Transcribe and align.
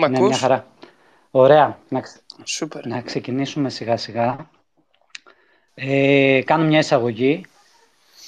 Μ' 0.00 0.10
ναι, 0.10 0.20
μια 0.20 0.36
χαρά. 0.36 0.66
Ωραία. 1.30 1.78
Να, 1.88 2.02
Super. 2.46 2.80
να 2.84 3.00
ξεκινήσουμε 3.00 3.70
σιγά 3.70 3.96
σιγά. 3.96 4.50
Ε, 5.74 6.40
κάνω 6.44 6.64
μια 6.64 6.78
εισαγωγή. 6.78 7.44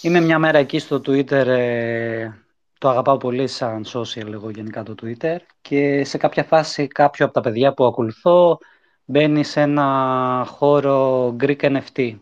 Είμαι 0.03 0.21
μια 0.21 0.39
μέρα 0.39 0.59
εκεί 0.59 0.79
στο 0.79 0.97
Twitter, 0.97 1.47
ε, 1.47 2.31
το 2.79 2.89
αγαπάω 2.89 3.17
πολύ 3.17 3.47
σαν 3.47 3.85
social 3.93 4.33
εγώ 4.33 4.51
γενικά 4.51 4.83
το 4.83 4.95
Twitter 5.03 5.37
και 5.61 6.05
σε 6.05 6.19
κάποια 6.19 6.45
φάση 6.45 6.87
κάποιο 6.87 7.25
από 7.25 7.35
τα 7.35 7.41
παιδιά 7.41 7.75
που 7.75 7.85
ακολουθώ 7.85 8.59
μπαίνει 9.05 9.45
σε 9.45 9.61
ένα 9.61 10.47
χώρο 10.49 11.27
Greek 11.41 11.61
NFT. 11.61 12.19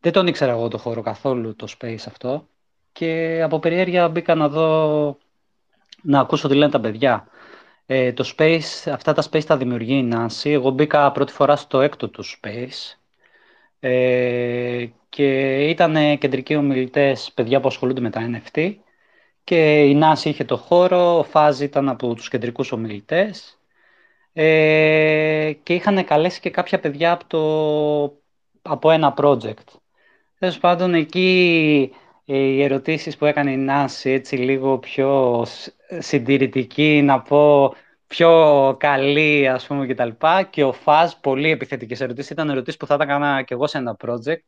Δεν 0.00 0.12
τον 0.12 0.26
ήξερα 0.26 0.52
εγώ 0.52 0.68
το 0.68 0.78
χώρο 0.78 1.02
καθόλου, 1.02 1.56
το 1.56 1.66
space 1.78 2.04
αυτό 2.06 2.46
και 2.92 3.40
από 3.44 3.58
περιέργεια 3.58 4.08
μπήκα 4.08 4.34
να 4.34 4.48
δω, 4.48 5.18
να 6.02 6.20
ακούσω 6.20 6.48
τι 6.48 6.54
λένε 6.54 6.70
τα 6.70 6.80
παιδιά. 6.80 7.26
Ε, 7.86 8.12
το 8.12 8.32
space, 8.36 8.90
αυτά 8.92 9.12
τα 9.12 9.22
space 9.30 9.44
τα 9.44 9.56
δημιουργεί 9.56 9.94
η 9.94 10.10
Nancy. 10.12 10.50
Εγώ 10.50 10.70
μπήκα 10.70 11.12
πρώτη 11.12 11.32
φορά 11.32 11.56
στο 11.56 11.80
έκτο 11.80 12.08
του 12.08 12.24
space 12.24 12.96
ε, 13.80 14.86
και 15.08 15.56
ήταν 15.68 16.18
κεντρικοί 16.18 16.54
ομιλητές 16.56 17.32
παιδιά 17.34 17.60
που 17.60 17.68
ασχολούνται 17.68 18.00
με 18.00 18.10
τα 18.10 18.30
NFT 18.30 18.74
και 19.44 19.82
η 19.84 20.00
Nancy 20.02 20.24
είχε 20.24 20.44
το 20.44 20.56
χώρο, 20.56 21.18
ο 21.18 21.22
Φάζ 21.22 21.60
ήταν 21.60 21.88
από 21.88 22.14
τους 22.14 22.28
κεντρικούς 22.28 22.72
ομιλητές 22.72 23.58
ε, 24.32 25.52
και 25.62 25.74
είχαν 25.74 26.04
καλέσει 26.04 26.40
και 26.40 26.50
κάποια 26.50 26.80
παιδιά 26.80 27.12
από, 27.12 27.24
το, 27.26 28.20
από 28.62 28.90
ένα 28.90 29.14
project. 29.16 29.66
Τέλος 30.38 30.58
πάντων, 30.58 30.94
εκεί 30.94 31.92
οι 32.24 32.62
ερωτήσεις 32.62 33.16
που 33.16 33.26
έκανε 33.26 33.50
η 33.52 33.56
Νάση, 33.56 34.10
έτσι 34.10 34.36
λίγο 34.36 34.78
πιο 34.78 35.46
συντηρητική, 35.98 37.02
να 37.04 37.20
πω 37.20 37.74
πιο 38.06 38.76
καλή, 38.78 39.48
ας 39.48 39.66
πούμε, 39.66 39.86
κτλ. 39.86 40.08
Και, 40.08 40.46
και 40.50 40.64
ο 40.64 40.72
Φάζ, 40.72 41.12
πολύ 41.20 41.50
επιθετικές 41.50 42.00
ερωτήσεις, 42.00 42.30
ήταν 42.30 42.50
ερωτήσεις 42.50 42.78
που 42.78 42.86
θα 42.86 42.96
τα 42.96 43.04
έκανα 43.04 43.42
και 43.42 43.54
εγώ 43.54 43.66
σε 43.66 43.78
ένα 43.78 43.96
project. 44.04 44.44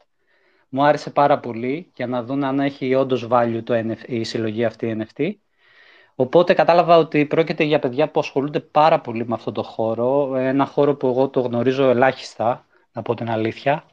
Μου 0.69 0.85
άρεσε 0.85 1.11
πάρα 1.11 1.39
πολύ 1.39 1.91
για 1.95 2.07
να 2.07 2.23
δουν 2.23 2.45
αν 2.45 2.61
έχει 2.61 2.95
όντως 2.95 3.27
value 3.31 3.61
το 3.65 3.75
NFT, 3.75 4.07
η 4.07 4.25
συλλογή 4.25 4.65
αυτή 4.65 5.07
NFT. 5.17 5.31
Οπότε 6.15 6.55
κατάλαβα 6.55 6.97
ότι 6.97 7.27
πρόκειται 7.27 7.65
για 7.65 7.79
παιδιά 7.79 8.11
που 8.11 8.21
ασχολούνται 8.21 8.61
πάρα 8.61 9.01
πολύ 9.01 9.27
με 9.27 9.35
αυτό 9.35 9.53
το 9.53 9.63
χώρο. 9.63 10.37
Ένα 10.37 10.67
χώρο 10.67 10.95
που 10.95 11.07
εγώ 11.07 11.29
το 11.29 11.41
γνωρίζω 11.41 11.89
ελάχιστα, 11.89 12.67
να 12.93 13.03
πω 13.03 13.15
την 13.15 13.31
αλήθεια. 13.31 13.85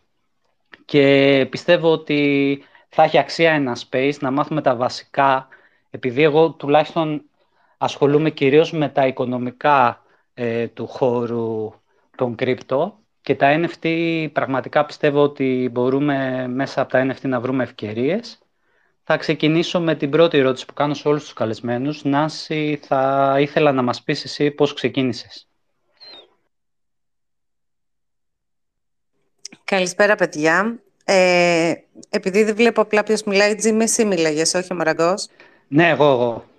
Και 0.86 1.48
πιστεύω 1.50 1.92
ότι 1.92 2.64
θα 2.90 3.04
έχει 3.04 3.18
αξία 3.18 3.52
ένα 3.52 3.78
space 3.90 4.18
να 4.20 4.32
μάθουμε 4.32 4.62
τα 4.62 4.76
βασικά, 4.76 5.48
επειδή 5.90 6.24
εγώ 6.24 6.52
τουλάχιστον 6.52 7.24
ασχολούμαι 7.84 8.30
κυρίως 8.30 8.72
με 8.72 8.90
τα 8.90 9.08
οικονομικά 9.08 10.04
ε, 10.34 10.68
του 10.68 10.88
χώρου 10.88 11.72
των 12.18 12.36
κρύπτο 12.36 13.00
και 13.22 13.36
τα 13.36 13.60
NFT 13.60 14.28
πραγματικά 14.34 14.86
πιστεύω 14.86 15.22
ότι 15.22 15.70
μπορούμε 15.72 16.48
μέσα 16.48 16.82
από 16.82 16.92
τα 16.92 17.08
NFT 17.08 17.22
να 17.22 17.40
βρούμε 17.40 17.64
ευκαιρίες. 17.64 18.40
Θα 19.04 19.18
ξεκινήσω 19.18 19.80
με 19.82 19.96
την 19.96 20.09
πρώτη 20.09 20.38
ερώτηση 20.38 20.66
που 20.66 20.74
κάνω 20.74 20.94
σε 20.94 21.08
όλους 21.08 21.24
τους 21.24 21.34
καλεσμένους. 21.34 22.04
Νάση, 22.04 22.80
θα 22.84 23.36
ήθελα 23.40 23.72
να 23.72 23.82
μας 23.82 24.04
πεις 24.04 24.24
εσύ 24.24 24.52
πώς 24.52 24.74
ξεκίνησες. 24.74 25.48
Καλησπέρα, 29.64 30.16
παιδιά. 30.16 30.80
Ε, 31.06 31.74
επειδή 32.09 32.44
δεν 32.44 32.56
βλέπω 32.56 32.82
απλά 32.82 33.04
ποιος 33.04 33.24
μιλάει, 33.24 33.56
Τζίμι, 33.56 33.84
εσύ 33.84 34.06
μιλάγες, 34.06 34.54
όχι 34.54 34.74
ο 34.74 34.76
Μαραγκός. 34.76 35.28
Ναι, 35.68 35.90
εγώ, 35.90 36.12
εγώ. 36.12 36.50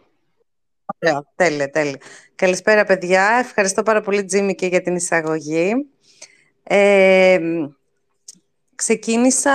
Ωραία, 0.86 1.24
τέλεια, 1.36 1.70
τέλεια. 1.70 1.96
Καλησπέρα, 2.34 2.84
παιδιά. 2.84 3.22
Ευχαριστώ 3.44 3.82
πάρα 3.82 4.00
πολύ, 4.00 4.24
Τζίμι, 4.24 4.54
και 4.54 4.66
για 4.66 4.82
την 4.82 4.96
εισαγωγή. 4.96 5.72
Ε, 6.62 7.38
ξεκίνησα 8.74 9.52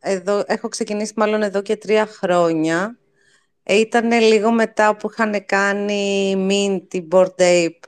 εδώ, 0.00 0.42
έχω 0.46 0.68
ξεκινήσει 0.68 1.12
μάλλον 1.16 1.42
εδώ 1.42 1.62
και 1.62 1.76
τρία 1.76 2.06
χρόνια. 2.06 2.98
Ε, 3.62 3.78
ήταν 3.78 4.12
λίγο 4.12 4.50
μετά 4.52 4.96
που 4.96 5.08
είχαν 5.10 5.46
κάνει 5.46 6.34
Mint, 6.50 6.82
την 6.88 7.08
Board 7.10 7.34
Ape 7.36 7.78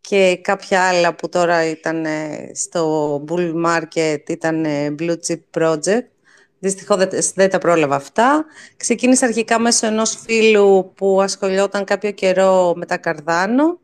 και 0.00 0.38
κάποια 0.42 0.88
άλλα 0.88 1.14
που 1.14 1.28
τώρα 1.28 1.64
ήταν 1.70 2.06
στο 2.54 3.14
Bull 3.28 3.54
Market, 3.66 4.18
ήταν 4.28 4.66
Blue 4.98 5.16
Chip 5.26 5.60
Project. 5.60 6.17
Δυστυχώς 6.58 7.06
δεν, 7.34 7.50
τα 7.50 7.58
πρόλαβα 7.58 7.96
αυτά. 7.96 8.44
Ξεκίνησα 8.76 9.26
αρχικά 9.26 9.58
μέσω 9.58 9.86
ενός 9.86 10.18
φίλου 10.24 10.92
που 10.96 11.20
ασχολιόταν 11.22 11.84
κάποιο 11.84 12.10
καιρό 12.10 12.72
με 12.76 12.86
τα 12.86 13.00
Cardano 13.04 13.78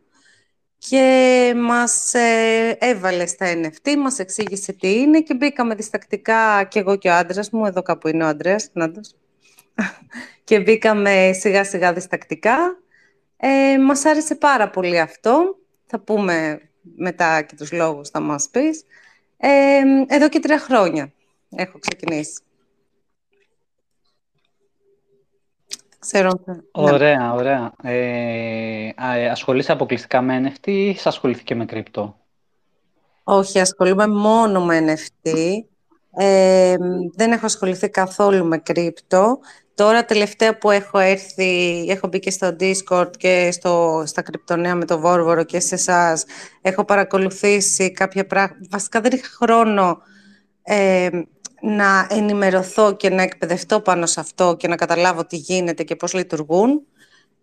και 0.78 1.54
μας 1.56 2.14
ε, 2.14 2.76
έβαλε 2.78 3.26
στα 3.26 3.46
NFT, 3.54 3.96
μας 3.96 4.18
εξήγησε 4.18 4.72
τι 4.72 5.00
είναι 5.00 5.20
και 5.20 5.34
μπήκαμε 5.34 5.74
διστακτικά 5.74 6.64
και 6.64 6.78
εγώ 6.78 6.96
και 6.96 7.08
ο 7.08 7.14
άντρας 7.14 7.50
μου, 7.50 7.66
εδώ 7.66 7.82
κάπου 7.82 8.08
είναι 8.08 8.24
ο 8.24 8.26
Αντρέας, 8.26 8.70
και 10.44 10.60
μπήκαμε 10.60 11.30
σιγά 11.32 11.64
σιγά 11.64 11.92
διστακτικά. 11.92 12.56
Ε, 13.36 13.78
μας 13.78 14.04
άρεσε 14.04 14.34
πάρα 14.34 14.70
πολύ 14.70 15.00
αυτό 15.00 15.58
θα 15.86 15.98
πούμε 15.98 16.60
μετά 16.96 17.42
και 17.42 17.54
τους 17.56 17.72
λόγους 17.72 18.08
θα 18.08 18.20
μας 18.20 18.48
πεις. 18.50 18.84
Ε, 19.36 19.80
εδώ 20.06 20.28
και 20.28 20.38
τρία 20.38 20.58
χρόνια 20.58 21.12
έχω 21.56 21.78
ξεκινήσει. 21.78 22.43
Ξέρω. 26.06 26.30
Ωραία, 26.72 27.32
ωραία. 27.34 27.72
Ε, 27.82 28.88
ασχολείσαι 29.30 29.72
αποκλειστικά 29.72 30.20
με 30.20 30.42
NFT 30.44 30.68
ή 30.68 30.96
ασχολήθηκε 31.04 31.54
με 31.54 31.64
κρυπτό; 31.64 32.16
Όχι, 33.24 33.60
ασχολούμαι 33.60 34.06
μόνο 34.06 34.64
με 34.64 34.78
NFT. 34.86 35.30
Ε, 36.16 36.76
δεν 37.14 37.32
έχω 37.32 37.46
ασχοληθεί 37.46 37.88
καθόλου 37.88 38.46
με 38.46 38.58
κρύπτο. 38.58 39.38
Τώρα 39.74 40.04
τελευταία 40.04 40.58
που 40.58 40.70
έχω 40.70 40.98
έρθει, 40.98 41.84
έχω 41.88 42.08
μπει 42.08 42.18
και 42.18 42.30
στο 42.30 42.56
Discord 42.60 43.16
και 43.16 43.48
στο, 43.52 44.02
στα 44.06 44.22
κρυπτονέα 44.22 44.74
με 44.74 44.84
το 44.84 44.98
Βόρβορο 44.98 45.44
και 45.44 45.60
σε 45.60 45.74
εσάς. 45.74 46.24
Έχω 46.60 46.84
παρακολουθήσει 46.84 47.92
κάποια 47.92 48.26
πράγματα. 48.26 48.66
Βασικά 48.70 49.00
δεν 49.00 49.12
είχα 49.12 49.28
χρόνο 49.28 49.98
ε, 50.62 51.08
να 51.64 52.06
ενημερωθώ 52.10 52.96
και 52.96 53.10
να 53.10 53.22
εκπαιδευτώ 53.22 53.80
πάνω 53.80 54.06
σε 54.06 54.20
αυτό 54.20 54.56
και 54.58 54.68
να 54.68 54.76
καταλάβω 54.76 55.24
τι 55.26 55.36
γίνεται 55.36 55.82
και 55.82 55.96
πώς 55.96 56.14
λειτουργούν. 56.14 56.82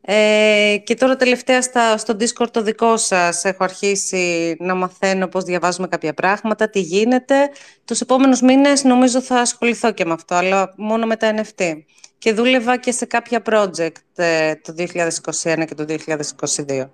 Ε, 0.02 0.78
και 0.84 0.96
τώρα 0.96 1.16
τελευταία 1.16 1.62
στα, 1.62 1.98
στο 1.98 2.16
Discord 2.20 2.50
το 2.52 2.62
δικό 2.62 2.98
σας 2.98 3.46
έχω 3.46 3.64
αρχίσει 3.64 4.56
να 4.60 4.76
μαθαίνω 4.76 5.28
πώς 5.28 5.44
διαβάζουμε 5.44 5.88
κάποια 5.88 6.14
πράγματα, 6.14 6.70
τι 6.70 6.80
γίνεται. 6.80 7.50
Τους 7.86 8.02
επόμενους 8.02 8.42
μήνες 8.42 8.84
νομίζω 8.84 9.22
θα 9.22 9.36
ασχοληθώ 9.36 9.92
και 9.92 10.06
με 10.06 10.14
αυτό, 10.14 10.36
αλλά 10.36 10.74
μόνο 10.78 11.06
με 11.06 11.16
τα 11.16 11.34
NFT 11.36 11.74
και 12.18 12.34
δούλευα 12.34 12.78
και 12.78 12.92
σε 12.92 13.06
κάποια 13.06 13.42
project 13.46 14.02
ε, 14.16 14.56
το 14.56 14.74
2021 14.78 15.66
και 15.68 15.76
το 15.76 15.86
2022. 16.68 16.90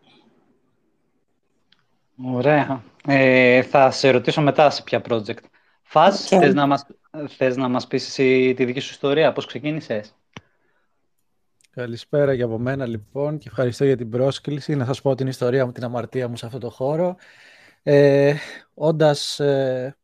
Ωραία. 2.33 2.83
Ε, 3.07 3.61
θα 3.61 3.91
σε 3.91 4.09
ρωτήσω 4.09 4.41
μετά 4.41 4.69
σε 4.69 4.83
ποια 4.83 5.01
project. 5.09 5.56
Φας, 5.90 6.30
okay. 6.30 6.38
θες, 6.40 6.53
να 6.53 6.66
μας, 6.66 6.86
θες 7.28 7.58
να 7.58 7.68
μας 7.68 7.88
πεις 7.88 8.08
εσύ 8.08 8.53
τη 8.53 8.66
δική 8.66 8.80
σου 8.80 8.92
ιστορία, 8.92 9.34
πώς 9.34 9.46
ξεκίνησες; 9.46 10.16
Καλησπέρα 11.72 12.36
και 12.36 12.42
από 12.44 12.58
μένα 12.58 12.86
λοιπόν 12.86 13.38
και 13.38 13.48
ευχαριστώ 13.48 13.86
για 13.86 13.98
την 13.98 14.09
πρόσκληση. 14.09 14.75
Να 14.75 14.86
σας 14.86 15.02
πω 15.02 15.16
την 15.16 15.28
ιστορία 15.28 15.66
μου, 15.66 15.72
την 15.72 15.84
αμαρτία 15.84 16.28
μου 16.28 16.36
σε 16.36 16.46
αυτό 16.46 16.58
το 16.58 16.70
χώρο. 16.70 17.16
Ε, 17.84 18.36
όντας 18.74 19.40
ε, 19.40 19.98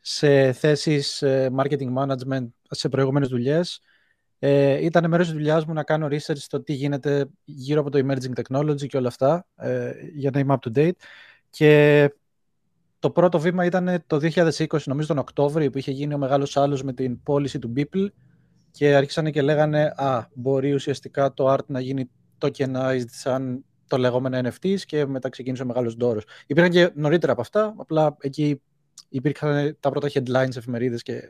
σε 0.00 0.52
θέσεις 0.52 1.22
ε, 1.22 1.50
marketing 1.56 1.94
management 1.94 2.46
σε 2.70 2.88
προηγούμενες 2.88 3.28
δουλειές, 3.28 3.80
ε, 4.38 4.84
ήταν 4.84 5.08
μέρος 5.08 5.26
της 5.26 5.34
δουλειάς 5.34 5.64
μου 5.64 5.72
να 5.72 5.82
κάνω 5.82 6.06
research 6.06 6.36
στο 6.36 6.62
τι 6.62 6.72
γίνεται 6.72 7.26
γύρω 7.44 7.80
από 7.80 7.90
το 7.90 7.98
emerging 7.98 8.42
technology 8.42 8.86
και 8.86 8.96
όλα 8.96 9.08
αυτά, 9.08 9.46
ε, 9.56 9.92
για 10.14 10.30
να 10.30 10.38
είμαι 10.38 10.56
up 10.60 10.68
to 10.68 10.78
date. 10.78 10.96
Και 11.50 12.10
το 13.04 13.10
πρώτο 13.10 13.38
βήμα 13.38 13.64
ήταν 13.64 14.02
το 14.06 14.16
2020, 14.16 14.82
νομίζω 14.84 15.08
τον 15.08 15.18
Οκτώβριο, 15.18 15.70
που 15.70 15.78
είχε 15.78 15.90
γίνει 15.90 16.14
ο 16.14 16.18
μεγάλος 16.18 16.56
άλλος 16.56 16.82
με 16.82 16.92
την 16.92 17.22
πώληση 17.22 17.58
του 17.58 17.72
Beeple 17.76 18.06
και 18.70 18.94
άρχισαν 18.94 19.30
και 19.30 19.42
λέγανε 19.42 19.92
«Α, 19.96 20.26
μπορεί 20.34 20.72
ουσιαστικά 20.72 21.32
το 21.32 21.52
art 21.52 21.66
να 21.66 21.80
γίνει 21.80 22.10
tokenized 22.38 23.04
σαν 23.06 23.64
το 23.86 23.96
λεγόμενο 23.96 24.48
NFTs 24.48 24.80
και 24.80 25.06
μετά 25.06 25.28
ξεκίνησε 25.28 25.62
ο 25.62 25.66
μεγάλος 25.66 25.96
ντόρος. 25.96 26.24
Υπήρχαν 26.46 26.72
και 26.72 26.90
νωρίτερα 26.94 27.32
από 27.32 27.40
αυτά, 27.40 27.74
απλά 27.76 28.16
εκεί 28.20 28.60
υπήρχαν 29.08 29.76
τα 29.80 29.90
πρώτα 29.90 30.08
headlines 30.12 30.56
εφημερίδες 30.56 31.02
και 31.02 31.20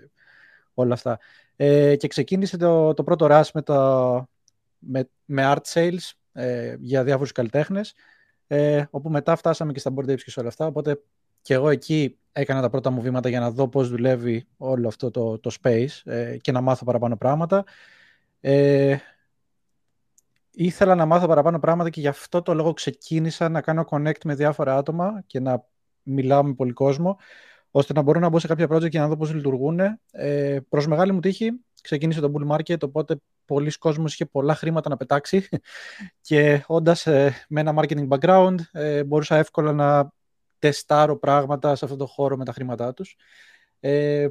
όλα 0.75 0.95
αυτά. 0.95 1.19
Ε, 1.57 1.97
και 1.97 2.09
ξεκίνησε 2.09 2.57
το, 2.57 2.95
το 2.95 3.05
πρώτο 3.05 3.27
rush 3.31 3.51
με, 3.55 3.63
το, 3.63 3.75
με, 4.79 5.09
με 5.25 5.53
art 5.55 5.73
sales 5.73 6.11
ε, 6.33 6.77
για 6.79 7.05
διάφορους 7.05 7.33
καλλιτέχνες, 7.33 7.95
ε, 8.47 8.85
όπου 8.91 9.11
μετά 9.11 9.37
φτάσαμε 9.37 9.73
και 9.73 9.79
στα 9.79 9.93
board 9.97 10.11
apes 10.11 10.23
και 10.23 10.31
σε 10.31 10.41
όλα 10.41 10.49
αυτά, 10.49 10.67
οπότε 10.67 10.99
και 11.45 11.55
εγώ 11.55 11.69
εκεί 11.69 12.19
έκανα 12.33 12.61
τα 12.61 12.71
πρώτα 12.71 12.91
μου 12.91 13.01
βήματα 13.01 13.29
για 13.29 13.41
να 13.41 13.51
δω 13.51 13.69
πώς 13.69 13.89
δουλεύει 13.89 14.47
όλο 14.57 14.89
αυτό 14.89 15.11
το, 15.11 15.39
το 15.39 15.57
space 15.63 15.87
ε, 16.05 16.37
και 16.37 16.53
να 16.53 16.61
μάθω 16.61 16.85
παραπάνω 16.85 17.17
πράγματα. 17.17 17.65
Ε, 18.41 18.97
ήθελα 20.51 20.95
να 20.95 21.07
μάθω 21.07 21.27
παραπάνω 21.27 21.59
πράγματα 21.59 21.91
και 21.91 22.01
γι' 22.01 22.09
αυτό 22.09 22.43
το 22.43 22.55
λόγο 22.55 22.73
ξεκίνησα 22.73 23.49
να 23.49 23.61
κάνω 23.61 23.85
connect 23.91 24.25
με 24.25 24.35
διάφορα 24.35 24.77
άτομα 24.77 25.23
και 25.27 25.41
να 25.41 25.65
μιλάω 26.03 26.45
με 26.45 26.55
πολύ 26.55 26.73
κόσμο, 26.73 27.19
ώστε 27.71 27.93
να 27.93 28.03
μπορώ 28.03 28.21
να 28.21 28.29
μπω 28.29 28.39
σε 28.39 28.47
κάποια 28.47 28.67
project 28.71 28.89
και 28.89 28.99
να 28.99 29.09
δω 29.09 29.17
πώς 29.17 29.35
λειτουργούν. 29.35 29.81
Ε, 30.11 30.59
προς 30.69 30.87
μεγάλη 30.87 31.13
μου 31.13 31.21
τύχη, 31.21 31.53
ξεκίνησε 31.83 32.21
το 32.21 32.33
bull 32.35 32.57
market, 32.57 32.83
οπότε 32.83 33.17
πολλοί 33.45 33.71
κόσμος 33.79 34.13
είχε 34.13 34.27
πολλά 34.27 34.55
χρήματα 34.55 34.89
να 34.89 34.97
πετάξει 34.97 35.49
και 36.27 36.65
όντας 36.67 37.07
ε, 37.07 37.35
με 37.49 37.61
ένα 37.61 37.75
marketing 37.77 38.09
background 38.09 38.57
ε, 38.73 39.05
μπορούσα 39.05 39.37
εύκολα 39.37 39.73
να 39.73 40.13
τεστάρω 40.65 41.19
πράγματα 41.19 41.75
σε 41.75 41.85
αυτό 41.85 41.97
το 41.97 42.07
χώρο 42.07 42.37
με 42.37 42.45
τα 42.45 42.53
χρήματά 42.53 42.95
τους. 42.95 43.17
Ε, 43.81 44.29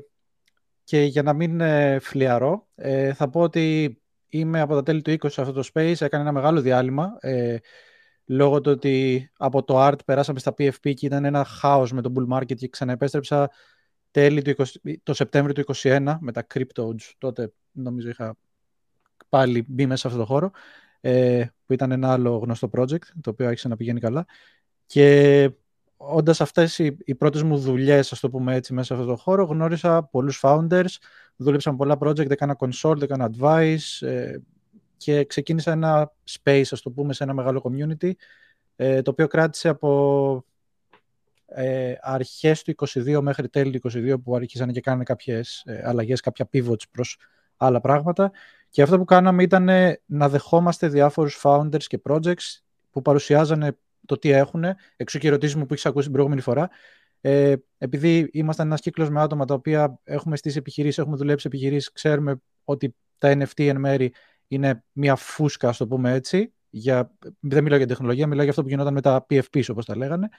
και 0.83 1.01
για 1.01 1.23
να 1.23 1.33
μην 1.33 1.61
ε, 1.61 1.99
φλιαρώ, 1.99 2.67
ε, 2.75 3.13
θα 3.13 3.29
πω 3.29 3.41
ότι 3.41 3.97
είμαι 4.29 4.61
από 4.61 4.73
τα 4.73 4.83
τέλη 4.83 5.01
του 5.01 5.11
20 5.11 5.31
σε 5.31 5.41
αυτό 5.41 5.53
το 5.53 5.69
space, 5.73 6.01
έκανε 6.01 6.23
ένα 6.23 6.31
μεγάλο 6.31 6.61
διάλειμμα, 6.61 7.17
ε, 7.19 7.57
λόγω 8.25 8.61
του 8.61 8.71
ότι 8.71 9.29
από 9.37 9.63
το 9.63 9.87
art 9.87 10.05
περάσαμε 10.05 10.39
στα 10.39 10.53
PFP 10.57 10.93
και 10.93 11.05
ήταν 11.05 11.25
ένα 11.25 11.43
χάος 11.43 11.91
με 11.91 12.01
το 12.01 12.13
bull 12.15 12.37
market 12.37 12.55
και 12.55 12.67
ξαναεπέστρεψα 12.67 13.51
τέλη 14.11 14.41
του 14.41 14.53
20, 14.57 14.63
το 15.03 15.13
Σεπτέμβριο 15.13 15.53
του 15.53 15.73
2021 15.73 16.17
με 16.19 16.31
τα 16.31 16.45
cryptos, 16.53 16.95
τότε 17.17 17.53
νομίζω 17.71 18.09
είχα 18.09 18.37
πάλι 19.29 19.65
μπει 19.67 19.85
μέσα 19.85 20.01
σε 20.01 20.07
αυτό 20.07 20.19
το 20.19 20.25
χώρο, 20.25 20.51
ε, 21.01 21.45
που 21.65 21.73
ήταν 21.73 21.91
ένα 21.91 22.11
άλλο 22.11 22.37
γνωστό 22.37 22.69
project, 22.77 23.05
το 23.21 23.29
οποίο 23.29 23.47
άρχισε 23.47 23.67
να 23.67 23.75
πηγαίνει 23.75 23.99
καλά. 23.99 24.25
Και 24.85 25.49
όντας 26.09 26.41
αυτές 26.41 26.79
οι, 26.79 26.97
οι 27.05 27.15
πρώτες 27.15 27.43
μου 27.43 27.57
δουλειές, 27.57 28.11
ας 28.11 28.19
το 28.19 28.29
πούμε 28.29 28.55
έτσι, 28.55 28.73
μέσα 28.73 28.87
σε 28.87 28.93
αυτό 28.93 29.05
το 29.05 29.15
χώρο, 29.15 29.43
γνώρισα 29.43 30.03
πολλούς 30.03 30.39
founders, 30.43 30.95
δούλεψα 31.35 31.71
με 31.71 31.77
πολλά 31.77 31.97
project, 31.99 32.29
έκανα 32.29 32.57
consult, 32.59 33.01
έκανα 33.01 33.29
advice 33.31 34.07
ε, 34.07 34.37
και 34.97 35.25
ξεκίνησα 35.25 35.71
ένα 35.71 36.11
space, 36.29 36.65
ας 36.71 36.81
το 36.81 36.91
πούμε, 36.91 37.13
σε 37.13 37.23
ένα 37.23 37.33
μεγάλο 37.33 37.61
community, 37.63 38.11
ε, 38.75 39.01
το 39.01 39.11
οποίο 39.11 39.27
κράτησε 39.27 39.69
από 39.69 40.45
ε, 41.45 41.93
αρχές 42.01 42.63
του 42.63 42.73
22 42.87 43.19
μέχρι 43.21 43.49
τέλη 43.49 43.79
του 43.79 43.91
22 43.91 44.15
που 44.23 44.35
άρχισαν 44.35 44.71
και 44.71 44.81
κάνανε 44.81 45.03
κάποιες 45.03 45.63
ε, 45.65 45.81
αλλαγές, 45.85 46.19
κάποια 46.19 46.49
pivots 46.53 46.89
προς 46.91 47.17
άλλα 47.57 47.81
πράγματα. 47.81 48.31
Και 48.69 48.81
αυτό 48.81 48.97
που 48.97 49.05
κάναμε 49.05 49.43
ήταν 49.43 49.69
να 50.05 50.29
δεχόμαστε 50.29 50.87
διάφορους 50.87 51.41
founders 51.43 51.83
και 51.83 52.01
projects 52.09 52.59
που 52.91 53.01
παρουσιάζανε 53.01 53.77
το 54.05 54.17
τι 54.17 54.29
έχουν, 54.29 54.63
εξού 54.95 55.19
και 55.19 55.27
ερωτήσεις 55.27 55.55
μου 55.55 55.65
που 55.65 55.73
έχεις 55.73 55.85
ακούσει 55.85 56.03
την 56.03 56.11
προηγούμενη 56.11 56.41
φορά. 56.41 56.69
Ε, 57.21 57.55
επειδή 57.77 58.29
ήμασταν 58.31 58.65
ένας 58.65 58.81
κύκλος 58.81 59.09
με 59.09 59.21
άτομα 59.21 59.45
τα 59.45 59.53
οποία 59.53 59.99
έχουμε 60.03 60.35
στήσει 60.37 60.57
επιχειρήσεις, 60.57 60.97
έχουμε 60.97 61.15
δουλέψει 61.15 61.47
επιχειρήσεις, 61.47 61.91
ξέρουμε 61.91 62.41
ότι 62.63 62.95
τα 63.17 63.31
NFT 63.31 63.67
εν 63.67 63.79
μέρη 63.79 64.13
είναι 64.47 64.83
μια 64.91 65.15
φούσκα, 65.15 65.69
ας 65.69 65.77
το 65.77 65.87
πούμε 65.87 66.11
έτσι. 66.13 66.53
Για, 66.69 67.11
δεν 67.39 67.63
μιλάω 67.63 67.77
για 67.77 67.87
τεχνολογία, 67.87 68.27
μιλάω 68.27 68.41
για 68.41 68.49
αυτό 68.49 68.63
που 68.63 68.69
γινόταν 68.69 68.93
με 68.93 69.01
τα 69.01 69.25
PFPs, 69.29 69.65
όπως 69.69 69.85
τα 69.85 69.97
λέγανε. 69.97 70.29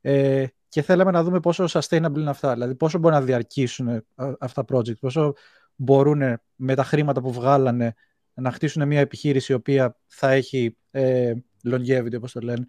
Ε, 0.00 0.44
και 0.68 0.82
θέλαμε 0.82 1.10
να 1.10 1.22
δούμε 1.22 1.40
πόσο 1.40 1.64
sustainable 1.68 2.16
είναι 2.16 2.30
αυτά. 2.30 2.52
Δηλαδή, 2.52 2.74
πόσο 2.74 2.98
μπορούν 2.98 3.18
να 3.18 3.24
διαρκήσουν 3.24 4.04
αυτά 4.38 4.64
τα 4.64 4.76
project, 4.76 4.98
πόσο 4.98 5.34
μπορούν 5.74 6.40
με 6.54 6.74
τα 6.74 6.84
χρήματα 6.84 7.20
που 7.20 7.32
βγάλανε 7.32 7.94
να 8.34 8.50
χτίσουν 8.50 8.86
μια 8.86 9.00
επιχείρηση 9.00 9.52
η 9.52 9.54
οποία 9.54 9.96
θα 10.06 10.30
έχει 10.30 10.76
ε, 10.90 11.32
longevity, 11.64 12.16
όπως 12.16 12.32
το 12.32 12.40
λένε. 12.40 12.66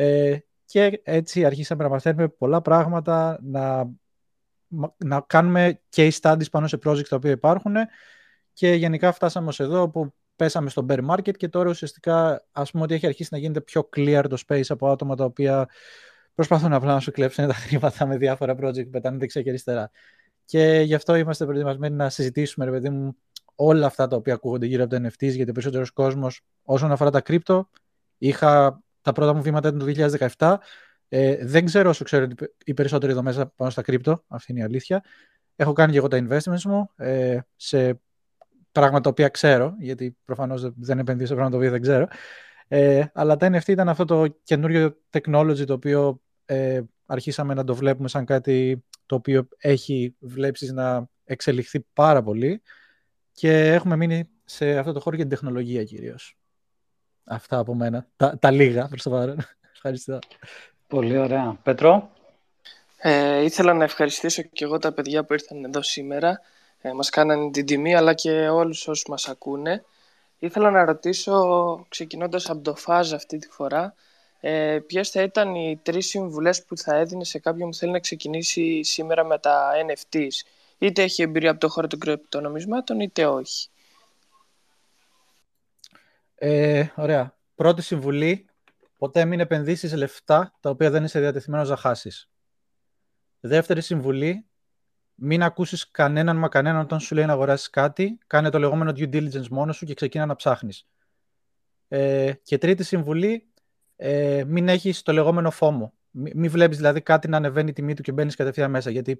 Ε, 0.00 0.38
και 0.64 1.00
έτσι 1.04 1.44
αρχίσαμε 1.44 1.82
να 1.82 1.88
μαθαίνουμε 1.88 2.28
πολλά 2.28 2.60
πράγματα, 2.60 3.38
να, 3.42 3.90
να 4.96 5.20
κάνουμε 5.26 5.80
case 5.96 6.10
studies 6.20 6.50
πάνω 6.50 6.66
σε 6.66 6.78
projects 6.84 7.08
τα 7.08 7.16
οποία 7.16 7.30
υπάρχουν 7.30 7.74
και 8.52 8.72
γενικά 8.72 9.12
φτάσαμε 9.12 9.48
ως 9.48 9.60
εδώ 9.60 9.90
που 9.90 10.14
πέσαμε 10.36 10.70
στο 10.70 10.86
bear 10.88 11.08
market 11.10 11.36
και 11.36 11.48
τώρα 11.48 11.70
ουσιαστικά 11.70 12.46
ας 12.52 12.70
πούμε 12.70 12.82
ότι 12.84 12.94
έχει 12.94 13.06
αρχίσει 13.06 13.28
να 13.32 13.38
γίνεται 13.38 13.60
πιο 13.60 13.88
clear 13.96 14.24
το 14.28 14.42
space 14.48 14.66
από 14.68 14.90
άτομα 14.90 15.14
τα 15.16 15.24
οποία 15.24 15.68
προσπαθούν 16.34 16.72
απλά 16.72 16.92
να 16.92 17.00
σου 17.00 17.10
κλέψουν 17.10 17.46
τα 17.46 17.54
χρήματα 17.54 18.06
με 18.06 18.16
διάφορα 18.16 18.54
project 18.54 18.84
που 18.84 18.90
πετάνε 18.90 19.18
δεξιά 19.18 19.42
και 19.42 19.48
αριστερά. 19.48 19.90
Και 20.44 20.82
γι' 20.84 20.94
αυτό 20.94 21.14
είμαστε 21.14 21.44
προετοιμασμένοι 21.44 21.94
να 21.94 22.10
συζητήσουμε, 22.10 22.64
ρε 22.64 22.70
παιδί 22.70 22.90
μου, 22.90 23.16
όλα 23.54 23.86
αυτά 23.86 24.06
τα 24.06 24.16
οποία 24.16 24.34
ακούγονται 24.34 24.66
γύρω 24.66 24.84
από 24.84 24.96
το 24.96 25.06
NFTs, 25.06 25.32
γιατί 25.32 25.50
ο 25.50 25.52
περισσότερος 25.52 25.90
κόσμος 25.90 26.40
όσον 26.62 26.92
αφορά 26.92 27.10
τα 27.10 27.20
κρύπτο, 27.20 27.68
είχα 28.18 28.82
τα 29.08 29.20
πρώτα 29.20 29.34
μου 29.34 29.42
βήματα 29.42 29.68
ήταν 29.68 29.78
το 29.78 30.08
2017. 30.36 30.54
Ε, 31.08 31.46
δεν 31.46 31.64
ξέρω 31.64 31.88
όσο 31.88 32.04
ξέρω 32.04 32.26
οι 32.64 32.74
περισσότεροι 32.74 33.12
εδώ 33.12 33.22
μέσα 33.22 33.46
πάνω 33.56 33.70
στα 33.70 33.82
κρύπτο, 33.82 34.24
αυτή 34.28 34.52
είναι 34.52 34.60
η 34.60 34.64
αλήθεια. 34.64 35.04
Έχω 35.56 35.72
κάνει 35.72 35.92
και 35.92 35.98
εγώ 35.98 36.08
τα 36.08 36.26
investments 36.28 36.62
μου 36.62 36.90
ε, 36.96 37.38
σε 37.56 38.00
πράγματα 38.72 39.02
τα 39.02 39.10
οποία 39.10 39.28
ξέρω, 39.28 39.74
γιατί 39.78 40.16
προφανώς 40.24 40.72
δεν 40.76 40.98
επενδύω 40.98 41.26
σε 41.26 41.34
πράγματα 41.34 41.56
τα 41.56 41.58
οποία 41.58 41.70
δεν 41.70 41.82
ξέρω. 41.82 42.06
Ε, 42.68 43.04
αλλά 43.12 43.36
τα 43.36 43.46
NFT 43.46 43.68
ήταν 43.68 43.88
αυτό 43.88 44.04
το 44.04 44.26
καινούριο 44.42 44.96
technology 45.10 45.66
το 45.66 45.72
οποίο 45.72 46.20
ε, 46.44 46.80
αρχίσαμε 47.06 47.54
να 47.54 47.64
το 47.64 47.74
βλέπουμε 47.74 48.08
σαν 48.08 48.24
κάτι 48.24 48.84
το 49.06 49.14
οποίο 49.14 49.48
έχει 49.58 50.16
βλέψεις 50.18 50.72
να 50.72 51.08
εξελιχθεί 51.24 51.80
πάρα 51.92 52.22
πολύ 52.22 52.62
και 53.32 53.72
έχουμε 53.72 53.96
μείνει 53.96 54.28
σε 54.44 54.78
αυτό 54.78 54.92
το 54.92 55.00
χώρο 55.00 55.16
για 55.16 55.24
την 55.24 55.34
τεχνολογία 55.34 55.84
κυρίως. 55.84 56.37
Αυτά 57.28 57.58
από 57.58 57.74
μένα. 57.74 58.06
Τα, 58.16 58.38
τα 58.38 58.50
λίγα 58.50 58.88
προς 58.88 59.02
το 59.02 59.10
παρόν. 59.10 59.38
Ευχαριστώ. 59.74 60.18
Πολύ 60.86 61.18
ωραία. 61.18 61.58
Πέτρο; 61.62 62.10
Ε, 62.96 63.42
ήθελα 63.42 63.74
να 63.74 63.84
ευχαριστήσω 63.84 64.42
και 64.42 64.64
εγώ 64.64 64.78
τα 64.78 64.92
παιδιά 64.92 65.24
που 65.24 65.32
ήρθαν 65.32 65.64
εδώ 65.64 65.82
σήμερα. 65.82 66.40
Ε, 66.80 66.92
μας 66.92 67.10
κάνανε 67.10 67.50
την 67.50 67.66
τιμή, 67.66 67.94
αλλά 67.94 68.14
και 68.14 68.48
όλους 68.48 68.88
όσους 68.88 69.06
μας 69.08 69.28
ακούνε. 69.28 69.84
Ήθελα 70.38 70.70
να 70.70 70.84
ρωτήσω, 70.84 71.86
ξεκινώντας 71.88 72.50
από 72.50 72.62
το 72.62 72.74
φάζ 72.74 73.12
αυτή 73.12 73.38
τη 73.38 73.48
φορά, 73.48 73.94
ε, 74.40 74.78
ποιες 74.86 75.10
θα 75.10 75.22
ήταν 75.22 75.54
οι 75.54 75.80
τρεις 75.82 76.06
συμβουλές 76.06 76.64
που 76.64 76.76
θα 76.76 76.94
έδινε 76.94 77.24
σε 77.24 77.38
κάποιον 77.38 77.70
που 77.70 77.76
θέλει 77.76 77.92
να 77.92 77.98
ξεκινήσει 77.98 78.82
σήμερα 78.82 79.24
με 79.24 79.38
τα 79.38 79.70
NFTs. 79.86 80.46
Είτε 80.78 81.02
έχει 81.02 81.22
εμπειρία 81.22 81.50
από 81.50 81.60
το 81.60 81.68
χώρο 81.68 81.86
των 81.86 81.98
κρυπτονομισμάτων, 81.98 83.00
είτε 83.00 83.26
όχι. 83.26 83.68
Ε, 86.38 86.86
ωραία. 86.96 87.36
Πρώτη 87.54 87.82
συμβουλή, 87.82 88.46
ποτέ 88.98 89.24
μην 89.24 89.40
επενδύσεις 89.40 89.92
λεφτά 89.94 90.56
τα 90.60 90.70
οποία 90.70 90.90
δεν 90.90 91.04
είσαι 91.04 91.20
διατεθειμένος 91.20 91.68
να 91.68 91.76
χάσεις. 91.76 92.30
Δεύτερη 93.40 93.80
συμβουλή, 93.80 94.46
μην 95.14 95.42
ακούσεις 95.42 95.90
κανέναν 95.90 96.38
μα 96.38 96.48
κανέναν 96.48 96.80
όταν 96.80 97.00
σου 97.00 97.14
λέει 97.14 97.24
να 97.26 97.32
αγοράσεις 97.32 97.70
κάτι, 97.70 98.18
κάνε 98.26 98.50
το 98.50 98.58
λεγόμενο 98.58 98.90
due 98.90 99.14
diligence 99.14 99.48
μόνος 99.48 99.76
σου 99.76 99.86
και 99.86 99.94
ξεκίνα 99.94 100.26
να 100.26 100.34
ψάχνεις. 100.34 100.86
Ε, 101.88 102.32
και 102.42 102.58
τρίτη 102.58 102.82
συμβουλή, 102.82 103.48
ε, 103.96 104.44
μην 104.46 104.68
έχεις 104.68 105.02
το 105.02 105.12
λεγόμενο 105.12 105.50
φόμο. 105.50 105.92
Μην, 106.10 106.32
μην 106.36 106.50
βλέπεις 106.50 106.76
δηλαδή 106.76 107.00
κάτι 107.00 107.28
να 107.28 107.36
ανεβαίνει 107.36 107.70
η 107.70 107.72
τιμή 107.72 107.94
του 107.94 108.02
και 108.02 108.12
μπαίνεις 108.12 108.36
κατευθείαν 108.36 108.70
μέσα. 108.70 108.90
Γιατί 108.90 109.18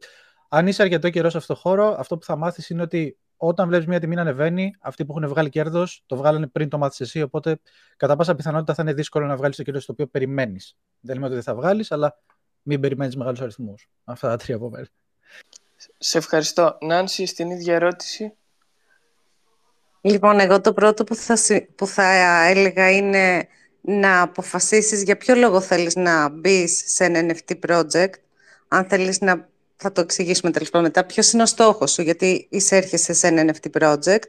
αν 0.49 0.67
είσαι 0.67 0.83
αρκετό 0.83 1.11
καιρός 1.11 1.33
σε 1.33 1.39
αυτό 1.39 1.55
το 1.55 1.61
χώρο, 1.61 1.97
αυτό 1.99 2.19
που 2.19 2.25
θα 2.25 2.37
μάθεις 2.37 2.71
είναι 2.71 2.83
ότι 2.83 3.19
όταν 3.41 3.69
βλέπεις 3.69 3.87
μια 3.87 4.01
τιμή 4.01 4.15
να 4.15 4.21
ανεβαίνει, 4.21 4.75
αυτοί 4.81 5.05
που 5.05 5.15
έχουν 5.17 5.29
βγάλει 5.29 5.49
κέρδος 5.49 6.03
το 6.07 6.17
βγάλανε 6.17 6.47
πριν 6.47 6.69
το 6.69 6.79
μάθεις 6.79 7.01
εσύ. 7.01 7.23
Οπότε, 7.23 7.61
κατά 7.97 8.17
πάσα 8.17 8.35
πιθανότητα 8.35 8.75
θα 8.75 8.83
είναι 8.83 8.93
δύσκολο 8.93 9.27
να 9.27 9.37
βγάλεις 9.37 9.57
το 9.57 9.63
κέρδος 9.63 9.87
το 9.87 9.93
οποίο 9.93 10.07
περιμένεις. 10.07 10.77
Δεν 11.01 11.15
λέμε 11.15 11.27
ότι 11.27 11.35
δεν 11.35 11.45
θα 11.45 11.55
βγάλεις, 11.55 11.93
αλλά 11.93 12.19
μην 12.63 12.81
περιμένεις 12.81 13.17
μεγάλους 13.17 13.41
αριθμούς. 13.41 13.89
Αυτά 14.05 14.29
τα 14.29 14.37
τρία 14.37 14.57
από 14.57 14.71
μένα. 14.71 14.89
Σε 15.99 16.19
ευχαριστώ. 16.19 16.79
Νάνση, 16.81 17.27
στην 17.27 17.51
ίδια 17.51 17.75
ερώτηση. 17.75 18.33
Λοιπόν, 20.01 20.41
εγώ 20.41 20.61
το 20.61 20.73
πρώτο 20.73 21.05
που 21.05 21.15
θα, 21.15 21.37
που 21.75 21.87
θα 21.87 22.05
έλεγα 22.49 22.91
είναι 22.91 23.49
να 23.81 24.23
αποφασίσεις 24.23 25.03
για 25.03 25.17
ποιο 25.17 25.35
λόγο 25.35 25.61
θέλεις 25.61 25.97
να 25.97 26.29
μπεις 26.29 26.83
σε 26.87 27.05
ένα 27.05 27.21
NFT 27.21 27.59
project. 27.69 28.13
Αν 28.69 28.85
θέλεις 28.85 29.21
να 29.21 29.49
θα 29.79 29.93
το 29.93 30.01
εξηγήσουμε 30.01 30.51
τέλος 30.51 30.71
πάντων 30.71 30.87
μετά, 30.87 31.05
ποιος 31.05 31.33
είναι 31.33 31.43
ο 31.43 31.47
στόχος 31.47 31.93
σου, 31.93 32.03
γιατί 32.03 32.47
εισέρχεσαι 32.51 33.13
σε 33.13 33.27
ένα 33.27 33.55
NFT 33.55 33.81
project. 33.81 34.23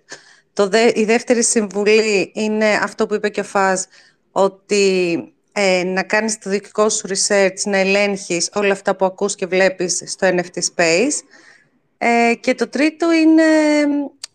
Το 0.54 0.70
η 0.94 1.06
δεύτερη 1.06 1.44
συμβουλή 1.44 2.32
είναι 2.36 2.66
αυτό 2.84 3.08
που 3.08 3.14
είπε 3.14 3.30
και 3.30 3.40
ο 3.40 3.44
Φάζ, 3.44 3.82
ότι 4.32 5.24
ε, 5.52 5.84
να 5.84 6.04
κάνεις 6.04 6.40
το 6.40 6.50
δικό 6.50 6.90
σου 6.90 7.08
research, 7.08 7.62
να 7.66 7.78
ελέγχεις 7.78 8.50
όλα 8.54 8.72
αυτά 8.72 8.96
που 8.96 9.06
ακούς 9.06 9.36
και 9.36 9.46
βλέπεις 9.46 10.04
στο 10.06 10.28
NFT 10.28 10.58
space. 10.76 11.14
Ε, 11.98 12.34
και 12.40 12.56
το 12.56 12.68
τρίτο 12.68 13.12
είναι 13.12 13.44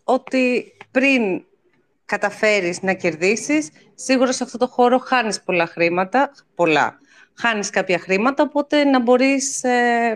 ότι 0.03 0.73
πριν 0.91 1.43
καταφέρεις 2.05 2.81
να 2.81 2.93
κερδίσεις, 2.93 3.69
σίγουρα 3.95 4.31
σε 4.31 4.43
αυτό 4.43 4.57
το 4.57 4.67
χώρο 4.67 4.97
χάνεις 4.97 5.43
πολλά 5.43 5.67
χρήματα, 5.67 6.31
πολλά, 6.55 6.99
χάνεις 7.33 7.69
κάποια 7.69 7.99
χρήματα, 7.99 8.43
οπότε 8.43 8.83
να 8.83 9.01
μπορείς 9.01 9.63
ε, 9.63 10.13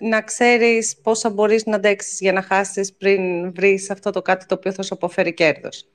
να 0.00 0.22
ξέρεις 0.22 0.96
πόσα 1.02 1.30
μπορείς 1.30 1.66
να 1.66 1.76
αντέξεις 1.76 2.20
για 2.20 2.32
να 2.32 2.42
χάσεις 2.42 2.94
πριν 2.94 3.52
βρεις 3.54 3.90
αυτό 3.90 4.10
το 4.10 4.22
κάτι 4.22 4.46
το 4.46 4.54
οποίο 4.54 4.72
θα 4.72 4.82
σου 4.82 4.94
αποφέρει 4.94 5.34
κέρδος. 5.34 5.88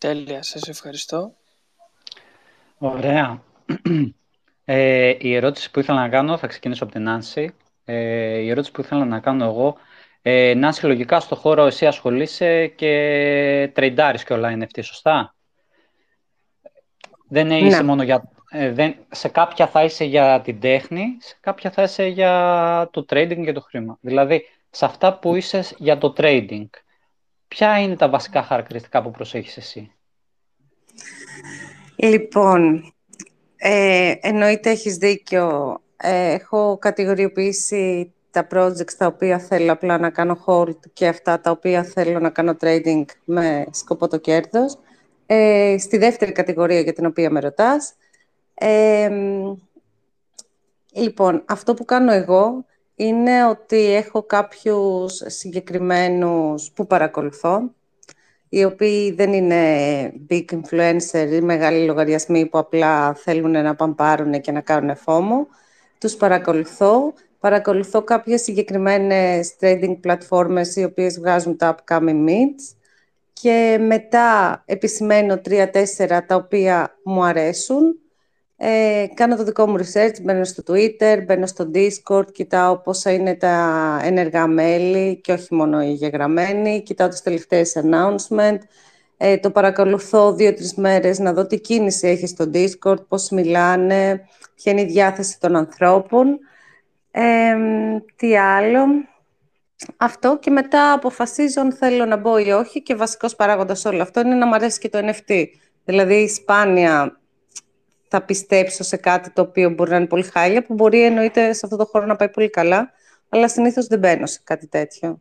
Τέλεια, 0.00 0.42
σας 0.42 0.68
ευχαριστώ. 0.68 1.34
Ωραία. 2.78 3.42
Ε, 4.64 5.16
η 5.18 5.34
ερώτηση 5.34 5.70
που 5.70 5.80
ήθελα 5.80 6.00
να 6.00 6.08
κάνω, 6.08 6.36
θα 6.36 6.46
ξεκινήσω 6.46 6.84
από 6.84 6.92
την 6.92 7.08
Άνση. 7.08 7.54
Ε, 7.84 8.38
η 8.38 8.48
ερώτηση 8.50 8.72
που 8.72 8.80
ήθελα 8.80 9.04
να 9.04 9.20
κάνω 9.20 9.44
εγώ 9.44 9.76
Ε, 10.22 10.54
να 10.54 10.74
λογικά 10.82 11.20
στο 11.20 11.34
χώρο 11.34 11.66
εσύ 11.66 11.86
ασχολείσαι 11.86 12.66
και 12.66 13.70
τρεντάρεις 13.74 14.24
και 14.24 14.32
όλα 14.32 14.58
NFT, 14.58 14.78
σωστά; 14.82 15.34
Δεν 17.28 17.50
είσαι 17.50 17.76
ναι. 17.76 17.82
μόνο 17.82 18.02
για... 18.02 18.30
Ε, 18.52 18.72
δεν, 18.72 18.94
σε 19.10 19.28
κάποια 19.28 19.66
θα 19.66 19.84
είσαι 19.84 20.04
για 20.04 20.40
την 20.44 20.60
τέχνη, 20.60 21.16
σε 21.20 21.36
κάποια 21.40 21.70
θα 21.70 21.82
είσαι 21.82 22.06
για 22.06 22.88
το 22.92 23.06
trading 23.08 23.42
και 23.44 23.52
το 23.52 23.60
χρήμα. 23.60 23.98
Δηλαδή, 24.00 24.42
σε 24.70 24.84
αυτά 24.84 25.18
που 25.18 25.34
είσαι 25.34 25.64
για 25.76 25.98
το 25.98 26.14
trading, 26.16 26.66
ποια 27.48 27.80
είναι 27.80 27.96
τα 27.96 28.08
βασικά 28.08 28.42
χαρακτηριστικά 28.42 29.02
που 29.02 29.10
προσέχεις 29.10 29.56
εσύ; 29.56 29.92
Λοιπόν, 31.96 32.92
ε, 33.56 34.14
εννοείται 34.20 34.70
έχεις 34.70 34.96
δίκιο. 34.96 35.78
Ε, 35.96 36.32
έχω 36.32 36.78
κατηγοριοποιήσει 36.78 38.12
τα 38.30 38.46
projects 38.50 38.92
τα 38.98 39.06
οποία 39.06 39.38
θέλω 39.38 39.72
απλά 39.72 39.98
να 39.98 40.10
κάνω 40.10 40.44
hold 40.46 40.78
και 40.92 41.06
αυτά 41.08 41.40
τα 41.40 41.50
οποία 41.50 41.84
θέλω 41.84 42.18
να 42.20 42.30
κάνω 42.30 42.56
trading 42.60 43.04
με 43.24 43.66
σκοπό 43.70 44.08
το 44.08 44.18
κέρδος. 44.18 44.78
Ε, 45.26 45.76
στη 45.78 45.98
δεύτερη 45.98 46.32
κατηγορία 46.32 46.80
για 46.80 46.92
την 46.92 47.06
οποία 47.06 47.30
με 47.30 47.40
ρωτάς. 47.40 47.94
Ε, 48.62 49.10
λοιπόν, 50.92 51.42
αυτό 51.46 51.74
που 51.74 51.84
κάνω 51.84 52.12
εγώ 52.12 52.64
είναι 52.94 53.46
ότι 53.46 53.94
έχω 53.94 54.22
κάποιους 54.22 55.22
συγκεκριμένους 55.26 56.70
που 56.70 56.86
παρακολουθώ, 56.86 57.74
οι 58.48 58.64
οποίοι 58.64 59.12
δεν 59.12 59.32
είναι 59.32 59.62
big 60.30 60.44
influencer 60.50 61.28
ή 61.32 61.40
μεγάλοι 61.40 61.84
λογαριασμοί 61.86 62.46
που 62.46 62.58
απλά 62.58 63.14
θέλουν 63.14 63.50
να 63.50 63.74
παμπάρουν 63.74 64.40
και 64.40 64.52
να 64.52 64.60
κάνουν 64.60 64.96
φόμο. 64.96 65.46
Τους 65.98 66.14
παρακολουθώ. 66.14 67.12
Παρακολουθώ 67.38 68.02
κάποιες 68.02 68.42
συγκεκριμένες 68.42 69.56
trading 69.60 69.96
πλατφόρμες 70.00 70.76
οι 70.76 70.84
οποίες 70.84 71.18
βγάζουν 71.18 71.56
τα 71.56 71.74
upcoming 71.74 72.26
meets 72.28 72.76
και 73.32 73.78
μετά 73.80 74.62
επισημαίνω 74.66 75.38
τρία-τέσσερα 75.38 76.24
τα 76.24 76.34
οποία 76.34 76.98
μου 77.04 77.24
αρέσουν. 77.24 77.98
Ε, 78.62 79.06
κάνω 79.14 79.36
το 79.36 79.44
δικό 79.44 79.66
μου 79.66 79.78
research, 79.78 80.22
μπαίνω 80.22 80.44
στο 80.44 80.62
Twitter, 80.66 81.22
μπαίνω 81.26 81.46
στο 81.46 81.70
Discord, 81.74 82.32
κοιτάω 82.32 82.78
πόσα 82.78 83.12
είναι 83.12 83.34
τα 83.34 84.00
ενεργά 84.02 84.46
μέλη 84.46 85.16
και 85.16 85.32
όχι 85.32 85.54
μόνο 85.54 85.82
οι 85.82 85.92
γεγραμμένοι, 85.92 86.82
κοιτάω 86.82 87.08
τις 87.08 87.22
τελευταίες 87.22 87.76
announcement, 87.76 88.58
ε, 89.16 89.38
το 89.38 89.50
παρακολουθώ 89.50 90.34
δύο-τρεις 90.34 90.74
μέρες 90.74 91.18
να 91.18 91.32
δω 91.32 91.46
τι 91.46 91.60
κίνηση 91.60 92.08
έχει 92.08 92.26
στο 92.26 92.50
Discord, 92.54 93.06
πώς 93.08 93.30
μιλάνε, 93.30 94.24
ποια 94.54 94.72
είναι 94.72 94.80
η 94.80 94.86
διάθεση 94.86 95.40
των 95.40 95.56
ανθρώπων. 95.56 96.38
Ε, 97.10 97.54
τι 98.16 98.36
άλλο... 98.36 98.84
Αυτό 99.96 100.38
και 100.38 100.50
μετά 100.50 100.92
αποφασίζω 100.92 101.60
αν 101.60 101.72
θέλω 101.72 102.04
να 102.04 102.16
μπω 102.16 102.38
ή 102.38 102.50
όχι 102.50 102.82
και 102.82 102.94
βασικός 102.94 103.36
παράγοντας 103.36 103.84
όλο 103.84 104.02
αυτό 104.02 104.20
είναι 104.20 104.34
να 104.34 104.46
μου 104.46 104.54
αρέσει 104.54 104.78
και 104.78 104.88
το 104.88 104.98
NFT. 104.98 105.44
Δηλαδή, 105.84 106.28
σπάνια 106.28 107.19
θα 108.10 108.22
πιστέψω 108.22 108.82
σε 108.82 108.96
κάτι 108.96 109.30
το 109.30 109.42
οποίο 109.42 109.70
μπορεί 109.70 109.90
να 109.90 109.96
είναι 109.96 110.06
πολύ 110.06 110.22
χάλια, 110.22 110.62
που 110.62 110.74
μπορεί 110.74 111.04
εννοείται 111.04 111.52
σε 111.52 111.60
αυτό 111.64 111.76
το 111.76 111.84
χώρο 111.84 112.06
να 112.06 112.16
πάει 112.16 112.28
πολύ 112.28 112.50
καλά, 112.50 112.90
αλλά 113.28 113.48
συνήθως 113.48 113.86
δεν 113.86 113.98
μπαίνω 113.98 114.26
σε 114.26 114.40
κάτι 114.44 114.66
τέτοιο. 114.66 115.20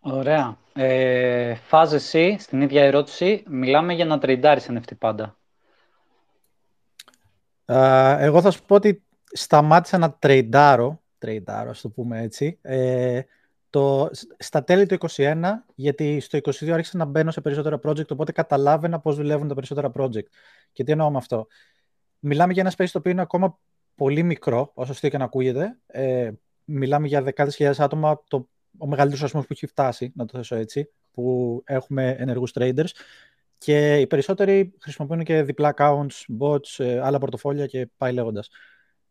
Ωραία. 0.00 0.56
Ε, 0.74 1.54
φάζ 1.54 1.92
εσύ, 1.92 2.36
στην 2.38 2.60
ίδια 2.60 2.84
ερώτηση, 2.84 3.42
μιλάμε 3.46 3.92
για 3.92 4.04
να 4.04 4.18
τρεντάρεις 4.18 4.70
NFT 4.70 4.98
πάντα. 4.98 5.36
εγώ 8.18 8.40
θα 8.40 8.50
σου 8.50 8.64
πω 8.64 8.74
ότι 8.74 9.02
σταμάτησα 9.24 9.98
να 9.98 10.12
τρεντάρω, 10.12 11.02
τρεντάρω 11.18 11.70
ας 11.70 11.80
το 11.80 11.88
πούμε 11.88 12.22
έτσι, 12.22 12.58
ε, 12.62 13.20
το, 13.74 14.10
στα 14.38 14.64
τέλη 14.64 14.86
του 14.86 14.96
2021, 15.10 15.42
γιατί 15.74 16.20
στο 16.20 16.38
2022 16.38 16.68
άρχισα 16.68 16.96
να 16.96 17.04
μπαίνω 17.04 17.30
σε 17.30 17.40
περισσότερα 17.40 17.78
project, 17.82 18.08
οπότε 18.08 18.32
καταλάβαινα 18.32 19.00
πώς 19.00 19.16
δουλεύουν 19.16 19.48
τα 19.48 19.54
περισσότερα 19.54 19.92
project. 19.94 20.26
Και 20.72 20.84
τι 20.84 20.92
εννοώ 20.92 21.10
με 21.10 21.16
αυτό. 21.16 21.46
Μιλάμε 22.18 22.52
για 22.52 22.62
ένα 22.62 22.72
space 22.76 22.88
το 22.92 22.98
οποίο 22.98 23.10
είναι 23.10 23.20
ακόμα 23.20 23.58
πολύ 23.94 24.22
μικρό, 24.22 24.70
όσο 24.74 24.92
αστείο 24.92 25.08
και 25.08 25.18
να 25.18 25.24
ακούγεται. 25.24 25.78
Ε, 25.86 26.30
μιλάμε 26.64 27.06
για 27.06 27.22
δεκάδες 27.22 27.54
χιλιάδες 27.54 27.80
άτομα, 27.80 28.22
το, 28.28 28.48
ο 28.78 28.86
μεγαλύτερος 28.86 29.22
αριθμός 29.22 29.46
που 29.46 29.52
έχει 29.52 29.66
φτάσει, 29.66 30.12
να 30.14 30.24
το 30.24 30.36
θέσω 30.36 30.56
έτσι, 30.56 30.90
που 31.10 31.62
έχουμε 31.66 32.16
ενεργούς 32.18 32.52
traders. 32.54 32.90
Και 33.58 34.00
οι 34.00 34.06
περισσότεροι 34.06 34.74
χρησιμοποιούν 34.80 35.24
και 35.24 35.42
διπλά 35.42 35.74
accounts, 35.76 36.38
bots, 36.40 36.84
ε, 36.84 37.00
άλλα 37.00 37.18
πορτοφόλια 37.18 37.66
και 37.66 37.88
πάει 37.96 38.12
λέγοντας. 38.12 38.48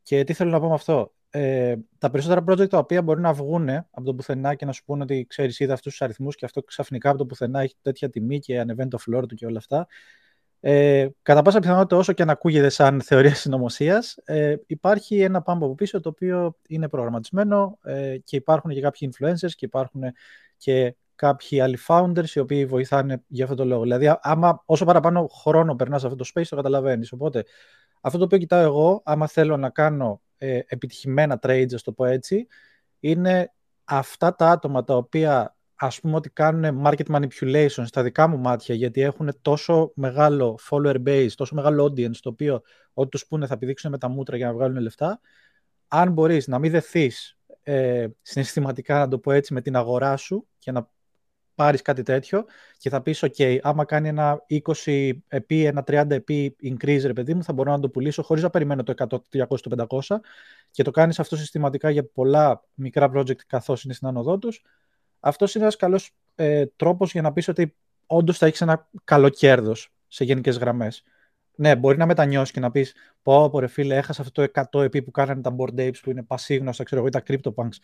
Και 0.04 0.24
τι 0.24 0.34
θέλω 0.34 0.52
να 0.52 0.60
πω 0.60 0.68
με 0.68 0.74
αυτό; 0.74 1.14
Ε, 1.36 1.76
τα 1.98 2.10
περισσότερα 2.10 2.44
project 2.48 2.70
τα 2.70 2.78
οποία 2.78 3.02
μπορεί 3.02 3.22
να 3.22 3.34
βγουν 3.34 3.70
από 3.70 4.04
το 4.04 4.14
πουθενά 4.14 4.56
και 4.56 4.66
να 4.66 4.72
σου 4.72 4.84
πούνε 4.84 5.04
ότι 5.04 5.26
ξέρεις, 5.30 5.60
είδα 5.60 5.74
αυτούς 5.74 5.92
τους 5.92 6.02
αριθμούς 6.02 6.36
και 6.36 6.46
αυτό 6.46 6.64
ξαφνικά 6.64 7.10
από 7.10 7.18
το 7.18 7.26
πουθενά 7.26 7.62
έχει 7.62 7.76
τέτοια 7.82 8.10
τιμή 8.10 8.40
και 8.40 8.60
ανεβαίνει 8.60 8.90
το 8.90 8.98
floor 9.08 9.28
του 9.28 9.36
και 9.36 9.46
όλα 9.46 9.58
αυτά. 9.58 9.88
Ε, 10.60 11.08
κατά 11.22 11.42
πάσα 11.42 11.60
πιθανότητα, 11.60 11.98
όσο 11.98 12.14
και 12.14 12.26
να 12.26 12.32
ακούγεται 12.32 12.70
σαν 12.70 13.02
θεωρία 13.08 13.36
συνωμοσίας, 13.36 14.18
ε, 14.24 14.56
υπάρχει 14.66 15.22
ένα 15.22 15.42
πάμπο 15.42 15.66
από 15.66 15.76
πίσω 15.76 16.00
το 16.00 16.10
οποίο 16.10 16.58
είναι 16.68 16.90
προγραμματισμένο 16.90 17.78
ε, 17.84 18.18
και 18.24 18.36
υπάρχουν 18.36 18.72
και 18.72 18.82
κάποιοι 18.82 19.10
influencers 19.12 19.52
και 19.56 19.66
υπάρχουν 19.66 20.02
και 20.58 20.96
κάποιοι 21.16 21.60
άλλοι 21.60 21.78
founders 21.88 22.30
οι 22.34 22.40
οποίοι 22.40 22.66
βοηθάνε 22.66 23.24
για 23.28 23.44
αυτό 23.44 23.56
το 23.56 23.66
λόγο. 23.66 23.82
Δηλαδή, 23.82 24.18
άμα, 24.22 24.64
όσο 24.66 24.86
παραπάνω 24.86 25.28
χρόνο 25.28 25.76
περνάς 25.76 26.02
σε 26.02 26.08
αυτό 26.08 26.24
το 26.24 26.30
space, 26.36 26.46
το 26.50 26.56
καταλαβαίνεις. 26.56 27.12
Οπότε, 27.12 27.44
αυτό 28.02 28.18
το 28.18 28.24
οποίο 28.24 28.38
κοιτάω 28.38 28.62
εγώ, 28.62 29.02
άμα 29.06 29.28
θέλω 29.28 29.58
να 29.58 29.70
κάνω 29.70 30.22
ε, 30.44 30.62
επιτυχημένα 30.68 31.40
trades, 31.42 31.74
ας 31.74 31.84
το 31.84 31.92
πω 31.92 32.06
έτσι, 32.06 32.48
είναι 33.00 33.54
αυτά 33.84 34.36
τα 34.36 34.50
άτομα 34.50 34.84
τα 34.84 34.96
οποία 34.96 35.56
ας 35.76 36.00
πούμε 36.00 36.16
ότι 36.16 36.30
κάνουν 36.30 36.84
market 36.86 37.06
manipulation 37.16 37.84
στα 37.86 38.04
δικά 38.04 38.28
μου 38.28 38.38
μάτια 38.38 38.76
γιατί 38.76 39.02
έχουν 39.02 39.30
τόσο 39.42 39.92
μεγάλο 39.96 40.60
follower 40.70 41.04
base, 41.06 41.30
τόσο 41.36 41.56
μεγάλο 41.56 41.84
audience 41.86 42.18
το 42.22 42.30
οποίο 42.30 42.62
ό,τι 42.94 43.10
τους 43.10 43.28
πούνε 43.28 43.48
θα 43.48 43.58
πηδήξουν 43.58 43.92
με 43.92 43.98
τα 43.98 44.08
μούτρα 44.08 44.38
για 44.38 44.46
να 44.46 44.54
βγάλουν 44.54 44.78
λεφτά. 44.78 45.20
Αν 45.88 46.12
μπορείς 46.12 46.48
να 46.48 46.60
μην 46.60 46.72
δεθείς 46.72 47.38
ε, 47.64 48.08
συναισθηματικά 48.22 48.98
να 48.98 49.08
το 49.08 49.20
πω 49.20 49.32
έτσι 49.32 49.54
με 49.54 49.62
την 49.62 49.76
αγορά 49.76 50.18
σου 50.18 50.48
και 50.58 50.72
να 50.72 50.90
πάρεις 51.56 51.82
κάτι 51.82 52.04
τέτοιο 52.04 52.46
και 52.78 52.90
θα 52.90 53.02
πεις: 53.02 53.24
OK, 53.24 53.58
άμα 53.62 53.86
κάνει 53.86 54.08
ένα 54.08 54.46
20 54.86 55.12
επί, 55.28 55.66
ένα 55.66 55.84
30 55.88 56.10
επί 56.10 56.56
increase, 56.64 57.02
ρε 57.06 57.14
παιδί 57.14 57.34
μου, 57.34 57.44
θα 57.44 57.54
μπορώ 57.54 57.72
να 57.72 57.80
το 57.80 57.90
πουλήσω 57.90 58.24
χωρίς 58.24 58.44
να 58.44 58.50
περιμένω 58.50 58.84
το 58.84 58.94
100, 58.98 59.08
το 59.08 59.24
200, 59.32 59.60
το 59.62 59.88
500 59.90 60.20
και 60.72 60.84
το 60.84 60.92
κάνεις 60.92 61.20
αυτό 61.20 61.36
συστηματικά 61.36 61.90
για 61.90 62.06
πολλά 62.06 62.64
μικρά 62.74 63.12
project 63.14 63.42
καθώς 63.48 63.84
είναι 63.84 63.94
στην 63.94 64.08
άνοδό 64.08 64.38
τους. 64.38 64.64
Αυτός 65.20 65.56
είναι 65.56 65.64
ένας 65.64 65.76
καλός 65.76 66.16
ε, 66.36 66.66
τρόπος 66.66 67.12
για 67.12 67.22
να 67.22 67.34
πεις 67.34 67.48
ότι 67.48 67.76
όντως 68.06 68.38
θα 68.38 68.46
έχεις 68.46 68.62
ένα 68.62 68.90
καλό 69.04 69.30
κέρδος 69.30 69.94
σε 70.08 70.24
γενικές 70.24 70.58
γραμμές. 70.58 71.04
Ναι, 71.56 71.76
μπορεί 71.76 71.98
να 71.98 72.06
μετανιώσεις 72.06 72.54
και 72.54 72.60
να 72.60 72.72
πεις: 72.72 72.94
Πω, 73.22 73.50
πω, 73.50 73.60
ρε 73.60 73.68
φίλε, 73.68 73.98
έχασα 73.98 74.22
αυτό 74.22 74.48
το 74.48 74.52
100 74.72 74.84
επί 74.84 75.02
που 75.02 75.12
κάνανε 75.12 75.42
τα 75.42 75.56
board 75.58 75.80
apes 75.80 76.00
που 76.02 76.10
είναι 76.10 76.24
πασίγνωστα, 76.24 76.84
ξέρω 76.84 77.02
εγώ, 77.02 77.10
ή 77.10 77.12
τα 77.12 77.24
CryptoPunks. 77.28 77.78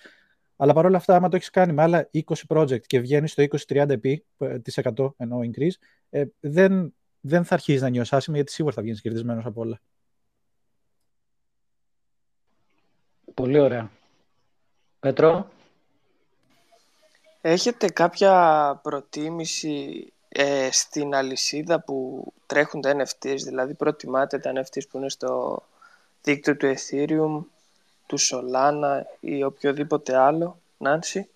Αλλά 0.62 0.74
παρόλα 0.74 0.98
αυτά, 0.98 1.16
άμα 1.16 1.30
το 1.30 1.36
έχεις 1.36 1.50
κάνει 1.50 1.74
με 1.74 1.82
άλλα 1.82 2.10
20 2.13 2.22
project 2.48 2.82
και 2.82 3.00
βγαίνεις 3.00 3.32
στο 3.32 3.44
20-30 3.68 3.89
επί, 3.89 4.25
τη 4.38 4.74
100 4.96 5.13
ενώ 5.18 5.39
increase, 5.39 5.75
ε, 6.10 6.25
δεν, 6.39 6.94
δεν 7.20 7.44
θα 7.44 7.54
αρχίσεις 7.54 7.82
να 7.82 7.89
νιώσει 7.89 8.16
άσχημα 8.16 8.36
γιατί 8.36 8.51
σίγουρα 8.51 8.74
θα 8.74 8.82
βγει 8.82 9.01
κερδισμένος 9.01 9.46
από 9.46 9.62
όλα. 9.62 9.82
Πολύ 13.34 13.60
ωραία. 13.60 13.92
Πέτρο; 15.00 15.50
Έχετε 17.42 17.88
κάποια 17.88 18.80
προτίμηση 18.84 20.08
ε, 20.30 20.70
στην 20.72 21.16
αλυσίδα 21.16 21.82
που 21.84 22.25
τρέχουν 22.46 22.82
τα 22.82 22.96
NFTs, 22.96 23.38
δηλαδή 23.44 23.74
προτιμάτε 23.74 24.39
τα 24.39 24.51
NFTs 24.56 24.88
που 24.89 24.98
είναι 24.98 25.10
στο 25.10 25.63
δίκτυο 26.22 26.58
του 26.58 26.74
Ethereum 26.75 27.44
του 28.10 28.20
Solana 28.20 29.01
ή 29.20 29.44
οποιοδήποτε 29.44 30.18
άλλο, 30.18 30.60
Νάνση. 30.78 31.30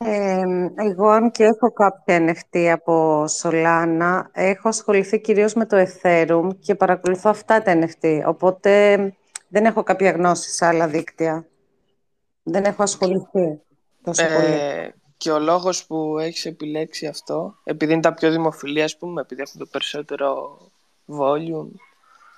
Ε, 0.00 0.42
εγώ, 0.74 1.08
αν 1.08 1.30
και 1.30 1.44
έχω 1.44 1.72
κάποια 1.72 2.18
NFT 2.28 2.58
από 2.58 3.24
Solana, 3.42 4.22
έχω 4.32 4.68
ασχοληθεί 4.68 5.20
κυρίως 5.20 5.54
με 5.54 5.66
το 5.66 5.76
Ethereum 5.76 6.48
και 6.60 6.74
παρακολουθώ 6.74 7.30
αυτά 7.30 7.62
τα 7.62 7.78
NFT, 7.78 8.22
οπότε 8.26 8.96
δεν 9.48 9.64
έχω 9.64 9.82
κάποια 9.82 10.10
γνώση 10.10 10.50
σε 10.50 10.66
άλλα 10.66 10.88
δίκτυα. 10.88 11.46
Δεν 12.42 12.64
έχω 12.64 12.82
ασχοληθεί 12.82 13.60
τόσο 14.02 14.24
ε, 14.24 14.34
πολύ. 14.34 14.94
Και 15.16 15.30
ο 15.30 15.38
λόγος 15.38 15.86
που 15.86 16.18
έχεις 16.18 16.44
επιλέξει 16.44 17.06
αυτό, 17.06 17.54
επειδή 17.64 17.92
είναι 17.92 18.02
τα 18.02 18.14
πιο 18.14 18.30
δημοφιλή, 18.30 18.82
ας 18.82 18.96
πούμε, 18.96 19.20
επειδή 19.20 19.42
έχουν 19.42 19.58
το 19.58 19.66
περισσότερο 19.66 20.58
volume, 21.06 21.70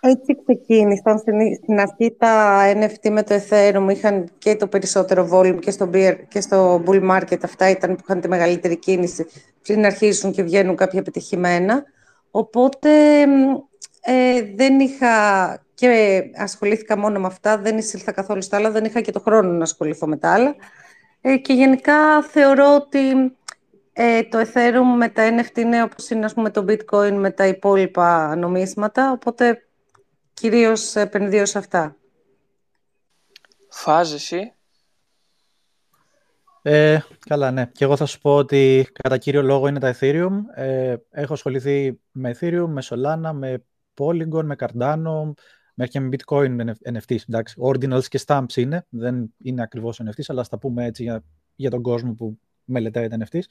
έτσι 0.00 0.36
ξεκίνησαν. 0.44 1.18
Στην 1.62 1.80
αρχή 1.80 2.16
τα 2.18 2.62
NFT 2.72 3.10
με 3.10 3.22
το 3.22 3.34
Ethereum 3.34 3.86
είχαν 3.90 4.28
και 4.38 4.56
το 4.56 4.66
περισσότερο 4.66 5.28
volume 5.32 5.58
και 5.60 5.70
στο, 5.70 5.90
beer, 5.92 6.16
και 6.28 6.40
στο 6.40 6.82
bull 6.86 7.10
market. 7.10 7.38
Αυτά 7.42 7.70
ήταν 7.70 7.94
που 7.94 8.02
είχαν 8.04 8.20
τη 8.20 8.28
μεγαλύτερη 8.28 8.76
κίνηση 8.76 9.26
πριν 9.62 9.84
αρχίσουν 9.84 10.32
και 10.32 10.42
βγαίνουν 10.42 10.76
κάποια 10.76 10.98
επιτυχημένα. 10.98 11.84
Οπότε 12.30 12.90
ε, 14.00 14.42
δεν 14.54 14.80
είχα 14.80 15.08
και 15.74 16.22
ασχολήθηκα 16.34 16.98
μόνο 16.98 17.20
με 17.20 17.26
αυτά, 17.26 17.58
δεν 17.58 17.78
εισήλθα 17.78 18.12
καθόλου 18.12 18.42
στα 18.42 18.56
άλλα, 18.56 18.70
δεν 18.70 18.84
είχα 18.84 19.00
και 19.00 19.12
το 19.12 19.20
χρόνο 19.20 19.52
να 19.52 19.62
ασχοληθώ 19.62 20.06
με 20.06 20.16
τα 20.16 20.32
άλλα. 20.32 20.54
Ε, 21.20 21.36
και 21.36 21.52
γενικά 21.52 22.22
θεωρώ 22.22 22.74
ότι 22.74 23.36
ε, 23.92 24.22
το 24.22 24.38
Ethereum 24.38 24.96
με 24.96 25.08
τα 25.08 25.22
NFT 25.28 25.58
είναι 25.58 25.82
όπως 25.82 26.10
είναι 26.10 26.24
ας 26.24 26.34
πούμε, 26.34 26.50
το 26.50 26.64
Bitcoin 26.68 27.12
με 27.12 27.30
τα 27.30 27.46
υπόλοιπα 27.46 28.36
νομίσματα, 28.36 29.12
οπότε 29.12 29.67
κυρίως 30.38 30.96
επενδύω 30.96 31.46
σε 31.46 31.58
αυτά. 31.58 31.96
Φάζεσαι. 33.68 34.52
Ε, 36.62 36.98
καλά, 37.18 37.50
ναι. 37.50 37.66
Και 37.66 37.84
εγώ 37.84 37.96
θα 37.96 38.06
σου 38.06 38.18
πω 38.18 38.36
ότι 38.36 38.88
κατά 38.92 39.18
κύριο 39.18 39.42
λόγο 39.42 39.68
είναι 39.68 39.78
τα 39.78 39.94
Ethereum. 39.98 40.30
Ε, 40.54 40.96
έχω 41.10 41.32
ασχοληθεί 41.32 42.00
με 42.10 42.36
Ethereum, 42.40 42.66
με 42.68 42.82
Solana, 42.84 43.30
με 43.32 43.64
Polygon, 43.94 44.44
με 44.44 44.56
Cardano, 44.58 45.32
μέχρι 45.74 45.92
και 45.92 46.00
με 46.00 46.08
Bitcoin 46.12 46.60
NFTs. 46.92 47.18
Εντάξει, 47.28 47.56
Ordinals 47.62 48.04
και 48.04 48.20
Stamps 48.26 48.56
είναι. 48.56 48.86
Δεν 48.88 49.34
είναι 49.42 49.62
ακριβώς 49.62 50.00
NFTs, 50.04 50.24
αλλά 50.26 50.42
θα 50.42 50.48
τα 50.48 50.58
πούμε 50.58 50.84
έτσι 50.84 51.02
για, 51.02 51.22
για 51.54 51.70
τον 51.70 51.82
κόσμο 51.82 52.12
που 52.12 52.38
μελετάει 52.64 53.08
τα 53.08 53.16
NFTs. 53.20 53.42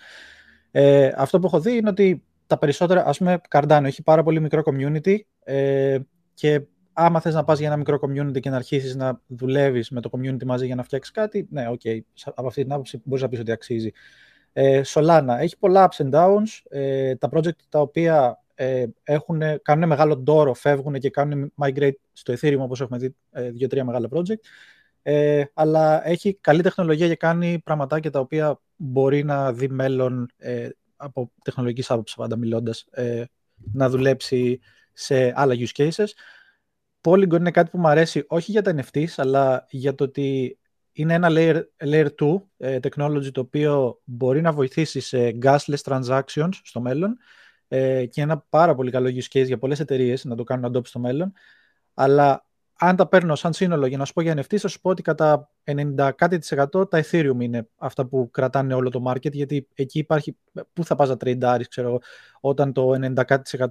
Ε, 0.72 1.12
αυτό 1.16 1.40
που 1.40 1.46
έχω 1.46 1.60
δει 1.60 1.78
είναι 1.78 1.90
ότι 1.90 2.24
τα 2.48 2.58
περισσότερα, 2.58 3.06
ας 3.06 3.18
πούμε, 3.18 3.42
Cardano 3.50 3.82
έχει 3.84 4.04
πάρα 4.04 4.24
πολύ 4.24 4.40
μικρό 4.40 4.62
community 4.66 5.18
ε, 5.44 6.00
και 6.34 6.62
άμα 7.00 7.20
θες 7.20 7.34
να 7.34 7.44
πας 7.44 7.60
για 7.60 7.68
ένα 7.68 7.78
μικρό 7.78 8.00
community 8.02 8.40
και 8.40 8.50
να 8.50 8.56
αρχίσεις 8.56 8.96
να 8.96 9.22
δουλεύεις 9.28 9.90
με 9.90 10.02
το 10.02 10.10
community 10.14 10.44
μαζί 10.46 10.66
για 10.66 10.76
να 10.76 10.84
φτιάξεις 10.84 11.14
κάτι, 11.14 11.48
ναι, 11.50 11.68
OK, 11.70 11.82
okay, 11.84 12.00
από 12.36 12.48
αυτή 12.48 12.62
την 12.64 12.72
άποψη 12.72 13.02
μπορείς 13.04 13.24
να 13.24 13.30
πεις 13.30 13.40
ότι 13.40 13.52
αξίζει. 13.52 13.92
Ε, 14.54 14.82
Solana 14.86 15.36
έχει 15.40 15.58
πολλά 15.58 15.90
ups 15.90 16.06
and 16.06 16.14
downs. 16.14 16.62
Ε, 16.70 17.16
τα 17.16 17.30
project 17.32 17.60
τα 17.70 17.80
οποία 17.80 18.44
ε, 18.56 18.86
έχουν, 19.04 19.42
κάνουν 19.62 19.88
μεγάλο 19.88 20.18
ντόρο, 20.18 20.54
φεύγουν 20.54 20.94
και 20.94 21.10
κάνουν 21.10 21.54
migrate 21.62 21.92
στο 22.14 22.34
Ethereum, 22.34 22.60
όπως 22.60 22.82
έχουμε 22.82 22.98
δει 22.98 23.16
ε, 23.32 23.50
δύο-τρία 23.50 23.86
μεγάλα 23.86 24.08
project. 24.12 24.40
Ε, 25.02 25.44
αλλά 25.54 26.08
έχει 26.08 26.38
καλή 26.42 26.62
τεχνολογία 26.62 27.08
και 27.08 27.16
κάνει 27.16 27.60
πραγματάκια 27.64 28.12
τα 28.12 28.20
οποία 28.20 28.62
μπορεί 28.76 29.24
να 29.24 29.54
δει 29.54 29.70
μέλλον 29.70 30.30
ε, 30.38 30.70
από 30.96 31.32
τεχνολογικής 31.44 31.92
άποψης 31.92 32.16
πάντα 32.16 32.38
μιλώντας, 32.38 32.86
ε, 32.92 33.24
να 33.74 33.90
δουλέψει 33.90 34.60
σε 34.94 35.34
άλλα 35.36 35.56
use 35.58 35.84
cases. 35.84 36.08
Polygon 37.08 37.40
είναι 37.40 37.52
κάτι 37.52 37.70
που 37.70 37.78
μου 37.78 37.88
αρέσει 37.88 38.24
όχι 38.28 38.52
για 38.52 38.62
τα 38.62 38.76
NFTs, 38.76 39.14
αλλά 39.16 39.66
για 39.70 39.96
το 39.96 40.04
ότι 40.04 40.60
είναι 40.92 41.14
ένα 41.14 41.28
layer, 41.32 41.62
layer 41.84 42.08
2 42.20 42.42
ε, 42.58 42.80
technology 42.82 43.32
το 43.32 43.42
οποίο 43.42 44.02
μπορεί 44.04 44.42
να 44.42 44.52
βοηθήσει 44.52 45.00
σε 45.00 45.38
gasless 45.42 45.82
transactions 45.84 46.50
στο 46.64 46.82
μέλλον 46.82 47.18
ε, 47.68 48.06
και 48.06 48.22
ένα 48.22 48.46
πάρα 48.50 48.76
πολύ 48.76 48.92
καλό 48.92 49.10
use 49.10 49.38
case 49.38 49.46
για 49.46 49.58
πολλές 49.58 49.80
εταιρείες 49.80 50.26
να 50.26 50.36
το 50.36 50.44
κάνουν 50.44 50.76
adopt 50.76 50.88
στο 50.88 51.00
μέλλον. 51.00 51.34
Αλλά 51.94 52.46
αν 52.80 52.96
τα 52.96 53.08
παίρνω 53.08 53.36
σαν 53.36 53.54
σύνολο 53.54 53.86
για 53.86 53.98
να 53.98 54.06
σου 54.06 54.14
πω 54.14 54.22
για 54.22 54.34
NFT, 54.34 54.58
θα 54.58 54.68
σου 54.68 54.82
πω 54.82 54.90
ότι 54.90 55.02
κατά 55.02 55.50
90% 55.64 56.90
τα 56.90 57.04
Ethereum 57.04 57.40
είναι 57.40 57.70
αυτά 57.78 58.06
που 58.06 58.32
κρατάνε 58.32 58.74
όλο 58.74 58.90
το 58.90 59.04
market, 59.08 59.32
γιατί 59.32 59.68
εκεί 59.74 60.00
υπάρχει, 60.00 60.38
πού 60.74 60.86
θα 60.86 60.96
πας 60.96 61.10
να 61.10 61.18
τρέιντάρεις, 61.18 61.68
ξέρω, 61.68 62.00
όταν 62.40 62.74
το 62.74 62.92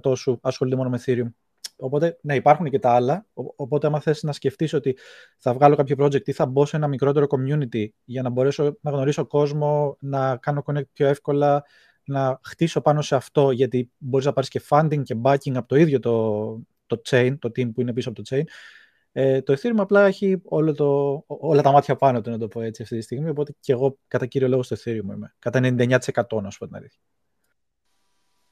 90% 0.03 0.17
σου 0.17 0.39
ασχολείται 0.41 0.75
μόνο 0.75 0.89
με 0.89 0.99
Ethereum. 1.05 1.46
Οπότε, 1.79 2.17
ναι, 2.21 2.35
υπάρχουν 2.35 2.69
και 2.69 2.79
τα 2.79 2.91
άλλα. 2.91 3.25
Οπότε, 3.33 3.87
άμα 3.87 3.99
θες 3.99 4.23
να 4.23 4.31
σκεφτείς 4.31 4.73
ότι 4.73 4.97
θα 5.37 5.53
βγάλω 5.53 5.75
κάποιο 5.75 5.95
project 5.99 6.27
ή 6.27 6.31
θα 6.31 6.45
μπω 6.45 6.65
σε 6.65 6.75
ένα 6.75 6.87
μικρότερο 6.87 7.27
community 7.29 7.87
για 8.03 8.21
να 8.21 8.29
μπορέσω 8.29 8.77
να 8.81 8.91
γνωρίσω 8.91 9.25
κόσμο, 9.25 9.97
να 9.99 10.37
κάνω 10.37 10.63
connect 10.65 10.89
πιο 10.93 11.07
εύκολα, 11.07 11.65
να 12.03 12.39
χτίσω 12.43 12.81
πάνω 12.81 13.01
σε 13.01 13.15
αυτό, 13.15 13.51
γιατί 13.51 13.91
μπορείς 13.97 14.25
να 14.25 14.33
πάρεις 14.33 14.49
και 14.49 14.61
funding 14.69 15.03
και 15.03 15.15
backing 15.21 15.55
από 15.55 15.67
το 15.67 15.75
ίδιο 15.75 15.99
το, 15.99 16.59
το 16.85 17.01
chain, 17.09 17.35
το 17.39 17.47
team 17.49 17.73
που 17.73 17.81
είναι 17.81 17.93
πίσω 17.93 18.09
από 18.09 18.23
το 18.23 18.35
chain. 18.35 18.43
Ε, 19.11 19.41
το 19.41 19.53
Ethereum 19.53 19.77
απλά 19.77 20.05
έχει 20.05 20.41
όλο 20.43 20.73
το, 20.73 21.23
όλα 21.27 21.61
τα 21.61 21.71
μάτια 21.71 21.95
πάνω 21.95 22.21
του, 22.21 22.29
να 22.29 22.37
το 22.37 22.47
πω 22.47 22.61
έτσι 22.61 22.81
αυτή 22.81 22.97
τη 22.97 23.01
στιγμή, 23.01 23.29
οπότε 23.29 23.55
και 23.59 23.71
εγώ 23.71 23.97
κατά 24.07 24.25
κύριο 24.25 24.47
λόγο 24.47 24.63
στο 24.63 24.75
Ethereum 24.75 25.13
είμαι. 25.13 25.35
Κατά 25.39 25.59
99% 25.63 26.41
να 26.41 26.49
σου 26.49 26.57
πω 26.57 26.65
την 26.65 26.75
αλήθεια. 26.75 27.01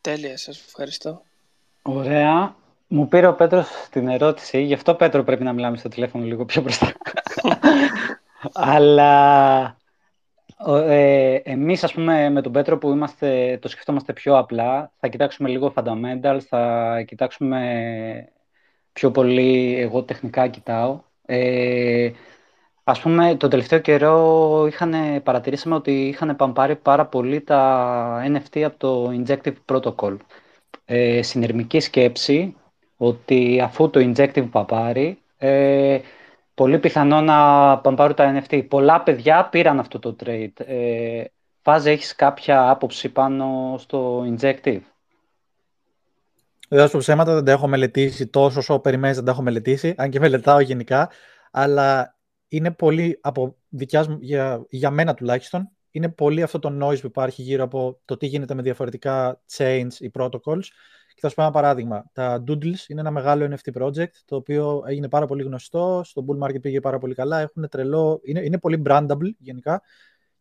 Τέλεια, 0.02 0.38
σας 0.38 0.66
ευχαριστώ. 0.66 1.24
Ωραία. 1.82 2.56
Μου 2.88 3.08
πήρε 3.08 3.28
ο 3.28 3.36
Πέτρος 3.36 3.68
την 3.92 4.08
ερώτηση, 4.08 4.62
γι' 4.62 4.74
αυτό 4.74 4.96
Πέτρο 4.96 5.24
πρέπει 5.24 5.44
να 5.44 5.54
μιλάμε 5.54 5.78
στο 5.78 5.90
τηλέφωνο 5.90 6.26
λίγο 6.26 6.46
πιο 6.46 6.62
μπροστά. 6.62 6.92
Αλλά 8.54 9.78
ε, 10.68 11.36
εμείς, 11.44 11.84
ας 11.84 11.94
πούμε, 11.94 12.30
με 12.30 12.42
τον 12.42 12.52
Πέτρο 12.52 12.78
που 12.78 12.90
είμαστε, 12.90 13.58
το 13.62 13.68
σκεφτόμαστε 13.68 14.14
πιο 14.14 14.38
απλά, 14.38 14.92
θα 15.00 15.08
κοιτάξουμε 15.08 15.50
λίγο 15.50 15.74
fundamentals, 15.76 16.40
θα 16.40 17.02
κοιτάξουμε 17.08 18.30
πιο 18.94 19.12
πολύ, 19.12 19.76
εγώ 19.80 20.04
τεχνικά 20.04 20.48
κοιτάω. 20.48 21.02
Ε, 21.26 22.12
ας 22.84 23.00
πούμε, 23.02 23.36
το 23.36 23.48
τελευταίο 23.48 23.80
καιρό 23.80 24.66
είχαν, 24.68 25.24
παρατηρήσαμε 25.24 25.76
ότι 25.76 26.08
είχαν 26.08 26.36
παμπάρει 26.36 26.76
πάρα 26.76 27.06
πολύ 27.06 27.42
τα 27.42 28.24
NFT 28.28 28.62
από 28.62 28.78
το 28.78 29.24
Injective 29.24 29.56
Protocol. 29.72 30.18
Ε, 30.86 31.22
συνερμική 31.22 31.80
σκέψη 31.80 32.56
ότι 32.98 33.62
αφού 33.62 33.90
το 33.90 34.00
Injective 34.00 34.50
παμπάρει, 34.52 35.18
ε, 35.38 36.00
πολύ 36.54 36.80
πιθανό 36.80 37.22
να 37.22 37.78
παμπάρουν 37.78 38.16
τα 38.16 38.44
NFT. 38.50 38.68
Πολλά 38.68 39.02
παιδιά 39.02 39.48
πήραν 39.52 39.80
αυτό 39.80 40.00
το 40.00 40.16
trade. 40.24 40.54
Ε, 40.66 41.24
Φάζε, 41.62 41.92
έχεις 41.92 42.16
κάποια 42.16 42.70
άποψη 42.70 43.10
πάνω 43.10 43.76
στο 43.78 44.24
Injective; 44.24 44.82
Δεν 46.68 46.90
θα 46.90 46.98
ψέματα, 46.98 47.34
δεν 47.34 47.46
τα 47.46 47.52
έχω 47.52 47.68
μελετήσει 47.68 48.28
τόσο 48.28 48.60
όσο 48.60 48.80
περιμένεις 48.80 49.16
δεν 49.16 49.26
τα 49.26 49.32
έχω 49.32 49.42
μελετήσει, 49.42 49.94
αν 49.98 50.10
και 50.10 50.20
μελετάω 50.20 50.60
γενικά, 50.60 51.10
αλλά 51.52 52.18
είναι 52.48 52.72
πολύ, 52.72 53.20
από 53.22 53.56
δικιάς, 53.70 54.08
για, 54.20 54.66
για 54.70 54.90
μένα 54.90 55.14
τουλάχιστον, 55.14 55.70
είναι 55.92 56.10
πολύ 56.10 56.42
αυτό 56.44 56.60
το 56.60 56.78
noise 56.82 57.00
που 57.00 57.08
υπάρχει 57.08 57.42
γύρω 57.42 57.64
από 57.64 58.00
το 58.06 58.18
τι 58.18 58.26
γίνεται 58.26 58.54
με 58.54 58.62
διαφορετικά 58.62 59.42
chains 59.58 59.94
ή 60.00 60.12
protocols. 60.20 60.64
Και 61.16 61.22
θα 61.22 61.30
σου 61.30 61.36
πω 61.36 61.42
ένα 61.42 61.52
παράδειγμα. 61.52 62.06
Τα 62.14 62.44
Doodles 62.48 62.88
είναι 62.88 63.00
ένα 63.00 63.12
μεγάλο 63.12 63.56
NFT 63.56 63.82
project, 63.82 64.12
το 64.26 64.36
οποίο 64.36 64.84
έγινε 64.88 65.10
πάρα 65.10 65.26
πολύ 65.26 65.44
γνωστό, 65.44 66.02
στο 66.04 66.26
bull 66.28 66.46
market 66.48 66.62
πήγε 66.62 66.80
πάρα 66.80 66.98
πολύ 66.98 67.14
καλά, 67.14 67.40
έχουν 67.40 67.70
τρελό, 67.70 68.20
είναι, 68.24 68.40
είναι 68.40 68.60
πολύ 68.60 68.82
brandable 68.86 69.30
γενικά 69.38 69.82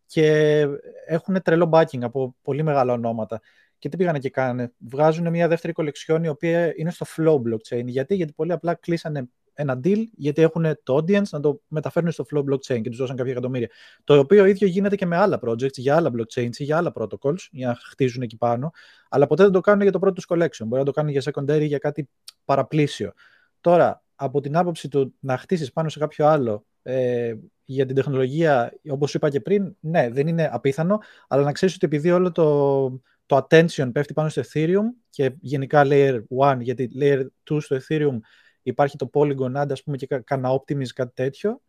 και 0.05 0.59
έχουν 1.05 1.41
τρελό 1.41 1.69
backing 1.73 2.01
από 2.01 2.35
πολύ 2.41 2.63
μεγάλα 2.63 2.93
ονόματα. 2.93 3.41
Και 3.77 3.89
τι 3.89 3.97
πήγανε 3.97 4.19
και 4.19 4.29
κάνανε. 4.29 4.73
Βγάζουν 4.77 5.29
μια 5.29 5.47
δεύτερη 5.47 5.73
κολεξιόν 5.73 6.23
η 6.23 6.27
οποία 6.27 6.73
είναι 6.75 6.91
στο 6.91 7.05
Flow 7.15 7.35
blockchain. 7.35 7.85
Γιατί, 7.85 8.15
γιατί 8.15 8.33
πολύ 8.33 8.51
απλά 8.51 8.73
κλείσανε 8.73 9.29
ένα 9.55 9.79
deal, 9.83 10.03
γιατί 10.15 10.41
έχουν 10.41 10.65
το 10.83 10.95
audience 10.95 11.29
να 11.29 11.39
το 11.39 11.61
μεταφέρουν 11.67 12.11
στο 12.11 12.25
Flow 12.33 12.39
blockchain 12.39 12.81
και 12.81 12.89
τους 12.89 12.97
δώσαν 12.97 13.15
κάποια 13.15 13.31
εκατομμύρια. 13.31 13.69
Το 14.03 14.19
οποίο 14.19 14.45
ίδιο 14.45 14.67
γίνεται 14.67 14.95
και 14.95 15.05
με 15.05 15.15
άλλα 15.15 15.39
projects, 15.45 15.77
για 15.77 15.95
άλλα 15.95 16.11
blockchains 16.17 16.55
ή 16.57 16.63
για 16.63 16.77
άλλα 16.77 16.93
protocols, 16.95 17.47
για 17.51 17.67
να 17.67 17.75
χτίζουν 17.75 18.21
εκεί 18.21 18.37
πάνω. 18.37 18.71
Αλλά 19.09 19.27
ποτέ 19.27 19.43
δεν 19.43 19.51
το 19.51 19.59
κάνουν 19.59 19.81
για 19.81 19.91
το 19.91 19.99
πρώτο 19.99 20.13
τους 20.13 20.25
collection. 20.29 20.65
Μπορεί 20.65 20.79
να 20.79 20.85
το 20.85 20.91
κάνουν 20.91 21.11
για 21.11 21.21
secondary 21.25 21.61
ή 21.61 21.65
για 21.65 21.77
κάτι 21.77 22.09
παραπλήσιο. 22.45 23.13
Τώρα, 23.61 24.03
από 24.15 24.41
την 24.41 24.57
άποψη 24.57 24.87
του 24.87 25.15
να 25.19 25.37
χτίσεις 25.37 25.71
πάνω 25.71 25.89
σε 25.89 25.99
κάποιο 25.99 26.27
άλλο 26.27 26.65
ε, 26.83 27.33
για 27.65 27.85
την 27.85 27.95
τεχνολογία, 27.95 28.73
όπως 28.89 29.13
είπα 29.13 29.29
και 29.29 29.39
πριν, 29.39 29.75
ναι, 29.79 30.09
δεν 30.09 30.27
είναι 30.27 30.49
απίθανο, 30.51 30.99
αλλά 31.27 31.43
να 31.43 31.51
ξέρεις 31.51 31.75
ότι 31.75 31.85
επειδή 31.85 32.11
όλο 32.11 32.31
το, 32.31 32.89
το 33.25 33.47
attention 33.49 33.89
πέφτει 33.93 34.13
πάνω 34.13 34.29
στο 34.29 34.41
Ethereum 34.53 34.83
και 35.09 35.35
γενικά 35.39 35.83
layer 35.85 36.19
1, 36.39 36.57
γιατί 36.59 36.89
layer 36.99 37.25
2 37.51 37.57
στο 37.61 37.77
Ethereum 37.87 38.19
υπάρχει 38.69 38.97
το 38.97 39.09
Polygon 39.13 39.61
ad, 39.61 39.71
ας 39.71 39.83
πούμε, 39.83 39.97
και 39.97 40.05
κανένα 40.05 40.59
Optimism, 40.59 40.87
κάτι 40.95 41.13
τέτοιο, 41.13 41.61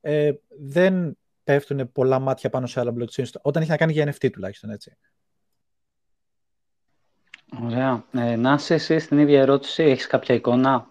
ε, 0.00 0.32
δεν 0.48 1.18
πέφτουν 1.44 1.92
πολλά 1.92 2.18
μάτια 2.18 2.50
πάνω 2.50 2.66
σε 2.66 2.80
άλλα 2.80 2.94
blockchains, 2.98 3.30
όταν 3.42 3.62
έχει 3.62 3.70
να 3.70 3.76
κάνει 3.76 3.92
για 3.92 4.06
NFT 4.06 4.30
τουλάχιστον, 4.32 4.70
έτσι. 4.70 4.96
Ωραία. 7.64 8.04
Ε, 8.12 8.36
να 8.36 8.58
σε 8.58 8.74
εσύ 8.74 8.98
στην 8.98 9.18
ίδια 9.18 9.40
ερώτηση, 9.40 9.82
έχεις 9.82 10.06
κάποια 10.06 10.34
εικόνα; 10.34 10.88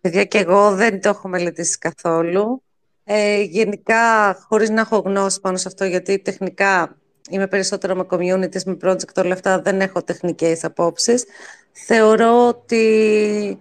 Παιδιά, 0.00 0.24
και 0.24 0.38
εγώ 0.38 0.74
δεν 0.74 1.00
το 1.00 1.08
έχω 1.08 1.28
μελετήσει 1.28 1.78
καθόλου. 1.78 2.62
Ε, 3.04 3.42
γενικά, 3.42 4.34
χωρίς 4.48 4.70
να 4.70 4.80
έχω 4.80 4.98
γνώση 4.98 5.40
πάνω 5.40 5.56
σε 5.56 5.68
αυτό, 5.68 5.84
γιατί 5.84 6.18
τεχνικά 6.18 6.96
είμαι 7.30 7.46
περισσότερο 7.46 7.94
με 7.94 8.06
communities, 8.10 8.62
με 8.64 8.76
project, 8.82 9.16
όλα 9.16 9.32
αυτά, 9.32 9.60
δεν 9.60 9.80
έχω 9.80 10.02
τεχνικές 10.02 10.64
απόψεις. 10.64 11.24
Θεωρώ 11.72 12.48
ότι 12.48 13.58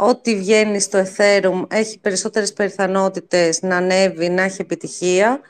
ό,τι 0.00 0.36
βγαίνει 0.36 0.80
στο 0.80 0.98
Ethereum 0.98 1.64
έχει 1.68 1.98
περισσότερες 1.98 2.52
πιθανότητες 2.52 3.62
να 3.62 3.76
ανέβει, 3.76 4.28
να 4.28 4.42
έχει 4.42 4.60
επιτυχία 4.60 5.40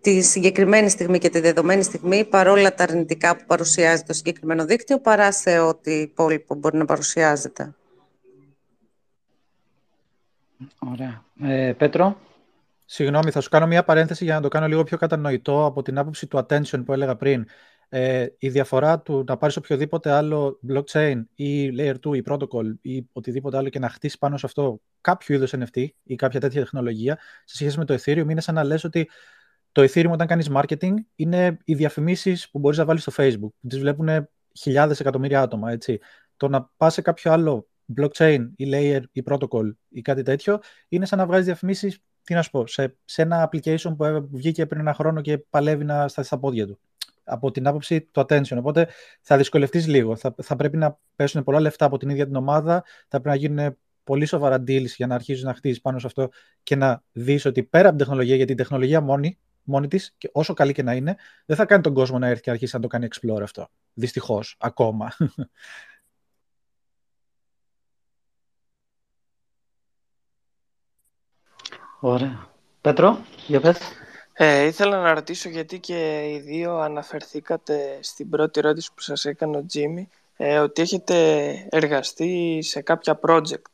τη 0.00 0.20
συγκεκριμένη 0.20 0.88
στιγμή 0.88 1.18
και 1.18 1.28
τη 1.28 1.40
δεδομένη 1.40 1.82
στιγμή, 1.82 2.24
παρόλα 2.24 2.74
τα 2.74 2.82
αρνητικά 2.82 3.36
που 3.36 3.44
παρουσιάζει 3.46 4.02
το 4.02 4.12
συγκεκριμένο 4.12 4.64
δίκτυο, 4.64 5.00
παρά 5.00 5.32
σε 5.32 5.58
ό,τι 5.58 5.92
υπόλοιπο 5.92 6.54
μπορεί 6.54 6.76
να 6.76 6.84
παρουσιάζεται. 6.84 7.74
Ωραία. 10.78 11.24
Ε, 11.42 11.72
Πέτρο. 11.72 12.16
Συγγνώμη, 12.84 13.30
θα 13.30 13.40
σου 13.40 13.48
κάνω 13.48 13.66
μια 13.66 13.84
παρένθεση 13.84 14.24
για 14.24 14.34
να 14.34 14.40
το 14.40 14.48
κάνω 14.48 14.66
λίγο 14.66 14.84
πιο 14.84 14.96
κατανοητό 14.96 15.64
από 15.64 15.82
την 15.82 15.98
άποψη 15.98 16.26
του 16.26 16.46
attention 16.46 16.82
που 16.84 16.92
έλεγα 16.92 17.16
πριν. 17.16 17.46
Ε, 17.88 18.26
η 18.38 18.48
διαφορά 18.48 19.00
του 19.00 19.24
να 19.26 19.36
πάρεις 19.36 19.56
οποιοδήποτε 19.56 20.10
άλλο 20.10 20.60
blockchain 20.68 21.22
ή 21.34 21.70
layer 21.78 21.94
2 22.08 22.16
ή 22.16 22.22
protocol 22.26 22.74
ή 22.80 23.06
οτιδήποτε 23.12 23.56
άλλο 23.56 23.68
και 23.68 23.78
να 23.78 23.88
χτίσεις 23.88 24.18
πάνω 24.18 24.36
σε 24.36 24.46
αυτό 24.46 24.80
κάποιο 25.00 25.34
είδος 25.34 25.54
NFT 25.56 25.86
ή 26.02 26.14
κάποια 26.14 26.40
τέτοια 26.40 26.60
τεχνολογία 26.60 27.18
σε 27.44 27.56
σχέση 27.56 27.78
με 27.78 27.84
το 27.84 27.94
Ethereum 27.94 28.26
είναι 28.30 28.40
σαν 28.40 28.54
να 28.54 28.64
λες 28.64 28.84
ότι 28.84 29.10
το 29.72 29.82
Ethereum 29.82 30.10
όταν 30.10 30.26
κάνεις 30.26 30.50
marketing 30.54 30.94
είναι 31.16 31.58
οι 31.64 31.74
διαφημίσεις 31.74 32.50
που 32.50 32.58
μπορείς 32.58 32.78
να 32.78 32.84
βάλεις 32.84 33.02
στο 33.02 33.12
Facebook, 33.16 33.50
που 33.60 33.66
τις 33.68 33.78
βλέπουν 33.78 34.28
χιλιάδες 34.58 35.00
εκατομμύρια 35.00 35.40
άτομα, 35.40 35.70
έτσι. 35.70 35.98
Το 36.36 36.48
να 36.48 36.70
πας 36.76 36.92
σε 36.92 37.02
κάποιο 37.02 37.32
άλλο 37.32 37.68
blockchain 37.96 38.48
ή 38.56 38.70
layer 38.72 39.00
ή 39.12 39.22
protocol 39.26 39.72
ή 39.88 40.00
κάτι 40.00 40.22
τέτοιο 40.22 40.58
είναι 40.88 41.06
σαν 41.06 41.18
να 41.18 41.26
βγάζεις 41.26 41.44
διαφημίσεις, 41.44 41.98
τι 42.22 42.34
να 42.34 42.42
σου 42.42 42.50
πω, 42.50 42.66
σε, 42.66 42.96
σε 43.04 43.22
ένα 43.22 43.50
application 43.50 43.96
που 43.96 44.28
βγήκε 44.32 44.66
πριν 44.66 44.80
ένα 44.80 44.94
χρόνο 44.94 45.20
και 45.20 45.38
παλεύει 45.38 45.84
να 45.84 46.08
σταθεί 46.08 46.26
στα 46.26 46.38
πόδια 46.38 46.66
του. 46.66 46.78
Από 47.26 47.50
την 47.50 47.66
άποψη 47.66 48.00
του 48.00 48.20
attention. 48.20 48.56
Οπότε 48.56 48.88
θα 49.20 49.36
δυσκολευτείς 49.36 49.86
λίγο. 49.86 50.16
Θα, 50.16 50.34
θα 50.42 50.56
πρέπει 50.56 50.76
να 50.76 50.98
πέσουν 51.16 51.42
πολλά 51.42 51.60
λεφτά 51.60 51.84
από 51.84 51.96
την 51.96 52.08
ίδια 52.08 52.26
την 52.26 52.36
ομάδα. 52.36 52.84
Θα 53.08 53.20
πρέπει 53.20 53.28
να 53.28 53.34
γίνουν 53.34 53.76
πολύ 54.04 54.26
σοβαρά 54.26 54.56
deals 54.56 54.86
για 54.96 55.06
να 55.06 55.14
αρχίσει 55.14 55.44
να 55.44 55.54
χτίσει 55.54 55.80
πάνω 55.80 55.98
σε 55.98 56.06
αυτό 56.06 56.28
και 56.62 56.76
να 56.76 57.02
δεις 57.12 57.44
ότι 57.44 57.62
πέρα 57.62 57.88
από 57.88 57.96
την 57.96 58.06
τεχνολογία, 58.06 58.36
γιατί 58.36 58.52
η 58.52 58.54
τεχνολογία 58.54 59.00
μόνη 59.00 59.38
μόνη 59.66 59.88
της 59.88 60.14
και 60.18 60.30
όσο 60.32 60.54
καλή 60.54 60.72
και 60.72 60.82
να 60.82 60.94
είναι, 60.94 61.16
δεν 61.46 61.56
θα 61.56 61.64
κάνει 61.64 61.82
τον 61.82 61.94
κόσμο 61.94 62.18
να 62.18 62.26
έρθει 62.26 62.42
και 62.42 62.50
αρχίσει 62.50 62.74
να 62.74 62.80
το 62.82 62.88
κάνει 62.88 63.08
explore 63.10 63.42
αυτό. 63.42 63.68
Δυστυχώς, 63.94 64.56
ακόμα. 64.58 65.12
Ωραία. 72.00 72.48
Πέτρο, 72.80 73.18
για 73.46 73.60
πες. 73.60 73.78
Ε, 74.38 74.64
ήθελα 74.64 75.00
να 75.00 75.14
ρωτήσω 75.14 75.48
γιατί 75.48 75.78
και 75.78 76.30
οι 76.30 76.38
δύο 76.38 76.76
αναφερθήκατε 76.76 77.98
στην 78.00 78.30
πρώτη 78.30 78.58
ερώτηση 78.58 78.90
που 78.94 79.00
σας 79.00 79.24
έκανε 79.24 79.56
ο 79.56 79.66
Τζίμι 79.66 80.08
ε, 80.36 80.58
ότι 80.58 80.82
έχετε 80.82 81.16
εργαστεί 81.70 82.58
σε 82.62 82.80
κάποια 82.80 83.20
project. 83.22 83.70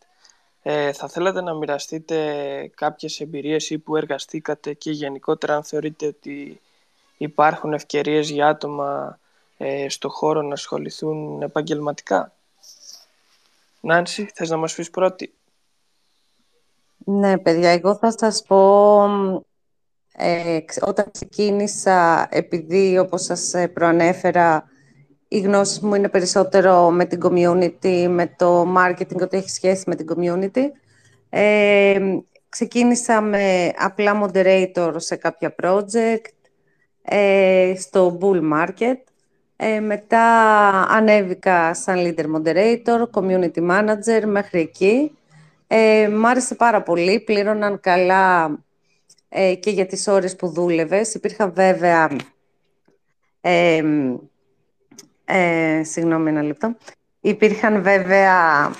Ε, 0.62 0.92
θα 0.92 1.08
θέλατε 1.08 1.40
να 1.40 1.54
μοιραστείτε 1.54 2.16
κάποιες 2.74 3.20
εμπειρίες 3.20 3.70
ή 3.70 3.78
που 3.78 3.96
εργαστήκατε 3.96 4.72
και 4.74 4.90
γενικότερα 4.90 5.54
αν 5.54 5.64
θεωρείτε 5.64 6.06
ότι 6.06 6.60
υπάρχουν 7.16 7.72
ευκαιρίες 7.72 8.30
για 8.30 8.48
άτομα 8.48 9.18
ε, 9.58 9.88
στο 9.88 10.08
χώρο 10.08 10.42
να 10.42 10.52
ασχοληθούν 10.52 11.42
επαγγελματικά; 11.42 12.32
Νάνση, 13.80 14.30
θες 14.34 14.50
να 14.50 14.56
μας 14.56 14.74
πεις 14.74 14.90
πρώτη; 14.90 15.34
Ναι, 16.96 17.38
παιδιά, 17.38 17.70
εγώ 17.70 17.96
θα 17.96 18.18
σας 18.18 18.42
πω, 18.42 19.44
ε, 20.22 20.64
όταν 20.80 21.10
ξεκίνησα, 21.12 22.26
επειδή 22.30 22.98
όπως 22.98 23.22
σας 23.22 23.54
ε, 23.54 23.68
προανέφερα, 23.68 24.64
η 25.28 25.40
γνώση 25.40 25.84
μου 25.84 25.94
είναι 25.94 26.08
περισσότερο 26.08 26.90
με 26.90 27.04
την 27.04 27.20
community, 27.22 28.06
με 28.08 28.34
το 28.36 28.74
marketing, 28.76 29.20
ότι 29.20 29.36
έχει 29.36 29.50
σχέση 29.50 29.84
με 29.86 29.94
την 29.94 30.06
community. 30.14 30.62
Ε, 31.28 31.98
ξεκίνησα 32.48 33.20
με 33.20 33.72
απλά 33.78 34.22
moderator 34.22 34.92
σε 34.96 35.16
κάποια 35.16 35.54
project, 35.62 36.32
ε, 37.02 37.74
στο 37.76 38.18
bull 38.20 38.52
market. 38.52 38.98
Ε, 39.56 39.80
μετά 39.80 40.26
ανέβηκα 40.88 41.74
σαν 41.74 41.96
leader 41.98 42.24
moderator, 42.36 43.10
community 43.14 43.70
manager, 43.70 44.24
μέχρι 44.26 44.60
εκεί. 44.60 45.16
Ε, 45.66 46.08
μ' 46.08 46.26
άρεσε 46.26 46.54
πάρα 46.54 46.82
πολύ, 46.82 47.20
πλήρωναν 47.20 47.80
καλά 47.80 48.58
ε, 49.34 49.54
και 49.54 49.70
για 49.70 49.86
τις 49.86 50.06
ώρες 50.06 50.36
που 50.36 50.48
δούλευες. 50.48 51.14
Υπήρχαν 51.14 51.52
βέβαια 51.52 52.10
ε, 53.40 53.82
ε, 55.24 55.82
συγγνώμη 55.84 56.30
ένα 56.30 56.42
λεπτό. 56.42 56.76
Υπήρχαν 57.20 57.82
βέβαια 57.82 58.70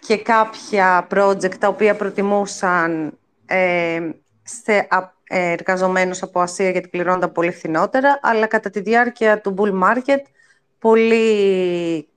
και 0.00 0.16
κάποια 0.16 1.06
project 1.10 1.54
τα 1.54 1.68
οποία 1.68 1.96
προτιμούσαν 1.96 3.18
ε, 3.46 4.00
σε 4.42 4.88
ε, 5.24 5.52
εργαζομένους 5.52 6.22
από 6.22 6.40
Ασία 6.40 6.70
γιατί 6.70 6.88
πληρώνονταν 6.88 7.32
πολύ 7.32 7.50
φθηνότερα, 7.50 8.18
αλλά 8.22 8.46
κατά 8.46 8.70
τη 8.70 8.80
διάρκεια 8.80 9.40
του 9.40 9.54
bull 9.58 9.82
market 9.82 10.22
πολλοί 10.78 12.08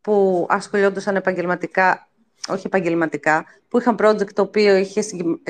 που 0.00 0.46
ασχολιόντουσαν 0.48 1.16
επαγγελματικά, 1.16 2.08
όχι 2.48 2.66
επαγγελματικά, 2.66 3.44
που 3.68 3.78
είχαν 3.78 3.96
project 4.00 4.32
το 4.32 4.42
οποίο 4.42 4.76
είχε, 4.76 5.02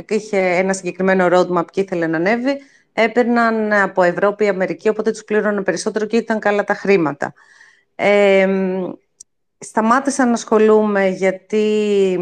είχε 0.08 0.38
ένα 0.38 0.72
συγκεκριμένο 0.72 1.28
roadmap 1.32 1.64
και 1.70 1.80
ήθελε 1.80 2.06
να 2.06 2.16
ανέβει, 2.16 2.58
έπαιρναν 2.92 3.72
από 3.72 4.02
Ευρώπη 4.02 4.44
ή 4.44 4.48
Αμερική, 4.48 4.88
οπότε 4.88 5.10
τους 5.10 5.24
πλήρωναν 5.24 5.62
περισσότερο 5.62 6.06
και 6.06 6.16
ήταν 6.16 6.38
καλά 6.38 6.64
τα 6.64 6.74
χρήματα. 6.74 7.34
Ε, 7.94 8.48
σταμάτησα 9.58 10.26
να 10.26 10.32
ασχολούμαι 10.32 11.08
γιατί 11.08 12.16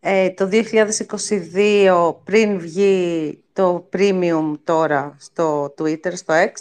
ε, 0.00 0.30
το 0.30 0.48
2022 0.52 2.14
πριν 2.24 2.58
βγει 2.58 3.38
το 3.52 3.88
premium 3.92 4.52
τώρα 4.64 5.16
στο 5.18 5.74
Twitter, 5.78 6.12
στο 6.12 6.34
X, 6.34 6.52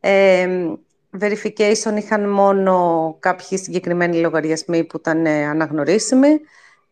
ε, 0.00 0.48
verification 1.20 1.96
είχαν 1.96 2.28
μόνο 2.30 3.16
κάποιοι 3.18 3.58
συγκεκριμένοι 3.58 4.20
λογαριασμοί 4.20 4.84
που 4.84 4.96
ήταν 4.96 5.26
ε, 5.26 5.44
αναγνωρίσιμοι. 5.46 6.40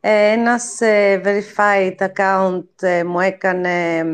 Ε, 0.00 0.30
ένας 0.32 0.78
verified 1.22 1.96
account 1.98 3.04
μου 3.06 3.20
έκανε 3.20 4.04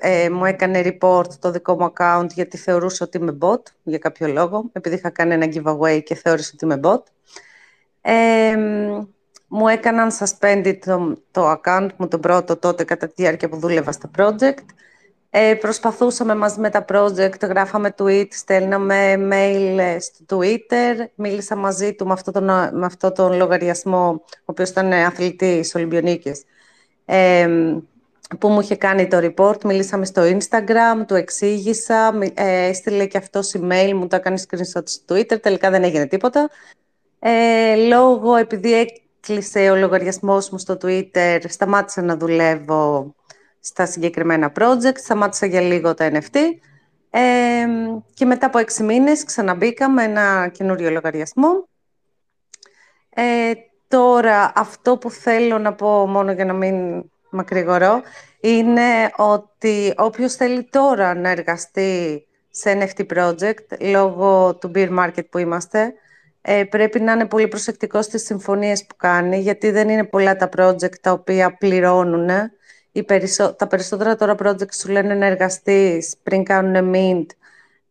ε, 0.00 0.30
μου 0.30 0.44
έκανε 0.44 0.82
report 0.84 1.34
το 1.38 1.50
δικό 1.50 1.74
μου 1.74 1.92
account 1.92 2.26
γιατί 2.34 2.56
θεωρούσε 2.56 3.02
ότι 3.02 3.18
είμαι 3.18 3.38
bot 3.40 3.62
για 3.82 3.98
κάποιο 3.98 4.28
λόγο, 4.28 4.70
επειδή 4.72 4.94
είχα 4.94 5.10
κάνει 5.10 5.34
ένα 5.34 5.46
giveaway 5.54 6.02
και 6.04 6.14
θεώρησε 6.14 6.50
ότι 6.54 6.64
είμαι 6.64 6.80
bot. 6.82 7.02
Ε, 8.00 8.56
μου 9.48 9.68
έκαναν 9.68 10.10
suspended 10.10 10.78
το, 10.84 11.16
το 11.30 11.52
account 11.52 11.88
μου 11.96 12.08
τον 12.08 12.20
πρώτο 12.20 12.56
τότε 12.56 12.84
κατά 12.84 13.06
τη 13.06 13.12
διάρκεια 13.16 13.48
που 13.48 13.56
δούλευα 13.56 13.92
στα 13.92 14.10
project. 14.18 14.64
Ε, 15.30 15.54
προσπαθούσαμε 15.54 16.34
μαζί 16.34 16.60
με 16.60 16.70
τα 16.70 16.84
project, 16.88 17.40
γράφαμε 17.40 17.94
tweet, 17.98 18.26
στέλναμε 18.30 19.14
mail 19.14 19.78
ε, 19.78 19.98
στο 19.98 20.24
Twitter, 20.28 21.06
μίλησα 21.14 21.56
μαζί 21.56 21.94
του 21.94 22.06
με 22.06 22.12
αυτό 22.12 22.30
τον, 22.30 22.44
με 22.72 22.84
αυτό 22.86 23.12
τον 23.12 23.36
λογαριασμό, 23.36 24.22
ο 24.24 24.44
οποίος 24.44 24.68
ήταν 24.70 24.92
αθλητής 24.92 25.74
Ολυμπιονίκης. 25.74 26.44
Ε, 27.04 27.48
που 28.38 28.48
μου 28.48 28.60
είχε 28.60 28.76
κάνει 28.76 29.08
το 29.08 29.18
report, 29.22 29.64
μιλήσαμε 29.64 30.04
στο 30.04 30.22
Instagram, 30.22 31.04
του 31.06 31.14
εξήγησα, 31.14 32.18
ε, 32.34 32.66
έστειλε 32.68 33.06
και 33.06 33.18
αυτό 33.18 33.40
email, 33.40 33.92
μου 33.94 34.06
το 34.06 34.16
έκανε 34.16 34.42
screenshot 34.48 34.82
στο 34.84 35.14
Twitter, 35.14 35.40
τελικά 35.42 35.70
δεν 35.70 35.84
έγινε 35.84 36.06
τίποτα. 36.06 36.50
Ε, 37.18 37.74
λόγω, 37.74 38.36
επειδή 38.36 38.72
έκλεισε 38.74 39.70
ο 39.70 39.76
λογαριασμός 39.76 40.50
μου 40.50 40.58
στο 40.58 40.76
Twitter, 40.82 41.40
σταμάτησα 41.48 42.02
να 42.02 42.16
δουλεύω 42.16 43.14
στα 43.66 43.86
συγκεκριμένα 43.86 44.52
project, 44.60 44.96
σταμάτησα 44.96 45.46
για 45.46 45.60
λίγο 45.60 45.94
τα 45.94 46.10
NFT 46.12 46.36
ε, 47.10 47.20
και 48.14 48.24
μετά 48.24 48.46
από 48.46 48.58
έξι 48.58 48.82
μήνες 48.82 49.24
ξαναμπήκα 49.24 49.90
με 49.90 50.02
ένα 50.02 50.48
καινούριο 50.48 50.90
λογαριασμό. 50.90 51.68
Ε, 53.10 53.52
τώρα, 53.88 54.52
αυτό 54.54 54.96
που 54.96 55.10
θέλω 55.10 55.58
να 55.58 55.72
πω 55.74 56.06
μόνο 56.06 56.32
για 56.32 56.44
να 56.44 56.52
μην 56.52 57.04
μακρηγορώ, 57.30 58.02
είναι 58.40 59.10
ότι 59.16 59.94
όποιος 59.96 60.34
θέλει 60.34 60.64
τώρα 60.64 61.14
να 61.14 61.28
εργαστεί 61.28 62.26
σε 62.50 62.78
NFT 62.78 63.06
project, 63.16 63.80
λόγω 63.80 64.54
του 64.56 64.70
beer 64.74 64.98
market 64.98 65.28
που 65.30 65.38
είμαστε, 65.38 65.94
ε, 66.40 66.64
πρέπει 66.64 67.00
να 67.00 67.12
είναι 67.12 67.26
πολύ 67.26 67.48
προσεκτικός 67.48 68.04
στις 68.04 68.24
συμφωνίες 68.24 68.86
που 68.86 68.96
κάνει, 68.96 69.38
γιατί 69.38 69.70
δεν 69.70 69.88
είναι 69.88 70.04
πολλά 70.04 70.36
τα 70.36 70.48
project 70.56 70.98
τα 71.00 71.12
οποία 71.12 71.56
πληρώνουν. 71.56 72.28
Οι 72.96 73.02
περισσο... 73.02 73.54
Τα 73.54 73.66
περισσότερα 73.66 74.16
τώρα 74.16 74.34
project 74.42 74.74
σου 74.74 74.88
λένε 74.88 75.14
να 75.14 75.26
εργαστείς 75.26 76.14
πριν 76.22 76.44
κάνουν 76.44 76.92
mint, 76.94 77.26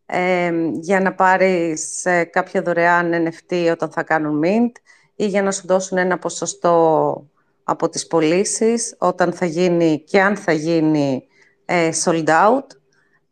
ε, 0.06 0.52
για 0.72 1.00
να 1.00 1.14
πάρεις 1.14 2.04
ε, 2.04 2.24
κάποια 2.24 2.62
δωρεάν 2.62 3.28
NFT 3.28 3.68
όταν 3.70 3.90
θα 3.90 4.02
κάνουν 4.02 4.42
mint 4.44 4.72
ή 5.16 5.26
για 5.26 5.42
να 5.42 5.52
σου 5.52 5.66
δώσουν 5.66 5.98
ένα 5.98 6.18
ποσοστό 6.18 7.26
από 7.64 7.88
τις 7.88 8.06
πωλήσεις 8.06 8.94
όταν 8.98 9.32
θα 9.32 9.46
γίνει 9.46 10.02
και 10.06 10.20
αν 10.20 10.36
θα 10.36 10.52
γίνει 10.52 11.26
ε, 11.64 11.90
sold 12.04 12.28
out. 12.28 12.66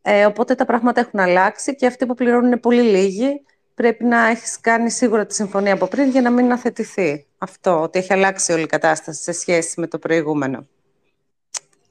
Ε, 0.03 0.25
οπότε 0.25 0.55
τα 0.55 0.65
πράγματα 0.65 1.01
έχουν 1.01 1.21
αλλάξει 1.21 1.77
και 1.77 1.87
αυτοί 1.87 2.07
που 2.07 2.15
πληρώνουν 2.15 2.47
είναι 2.47 2.57
πολύ 2.57 2.83
λίγοι. 2.83 3.43
Πρέπει 3.75 4.05
να 4.05 4.27
έχεις 4.27 4.61
κάνει 4.61 4.91
σίγουρα 4.91 5.27
τη 5.27 5.35
συμφωνία 5.35 5.73
από 5.73 5.87
πριν 5.87 6.11
για 6.11 6.21
να 6.21 6.31
μην 6.31 6.53
αθετηθεί 6.53 7.27
αυτό, 7.39 7.81
ότι 7.81 7.99
έχει 7.99 8.13
αλλάξει 8.13 8.53
όλη 8.53 8.63
η 8.63 8.67
κατάσταση 8.67 9.23
σε 9.23 9.33
σχέση 9.33 9.81
με 9.81 9.87
το 9.87 9.99
προηγούμενο. 9.99 10.67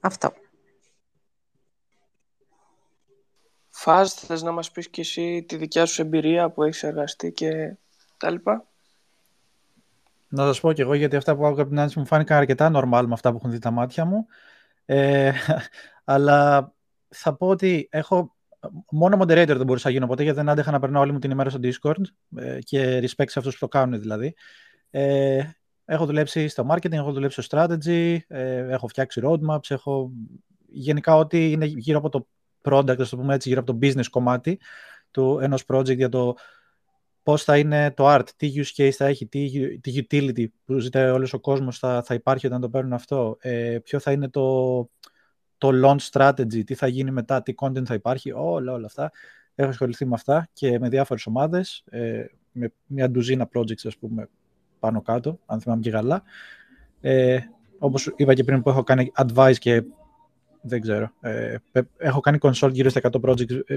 Αυτό. 0.06 0.34
Φάζ, 3.70 4.10
θες 4.10 4.42
να 4.42 4.52
μας 4.52 4.72
πεις 4.72 4.90
και 4.90 5.02
εσύ 5.02 5.44
τη 5.48 5.56
δικιά 5.56 5.86
σου 5.86 6.02
εμπειρία 6.02 6.50
που 6.50 6.64
έχεις 6.64 6.84
εργαστεί 6.84 7.32
και 7.32 7.76
τα 8.18 8.32
λοιπά; 8.32 8.68
Να 10.28 10.46
σας 10.46 10.60
πω 10.60 10.74
και 10.74 10.82
εγώ, 10.82 10.94
γιατί 10.94 11.16
αυτά 11.16 11.36
που 11.36 11.46
άκουγα 11.46 11.62
από 11.62 11.70
την 11.70 11.80
Άνση 11.80 12.00
μου 12.00 12.06
φάνηκαν 12.06 12.38
αρκετά 12.38 12.72
normal 12.74 13.04
με 13.08 13.14
αυτά 13.14 13.32
που 13.32 13.38
έχουν 13.38 13.52
δει 13.52 13.60
τα 13.60 13.72
μάτια 13.72 14.06
μου. 14.06 14.26
Ε, 14.86 15.32
αλλά 16.04 16.74
θα 17.08 17.36
πω 17.36 17.48
ότι 17.48 17.88
έχω 17.92 18.36
μόνο 18.90 19.18
moderator 19.22 19.46
δεν 19.48 19.66
μπορούσα 19.66 19.88
να 19.88 19.94
γίνω 19.94 20.08
ποτέ, 20.08 20.24
γιατί 20.24 20.38
δεν 20.38 20.50
άντεχα 20.50 20.72
να 20.72 20.80
περνάω 20.80 21.02
όλη 21.02 21.12
μου 21.12 21.20
την 21.20 21.32
ημέρα 21.32 21.50
στο 21.50 21.60
Discord 21.64 22.04
ε, 22.36 22.60
και 22.60 23.00
respect 23.00 23.30
σε 23.30 23.40
αυτούς 23.40 23.54
που 23.54 23.60
το 23.60 23.68
κάνουν 23.68 24.00
δηλαδή. 24.00 24.36
Ε, 24.90 25.44
έχω 25.86 26.06
δουλέψει 26.06 26.48
στο 26.48 26.68
marketing, 26.70 26.92
έχω 26.92 27.12
δουλέψει 27.12 27.42
στο 27.42 27.58
strategy, 27.58 28.18
ε, 28.28 28.58
έχω 28.58 28.88
φτιάξει 28.88 29.22
roadmaps, 29.24 29.70
έχω 29.70 30.12
γενικά 30.68 31.16
ό,τι 31.16 31.52
είναι 31.52 31.66
γύρω 31.66 31.98
από 31.98 32.10
το 32.10 32.28
product, 32.62 33.00
ας 33.00 33.10
το 33.10 33.18
πούμε 33.18 33.34
έτσι, 33.34 33.50
γύρω 33.50 33.62
από 33.62 33.74
το 33.74 33.78
business 33.82 34.08
κομμάτι 34.10 34.60
του 35.12 35.40
ενός 35.42 35.64
project 35.68 35.96
για 35.96 36.10
το 36.10 36.36
πώς 37.24 37.44
θα 37.44 37.58
είναι 37.58 37.92
το 37.92 38.14
art, 38.14 38.30
τι 38.36 38.54
use 38.56 38.82
case 38.82 38.90
θα 38.90 39.06
έχει, 39.06 39.28
τι, 39.28 39.80
τι 39.80 40.06
utility 40.10 40.46
που 40.66 40.80
ζητάει 40.80 41.10
όλος 41.10 41.34
ο 41.34 41.40
κόσμος 41.40 41.80
θα, 41.80 42.04
θα 42.04 42.14
υπάρχει 42.14 42.48
όταν 42.48 42.62
το 42.62 42.70
παίρνουν 42.70 42.94
αυτό, 42.94 43.38
ε, 43.40 43.78
ποιο 43.84 44.00
θα 44.00 44.12
είναι 44.12 44.30
το, 44.30 44.90
το 45.58 45.70
launch 45.84 46.10
strategy, 46.12 46.64
τι 46.66 46.76
θα 46.76 46.88
γίνει 46.88 47.12
μετά, 47.12 47.42
τι 47.42 47.54
content 47.62 47.86
θα 47.86 47.94
υπάρχει, 47.94 48.32
όλα, 48.32 48.74
όλα 48.74 48.86
αυτά. 48.86 49.12
Έχω 49.56 49.70
ασχοληθεί 49.70 50.06
με 50.06 50.14
αυτά 50.14 50.48
και 50.54 50.80
με 50.80 50.90
διάφορες 50.90 51.26
ομάδες, 51.26 51.84
ε, 51.86 52.26
με 52.52 52.74
μια 52.86 53.10
ντουζίνα 53.10 53.50
projects, 53.54 53.86
ας 53.86 53.98
πούμε, 53.98 54.30
πάνω 54.84 55.02
κάτω, 55.02 55.40
αν 55.46 55.62
θυμάμαι 55.62 55.82
και 55.82 55.92
καλά. 55.92 56.24
Ε, 57.02 57.40
όπως 57.80 58.14
είπα 58.16 58.34
και 58.34 58.44
πριν 58.44 58.62
που 58.62 58.70
έχω 58.70 58.84
κάνει 58.84 59.12
advice 59.16 59.58
και 59.60 59.84
δεν 60.62 60.82
ξέρω. 60.82 61.12
Ε, 61.22 61.56
έχω 61.98 62.20
κάνει 62.20 62.38
consult 62.42 62.72
γύρω 62.72 62.90
στα 62.90 63.02
100 63.12 63.22
projects. 63.22 63.60
Ε, 63.66 63.76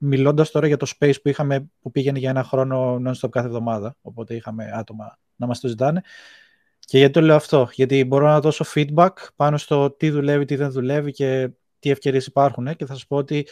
Μιλώντας 0.00 0.50
τώρα 0.50 0.66
για 0.66 0.76
το 0.76 0.92
space 0.98 1.14
που 1.22 1.28
είχαμε, 1.28 1.70
που 1.80 1.90
πήγαινε 1.90 2.18
για 2.18 2.30
ένα 2.30 2.44
χρόνο 2.44 2.94
non-stop 3.06 3.30
κάθε 3.30 3.46
εβδομάδα. 3.46 3.96
Οπότε 4.02 4.34
είχαμε 4.34 4.70
άτομα 4.74 5.18
να 5.36 5.46
μας 5.46 5.60
το 5.60 5.68
ζητάνε. 5.68 6.02
Και 6.78 6.98
γιατί 6.98 7.12
το 7.12 7.20
λέω 7.20 7.36
αυτό, 7.36 7.68
Γιατί 7.72 8.04
μπορώ 8.04 8.26
να 8.26 8.40
δώσω 8.40 8.64
feedback 8.74 9.10
πάνω 9.36 9.56
στο 9.56 9.90
τι 9.90 10.10
δουλεύει, 10.10 10.44
τι 10.44 10.56
δεν 10.56 10.70
δουλεύει 10.70 11.12
και 11.12 11.50
τι 11.78 11.90
ευκαιρίες 11.90 12.26
υπάρχουν. 12.26 12.76
Και 12.76 12.86
θα 12.86 12.94
σας 12.94 13.06
πω 13.06 13.16
ότι 13.16 13.46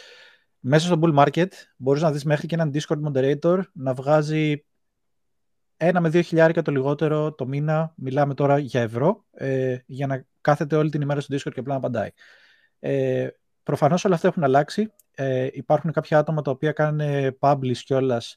μέσα 0.60 0.86
στο 0.86 0.98
bull 1.02 1.24
market 1.24 1.48
μπορείς 1.76 2.02
να 2.02 2.12
δεις 2.12 2.24
μέχρι 2.24 2.46
και 2.46 2.54
έναν 2.54 2.70
Discord 2.74 3.00
moderator 3.10 3.60
να 3.72 3.94
βγάζει 3.94 4.64
ένα 5.76 6.00
με 6.00 6.08
δύο 6.08 6.20
χιλιάρικα 6.20 6.62
το 6.62 6.70
λιγότερο 6.70 7.32
το 7.32 7.46
μήνα. 7.46 7.92
Μιλάμε 7.96 8.34
τώρα 8.34 8.58
για 8.58 8.80
ευρώ, 8.80 9.24
ε, 9.32 9.76
για 9.86 10.06
να 10.06 10.24
κάθεται 10.40 10.76
όλη 10.76 10.90
την 10.90 11.00
ημέρα 11.00 11.20
στο 11.20 11.36
Discord 11.36 11.52
και 11.52 11.60
απλά 11.60 11.72
να 11.72 11.78
απαντάει. 11.78 12.10
Ε, 12.80 13.28
προφανώς 13.62 14.04
όλα 14.04 14.14
αυτά 14.14 14.28
έχουν 14.28 14.44
αλλάξει. 14.44 14.92
Ε, 15.14 15.48
υπάρχουν 15.52 15.92
κάποια 15.92 16.18
άτομα 16.18 16.42
τα 16.42 16.50
οποία 16.50 16.72
κάνουν 16.72 17.36
publish 17.40 17.76
κιόλας 17.84 18.36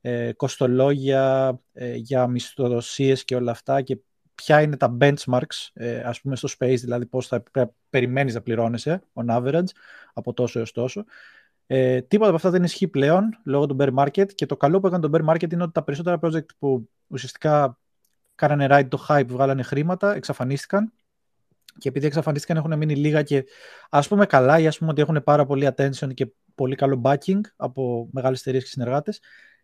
ε, 0.00 0.32
κοστολόγια 0.32 1.58
ε, 1.72 1.94
για 1.94 2.26
μισθοδοσίες 2.26 3.24
και 3.24 3.36
όλα 3.36 3.50
αυτά 3.50 3.82
και 3.82 3.98
ποια 4.34 4.62
είναι 4.62 4.76
τα 4.76 4.96
benchmarks, 5.00 5.68
ε, 5.72 6.00
ας 6.00 6.20
πούμε 6.20 6.36
στο 6.36 6.48
space, 6.58 6.78
δηλαδή 6.80 7.06
πώς 7.06 7.26
θα 7.26 7.42
περιμένεις 7.90 8.34
να 8.34 8.40
πληρώνεσαι 8.40 9.02
on 9.14 9.36
average 9.36 9.68
από 10.12 10.32
τόσο 10.32 10.58
έως 10.58 10.72
τόσο. 10.72 11.04
Ε, 11.72 12.00
τίποτα 12.00 12.28
από 12.28 12.36
αυτά 12.36 12.50
δεν 12.50 12.62
ισχύει 12.62 12.88
πλέον 12.88 13.38
λόγω 13.44 13.66
του 13.66 13.76
bear 13.80 13.94
market 13.94 14.32
και 14.34 14.46
το 14.46 14.56
καλό 14.56 14.80
που 14.80 14.86
έκανε 14.86 15.08
το 15.08 15.10
bear 15.12 15.30
market 15.30 15.52
είναι 15.52 15.62
ότι 15.62 15.72
τα 15.72 15.82
περισσότερα 15.82 16.18
project 16.22 16.46
που 16.58 16.88
ουσιαστικά 17.06 17.78
κάνανε 18.34 18.66
ride 18.70 18.88
το 18.88 19.06
hype, 19.08 19.26
βγάλανε 19.26 19.62
χρήματα, 19.62 20.14
εξαφανίστηκαν 20.14 20.92
και 21.78 21.88
επειδή 21.88 22.06
εξαφανίστηκαν 22.06 22.56
έχουν 22.56 22.76
μείνει 22.76 22.96
λίγα 22.96 23.22
και 23.22 23.44
ας 23.90 24.08
πούμε 24.08 24.26
καλά 24.26 24.58
ή 24.58 24.66
ας 24.66 24.78
πούμε 24.78 24.90
ότι 24.90 25.00
έχουν 25.00 25.22
πάρα 25.24 25.46
πολύ 25.46 25.68
attention 25.76 26.14
και 26.14 26.32
πολύ 26.54 26.74
καλό 26.74 27.00
backing 27.04 27.40
από 27.56 28.08
μεγάλες 28.12 28.40
εταιρείες 28.40 28.62
και 28.62 28.70
συνεργάτες 28.70 29.20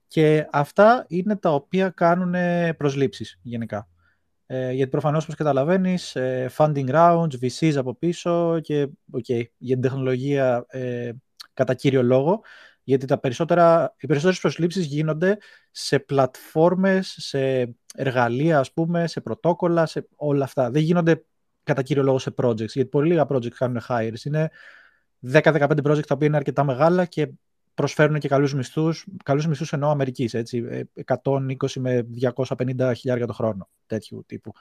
και 0.07 0.49
αυτά 0.53 1.05
είναι 1.09 1.37
τα 1.37 1.55
οποία 1.55 1.89
κάνουν 1.89 2.35
προσλήψεις 2.77 3.39
γενικά. 3.43 3.89
Ε, 4.47 4.73
γιατί 4.73 4.91
προφανώς 4.91 5.23
όπως 5.23 5.35
καταλαβαίνεις 5.35 6.17
ε, 6.17 6.51
funding 6.57 6.89
rounds, 6.89 7.33
VCs 7.41 7.75
από 7.77 7.95
πίσω 7.95 8.61
και 8.61 8.89
okay, 9.13 9.43
για 9.57 9.75
την 9.75 9.81
τεχνολογία 9.81 10.65
ε, 10.69 11.11
κατά 11.57 11.75
κύριο 11.75 12.03
λόγο 12.03 12.43
γιατί 12.87 13.07
τα 13.07 13.19
περισσότερα, 13.19 13.95
οι 13.99 14.07
περισσότερες 14.07 14.41
προσλήψεις 14.41 14.85
γίνονται 14.87 15.39
σε 15.71 15.99
πλατφόρμες, 15.99 17.17
σε 17.19 17.75
εργαλεία 17.95 18.59
ας 18.59 18.73
πούμε, 18.73 19.07
σε 19.07 19.21
πρωτόκολλα, 19.21 19.87
σε 19.87 20.09
όλα 20.17 20.45
αυτά. 20.45 20.71
Δεν 20.71 20.83
γίνονται 20.83 21.25
κατά 21.63 21.83
κύριο 21.83 22.03
λόγο 22.03 22.19
σε 22.19 22.35
projects, 22.37 22.69
γιατί 22.69 22.85
πολύ 22.85 23.09
λίγα 23.09 23.27
projects 23.29 23.49
κάνουν 23.49 23.81
hires. 23.89 24.25
Είναι 24.25 24.51
10-15 25.33 25.69
projects 25.69 26.07
τα 26.07 26.15
οποία 26.15 26.27
είναι 26.27 26.37
αρκετά 26.37 26.65
μεγάλα 26.65 27.05
και 27.05 27.29
προσφέρουν 27.75 28.19
και 28.19 28.29
καλούς 28.29 28.55
μισθούς, 28.55 29.07
καλούς 29.25 29.47
μισθούς 29.47 29.73
εννοώ 29.73 29.91
Αμερικής, 29.91 30.35
έτσι, 30.35 30.89
120 31.05 31.77
ε, 31.77 31.81
με 31.81 32.07
250 32.47 32.93
χιλιάρια 32.97 33.27
το 33.27 33.33
χρόνο, 33.33 33.69
τέτοιου 33.87 34.25
τύπου. 34.27 34.53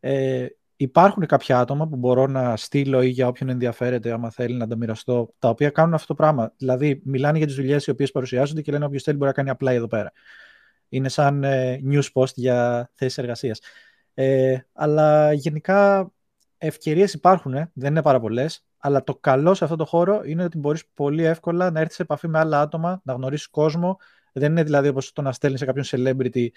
Ε, 0.00 0.46
υπάρχουν 0.82 1.26
κάποια 1.26 1.58
άτομα 1.58 1.88
που 1.88 1.96
μπορώ 1.96 2.26
να 2.26 2.56
στείλω 2.56 3.02
ή 3.02 3.08
για 3.08 3.26
όποιον 3.26 3.48
ενδιαφέρεται, 3.48 4.12
άμα 4.12 4.30
θέλει 4.30 4.56
να 4.56 4.66
τα 4.66 4.76
μοιραστώ, 4.76 5.34
τα 5.38 5.48
οποία 5.48 5.70
κάνουν 5.70 5.94
αυτό 5.94 6.06
το 6.06 6.14
πράγμα. 6.14 6.52
Δηλαδή, 6.56 7.00
μιλάνε 7.04 7.38
για 7.38 7.46
τις 7.46 7.56
δουλειές 7.56 7.86
οι 7.86 7.90
οποίες 7.90 8.10
παρουσιάζονται 8.10 8.62
και 8.62 8.72
λένε 8.72 8.84
όποιος 8.84 9.02
θέλει 9.02 9.16
μπορεί 9.16 9.28
να 9.28 9.36
κάνει 9.36 9.50
απλά 9.50 9.72
εδώ 9.72 9.86
πέρα. 9.86 10.12
Είναι 10.88 11.08
σαν 11.08 11.44
ε, 11.44 11.80
news 11.90 12.06
post 12.12 12.34
για 12.34 12.90
θέσεις 12.94 13.18
εργασίας. 13.18 13.60
Ε, 14.14 14.58
αλλά 14.72 15.32
γενικά 15.32 16.10
ευκαιρίες 16.58 17.12
υπάρχουν, 17.12 17.54
ε, 17.54 17.70
δεν 17.74 17.90
είναι 17.90 18.02
πάρα 18.02 18.20
πολλές. 18.20 18.64
Αλλά 18.78 19.04
το 19.04 19.14
καλό 19.14 19.54
σε 19.54 19.64
αυτό 19.64 19.76
το 19.76 19.84
χώρο 19.84 20.22
είναι 20.24 20.44
ότι 20.44 20.58
μπορείς 20.58 20.86
πολύ 20.94 21.24
εύκολα 21.24 21.70
να 21.70 21.80
έρθεις 21.80 21.96
σε 21.96 22.02
επαφή 22.02 22.28
με 22.28 22.38
άλλα 22.38 22.60
άτομα, 22.60 23.00
να 23.04 23.12
γνωρίσεις 23.12 23.48
κόσμο. 23.48 23.96
Δεν 24.32 24.50
είναι 24.50 24.62
δηλαδή 24.62 24.88
όπως 24.88 25.12
το 25.12 25.22
να 25.22 25.32
στέλνεις 25.32 25.60
σε 25.60 25.66
κάποιον 25.66 25.84
celebrity 25.88 26.48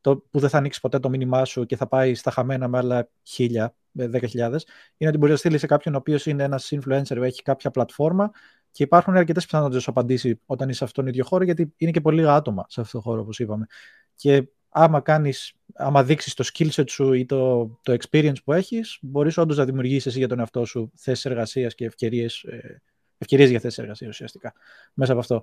το, 0.00 0.16
που 0.30 0.38
δεν 0.38 0.48
θα 0.48 0.58
ανοίξει 0.58 0.80
ποτέ 0.80 0.98
το 0.98 1.08
μήνυμά 1.08 1.44
σου 1.44 1.66
και 1.66 1.76
θα 1.76 1.86
πάει 1.86 2.14
στα 2.14 2.30
χαμένα 2.30 2.68
με 2.68 2.78
άλλα 2.78 3.08
χίλια, 3.22 3.74
δέκα 3.90 4.26
χιλιάδες. 4.26 4.66
Είναι 4.96 5.10
ότι 5.10 5.18
μπορεί 5.18 5.32
να 5.32 5.38
στείλεις 5.38 5.60
σε 5.60 5.66
κάποιον 5.66 5.94
ο 5.94 5.96
οποίος 5.96 6.26
είναι 6.26 6.42
ένας 6.42 6.72
influencer 6.72 7.14
που 7.14 7.22
έχει 7.22 7.42
κάποια 7.42 7.70
πλατφόρμα 7.70 8.30
και 8.70 8.82
υπάρχουν 8.82 9.16
αρκετές 9.16 9.44
πιθανότητες 9.44 9.76
να 9.76 9.82
σου 9.82 9.90
απαντήσει 10.00 10.40
όταν 10.46 10.68
είσαι 10.68 10.78
σε 10.78 10.84
αυτόν 10.84 11.04
τον 11.04 11.12
ίδιο 11.12 11.24
χώρο, 11.24 11.44
γιατί 11.44 11.74
είναι 11.76 11.90
και 11.90 12.00
πολύ 12.00 12.16
λίγα 12.16 12.34
άτομα 12.34 12.64
σε 12.68 12.80
αυτό 12.80 12.98
το 12.98 13.02
χώρο, 13.02 13.20
όπως 13.20 13.38
είπαμε. 13.38 13.66
Και 14.14 14.48
άμα 14.68 15.00
κάνεις, 15.00 15.54
άμα 15.74 16.04
δείξεις 16.04 16.34
το 16.34 16.44
skill 16.52 16.70
set 16.70 16.88
σου 16.90 17.12
ή 17.12 17.26
το, 17.26 17.66
το 17.82 17.96
experience 18.00 18.42
που 18.44 18.52
έχεις, 18.52 18.98
μπορείς 19.02 19.38
όντως 19.38 19.56
να 19.56 19.64
δημιουργήσεις 19.64 20.06
εσύ 20.06 20.18
για 20.18 20.28
τον 20.28 20.38
εαυτό 20.38 20.64
σου 20.64 20.92
θέσεις 20.96 21.24
εργασίας 21.24 21.74
και 21.74 21.84
ευκαιρίες, 21.84 22.42
ε, 22.42 22.82
ευκαιρίες 23.18 23.50
για 23.50 23.60
θέσεις 23.60 23.78
εργασίας 23.78 24.10
ουσιαστικά 24.10 24.52
μέσα 24.94 25.12
από 25.12 25.20
αυτό. 25.20 25.42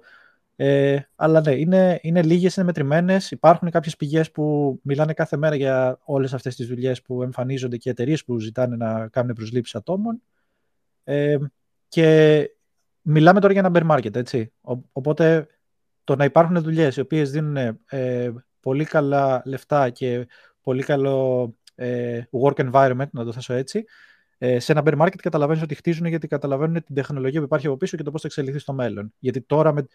Ε, 0.59 0.99
αλλά 1.15 1.41
ναι, 1.41 1.51
είναι, 1.51 1.99
είναι 2.01 2.21
λίγες, 2.23 2.55
είναι 2.55 2.65
μετρημένες. 2.65 3.31
Υπάρχουν 3.31 3.69
κάποιες 3.69 3.95
πηγές 3.95 4.31
που 4.31 4.79
μιλάνε 4.83 5.13
κάθε 5.13 5.37
μέρα 5.37 5.55
για 5.55 5.99
όλες 6.03 6.33
αυτές 6.33 6.55
τις 6.55 6.67
δουλειές 6.67 7.01
που 7.01 7.23
εμφανίζονται 7.23 7.77
και 7.77 7.89
εταιρείες 7.89 8.23
που 8.23 8.39
ζητάνε 8.39 8.75
να 8.75 9.07
κάνουν 9.07 9.35
προσλήψεις 9.35 9.75
ατόμων. 9.75 10.21
Ε, 11.03 11.37
και 11.87 12.49
μιλάμε 13.01 13.39
τώρα 13.39 13.53
για 13.53 13.63
ένα 13.65 13.71
bear 13.73 13.97
market, 13.97 14.15
έτσι. 14.15 14.53
οπότε 14.91 15.47
το 16.03 16.15
να 16.15 16.23
υπάρχουν 16.23 16.61
δουλειές 16.61 16.97
οι 16.97 16.99
οποίες 16.99 17.31
δίνουν 17.31 17.57
ε, 17.89 18.33
πολύ 18.59 18.85
καλά 18.85 19.41
λεφτά 19.45 19.89
και 19.89 20.27
πολύ 20.61 20.83
καλό 20.83 21.55
ε, 21.75 22.21
work 22.43 22.71
environment, 22.71 23.09
να 23.11 23.23
το 23.25 23.31
θέσω 23.31 23.53
έτσι, 23.53 23.85
ε, 24.37 24.59
σε 24.59 24.71
ένα 24.71 24.81
bear 24.85 25.01
market 25.01 25.15
καταλαβαίνεις 25.15 25.61
ότι 25.61 25.75
χτίζουν 25.75 26.05
γιατί 26.05 26.27
καταλαβαίνουν 26.27 26.83
την 26.83 26.95
τεχνολογία 26.95 27.39
που 27.39 27.45
υπάρχει 27.45 27.67
από 27.67 27.77
πίσω 27.77 27.97
και 27.97 28.03
το 28.03 28.11
πώς 28.11 28.21
θα 28.21 28.27
εξελιχθεί 28.27 28.59
στο 28.59 28.73
μέλλον. 28.73 29.13
Γιατί 29.19 29.41
τώρα, 29.41 29.73
με, 29.73 29.87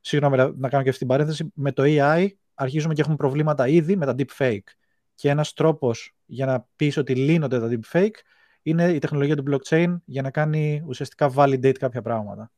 συγγνώμη 0.00 0.36
να 0.36 0.68
κάνω 0.68 0.82
και 0.82 0.88
αυτή 0.88 0.98
την 0.98 1.06
παρένθεση, 1.06 1.52
με 1.54 1.72
το 1.72 1.82
AI 1.86 2.28
αρχίζουμε 2.54 2.94
και 2.94 3.00
έχουμε 3.00 3.16
προβλήματα 3.16 3.68
ήδη 3.68 3.96
με 3.96 4.06
τα 4.06 4.14
deepfake. 4.18 4.68
Και 5.14 5.28
ένας 5.28 5.52
τρόπος 5.52 6.14
για 6.26 6.46
να 6.46 6.66
πεις 6.76 6.96
ότι 6.96 7.14
λύνονται 7.14 7.60
τα 7.60 7.68
deepfake 7.70 8.14
είναι 8.62 8.92
η 8.92 8.98
τεχνολογία 8.98 9.36
του 9.36 9.44
blockchain 9.50 9.96
για 10.04 10.22
να 10.22 10.30
κάνει 10.30 10.82
ουσιαστικά 10.86 11.32
validate 11.36 11.78
κάποια 11.78 12.02
πράγματα. 12.02 12.50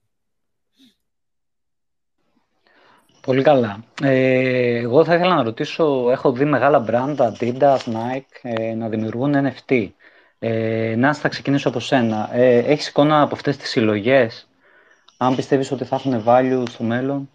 Πολύ 3.20 3.42
καλά. 3.42 3.85
Ε, 4.03 4.79
εγώ 4.79 5.05
θα 5.05 5.14
ήθελα 5.14 5.35
να 5.35 5.42
ρωτήσω, 5.42 6.11
έχω 6.11 6.33
δει 6.33 6.44
μεγάλα 6.44 6.85
brand, 6.88 7.16
Adidas, 7.16 7.79
Nike, 7.79 8.38
ε, 8.42 8.74
να 8.74 8.88
δημιουργούν 8.88 9.35
NFT. 9.35 9.90
Ε, 10.38 10.94
να, 10.96 11.14
θα 11.14 11.29
ξεκινήσω 11.29 11.68
από 11.68 11.81
σένα. 11.81 12.31
Ε, 12.33 12.59
έχεις 12.59 12.88
εικόνα 12.88 13.22
από 13.22 13.35
αυτές 13.35 13.57
τις 13.57 13.68
συλλογές, 13.68 14.49
αν 15.22 15.35
πιστεύεις 15.35 15.72
ότι 15.72 15.85
θα 15.85 15.96
έχουν 15.96 16.24
value 16.26 16.62
στο 16.68 16.85
μέλλον; 16.85 17.30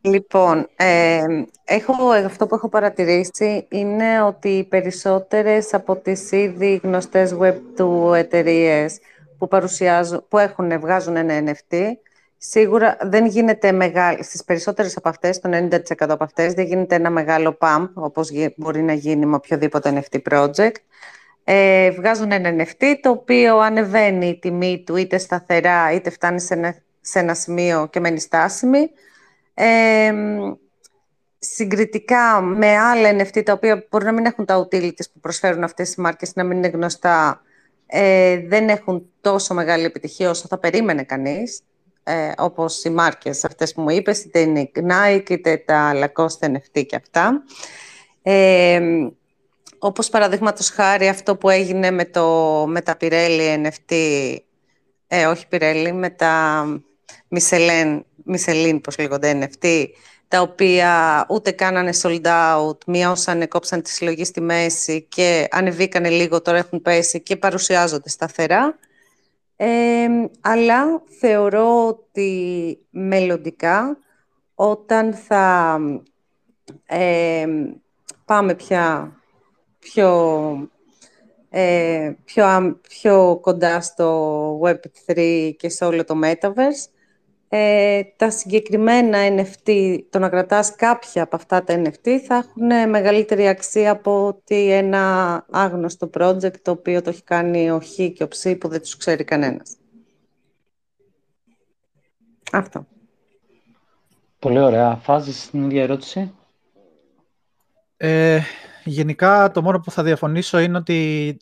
Λοιπόν, 0.00 0.68
ε, 0.76 1.24
έχω, 1.64 2.10
αυτό 2.10 2.46
που 2.46 2.54
έχω 2.54 2.68
παρατηρήσει 2.68 3.66
είναι 3.70 4.22
ότι 4.22 4.48
οι 4.48 4.64
περισσότερες 4.64 5.74
από 5.74 5.96
τις 5.96 6.32
ήδη 6.32 6.80
γνωστές 6.82 7.36
web 7.40 7.56
του 7.76 8.12
εταιρείες 8.14 8.98
που, 9.38 9.48
παρουσιάζουν, 9.48 10.24
που 10.28 10.38
έχουν, 10.38 10.80
βγάζουν 10.80 11.16
ένα 11.16 11.52
NFT, 11.52 11.76
Σίγουρα 12.42 12.96
δεν 13.00 13.26
γίνεται 13.26 13.72
μεγάλη, 13.72 14.22
στις 14.24 14.44
περισσότερες 14.44 14.96
από 14.96 15.08
αυτές, 15.08 15.38
το 15.38 15.48
90% 15.52 15.80
από 15.98 16.24
αυτές, 16.24 16.52
δεν 16.52 16.66
γίνεται 16.66 16.94
ένα 16.94 17.10
μεγάλο 17.10 17.56
pump, 17.60 17.88
όπως 17.94 18.30
μπορεί 18.56 18.82
να 18.82 18.92
γίνει 18.92 19.26
με 19.26 19.34
οποιοδήποτε 19.34 20.02
NFT 20.10 20.18
project. 20.30 20.74
Ε, 21.52 21.90
βγάζουν 21.90 22.32
ένα 22.32 22.64
NFT, 22.64 22.84
το 23.00 23.10
οποίο 23.10 23.58
ανεβαίνει 23.58 24.26
η 24.26 24.38
τιμή 24.38 24.82
του 24.86 24.96
είτε 24.96 25.18
σταθερά, 25.18 25.92
είτε 25.92 26.10
φτάνει 26.10 26.40
σε 26.40 26.54
ένα, 26.54 26.74
σε 27.00 27.18
ένα 27.18 27.34
σημείο 27.34 27.88
και 27.92 28.00
μένει 28.00 28.20
στάσιμη. 28.20 28.90
Ε, 29.54 30.12
συγκριτικά 31.38 32.40
με 32.40 32.76
άλλα 32.76 33.10
NFT, 33.10 33.42
τα 33.44 33.52
οποία 33.52 33.86
μπορεί 33.90 34.04
να 34.04 34.12
μην 34.12 34.24
έχουν 34.24 34.44
τα 34.44 34.66
utilities 34.66 35.10
που 35.12 35.20
προσφέρουν 35.20 35.64
αυτές 35.64 35.94
οι 35.94 36.00
μάρκες, 36.00 36.34
να 36.34 36.44
μην 36.44 36.56
είναι 36.56 36.68
γνωστά, 36.68 37.42
ε, 37.86 38.38
δεν 38.46 38.68
έχουν 38.68 39.10
τόσο 39.20 39.54
μεγάλη 39.54 39.84
επιτυχία 39.84 40.30
όσο 40.30 40.46
θα 40.48 40.58
περίμενε 40.58 41.02
κανείς 41.02 41.62
ε, 42.02 42.32
όπως 42.38 42.84
οι 42.84 42.90
μάρκες 42.90 43.44
αυτές 43.44 43.74
που 43.74 43.80
μου 43.80 43.90
είπες, 43.90 44.24
είτε 44.24 44.40
είναι 44.40 44.60
η 44.60 44.72
Nike, 44.74 45.30
είτε 45.30 45.56
τα 45.56 45.92
Lacoste 45.94 46.46
NFT 46.46 46.86
και 46.86 46.96
αυτά. 46.96 47.42
Ε, 48.22 48.80
όπως 49.82 50.08
παραδείγματος 50.08 50.70
χάρη 50.70 51.08
αυτό 51.08 51.36
που 51.36 51.48
έγινε 51.48 51.90
με, 51.90 52.04
το, 52.04 52.26
με 52.68 52.80
τα 52.80 52.96
Pirelli 53.00 53.66
NFT, 53.66 53.94
ε, 55.06 55.26
όχι 55.26 55.46
Pirelli, 55.50 55.90
με 55.92 56.10
τα 56.10 56.64
Michelin, 57.28 58.00
Michelin 58.32 58.80
πώς 58.82 58.98
λέγονται 58.98 59.48
NFT, 59.62 59.86
τα 60.28 60.40
οποία 60.40 61.26
ούτε 61.28 61.50
κάνανε 61.50 61.90
sold 62.02 62.24
out, 62.24 62.84
μειώσανε, 62.86 63.46
κόψαν 63.46 63.82
τη 63.82 63.90
συλλογή 63.90 64.24
στη 64.24 64.40
μέση 64.40 65.02
και 65.02 65.48
ανεβήκανε 65.50 66.08
λίγο, 66.08 66.42
τώρα 66.42 66.58
έχουν 66.58 66.82
πέσει 66.82 67.20
και 67.20 67.36
παρουσιάζονται 67.36 68.08
σταθερά. 68.08 68.78
Ε, 69.56 70.08
αλλά 70.40 71.02
θεωρώ 71.20 71.86
ότι 71.86 72.78
μελλοντικά, 72.90 73.98
όταν 74.54 75.14
θα 75.14 75.78
ε, 76.86 77.46
πάμε 78.24 78.54
πια 78.54 79.14
πιο, 79.80 80.70
ε, 81.50 82.12
πιο, 82.24 82.78
πιο 82.88 83.38
κοντά 83.40 83.80
στο 83.80 84.60
Web3 84.60 85.52
και 85.56 85.68
σε 85.68 85.84
όλο 85.84 86.04
το 86.04 86.20
Metaverse, 86.24 86.90
ε, 87.52 88.02
τα 88.16 88.30
συγκεκριμένα 88.30 89.18
NFT, 89.28 89.98
το 90.10 90.18
να 90.18 90.28
κρατάς 90.28 90.74
κάποια 90.74 91.22
από 91.22 91.36
αυτά 91.36 91.64
τα 91.64 91.82
NFT 91.82 92.08
θα 92.26 92.34
έχουν 92.34 92.90
μεγαλύτερη 92.90 93.48
αξία 93.48 93.90
από 93.90 94.26
ότι 94.26 94.72
ένα 94.72 95.46
άγνωστο 95.50 96.10
project 96.18 96.60
το 96.62 96.70
οποίο 96.70 97.02
το 97.02 97.10
έχει 97.10 97.22
κάνει 97.22 97.70
ο 97.70 97.80
Χ 97.80 97.94
και 97.94 98.22
ο 98.22 98.28
Ψ 98.28 98.46
που 98.58 98.68
δεν 98.68 98.80
τους 98.80 98.96
ξέρει 98.96 99.24
κανένας. 99.24 99.76
Αυτό. 102.52 102.86
Πολύ 104.38 104.60
ωραία. 104.60 104.96
Φάζεις 104.96 105.50
την 105.50 105.64
ίδια 105.64 105.82
ερώτηση; 105.82 106.34
Ε, 107.96 108.40
γενικά 108.84 109.50
το 109.50 109.62
μόνο 109.62 109.80
που 109.80 109.90
θα 109.90 110.02
διαφωνήσω 110.02 110.58
είναι 110.58 110.76
ότι 110.76 111.36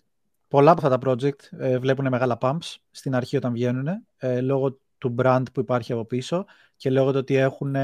πολλά 0.48 0.70
από 0.70 0.86
αυτά 0.86 0.98
τα 0.98 1.10
project 1.10 1.58
ε, 1.58 1.78
βλέπουν 1.78 2.08
μεγάλα 2.08 2.38
pumps 2.40 2.76
στην 2.90 3.14
αρχή 3.14 3.36
όταν 3.36 3.52
βγαίνουν 3.52 3.88
ε, 4.16 4.40
λόγω 4.40 4.80
του 4.98 5.14
brand 5.18 5.42
που 5.52 5.60
υπάρχει 5.60 5.92
από 5.92 6.04
πίσω 6.04 6.44
και 6.76 6.90
λόγω 6.90 7.10
του 7.10 7.18
ότι 7.18 7.34
έχουν 7.34 7.76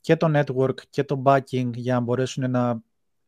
και 0.00 0.16
το 0.16 0.30
network 0.34 0.80
και 0.90 1.04
το 1.04 1.22
backing 1.24 1.70
για 1.74 1.94
να 1.94 2.00
μπορέσουν 2.00 2.50
να 2.50 2.80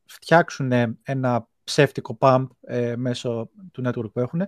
φτιάξουν 0.05 0.73
ένα 1.03 1.49
ψεύτικο 1.65 2.19
pump 2.21 2.47
ε, 2.61 2.97
μέσω 2.97 3.51
του 3.73 3.83
network 3.87 4.13
που 4.13 4.21
έχουν. 4.21 4.43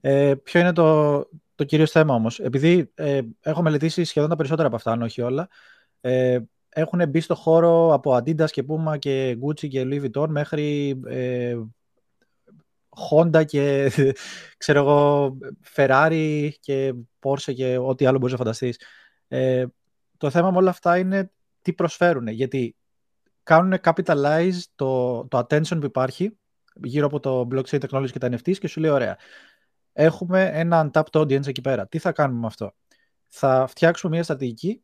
Ε, 0.00 0.34
ποιο 0.42 0.60
είναι 0.60 0.72
το, 0.72 1.18
το 1.54 1.64
κυρίως 1.64 1.90
θέμα 1.90 2.14
όμως. 2.14 2.40
Επειδή 2.40 2.90
ε, 2.94 3.20
έχω 3.40 3.62
μελετήσει 3.62 4.04
σχεδόν 4.04 4.28
τα 4.28 4.36
περισσότερα 4.36 4.66
από 4.66 4.76
αυτά, 4.76 4.90
αν 4.90 5.02
όχι 5.02 5.22
όλα, 5.22 5.48
ε, 6.00 6.38
έχουν 6.78 7.08
μπει 7.08 7.20
στο 7.20 7.34
χώρο 7.34 7.92
από 7.92 8.16
Adidas 8.16 8.50
και 8.50 8.64
Puma 8.68 8.98
και 8.98 9.38
Gucci 9.42 9.68
και 9.68 9.82
Louis 9.84 10.04
Vuitton 10.04 10.28
μέχρι 10.28 11.00
ε, 11.06 11.56
Honda 13.10 13.44
και 13.46 13.92
ξέρω 14.58 14.78
εγώ 14.78 15.38
Ferrari 15.74 16.50
και 16.60 16.94
Porsche 17.20 17.54
και 17.54 17.78
ό,τι 17.78 18.06
άλλο 18.06 18.18
μπορείς 18.18 18.32
να 18.32 18.38
φανταστείς. 18.38 18.80
Ε, 19.28 19.66
το 20.16 20.30
θέμα 20.30 20.50
με 20.50 20.56
όλα 20.56 20.70
αυτά 20.70 20.98
είναι 20.98 21.30
τι 21.62 21.72
προσφέρουν. 21.72 22.26
Γιατί 22.26 22.76
κάνουν 23.42 23.78
capitalize 23.82 24.58
το, 24.74 25.24
το 25.26 25.38
attention 25.38 25.78
που 25.78 25.86
υπάρχει 25.86 26.38
γύρω 26.74 27.06
από 27.06 27.20
το 27.20 27.48
blockchain 27.50 27.80
technology 27.80 28.10
και 28.10 28.18
τα 28.18 28.28
NFTs 28.28 28.58
και 28.58 28.68
σου 28.68 28.80
λέει 28.80 28.90
ωραία. 28.90 29.18
Έχουμε 29.92 30.50
ένα 30.52 30.90
untapped 30.92 31.20
audience 31.20 31.46
εκεί 31.46 31.60
πέρα. 31.60 31.86
Τι 31.86 31.98
θα 31.98 32.12
κάνουμε 32.12 32.40
με 32.40 32.46
αυτό; 32.46 32.74
Θα 33.28 33.66
φτιάξουμε 33.66 34.14
μια 34.14 34.22
στρατηγική 34.22 34.80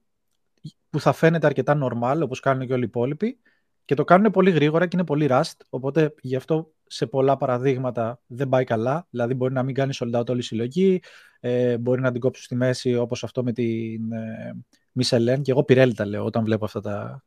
που 0.92 1.00
θα 1.00 1.12
φαίνεται 1.12 1.46
αρκετά 1.46 1.78
normal, 1.82 2.20
όπως 2.22 2.40
κάνουν 2.40 2.66
και 2.66 2.72
όλοι 2.72 2.82
οι 2.82 2.86
υπόλοιποι, 2.86 3.38
και 3.84 3.94
το 3.94 4.04
κάνουν 4.04 4.30
πολύ 4.30 4.50
γρήγορα 4.50 4.86
και 4.86 4.96
είναι 4.96 5.06
πολύ 5.06 5.26
rust, 5.30 5.56
οπότε 5.68 6.14
γι' 6.20 6.36
αυτό 6.36 6.72
σε 6.86 7.06
πολλά 7.06 7.36
παραδείγματα 7.36 8.20
δεν 8.26 8.48
πάει 8.48 8.64
καλά. 8.64 9.06
Δηλαδή 9.10 9.34
μπορεί 9.34 9.52
να 9.52 9.62
μην 9.62 9.74
κάνει 9.74 9.92
sold 9.98 10.20
out 10.20 10.28
όλη 10.28 10.38
η 10.38 10.42
συλλογή, 10.42 11.02
ε, 11.40 11.78
μπορεί 11.78 12.00
να 12.00 12.12
την 12.12 12.20
κόψεις 12.20 12.44
στη 12.44 12.54
μέση 12.54 12.96
όπως 12.96 13.24
αυτό 13.24 13.42
με 13.42 13.52
την 13.52 14.12
ε, 14.12 14.56
Michelin 15.00 15.38
και 15.42 15.50
εγώ 15.50 15.64
Pirelli 15.68 15.92
τα 15.94 16.06
λέω 16.06 16.24
όταν 16.24 16.44
βλέπω 16.44 16.64
αυτά 16.64 16.80
τα... 16.80 17.24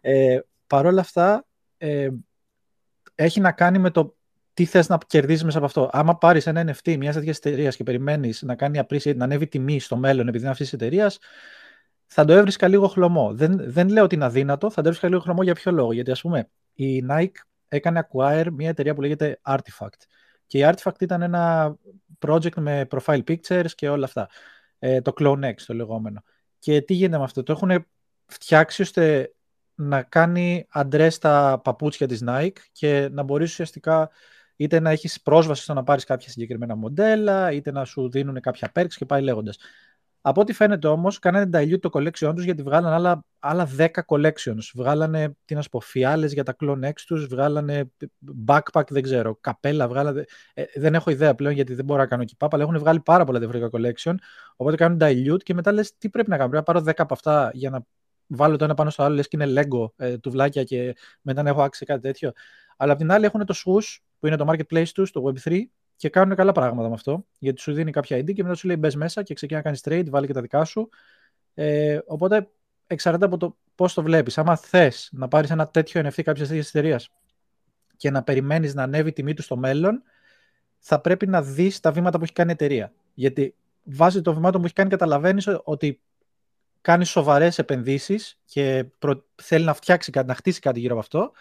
ε, 0.00 0.38
Παρ' 0.66 0.86
όλα 0.86 1.00
αυτά 1.00 1.46
ε, 1.76 2.08
έχει 3.14 3.40
να 3.40 3.52
κάνει 3.52 3.78
με 3.78 3.90
το 3.90 4.16
τι 4.54 4.64
θες 4.64 4.88
να 4.88 4.98
κερδίσεις 5.06 5.44
μέσα 5.44 5.56
από 5.56 5.66
αυτό. 5.66 5.90
Άμα 5.92 6.18
πάρεις 6.18 6.46
ένα 6.46 6.64
NFT 6.66 6.96
μιας 6.96 7.14
τέτοιας 7.14 7.36
εταιρείας 7.36 7.76
και 7.76 7.84
περιμένεις 7.84 8.42
να 8.42 8.54
κάνει 8.54 8.80
appreciate, 8.88 9.16
να 9.16 9.24
ανέβει 9.24 9.46
τιμή 9.46 9.80
στο 9.80 9.96
μέλλον 9.96 10.28
επειδή 10.28 10.42
είναι 10.42 10.52
αυτής 10.52 10.70
της 10.70 10.80
εταιρείας, 10.80 11.18
θα 12.14 12.24
το 12.24 12.32
έβρισκα 12.32 12.68
λίγο 12.68 12.88
χλωμό. 12.88 13.34
Δεν, 13.34 13.72
δεν 13.72 13.88
λέω 13.88 14.04
ότι 14.04 14.14
είναι 14.14 14.24
αδύνατο, 14.24 14.70
θα 14.70 14.74
το 14.82 14.88
έβρισκα 14.88 15.08
λίγο 15.08 15.20
χλωμό 15.20 15.42
για 15.42 15.54
ποιο 15.54 15.72
λόγο. 15.72 15.92
Γιατί 15.92 16.10
ας 16.10 16.20
πούμε 16.20 16.50
η 16.72 17.04
Nike 17.08 17.34
έκανε 17.68 18.08
acquire 18.10 18.46
μια 18.52 18.68
εταιρεία 18.68 18.94
που 18.94 19.00
λέγεται 19.00 19.40
Artifact. 19.44 20.00
Και 20.46 20.58
η 20.58 20.62
Artifact 20.64 21.00
ήταν 21.00 21.22
ένα 21.22 21.76
project 22.26 22.54
με 22.56 22.86
profile 22.90 23.22
pictures 23.28 23.70
και 23.74 23.88
όλα 23.88 24.04
αυτά. 24.04 24.28
Ε, 24.78 25.00
το 25.00 25.12
CloneX 25.20 25.54
το 25.66 25.74
λεγόμενο. 25.74 26.22
Και 26.58 26.80
τι 26.80 26.94
γίνεται 26.94 27.18
με 27.18 27.24
αυτό; 27.24 27.42
Το 27.42 27.52
έχουν 27.52 27.86
φτιάξει 28.26 28.82
ώστε 28.82 29.34
να 29.74 30.02
κάνει 30.02 30.66
αντρέ 30.70 31.08
τα 31.20 31.60
παπούτσια 31.64 32.06
της 32.06 32.22
Nike 32.26 32.58
και 32.72 33.08
να 33.12 33.22
μπορείς 33.22 33.50
ουσιαστικά 33.50 34.10
είτε 34.56 34.80
να 34.80 34.90
έχεις 34.90 35.22
πρόσβαση 35.22 35.62
στο 35.62 35.74
να 35.74 35.82
πάρεις 35.82 36.04
κάποια 36.04 36.28
συγκεκριμένα 36.28 36.76
μοντέλα, 36.76 37.52
είτε 37.52 37.70
να 37.72 37.84
σου 37.84 38.10
δίνουν 38.10 38.40
κάποια 38.40 38.72
perks 38.74 38.92
και 38.96 39.04
πάει 39.04 39.22
λέγοντας. 39.22 39.58
Από 40.24 40.40
ό,τι 40.40 40.52
φαίνεται 40.52 40.88
όμως, 40.88 41.18
κάνανε 41.18 41.58
dilute 41.58 41.80
το 41.80 41.90
collection 41.92 42.32
τους 42.34 42.44
γιατί 42.44 42.62
βγάλανε 42.62 42.94
άλλα, 42.94 43.24
άλλα 43.38 43.68
10 43.78 43.88
collections. 44.06 44.70
Βγάλανε, 44.74 45.36
τι 45.44 45.54
να 45.54 45.62
σου 45.62 45.68
πω, 45.68 45.80
φιάλες 45.80 46.32
για 46.32 46.44
τα 46.44 46.56
clone 46.60 46.84
X 46.84 46.92
τους, 47.06 47.26
βγάλανε 47.26 47.92
backpack, 48.46 48.88
δεν 48.88 49.02
ξέρω, 49.02 49.36
καπέλα, 49.40 49.88
βγάλανε. 49.88 50.24
Ε, 50.54 50.64
δεν 50.74 50.94
έχω 50.94 51.10
ιδέα 51.10 51.34
πλέον 51.34 51.54
γιατί 51.54 51.74
δεν 51.74 51.84
μπορώ 51.84 52.00
να 52.00 52.06
κάνω 52.06 52.24
keep 52.26 52.46
up, 52.46 52.48
αλλά 52.50 52.62
έχουν 52.62 52.78
βγάλει 52.78 53.00
πάρα 53.00 53.24
πολλά 53.24 53.38
διαφορετικά 53.38 53.78
collection. 53.78 54.14
Οπότε 54.56 54.76
κάνουν 54.76 54.98
dilute 55.00 55.42
και 55.42 55.54
μετά 55.54 55.72
λες 55.72 55.96
τι 55.98 56.08
πρέπει 56.08 56.30
να 56.30 56.36
κάνω. 56.36 56.48
Πρέπει 56.48 56.64
να 56.68 56.72
πάρω 56.72 56.90
10 56.90 56.94
από 56.96 57.14
αυτά 57.14 57.50
για 57.54 57.70
να 57.70 57.84
βάλω 58.26 58.56
το 58.56 58.64
ένα 58.64 58.74
πάνω 58.74 58.90
στο 58.90 59.02
άλλο, 59.02 59.14
λες 59.14 59.28
και 59.28 59.36
είναι 59.40 59.60
Lego 59.60 59.90
ε, 59.96 60.18
τουβλάκια 60.18 60.64
και 60.64 60.96
μετά 61.20 61.42
να 61.42 61.48
έχω 61.50 61.62
άξει 61.62 61.84
κάτι 61.84 62.00
τέτοιο. 62.00 62.32
Αλλά 62.76 62.92
απ' 62.92 62.98
την 62.98 63.12
άλλη 63.12 63.24
έχουν 63.24 63.46
το 63.46 63.54
Swoosh 63.64 63.96
που 64.18 64.26
είναι 64.26 64.36
το 64.36 64.46
marketplace 64.48 64.88
τους, 64.88 65.10
το 65.10 65.22
Web3, 65.24 65.60
και 66.02 66.08
κάνουν 66.08 66.36
καλά 66.36 66.52
πράγματα 66.52 66.88
με 66.88 66.94
αυτό. 66.94 67.24
Γιατί 67.38 67.60
σου 67.60 67.72
δίνει 67.72 67.90
κάποια 67.90 68.18
ID 68.18 68.32
και 68.34 68.42
μετά 68.42 68.54
σου 68.54 68.66
λέει 68.66 68.76
μπες 68.78 68.96
μέσα 68.96 69.22
και 69.22 69.34
ξεκινά 69.34 69.58
να 69.58 69.64
κάνεις 69.64 69.80
trade, 69.84 70.10
βάλει 70.10 70.26
και 70.26 70.32
τα 70.32 70.40
δικά 70.40 70.64
σου. 70.64 70.88
Ε, 71.54 71.98
οπότε 72.06 72.48
εξαρτάται 72.86 73.24
από 73.24 73.36
το 73.36 73.56
πώς 73.74 73.94
το 73.94 74.02
βλέπεις. 74.02 74.38
Άμα 74.38 74.56
θες 74.56 75.08
να 75.12 75.28
πάρεις 75.28 75.50
ένα 75.50 75.68
τέτοιο 75.68 76.00
NFT 76.00 76.22
κάποιας 76.22 76.48
τέτοιας 76.48 76.68
εταιρείας 76.68 77.10
και 77.96 78.10
να 78.10 78.22
περιμένεις 78.22 78.74
να 78.74 78.82
ανέβει 78.82 79.08
η 79.08 79.12
τιμή 79.12 79.34
του 79.34 79.42
στο 79.42 79.56
μέλλον, 79.56 80.02
θα 80.78 81.00
πρέπει 81.00 81.26
να 81.26 81.42
δεις 81.42 81.80
τα 81.80 81.92
βήματα 81.92 82.18
που 82.18 82.24
έχει 82.24 82.32
κάνει 82.32 82.50
η 82.50 82.52
εταιρεία. 82.52 82.92
Γιατί 83.14 83.54
βάσει 83.82 84.22
των 84.22 84.34
βημάτων 84.34 84.60
που 84.60 84.66
έχει 84.66 84.74
κάνει, 84.74 84.90
καταλαβαίνεις 84.90 85.48
ότι 85.64 86.00
κάνει 86.80 87.04
σοβαρές 87.04 87.58
επενδύσεις 87.58 88.38
και 88.44 88.84
προ... 88.98 89.24
θέλει 89.34 89.64
να 89.64 89.74
φτιάξει 89.74 90.10
κάτι, 90.10 90.26
να 90.26 90.34
χτίσει 90.34 90.60
κάτι 90.60 90.80
γύρω 90.80 90.92
από 90.92 91.02
αυτό 91.02 91.32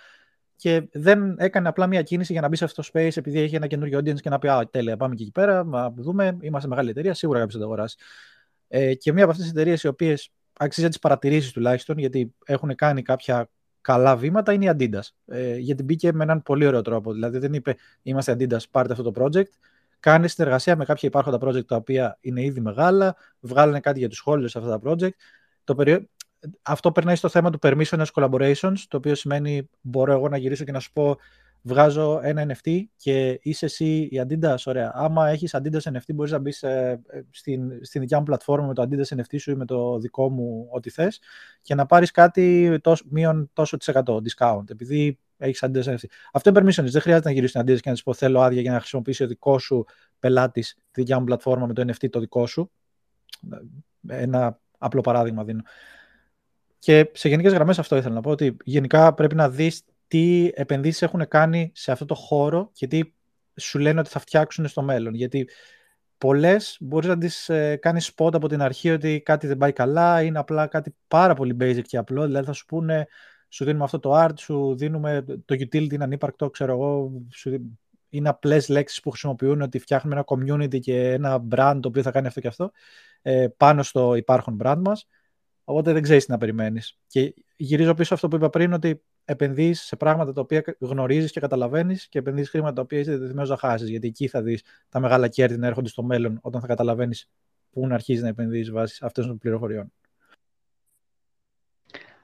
και 0.61 0.87
δεν 0.91 1.35
έκανε 1.37 1.67
απλά 1.67 1.87
μια 1.87 2.01
κίνηση 2.01 2.31
για 2.31 2.41
να 2.41 2.47
μπει 2.47 2.55
σε 2.55 2.63
αυτό 2.63 2.81
το 2.81 2.89
space 2.93 3.17
επειδή 3.17 3.39
έχει 3.39 3.55
ένα 3.55 3.67
καινούριο 3.67 3.99
audience 3.99 4.19
και 4.21 4.29
να 4.29 4.39
πει 4.39 4.47
Α, 4.47 4.67
τέλεια, 4.71 4.97
πάμε 4.97 5.15
και 5.15 5.23
εκεί 5.23 5.31
πέρα, 5.31 5.63
να 5.63 5.91
δούμε. 5.91 6.37
Είμαστε 6.41 6.67
μεγάλη 6.69 6.89
εταιρεία, 6.89 7.13
σίγουρα 7.13 7.39
κάποιος 7.39 7.55
θα 7.55 7.59
το 7.59 7.65
αγοράσει. 7.65 7.97
Ε, 8.67 8.93
και 8.93 9.13
μία 9.13 9.23
από 9.23 9.31
αυτές 9.31 9.45
τις 9.45 9.55
εταιρείες 9.55 9.83
οι 9.83 9.87
οποίες 9.87 10.31
αξίζει 10.57 10.87
τις 10.87 10.99
παρατηρήσεις 10.99 11.51
τουλάχιστον, 11.51 11.97
γιατί 11.97 12.33
έχουν 12.45 12.75
κάνει 12.75 13.01
κάποια 13.01 13.49
καλά 13.81 14.15
βήματα, 14.15 14.53
είναι 14.53 14.65
η 14.65 14.75
Adidas. 14.77 15.07
Ε, 15.25 15.57
γιατί 15.57 15.83
μπήκε 15.83 16.13
με 16.13 16.23
έναν 16.23 16.43
πολύ 16.43 16.65
ωραίο 16.65 16.81
τρόπο. 16.81 17.13
Δηλαδή 17.13 17.37
δεν 17.37 17.53
είπε 17.53 17.75
Είμαστε 18.01 18.35
Adidas, 18.39 18.69
πάρτε 18.71 18.93
αυτό 18.93 19.11
το 19.11 19.23
project. 19.23 19.51
Κάνει 19.99 20.27
συνεργασία 20.27 20.75
με 20.75 20.85
κάποια 20.85 21.07
υπάρχοντα 21.07 21.47
project 21.47 21.65
τα 21.65 21.75
οποία 21.75 22.17
είναι 22.21 22.43
ήδη 22.43 22.59
μεγάλα, 22.59 23.15
βγάλανε 23.39 23.79
κάτι 23.79 23.99
για 23.99 24.09
τους 24.09 24.23
holders 24.25 24.49
σε 24.49 24.57
αυτά 24.57 24.79
τα 24.79 24.89
project. 24.89 25.15
Το, 25.63 25.75
αυτό 26.61 26.91
περνάει 26.91 27.15
στο 27.15 27.29
θέμα 27.29 27.49
του 27.49 27.59
permissionless 27.61 28.05
collaborations, 28.13 28.77
το 28.87 28.97
οποίο 28.97 29.15
σημαίνει 29.15 29.69
μπορώ 29.81 30.11
εγώ 30.11 30.29
να 30.29 30.37
γυρίσω 30.37 30.63
και 30.63 30.71
να 30.71 30.79
σου 30.79 30.91
πω 30.91 31.17
βγάζω 31.61 32.19
ένα 32.23 32.45
NFT 32.47 32.83
και 32.95 33.39
είσαι 33.41 33.65
εσύ 33.65 33.99
η 34.11 34.21
Adidas, 34.27 34.55
ωραία. 34.65 34.91
Άμα 34.93 35.29
έχεις 35.29 35.55
Adidas 35.57 35.91
NFT 35.91 36.13
μπορείς 36.13 36.31
να 36.31 36.39
μπεις 36.39 36.63
ε, 36.63 37.01
στην, 37.29 37.85
στην 37.85 38.01
δικιά 38.01 38.17
μου 38.17 38.23
πλατφόρμα 38.23 38.67
με 38.67 38.73
το 38.73 38.87
Adidas 38.89 39.17
NFT 39.17 39.39
σου 39.39 39.51
ή 39.51 39.55
με 39.55 39.65
το 39.65 39.99
δικό 39.99 40.29
μου 40.29 40.67
ό,τι 40.71 40.89
θες 40.89 41.19
και 41.61 41.75
να 41.75 41.85
πάρεις 41.85 42.11
κάτι 42.11 42.77
τόσο, 42.81 43.03
μείον 43.09 43.49
τόσο 43.53 43.77
της 43.77 43.87
εκατό 43.87 44.21
discount, 44.23 44.69
επειδή 44.69 45.19
έχεις 45.37 45.63
Adidas 45.65 45.83
NFT. 45.83 46.05
Αυτό 46.33 46.49
είναι 46.49 46.59
permissionless, 46.59 46.91
δεν 46.91 47.01
χρειάζεται 47.01 47.27
να 47.27 47.33
γυρίσεις 47.33 47.59
στην 47.59 47.61
Adidas 47.61 47.79
και 47.79 47.89
να 47.89 47.95
σου 47.95 48.03
πω 48.03 48.13
θέλω 48.13 48.41
άδεια 48.41 48.61
για 48.61 48.71
να 48.71 48.79
χρησιμοποιήσει 48.79 49.23
ο 49.23 49.27
δικός 49.27 49.63
σου 49.63 49.85
πελάτης 50.19 50.73
τη 50.91 51.01
δικιά 51.01 51.19
μου 51.19 51.25
πλατφόρμα 51.25 51.65
με 51.65 51.73
το 51.73 51.81
NFT 51.81 52.09
το 52.09 52.19
δικό 52.19 52.47
σου. 52.47 52.71
Ένα 54.07 54.59
απλό 54.77 55.01
παράδειγμα 55.01 55.43
δίνω. 55.43 55.61
Και 56.81 57.11
σε 57.13 57.29
γενικές 57.29 57.53
γραμμές 57.53 57.79
αυτό 57.79 57.95
ήθελα 57.95 58.13
να 58.13 58.21
πω 58.21 58.29
ότι 58.29 58.57
γενικά 58.63 59.13
πρέπει 59.13 59.35
να 59.35 59.49
δεις 59.49 59.83
τι 60.07 60.51
επενδύσεις 60.53 61.01
έχουν 61.01 61.27
κάνει 61.27 61.71
σε 61.73 61.91
αυτό 61.91 62.05
το 62.05 62.15
χώρο 62.15 62.69
και 62.73 62.87
τι 62.87 63.01
σου 63.55 63.79
λένε 63.79 63.99
ότι 63.99 64.09
θα 64.09 64.19
φτιάξουν 64.19 64.67
στο 64.67 64.81
μέλλον. 64.81 65.13
Γιατί 65.13 65.49
πολλές 66.17 66.77
μπορείς 66.79 67.09
να 67.09 67.17
τις 67.17 67.49
ε, 67.49 67.75
κάνεις 67.75 68.11
spot 68.15 68.33
από 68.33 68.47
την 68.47 68.61
αρχή 68.61 68.91
ότι 68.91 69.21
κάτι 69.21 69.47
δεν 69.47 69.57
πάει 69.57 69.71
καλά, 69.71 70.21
είναι 70.21 70.39
απλά 70.39 70.67
κάτι 70.67 70.95
πάρα 71.07 71.33
πολύ 71.33 71.57
basic 71.59 71.81
και 71.81 71.97
απλό. 71.97 72.25
Δηλαδή 72.25 72.45
θα 72.45 72.53
σου 72.53 72.65
πούνε 72.65 73.07
σου 73.49 73.65
δίνουμε 73.65 73.83
αυτό 73.83 73.99
το 73.99 74.23
art, 74.23 74.39
σου 74.39 74.75
δίνουμε 74.75 75.25
το 75.45 75.55
utility 75.59 75.91
είναι 75.91 76.03
ανύπαρκτο, 76.03 76.49
ξέρω 76.49 76.71
εγώ, 76.71 77.11
σου, 77.31 77.77
είναι 78.09 78.29
απλές 78.29 78.69
λέξεις 78.69 78.99
που 78.99 79.09
χρησιμοποιούν 79.09 79.61
ότι 79.61 79.79
φτιάχνουμε 79.79 80.15
ένα 80.15 80.25
community 80.27 80.79
και 80.79 81.11
ένα 81.11 81.43
brand 81.51 81.77
το 81.81 81.87
οποίο 81.87 82.01
θα 82.01 82.11
κάνει 82.11 82.27
αυτό 82.27 82.39
και 82.39 82.47
αυτό 82.47 82.71
ε, 83.21 83.47
πάνω 83.57 83.83
στο 83.83 84.15
υπάρχον 84.15 84.57
brand 84.63 84.81
μας. 84.85 85.07
Οπότε 85.71 85.93
δεν 85.93 86.01
ξέρεις 86.01 86.25
τι 86.25 86.31
να 86.31 86.37
περιμένεις. 86.37 86.97
Και 87.07 87.33
γυρίζω 87.55 87.93
πίσω 87.93 88.13
αυτό 88.13 88.27
που 88.27 88.35
είπα 88.35 88.49
πριν, 88.49 88.73
ότι 88.73 89.01
επενδύεις 89.25 89.81
σε 89.81 89.95
πράγματα 89.95 90.33
τα 90.33 90.41
οποία 90.41 90.63
γνωρίζεις 90.79 91.31
και 91.31 91.39
καταλαβαίνεις 91.39 92.07
και 92.07 92.19
επενδύεις 92.19 92.49
χρήματα 92.49 92.73
τα 92.73 92.81
οποία 92.81 92.99
είσαι 92.99 93.17
δεδομένο 93.17 93.47
να 93.47 93.57
χάσεις. 93.57 93.89
Γιατί 93.89 94.07
εκεί 94.07 94.27
θα 94.27 94.41
δεις 94.41 94.63
τα 94.89 94.99
μεγάλα 94.99 95.27
κέρδη 95.27 95.57
να 95.57 95.67
έρχονται 95.67 95.89
στο 95.89 96.03
μέλλον 96.03 96.39
όταν 96.41 96.61
θα 96.61 96.67
καταλαβαίνεις 96.67 97.29
πού 97.71 97.87
να 97.87 97.93
αρχίζει 97.93 98.21
να 98.21 98.27
επενδύεις 98.27 98.71
βάσει 98.71 98.99
αυτών 99.01 99.27
των 99.27 99.37
πληροφοριών. 99.37 99.91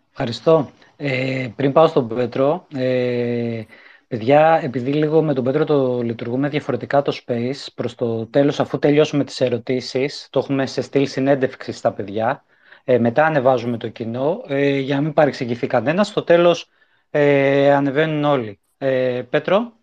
Ευχαριστώ. 0.10 0.70
Ε, 0.96 1.50
πριν 1.56 1.72
πάω 1.72 1.88
στον 1.88 2.08
Πέτρο, 2.08 2.68
ε, 2.74 3.64
παιδιά, 4.08 4.60
επειδή 4.64 4.94
λίγο 4.94 5.24
με 5.24 5.34
τον 5.34 5.44
Πέτρο 5.44 5.64
το 5.64 6.02
λειτουργούμε 6.02 6.50
διαφορετικά 6.50 7.02
το 7.02 7.22
space, 7.26 7.68
προς 7.76 7.96
το 7.96 8.26
τέλος, 8.26 8.60
αφού 8.60 8.80
τελειώσουμε 8.80 9.24
τις 9.24 9.42
ερωτήσεις, 9.42 10.28
το 10.30 10.40
έχουμε 10.40 10.66
σε 10.66 10.82
στυλ 10.82 11.08
συνέντευξης 11.08 11.78
στα 11.78 11.94
παιδιά, 11.94 12.46
ε, 12.90 12.98
μετά 13.00 13.26
ανεβάζουμε 13.26 13.78
το 13.78 13.90
κοινό, 13.90 14.44
ε, 14.48 14.78
για 14.78 14.96
να 14.96 15.02
μην 15.02 15.14
παρεξηγηθεί 15.14 15.68
κανένα. 15.68 16.04
Στο 16.04 16.24
τέλος 16.24 16.70
ε, 17.12 17.74
ανεβαίνουν 17.74 18.24
όλοι. 18.24 18.60
Ε, 18.78 19.22
Πέτρο; 19.30 19.74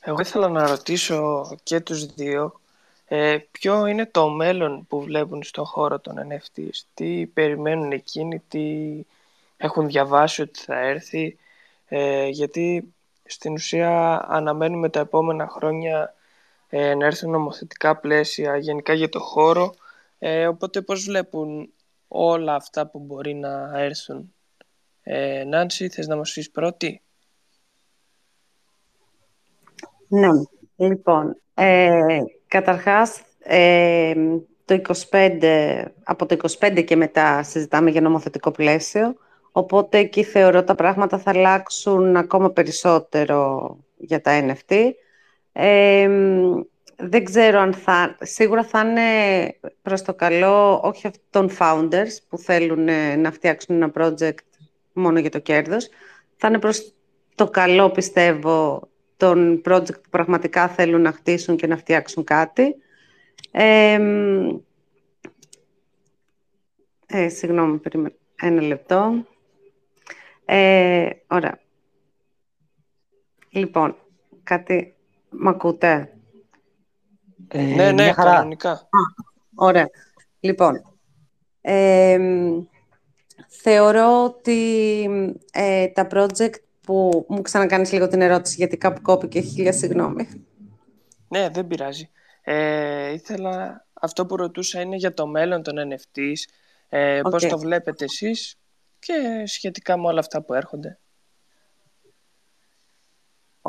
Εγώ 0.00 0.20
ήθελα 0.20 0.48
να 0.48 0.66
ρωτήσω 0.66 1.48
και 1.62 1.80
τους 1.80 2.06
δύο 2.06 2.60
ε, 3.04 3.38
ποιο 3.50 3.86
είναι 3.86 4.06
το 4.06 4.28
μέλλον 4.28 4.86
που 4.86 5.02
βλέπουν 5.02 5.42
στον 5.42 5.64
χώρο 5.64 5.98
των 5.98 6.14
NFTs. 6.16 6.80
Τι 6.94 7.26
περιμένουν 7.26 7.92
εκείνοι, 7.92 8.42
τι 8.48 8.66
έχουν 9.56 9.86
διαβάσει 9.86 10.42
ότι 10.42 10.60
θα 10.60 10.78
έρθει. 10.78 11.38
Ε, 11.88 12.26
γιατί 12.26 12.94
στην 13.24 13.52
ουσία 13.52 14.24
αναμένουμε 14.28 14.88
τα 14.88 15.00
επόμενα 15.00 15.48
χρόνια 15.48 16.14
ε, 16.68 16.94
να 16.94 17.06
έρθουν 17.06 17.30
νομοθετικά 17.30 17.96
πλαίσια 17.96 18.56
γενικά 18.56 18.92
για 18.92 19.08
το 19.08 19.20
χώρο. 19.20 19.74
Ε, 20.18 20.46
οπότε 20.46 20.82
πώς 20.82 21.04
βλέπουν 21.04 21.72
όλα 22.08 22.54
αυτά 22.54 22.86
που 22.90 22.98
μπορεί 22.98 23.34
να 23.34 23.70
έρθουν; 23.74 24.34
Ε, 25.02 25.44
Νάνση, 25.44 25.88
θες 25.88 26.06
να 26.06 26.16
μας 26.16 26.32
πεις 26.32 26.50
πρώτη; 26.50 27.02
Ναι, 30.08 30.28
λοιπόν, 30.76 31.40
ε, 31.54 32.18
καταρχάς 32.46 33.22
ε, 33.38 34.14
το 34.64 34.80
25, 35.10 35.84
από 36.02 36.26
το 36.26 36.36
25 36.60 36.84
και 36.84 36.96
μετά 36.96 37.42
συζητάμε 37.42 37.90
για 37.90 38.00
νομοθετικό 38.00 38.50
πλαίσιο, 38.50 39.14
οπότε 39.52 39.98
εκεί 39.98 40.22
θεωρώ 40.22 40.64
τα 40.64 40.74
πράγματα 40.74 41.18
θα 41.18 41.30
αλλάξουν 41.30 42.16
ακόμα 42.16 42.50
περισσότερο 42.50 43.76
για 43.96 44.20
τα 44.20 44.40
NFT. 44.68 44.90
Ε, 45.52 46.08
δεν 47.00 47.24
ξέρω 47.24 47.60
αν 47.60 47.72
θα... 47.72 48.16
Σίγουρα 48.20 48.64
θα 48.64 48.80
είναι 48.80 49.02
προς 49.82 50.02
το 50.02 50.14
καλό 50.14 50.80
όχι 50.84 51.10
των 51.30 51.50
founders 51.58 52.16
που 52.28 52.38
θέλουν 52.38 52.88
να 53.20 53.32
φτιάξουν 53.32 53.82
ένα 53.82 53.92
project 53.94 54.34
μόνο 54.92 55.18
για 55.18 55.30
το 55.30 55.38
κέρδος. 55.38 55.88
Θα 56.36 56.48
είναι 56.48 56.58
προς 56.58 56.94
το 57.34 57.50
καλό, 57.50 57.90
πιστεύω, 57.90 58.88
των 59.16 59.62
project 59.64 60.02
που 60.02 60.08
πραγματικά 60.10 60.68
θέλουν 60.68 61.00
να 61.00 61.12
χτίσουν 61.12 61.56
και 61.56 61.66
να 61.66 61.76
φτιάξουν 61.76 62.24
κάτι. 62.24 62.74
Ε, 63.50 64.00
ε, 67.06 67.28
συγγνώμη, 67.28 67.78
περίμενα. 67.78 68.14
Ένα 68.40 68.62
λεπτό. 68.62 69.26
Ε, 70.44 71.08
ωραία. 71.26 71.60
Λοιπόν, 73.50 73.96
κάτι... 74.42 74.92
Μ' 75.30 75.48
ακούτε; 75.48 76.17
Ε, 77.48 77.62
ναι, 77.62 77.92
ναι, 77.92 78.12
κανονικά. 78.12 78.88
ωραία. 79.54 79.90
Λοιπόν, 80.40 80.82
ε, 81.60 82.18
θεωρώ 83.48 84.24
ότι 84.24 85.02
ε, 85.52 85.86
τα 85.86 86.06
project 86.10 86.54
που 86.80 87.26
μου 87.28 87.42
ξανακάνεις 87.42 87.92
λίγο 87.92 88.08
την 88.08 88.20
ερώτηση 88.20 88.54
γιατί 88.58 88.76
κάπου 88.76 89.00
κόπηκε, 89.02 89.40
χίλια 89.40 89.72
συγγνώμη. 89.72 90.46
Ναι, 91.28 91.48
δεν 91.48 91.66
πειράζει. 91.66 92.10
Ε, 92.42 93.12
ήθελα, 93.12 93.86
αυτό 93.92 94.26
που 94.26 94.36
ρωτούσα 94.36 94.80
είναι 94.80 94.96
για 94.96 95.14
το 95.14 95.26
μέλλον 95.26 95.62
των 95.62 95.74
NFTs, 95.76 96.52
ε, 96.88 97.20
πώς 97.30 97.46
το 97.46 97.58
βλέπετε 97.58 98.04
εσείς 98.04 98.58
και 98.98 99.42
σχετικά 99.46 99.98
με 99.98 100.06
όλα 100.06 100.20
αυτά 100.20 100.42
που 100.42 100.54
έρχονται. 100.54 100.98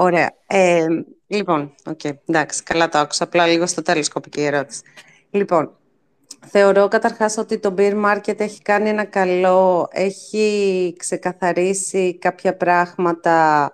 Ωραία. 0.02 0.32
Ε, 0.47 0.86
λοιπόν, 1.28 1.76
okay, 1.84 2.12
εντάξει, 2.26 2.64
καλά 2.64 2.89
το 2.89 2.97
άκουσα, 2.97 3.24
απλά 3.24 3.47
λίγο 3.47 3.66
στο 3.66 3.82
τέλος 3.82 4.10
κόπηκε 4.10 4.41
η 4.41 4.45
ερώτηση. 4.45 4.82
Λοιπόν, 5.30 5.78
Θεωρώ 6.47 6.88
καταρχάς 6.88 7.38
ότι 7.38 7.60
το 7.60 7.74
beer 7.78 8.06
market 8.06 8.39
έχει 8.39 8.62
κάνει 8.62 8.89
ένα 8.89 9.04
καλό, 9.04 9.88
έχει 9.91 10.95
ξεκαθαρίσει 10.97 12.18
κάποια 12.18 12.58
πράγματα 12.58 13.72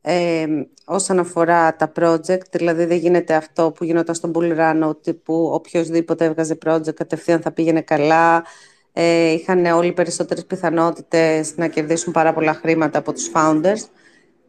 ε, 0.00 0.46
όσον 0.84 1.18
αφορά 1.18 1.76
τα 1.76 1.92
project, 2.00 2.50
δηλαδή 2.50 2.84
δεν 2.84 2.96
γίνεται 2.96 3.34
αυτό 3.34 3.70
που 3.70 3.84
γινόταν 3.84 4.14
στον 4.14 4.32
Bull 4.34 4.58
Run, 4.58 4.88
ότι 4.88 5.14
που 5.14 5.50
οποιοδήποτε 5.52 6.24
έβγαζε 6.24 6.58
project 6.66 6.94
κατευθείαν 6.94 7.40
θα 7.40 7.52
πήγαινε 7.52 7.80
καλά, 7.80 8.44
ε, 8.92 9.32
είχαν 9.32 9.64
όλοι 9.64 9.92
περισσότερες 9.92 10.44
πιθανότητες 10.44 11.56
να 11.56 11.66
κερδίσουν 11.66 12.12
πάρα 12.12 12.32
πολλά 12.32 12.54
χρήματα 12.54 12.98
από 12.98 13.12
τους 13.12 13.30
founders. 13.34 13.88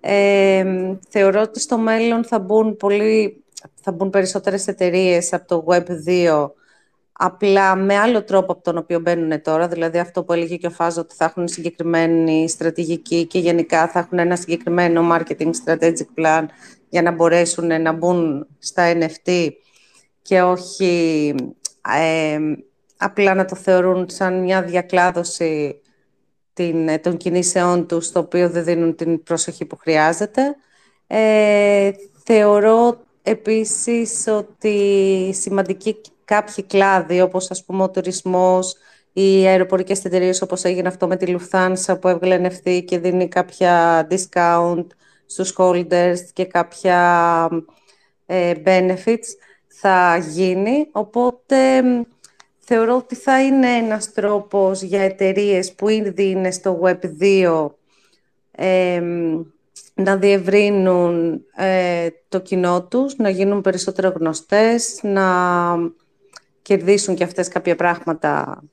Ε, 0.08 0.66
θεωρώ 1.10 1.41
ότι 1.41 1.60
στο 1.60 1.78
μέλλον 1.78 2.26
θα 2.26 2.39
μπουν, 2.39 2.78
πολύ, 2.78 3.43
θα 3.82 3.91
μπουν 3.91 4.10
περισσότερες 4.10 4.68
εταιρείες 4.68 5.34
από 5.34 5.47
το 5.47 5.66
Web2 5.68 6.49
απλά 7.12 7.76
με 7.76 7.97
άλλο 7.97 8.24
τρόπο 8.24 8.51
από 8.51 8.64
τον 8.64 8.78
οποίο 8.78 8.99
μπαίνουν 8.99 9.41
τώρα, 9.41 9.68
δηλαδή 9.68 9.97
αυτό 9.99 10.24
που 10.24 10.34
έλεγε 10.34 10.56
και 10.56 10.68
ο 10.68 10.70
Φάζο 10.70 11.01
ότι 11.01 11.16
θα 11.16 11.26
έχουν 11.26 11.47
συγκεκριμένη 11.47 12.49
στρατηγική 12.49 13.26
και 13.26 13.39
γενικά 13.39 13.88
θα 13.88 13.99
έχουν 13.99 14.20
ένα 14.20 14.36
συγκεκριμένο 14.36 15.16
marketing 15.16 15.51
strategic 15.66 16.22
plan 16.22 16.45
για 16.89 17.01
να 17.01 17.12
μπορέσουν 17.12 17.82
να 17.82 17.91
μπουν 17.91 18.47
στα 18.60 18.93
NFT 18.93 19.49
και 20.22 20.41
όχι 20.41 21.36
ε, 21.99 22.39
απλά 22.97 23.34
να 23.34 23.45
το 23.45 23.56
θεωρούν 23.56 24.10
σαν 24.10 24.41
μια 24.41 24.62
διακλάδωση 24.62 25.82
την, 26.56 27.01
των 27.01 27.18
κινήσεών 27.18 27.88
τους, 27.88 28.12
το 28.12 28.20
οποίο 28.20 28.49
δεν 28.49 28.64
δίνουν 28.64 28.95
την 28.95 29.24
προσοχή 29.24 29.66
που 29.66 29.78
χρειάζεται. 29.78 30.56
Ε, 31.08 31.91
θεωρώ 32.24 33.03
επίσης 33.22 34.28
ότι 34.28 35.32
σημαντική 35.34 36.01
κάποιοι 36.26 36.64
κλάδοι, 36.64 37.22
όπως 37.22 37.51
ας 37.51 37.66
πούμε 37.66 37.84
ο 37.84 37.89
τουρισμός, 37.89 38.76
οι 39.14 39.47
αεροπορικές 39.47 40.06
εταιρείες 40.06 40.41
όπως 40.41 40.64
έγινε 40.64 40.88
αυτό 40.88 41.08
με 41.08 41.16
τη 41.16 41.36
Lufthansa 41.38 41.97
που 42.01 42.08
έβγαλε 42.08 42.49
NFT 42.49 42.84
και 42.86 42.99
δίνει 42.99 43.28
κάποια 43.28 44.08
discount 44.10 44.86
στους 45.26 45.56
holders 45.58 46.20
και 46.34 46.45
κάποια 46.45 47.49
ε, 48.26 48.53
benefits, 48.66 49.28
θα 49.68 50.18
γίνει. 50.18 50.88
Οπότε 50.91 51.82
θεωρώ 52.66 52.95
ότι 52.95 53.16
θα 53.16 53.43
είναι 53.43 53.70
ένας 53.70 54.13
τρόπος 54.13 54.82
για 54.82 55.01
εταιρείες 55.01 55.74
που 55.74 55.89
ήδη 55.89 56.30
είναι 56.30 56.51
στο 56.51 56.80
Web2 56.84 57.68
ε, 58.51 59.01
να 59.93 60.18
διευρύνουν 60.18 61.45
ε, 61.55 62.07
το 62.30 62.39
κοινό 62.39 62.84
τους, 62.84 63.16
να 63.16 63.30
γίνουν 63.30 63.61
περισσότερο 63.61 64.13
γνωστές, 64.16 64.99
να 65.03 65.26
κερδίσουν 66.61 67.16
και 67.16 67.24
αυτές 67.24 67.47
κάποια 67.47 67.76
πράγματα 67.76 68.63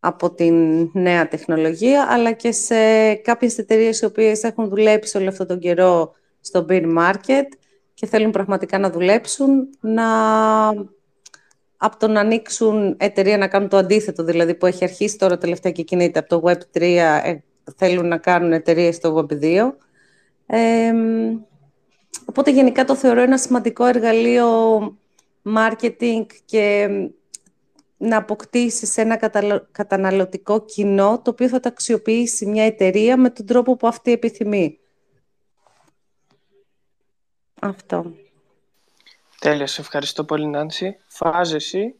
από 0.00 0.30
την 0.30 0.88
νέα 0.92 1.28
τεχνολογία, 1.28 2.06
αλλά 2.10 2.32
και 2.32 2.52
σε 2.52 3.14
κάποιες 3.14 3.58
εταιρείες 3.58 4.00
οι 4.00 4.04
οποίες 4.04 4.42
έχουν 4.42 4.68
δουλέψει 4.68 5.16
όλο 5.16 5.28
αυτόν 5.28 5.46
τον 5.46 5.58
καιρό 5.58 6.12
στο 6.40 6.66
beer 6.68 6.98
market 6.98 7.46
και 7.94 8.06
θέλουν 8.06 8.30
πραγματικά 8.30 8.78
να 8.78 8.90
δουλέψουν, 8.90 9.68
να 9.80 10.04
από 11.82 11.96
το 11.96 12.08
να 12.08 12.20
ανοίξουν 12.20 12.96
εταιρεία 12.98 13.38
να 13.38 13.48
κάνουν 13.48 13.68
το 13.68 13.76
αντίθετο, 13.76 14.24
δηλαδή 14.24 14.54
που 14.54 14.66
έχει 14.66 14.84
αρχίσει 14.84 15.18
τώρα 15.18 15.38
τελευταία 15.38 15.72
και 15.72 15.82
κινείται 15.82 16.18
από 16.18 16.28
το 16.28 16.42
Web3, 16.44 16.80
ε, 17.24 17.38
θέλουν 17.76 18.08
να 18.08 18.18
κάνουν 18.18 18.52
εταιρείες 18.52 18.96
στο 18.96 19.16
Web2. 19.16 19.72
Ε, 20.46 20.92
οπότε 22.24 22.50
γενικά 22.50 22.84
το 22.84 22.96
θεωρώ 22.96 23.20
ένα 23.20 23.38
σημαντικό 23.38 23.84
εργαλείο 23.84 24.48
marketing 25.44 26.26
και 26.44 26.88
να 27.96 28.16
αποκτήσει 28.16 29.00
ένα 29.00 29.18
καταναλωτικό 29.72 30.64
κοινό 30.64 31.20
το 31.24 31.30
οποίο 31.30 31.48
θα 31.48 31.60
τα 31.60 31.68
αξιοποιήσει 31.68 32.46
μια 32.46 32.64
εταιρεία 32.64 33.16
με 33.16 33.30
τον 33.30 33.46
τρόπο 33.46 33.76
που 33.76 33.86
αυτή 33.86 34.12
επιθυμεί. 34.12 34.78
Αυτό. 37.60 38.14
Τέλεια, 39.40 39.66
σε 39.66 39.80
ευχαριστώ 39.80 40.24
πολύ 40.24 40.46
Νάνση. 40.46 40.96
Φάζε 41.06 41.56
εσύ. 41.56 41.94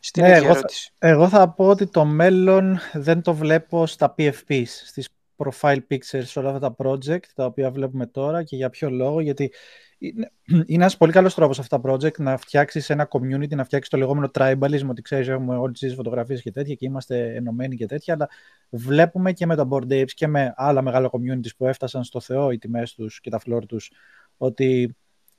στην 0.00 0.22
ναι, 0.22 0.28
ίδια 0.28 0.40
εγώ 0.40 0.50
ερώτηση. 0.50 0.92
Θα, 0.98 1.08
εγώ 1.08 1.28
θα 1.28 1.48
πω 1.48 1.66
ότι 1.66 1.86
το 1.86 2.04
μέλλον 2.04 2.78
δεν 2.92 3.22
το 3.22 3.34
βλέπω 3.34 3.86
στα 3.86 4.14
PFPs, 4.18 4.64
στις 4.66 5.08
profile 5.36 5.78
pictures, 5.90 6.32
όλα 6.34 6.50
αυτά 6.50 6.58
τα 6.58 6.74
project 6.78 7.24
τα 7.34 7.44
οποία 7.44 7.70
βλέπουμε 7.70 8.06
τώρα 8.06 8.42
και 8.42 8.56
για 8.56 8.70
ποιο 8.70 8.90
λόγο, 8.90 9.20
γιατί 9.20 9.52
είναι, 9.98 10.32
είναι 10.44 10.64
ένας 10.68 10.96
πολύ 10.96 11.12
καλός 11.12 11.34
τρόπος 11.34 11.58
αυτά 11.58 11.80
τα 11.80 11.90
project 11.90 12.18
να 12.18 12.36
φτιάξεις 12.36 12.90
ένα 12.90 13.08
community, 13.10 13.54
να 13.54 13.64
φτιάξεις 13.64 13.90
το 13.90 13.96
λεγόμενο 13.96 14.30
tribalism, 14.34 14.86
ότι 14.88 15.02
ξέρεις, 15.02 15.28
έχουμε 15.28 15.56
όλες 15.56 15.78
τις 15.78 15.94
φωτογραφίες 15.94 16.42
και 16.42 16.52
τέτοια 16.52 16.74
και 16.74 16.86
είμαστε 16.86 17.34
ενωμένοι 17.34 17.76
και 17.76 17.86
τέτοια. 17.86 18.14
Αλλά 18.14 18.28
βλέπουμε 18.70 19.32
και 19.32 19.46
με 19.46 19.56
τα 19.56 19.68
board 19.70 19.92
apes 19.92 20.12
και 20.14 20.26
με 20.26 20.52
άλλα 20.56 20.82
μεγάλα 20.82 21.10
communities 21.12 21.56
που 21.56 21.66
έφτασαν 21.66 22.04
στο 22.04 22.20
Θεό 22.20 22.50
οι 22.50 22.58
τιμές 22.58 22.94
τους 22.94 23.20
και 23.20 23.30
τα 23.30 23.40
floor 23.46 23.66
τους, 23.66 23.90
ότι 24.36 24.96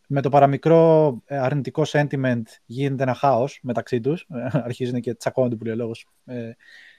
με 0.08 0.22
το 0.22 0.30
παραμικρό 0.30 1.08
ε, 1.26 1.38
αρνητικό 1.38 1.84
sentiment 1.86 2.42
γίνεται 2.66 3.04
ένα 3.04 3.14
χάος 3.14 3.60
μεταξύ 3.64 4.00
τους. 4.00 4.28
Αρχίζουν 4.52 5.02
και 5.02 5.14
τσακώνονται 5.14 5.56
που 5.56 5.66
λέει 5.66 5.76
λόγο 5.76 5.92
ε, 6.26 6.52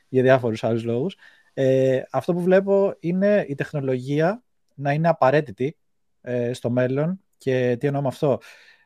για 0.08 0.22
διάφορους 0.22 0.64
άλλους 0.64 0.84
λόγους. 0.84 1.16
Ε, 1.54 2.02
αυτό 2.10 2.32
που 2.32 2.40
βλέπω 2.40 2.96
είναι 3.00 3.44
η 3.48 3.54
τεχνολογία 3.54 4.42
να 4.74 4.92
είναι 4.92 5.08
απαραίτητη 5.08 5.76
ε, 6.20 6.52
στο 6.52 6.70
μέλλον 6.70 7.20
και 7.38 7.76
τι 7.80 7.86
εννοώ 7.86 8.02
με 8.02 8.08
αυτό; 8.08 8.38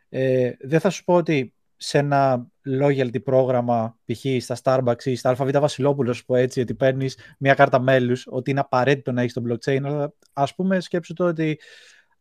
Ε, 0.08 0.52
δεν 0.60 0.80
θα 0.80 0.90
σου 0.90 1.04
πω 1.04 1.14
ότι 1.14 1.54
σε 1.76 1.98
ένα 1.98 2.46
loyalty 2.82 3.22
πρόγραμμα, 3.22 3.98
π.χ. 4.04 4.24
στα 4.40 4.56
Starbucks 4.62 5.04
ή 5.04 5.14
στα 5.14 5.30
ΑΒ 5.30 5.50
Βασιλόπουλος, 5.50 6.24
που 6.24 6.34
έτσι, 6.34 6.60
ότι 6.60 6.74
παίρνεις 6.74 7.18
μια 7.38 7.54
κάρτα 7.54 7.80
μέλους, 7.80 8.26
ότι 8.30 8.50
είναι 8.50 8.60
απαραίτητο 8.60 9.12
να 9.12 9.20
έχεις 9.20 9.32
το 9.32 9.42
blockchain. 9.48 9.80
Αλλά 9.84 10.12
ας 10.32 10.54
πούμε, 10.54 10.80
σκέψου 10.80 11.12
το 11.12 11.24
ότι 11.24 11.58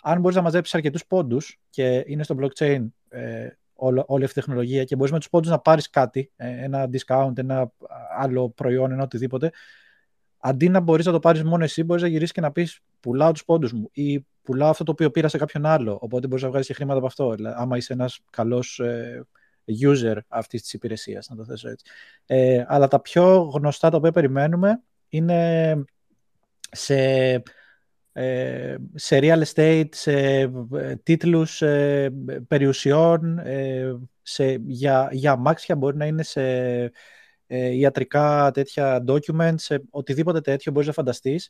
αν 0.01 0.19
μπορείς 0.19 0.35
να 0.35 0.41
μαζέψεις 0.41 0.75
αρκετούς 0.75 1.05
πόντους 1.05 1.59
και 1.69 2.03
είναι 2.07 2.23
στο 2.23 2.35
blockchain 2.39 2.87
ε, 3.09 3.47
όλη, 3.73 4.03
όλη 4.05 4.23
αυτή 4.23 4.39
η 4.39 4.41
τεχνολογία 4.41 4.83
και 4.83 4.95
μπορείς 4.95 5.11
με 5.11 5.17
τους 5.17 5.29
πόντους 5.29 5.49
να 5.49 5.59
πάρεις 5.59 5.89
κάτι, 5.89 6.31
ε, 6.35 6.63
ένα 6.63 6.89
discount, 6.91 7.37
ένα 7.37 7.71
άλλο 8.17 8.49
προϊόν, 8.49 8.91
ένα 8.91 9.03
οτιδήποτε, 9.03 9.51
αντί 10.37 10.69
να 10.69 10.79
μπορείς 10.79 11.05
να 11.05 11.11
το 11.11 11.19
πάρεις 11.19 11.43
μόνο 11.43 11.63
εσύ, 11.63 11.83
μπορείς 11.83 12.03
να 12.03 12.07
γυρίσεις 12.07 12.31
και 12.31 12.41
να 12.41 12.51
πεις 12.51 12.79
πουλάω 12.99 13.31
τους 13.31 13.45
πόντους 13.45 13.71
μου 13.73 13.89
ή 13.91 14.25
πουλάω 14.41 14.69
αυτό 14.69 14.83
το 14.83 14.91
οποίο 14.91 15.11
πήρα 15.11 15.27
σε 15.27 15.37
κάποιον 15.37 15.65
άλλο. 15.65 15.97
Οπότε 16.01 16.27
μπορείς 16.27 16.43
να 16.43 16.49
βγάλεις 16.49 16.67
και 16.67 16.73
χρήματα 16.73 16.97
από 16.97 17.07
αυτό. 17.07 17.35
Δηλαδή, 17.35 17.55
άμα 17.59 17.77
είσαι 17.77 17.93
ένας 17.93 18.19
καλός 18.29 18.79
ε, 18.79 19.27
user 19.81 20.17
αυτής 20.27 20.61
της 20.61 20.73
υπηρεσίας, 20.73 21.29
να 21.29 21.35
το 21.35 21.45
θέσω 21.45 21.69
έτσι. 21.69 21.85
Ε, 22.25 22.65
αλλά 22.67 22.87
τα 22.87 23.01
πιο 23.01 23.37
γνωστά 23.37 23.89
τα 23.89 23.97
οποία 23.97 24.11
περιμένουμε 24.11 24.81
είναι 25.09 25.73
σε, 26.71 26.95
ε, 27.33 27.41
σε 28.95 29.19
real 29.21 29.43
estate, 29.43 29.87
σε 29.91 30.39
ε, 30.73 30.95
τίτλους 31.03 31.61
ε, 31.61 32.09
περιουσιών, 32.47 33.39
σε, 34.21 34.45
για, 34.65 35.09
για 35.11 35.31
αμάξια 35.31 35.75
μπορεί 35.75 35.97
να 35.97 36.05
είναι 36.05 36.23
σε 36.23 36.41
ε, 37.51 37.69
ιατρικά 37.75 38.51
τέτοια 38.53 39.03
documents, 39.07 39.77
οτιδήποτε 39.89 40.41
τέτοιο 40.41 40.71
μπορείς 40.71 40.87
να 40.87 40.93
φανταστείς, 40.93 41.49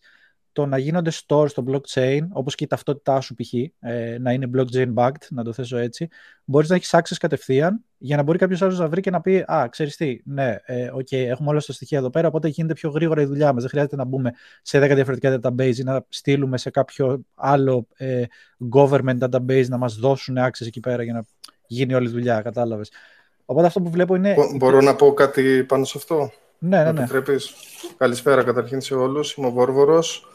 το 0.60 0.66
να 0.66 0.78
γίνονται 0.78 1.12
stores 1.12 1.50
στο 1.50 1.64
blockchain, 1.68 2.20
όπως 2.32 2.56
και 2.56 2.64
η 2.64 2.68
ταυτότητά 2.68 3.22
σου 3.22 3.36
π.χ., 3.36 3.54
ε, 3.80 4.18
να 4.20 4.32
είναι 4.32 4.50
blockchain 4.56 4.94
backed, 4.94 5.28
να 5.30 5.44
το 5.44 5.54
θέσω 5.54 5.78
έτσι, 5.78 6.08
μπορείς 6.44 6.70
να 6.70 6.76
έχεις 6.76 6.94
access 6.94 7.16
κατευθείαν 7.20 7.84
για 7.98 8.18
να 8.18 8.24
μπορεί 8.24 8.38
κάποιος 8.38 8.62
άλλος 8.62 8.80
να 8.80 8.88
βρει 8.88 9.02
και 9.02 9.10
να 9.10 9.22
πει 9.22 9.44
«Α, 9.48 9.68
ξέρεις 9.70 9.96
τι, 9.96 10.20
ναι, 10.24 10.56
ε, 10.66 10.90
okay, 10.94 11.16
έχουμε 11.16 11.50
όλα 11.50 11.62
τα 11.66 11.74
στοιχεία 11.74 11.98
εδώ 11.98 12.10
πέρα, 12.10 12.28
οπότε 12.28 12.48
γίνεται 12.48 12.74
πιο 12.74 12.90
γρήγορα 12.90 13.22
η 13.22 13.26
δουλειά 13.26 13.54
μας. 13.54 13.62
Δεν 13.62 13.70
χρειάζεται 13.70 13.96
να 13.96 14.04
μπούμε 14.04 14.34
σε 14.62 14.80
10 14.80 14.92
διαφορετικά 14.94 15.40
database 15.42 15.76
ή 15.76 15.84
να 15.84 16.06
στείλουμε 16.10 16.58
σε 16.58 16.70
κάποιο 16.70 17.22
άλλο 17.36 17.88
ε, 17.98 18.24
government 18.74 19.20
database 19.20 19.68
να 19.68 19.78
μας 19.78 19.96
δώσουν 19.96 20.38
access 20.40 20.66
εκεί 20.66 20.80
πέρα 20.80 21.04
για 21.04 21.14
να 21.14 21.26
γίνει 21.68 21.94
όλη 21.94 22.08
η 22.08 22.12
δουλειά, 22.12 22.42
κατάλαβες. 22.42 22.92
Οπότε 23.46 23.68
αυτό 23.68 23.82
που 23.82 23.90
βλέπω 23.90 24.16
είναι... 24.16 24.36
Μπορώ 24.58 24.82
να 24.82 24.96
πω 24.96 25.14
κάτι 25.14 25.64
πάνω 25.64 25.84
σε 25.84 25.98
αυτό; 25.98 26.32
Ναι, 26.60 26.84
ναι, 26.84 26.92
ναι. 26.92 27.08
Καλησπέρα 27.98 28.44
καταρχήν 28.44 28.82
σε 28.82 28.96
όλους. 28.96 29.34
Είμαι 29.34 29.48
ο 29.48 29.52
Βόρβορος. 29.52 30.28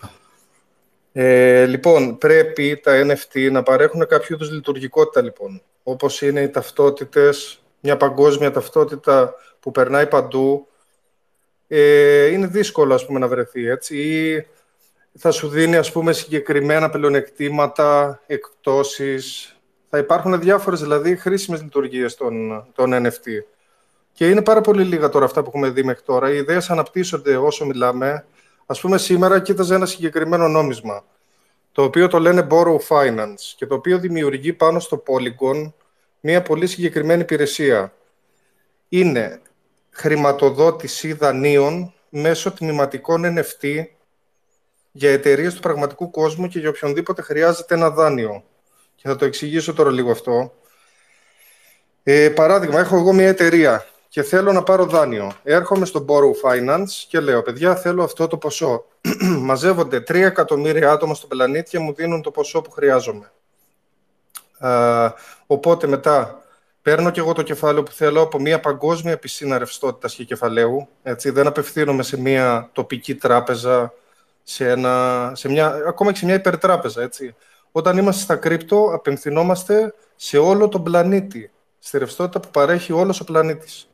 Ε, 1.12 1.64
λοιπόν, 1.66 2.18
πρέπει 2.18 2.81
τα 2.83 2.93
NFT 3.07 3.51
να 3.51 3.62
παρέχουν 3.62 4.07
κάποιο 4.07 4.35
είδους 4.35 4.51
λειτουργικότητα, 4.51 5.22
λοιπόν. 5.22 5.62
Όπως 5.83 6.22
είναι 6.22 6.41
οι 6.41 6.49
ταυτότητες, 6.49 7.62
μια 7.81 7.97
παγκόσμια 7.97 8.51
ταυτότητα 8.51 9.35
που 9.61 9.70
περνάει 9.70 10.07
παντού. 10.07 10.68
Ε, 11.68 12.27
είναι 12.27 12.47
δύσκολο, 12.47 12.95
ας 12.95 13.07
πούμε, 13.07 13.18
να 13.18 13.29
βρεθεί, 13.29 13.66
έτσι. 13.68 13.99
Ή 13.99 14.47
θα 15.18 15.31
σου 15.31 15.49
δίνει, 15.49 15.77
ας 15.77 15.93
πούμε, 15.93 16.12
συγκεκριμένα 16.12 16.91
πλεονεκτήματα, 16.91 18.20
εκπτώσεις, 18.27 19.55
θα 19.97 20.03
υπάρχουν 20.03 20.41
διάφορες 20.41 20.81
δηλαδή 20.81 21.16
χρήσιμες 21.16 21.62
λειτουργίες 21.62 22.14
των, 22.14 22.64
των 22.75 23.07
NFT. 23.07 23.45
Και 24.14 24.28
είναι 24.28 24.42
πάρα 24.42 24.60
πολύ 24.60 24.84
λίγα 24.84 25.08
τώρα 25.08 25.24
αυτά 25.24 25.42
που 25.42 25.48
έχουμε 25.48 25.68
δει 25.68 25.82
μέχρι 25.82 26.02
τώρα. 26.02 26.32
Οι 26.32 26.36
ιδέες 26.36 26.70
αναπτύσσονται 26.70 27.36
όσο 27.36 27.66
μιλάμε. 27.66 28.26
Ας 28.66 28.80
πούμε 28.80 28.98
σήμερα 28.98 29.40
κοίταζε 29.40 29.74
ένα 29.74 29.86
συγκεκριμένο 29.86 30.48
νόμισμα, 30.48 31.04
το 31.72 31.82
οποίο 31.82 32.08
το 32.08 32.18
λένε 32.18 32.46
Borrow 32.50 32.78
Finance 32.88 33.52
και 33.56 33.66
το 33.66 33.74
οποίο 33.74 33.98
δημιουργεί 33.98 34.52
πάνω 34.52 34.78
στο 34.78 35.02
Polygon 35.06 35.72
μια 36.20 36.42
πολύ 36.42 36.66
συγκεκριμένη 36.66 37.20
υπηρεσία. 37.20 37.92
Είναι 38.88 39.40
χρηματοδότηση 39.90 41.12
δανείων 41.12 41.92
μέσω 42.08 42.52
τμηματικών 42.52 43.22
NFT 43.38 43.84
για 44.92 45.10
εταιρείες 45.10 45.54
του 45.54 45.60
πραγματικού 45.60 46.10
κόσμου 46.10 46.48
και 46.48 46.58
για 46.58 46.68
οποιονδήποτε 46.68 47.22
χρειάζεται 47.22 47.74
ένα 47.74 47.90
δάνειο 47.90 48.44
και 48.94 49.08
θα 49.08 49.16
το 49.16 49.24
εξηγήσω 49.24 49.74
τώρα 49.74 49.90
λίγο 49.90 50.10
αυτό. 50.10 50.54
Ε, 52.02 52.28
παράδειγμα, 52.28 52.80
έχω 52.80 52.96
εγώ 52.96 53.12
μια 53.12 53.28
εταιρεία 53.28 53.86
και 54.14 54.22
θέλω 54.22 54.52
να 54.52 54.62
πάρω 54.62 54.84
δάνειο. 54.84 55.32
Έρχομαι 55.42 55.86
στο 55.86 56.04
Borrow 56.08 56.48
Finance 56.50 56.88
και 57.08 57.20
λέω, 57.20 57.42
παιδιά, 57.42 57.76
θέλω 57.76 58.02
αυτό 58.02 58.26
το 58.26 58.36
ποσό. 58.36 58.84
Μαζεύονται 59.48 59.96
3 59.96 60.14
εκατομμύρια 60.14 60.90
άτομα 60.90 61.14
στον 61.14 61.28
πλανήτη 61.28 61.70
και 61.70 61.78
μου 61.78 61.94
δίνουν 61.94 62.22
το 62.22 62.30
ποσό 62.30 62.62
που 62.62 62.70
χρειάζομαι. 62.70 63.32
Ε, 64.58 65.08
οπότε 65.46 65.86
μετά 65.86 66.42
παίρνω 66.82 67.10
και 67.10 67.20
εγώ 67.20 67.32
το 67.32 67.42
κεφάλαιο 67.42 67.82
που 67.82 67.90
θέλω 67.90 68.20
από 68.20 68.40
μια 68.40 68.60
παγκόσμια 68.60 69.18
πισίνα 69.18 69.58
ρευστότητας 69.58 70.14
και 70.14 70.24
κεφαλαίου. 70.24 70.88
Έτσι, 71.02 71.30
δεν 71.30 71.46
απευθύνομαι 71.46 72.02
σε 72.02 72.20
μια 72.20 72.68
τοπική 72.72 73.14
τράπεζα, 73.14 73.92
σε 74.42 74.70
ένα, 74.70 75.32
σε 75.34 75.48
μια, 75.48 75.66
ακόμα 75.86 76.12
και 76.12 76.18
σε 76.18 76.24
μια 76.24 76.34
υπερτράπεζα. 76.34 77.02
Έτσι. 77.02 77.34
Όταν 77.72 77.98
είμαστε 77.98 78.22
στα 78.22 78.36
κρύπτο, 78.36 78.90
απευθυνόμαστε 78.92 79.94
σε 80.16 80.38
όλο 80.38 80.68
τον 80.68 80.82
πλανήτη, 80.82 81.50
στη 81.78 81.98
ρευστότητα 81.98 82.40
που 82.40 82.50
παρέχει 82.50 82.92
όλος 82.92 83.20
ο 83.20 83.24
πλανήτης. 83.24 83.88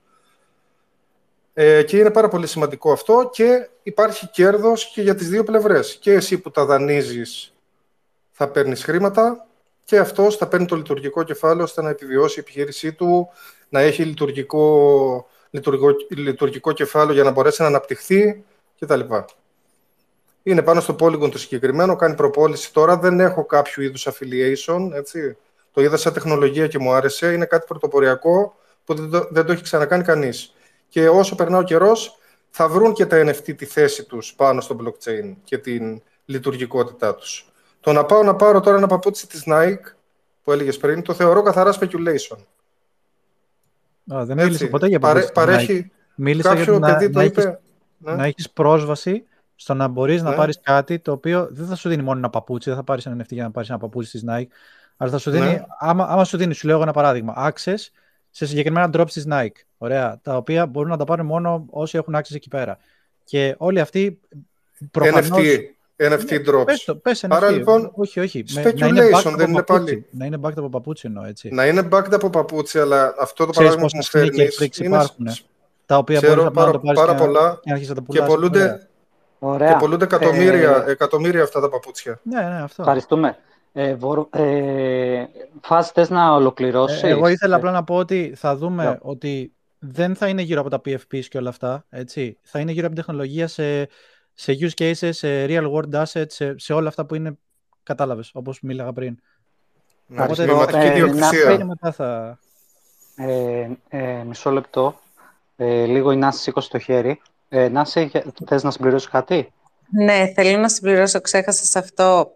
Ε, 1.62 1.82
και 1.82 1.96
είναι 1.98 2.10
πάρα 2.10 2.28
πολύ 2.28 2.46
σημαντικό 2.46 2.92
αυτό 2.92 3.30
και 3.32 3.68
υπάρχει 3.82 4.28
κέρδος 4.28 4.90
και 4.94 5.02
για 5.02 5.14
τις 5.14 5.28
δύο 5.28 5.44
πλευρές. 5.44 5.96
Και 6.00 6.12
εσύ 6.12 6.38
που 6.38 6.50
τα 6.50 6.64
δανείζεις 6.64 7.54
θα 8.30 8.48
παίρνεις 8.48 8.84
χρήματα 8.84 9.46
και 9.84 9.98
αυτός 9.98 10.36
θα 10.36 10.46
παίρνει 10.46 10.66
το 10.66 10.76
λειτουργικό 10.76 11.22
κεφάλαιο 11.22 11.64
ώστε 11.64 11.82
να 11.82 11.90
επιβιώσει 11.90 12.38
η 12.38 12.42
επιχείρησή 12.42 12.92
του, 12.92 13.28
να 13.68 13.80
έχει 13.80 14.02
λειτουργικό, 14.04 15.28
λειτουργικό, 15.50 15.88
λειτουργικό 16.08 16.72
κεφάλαιο 16.72 17.14
για 17.14 17.24
να 17.24 17.30
μπορέσει 17.30 17.62
να 17.62 17.68
αναπτυχθεί 17.68 18.44
κτλ. 18.78 19.00
Είναι 20.42 20.62
πάνω 20.62 20.80
στο 20.80 20.96
Polygon 21.00 21.30
το 21.30 21.38
συγκεκριμένο, 21.38 21.96
κάνει 21.96 22.14
προπόληση 22.14 22.72
τώρα. 22.72 22.96
Δεν 22.96 23.20
έχω 23.20 23.44
κάποιο 23.44 23.82
είδους 23.82 24.08
affiliation, 24.08 24.90
έτσι. 24.92 25.36
Το 25.72 25.82
είδα 25.82 25.96
σαν 25.96 26.12
τεχνολογία 26.12 26.66
και 26.66 26.78
μου 26.78 26.92
άρεσε. 26.92 27.32
Είναι 27.32 27.44
κάτι 27.44 27.64
πρωτοποριακό 27.68 28.56
που 28.84 28.94
δεν 28.94 29.10
το, 29.10 29.28
δεν 29.30 29.46
το 29.46 29.52
έχει 29.52 29.62
ξανακάνει 29.62 30.04
κανείς. 30.04 30.54
Και 30.90 31.08
όσο 31.08 31.34
περνά 31.34 31.58
ο 31.58 31.62
καιρός, 31.62 32.18
θα 32.50 32.68
βρουν 32.68 32.92
και 32.92 33.06
τα 33.06 33.24
NFT 33.26 33.56
τη 33.56 33.64
θέση 33.64 34.04
τους 34.04 34.34
πάνω 34.34 34.60
στο 34.60 34.76
blockchain 34.80 35.34
και 35.44 35.58
την 35.58 36.02
λειτουργικότητά 36.24 37.14
τους. 37.14 37.52
Το 37.80 37.92
να 37.92 38.04
πάω 38.04 38.22
να 38.22 38.36
πάρω 38.36 38.60
τώρα 38.60 38.76
ένα 38.76 38.86
παπούτσι 38.86 39.28
της 39.28 39.42
Nike, 39.46 39.94
που 40.42 40.52
έλεγες 40.52 40.76
πριν, 40.76 41.02
το 41.02 41.14
θεωρώ 41.14 41.42
καθαρά 41.42 41.74
speculation. 41.80 42.38
Α, 44.14 44.24
δεν 44.24 44.36
μίλησε 44.36 44.66
ποτέ 44.66 44.86
για 44.86 44.98
παπούτσι 44.98 45.32
Παρέχει 45.32 45.90
Μίλησα 46.14 46.54
κάποιο 46.54 46.76
για 46.76 46.80
παιδί 46.80 47.10
το 47.10 47.20
είπε... 47.20 47.60
Ναι. 47.98 48.14
Να 48.14 48.24
έχεις 48.24 48.50
πρόσβαση 48.50 49.24
στο 49.54 49.74
να 49.74 49.88
μπορείς 49.88 50.22
ναι. 50.22 50.30
να 50.30 50.36
πάρεις 50.36 50.60
κάτι 50.60 50.98
το 50.98 51.12
οποίο 51.12 51.48
δεν 51.50 51.66
θα 51.66 51.74
σου 51.74 51.88
δίνει 51.88 52.02
μόνο 52.02 52.18
ένα 52.18 52.30
παπούτσι, 52.30 52.68
δεν 52.68 52.78
θα 52.78 52.84
πάρεις 52.84 53.06
ένα 53.06 53.22
NFT 53.22 53.28
για 53.28 53.42
να 53.42 53.50
πάρεις 53.50 53.68
ένα 53.68 53.78
παπούτσι 53.78 54.10
της 54.10 54.24
Nike, 54.28 54.46
αλλά 54.96 55.10
θα 55.10 55.18
σου 55.18 55.30
δίνει, 55.30 55.46
ναι. 55.46 55.64
άμα, 55.78 56.04
άμα 56.04 56.24
σου 56.24 56.36
δίνει, 56.36 56.54
σου 56.54 56.66
λέω 56.66 56.82
ένα 56.82 56.92
παράδειγμα, 56.92 57.52
access 57.52 57.78
σε 58.30 58.46
συγκεκριμένα 58.46 58.90
drops 58.92 59.10
της 59.10 59.26
Nike. 59.30 59.62
Ωραία, 59.78 60.18
τα 60.22 60.36
οποία 60.36 60.66
μπορούν 60.66 60.90
να 60.90 60.96
τα 60.96 61.04
πάρουν 61.04 61.26
μόνο 61.26 61.64
όσοι 61.70 61.96
έχουν 61.96 62.14
access 62.16 62.34
εκεί 62.34 62.48
πέρα. 62.48 62.78
Και 63.24 63.54
όλοι 63.58 63.80
αυτοί 63.80 64.20
προφανώς... 64.90 65.28
NFT. 65.30 65.58
NFT 65.96 66.48
drops. 66.48 66.64
Πες 66.66 66.84
το, 66.84 66.96
πες 66.96 67.24
NFT. 67.26 67.28
Άρα 67.30 67.50
λοιπόν, 67.50 67.90
όχι, 67.94 68.20
όχι. 68.20 68.44
Speculation, 68.56 68.78
να 68.78 68.86
είναι 68.86 69.08
δεν 69.36 69.50
είναι 69.50 69.62
πάλι. 69.62 70.06
Να 70.10 70.26
είναι 70.26 70.38
backed 70.42 70.56
από 70.56 70.68
παπούτσι 70.68 71.06
εννοώ, 71.06 71.24
έτσι. 71.24 71.48
Να 71.52 71.66
είναι 71.66 71.88
backed 71.92 72.12
από 72.12 72.30
παπούτσι, 72.30 72.78
αλλά 72.78 73.14
αυτό 73.18 73.46
το 73.46 73.52
παράδειγμα 73.52 73.86
που 73.86 73.96
μου 73.96 74.04
φέρνεις 74.04 74.78
είναι... 74.78 74.86
υπάρχουν, 74.86 75.26
τα 75.86 75.96
οποία 75.96 76.20
μπορείς 76.20 76.44
να 76.44 76.50
πάρεις 76.50 76.80
πάρα, 76.94 77.14
πολλά 77.14 77.60
και, 77.62 77.72
και, 77.72 77.94
και 78.08 78.22
πολλούνται, 78.22 78.88
Ωραία. 79.38 79.72
Και 79.72 79.76
πολλούνται 79.78 80.04
εκατομμύρια, 80.04 80.84
ε... 80.86 80.90
εκατομμύρια 80.90 81.42
αυτά 81.42 81.60
τα 81.60 81.68
παπούτσια. 81.68 82.20
Ναι, 82.22 82.40
ναι, 82.40 82.62
αυτό. 82.62 82.82
Ευχαριστούμε. 82.82 83.38
Ε, 83.72 83.94
βο... 83.94 84.28
ε, 84.32 85.24
φάση, 85.60 85.90
θες 85.94 86.10
να 86.10 86.34
ολοκληρώσεις; 86.34 87.02
Ε, 87.02 87.08
εγώ 87.08 87.28
ήθελα 87.28 87.56
απλά 87.56 87.70
να 87.70 87.84
πω 87.84 87.96
ότι 87.96 88.32
θα 88.36 88.56
δούμε 88.56 88.98
ότι 89.02 89.52
δεν 89.78 90.14
θα 90.14 90.28
είναι 90.28 90.42
γύρω 90.42 90.60
από 90.60 90.70
τα 90.70 90.80
PFPs 90.84 91.24
και 91.28 91.38
όλα 91.38 91.48
αυτά, 91.48 91.84
έτσι. 91.88 92.38
Θα 92.42 92.58
είναι 92.58 92.72
γύρω 92.72 92.86
από 92.86 92.94
την 92.94 93.04
τεχνολογία 93.04 93.48
σε, 93.48 93.88
σε 94.34 94.58
use 94.60 94.82
cases, 94.82 95.08
σε 95.10 95.46
real 95.48 95.72
world 95.72 96.02
assets, 96.02 96.24
σε, 96.26 96.58
σε 96.58 96.72
όλα 96.72 96.88
αυτά 96.88 97.06
που 97.06 97.14
είναι, 97.14 97.38
κατάλαβες, 97.82 98.30
όπως 98.34 98.60
μίλαγα 98.60 98.92
πριν. 98.92 99.18
Να 100.06 100.24
ε, 100.24 101.64
μετά 101.64 101.92
θα... 101.92 102.38
Ε, 103.16 103.68
ε, 103.88 104.22
μισό 104.26 104.50
λεπτό. 104.50 105.00
Ε, 105.56 105.84
λίγο 105.84 106.12
η 106.12 106.16
Νάση 106.16 106.40
σήκωσε 106.40 106.68
το 106.70 106.78
χέρι. 106.78 107.20
Ε, 107.48 107.68
Νάση, 107.68 108.10
θες 108.46 108.62
να 108.62 108.70
συμπληρώσεις 108.70 109.08
κάτι; 109.10 109.52
Ναι, 109.90 110.32
θέλω 110.34 110.58
να 110.58 110.68
συμπληρώσω. 110.68 111.20
Ξέχασα 111.20 111.64
σε 111.64 111.78
αυτό 111.78 112.32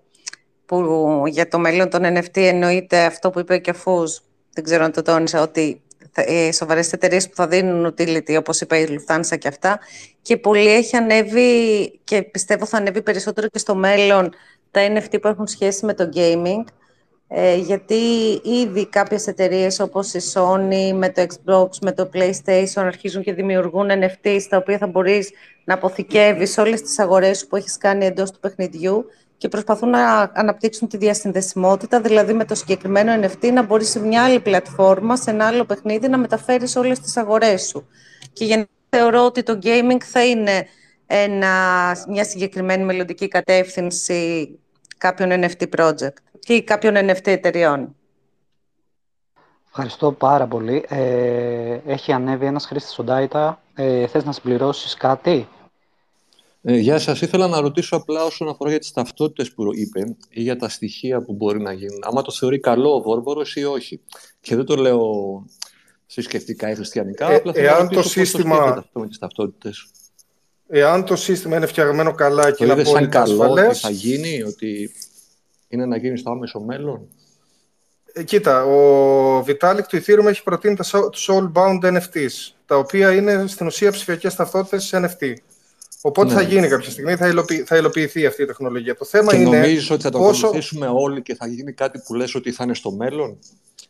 που 0.67 1.23
για 1.27 1.49
το 1.49 1.59
μέλλον 1.59 1.91
των 1.91 2.03
NFT 2.05 2.37
εννοείται 2.37 3.05
αυτό 3.05 3.31
που 3.31 3.39
είπε 3.39 3.59
και 3.59 3.71
ο 3.71 3.75
Φούζ. 3.75 4.12
Δεν 4.53 4.65
ξέρω 4.65 4.85
αν 4.85 4.93
το 4.93 5.03
τόνισα, 5.03 5.43
ότι 5.43 5.83
οι 6.27 6.53
σοβαρές 6.53 6.93
εταιρείες 6.93 7.29
που 7.29 7.35
θα 7.35 7.47
δίνουν 7.47 7.95
utility, 7.97 8.37
όπως 8.39 8.61
είπε 8.61 8.79
η 8.79 8.89
Lufthansa 8.91 9.39
και 9.39 9.49
αυτά, 9.49 9.79
και 10.23 10.37
πολύ 10.37 10.69
έχει 10.75 10.97
ανέβει 10.97 11.91
και 12.05 12.23
πιστεύω 12.23 12.67
θα 12.67 12.77
ανέβει 12.77 13.03
περισσότερο 13.03 13.49
και 13.49 13.59
στο 13.59 13.75
μέλλον 13.75 14.31
τα 14.71 14.81
NFT 14.93 15.21
που 15.21 15.29
έχουν 15.29 15.47
σχέση 15.47 15.85
με 15.85 15.95
το 15.95 16.09
gaming. 16.15 16.65
Ε, 17.29 17.57
γιατί 17.57 17.95
ήδη 18.43 18.87
κάποιες 18.87 19.27
εταιρείες 19.27 19.81
όπως 19.81 20.15
η 20.15 20.21
Sony 20.35 20.93
με 20.95 21.11
το 21.11 21.27
Xbox, 21.27 21.69
με 21.83 21.93
το 21.93 22.11
PlayStation 22.15 22.83
αρχίζουν 22.83 23.23
και 23.23 23.33
δημιουργούν 23.33 23.89
NFT 23.91 24.41
τα 24.49 24.57
οποία 24.57 24.79
θα 24.79 24.87
μπορείς 24.87 25.31
να 25.65 25.75
αποθηκεύεις 25.75 26.59
όλες 26.59 26.83
τις 26.83 26.99
αγορές 26.99 27.47
που 27.47 27.57
έχεις 27.57 27.77
κάνει 27.79 28.07
εντός 28.07 28.31
του 28.31 28.39
παιχνιδιού 28.41 29.07
και 29.37 29.49
προσπαθούν 29.49 29.89
να 29.89 30.30
αναπτύξουν 30.35 30.89
τη 30.89 30.97
διασυνδεσιμότητα, 30.97 32.01
δηλαδή 32.01 32.32
με 32.32 32.45
το 32.45 32.55
συγκεκριμένο 32.55 33.26
NFT 33.26 33.53
να 33.53 33.62
μπορείς 33.62 33.89
σε 33.89 34.01
μια 34.01 34.24
άλλη 34.24 34.41
πλατφόρμα, 34.41 35.16
σε 35.16 35.30
ένα 35.30 35.47
άλλο 35.47 35.64
παιχνίδι 35.64 36.09
να 36.09 36.18
μεταφέρεις 36.18 36.76
όλες 36.76 37.01
τις 37.01 37.16
αγορές 37.16 37.66
σου. 37.66 37.89
Και 38.32 38.45
γενικά 38.45 38.70
θεωρώ 38.89 39.24
ότι 39.24 39.43
το 39.43 39.59
gaming 39.62 40.03
θα 40.05 40.24
είναι 40.24 40.66
ένα, 41.07 41.53
μια 42.09 42.24
συγκεκριμένη 42.24 42.85
μελλοντική 42.85 43.28
κατεύθυνση 43.28 44.49
κάποιων 44.99 45.30
NFT 45.45 45.68
project 45.76 46.14
και 46.39 46.62
κάποιων 46.62 46.95
NFT 46.97 47.26
εταιριών. 47.26 47.95
Ευχαριστώ 49.76 50.12
πάρα 50.12 50.47
πολύ. 50.47 50.85
Ε, 50.89 51.78
έχει 51.87 52.12
ανέβει 52.12 52.47
ένας 52.47 52.66
χρήστης 52.66 52.93
στον 52.93 53.07
Data. 53.09 53.55
Ε, 53.74 54.07
θες 54.07 54.24
να 54.24 54.32
συμπληρώσεις 54.32 54.95
κάτι; 54.95 55.49
Ε, 56.67 56.77
γεια 56.77 56.99
σας. 56.99 57.21
Ήθελα 57.21 57.47
να 57.47 57.61
ρωτήσω 57.61 57.97
απλά 57.97 58.25
όσον 58.25 58.49
αφορά 58.49 58.71
για 58.71 58.79
τις 58.79 58.93
ταυτότητες 58.93 59.53
που 59.53 59.75
είπε 59.75 60.17
ή 60.29 60.43
για 60.43 60.57
τα 60.57 60.69
στοιχεία 60.69 61.23
που 61.23 61.33
μπορεί 61.33 61.61
να 61.61 61.73
γίνουν. 61.73 61.99
Άμα 62.03 62.23
το 62.23 62.33
θεωρεί 62.33 62.61
καλό 62.61 62.95
ο 62.95 63.01
Βόρβορος 63.03 63.57
ή 63.57 63.65
όχι. 63.65 64.01
Και 64.41 64.57
δεν 64.57 64.65
το 64.65 64.77
λέω 64.77 65.03
θρησκευτικά 66.07 66.71
ή 66.71 66.75
χριστιανικά. 66.75 67.31
Ε, 67.31 67.35
απλά 67.35 67.53
θέλω 67.53 67.67
εάν 67.67 67.77
να 67.77 67.83
ρωτήσω 67.83 68.03
το 68.03 68.09
σύστημα... 68.09 68.59
πώς 68.59 68.73
το 68.73 68.79
αυτό 68.79 69.01
με 69.01 69.07
τις 69.07 69.19
ταυτότητες. 69.19 69.87
Εάν 70.69 71.05
το 71.05 71.17
σύστημα 71.17 71.57
είναι 71.57 71.67
φτιαγμένο 71.67 72.15
καλά 72.15 72.51
και 72.51 72.65
είναι 72.65 72.73
απόλυτα 72.73 73.23
ασφαλές... 73.23 73.81
θα 73.81 73.91
γίνει, 73.91 74.43
ότι 74.43 74.91
είναι 75.69 75.87
να 75.87 75.97
γίνει 75.97 76.19
στο 76.19 76.31
άμεσο 76.31 76.61
μέλλον; 76.61 77.09
Ε, 78.12 78.23
κοίτα, 78.23 78.65
ο 78.65 79.39
Vitalik 79.39 79.85
του 79.89 80.03
Ethereum 80.03 80.27
έχει 80.27 80.43
προτείνει 80.43 80.77
τα 80.77 80.85
soul-bound 81.27 81.81
NFTs, 81.83 82.53
τα 82.67 82.77
οποία 82.77 83.15
είναι 83.15 83.47
στην 83.47 83.67
ουσία 83.67 83.91
ψηφιακές 83.91 84.35
ταυτότητες 84.35 84.95
NFT. 84.95 85.35
Οπότε 86.07 86.29
ναι. 86.29 86.41
θα 86.41 86.43
γίνει 86.43 86.69
κάποια 86.69 86.91
στιγμή, 86.91 87.17
θα, 87.17 87.29
υλοποιη, 87.29 87.63
θα 87.63 87.77
υλοποιηθεί 87.77 88.27
αυτή 88.27 88.43
η 88.43 88.47
τεχνολογία. 88.47 88.97
Το 88.97 89.05
θέμα 89.05 89.35
και 89.35 89.41
είναι. 89.41 89.59
Νομίζεις 89.59 89.91
ότι 89.91 90.03
θα 90.03 90.11
το 90.11 90.19
πόσο... 90.19 90.47
ακολουθήσουμε 90.47 90.87
όλοι 90.87 91.23
και 91.23 91.35
θα 91.35 91.47
γίνει 91.47 91.73
κάτι 91.73 91.99
που 92.07 92.15
λες 92.15 92.35
ότι 92.35 92.53
θα 92.53 92.65
είναι 92.65 92.75
στο 92.75 92.91
μέλλον. 92.91 93.39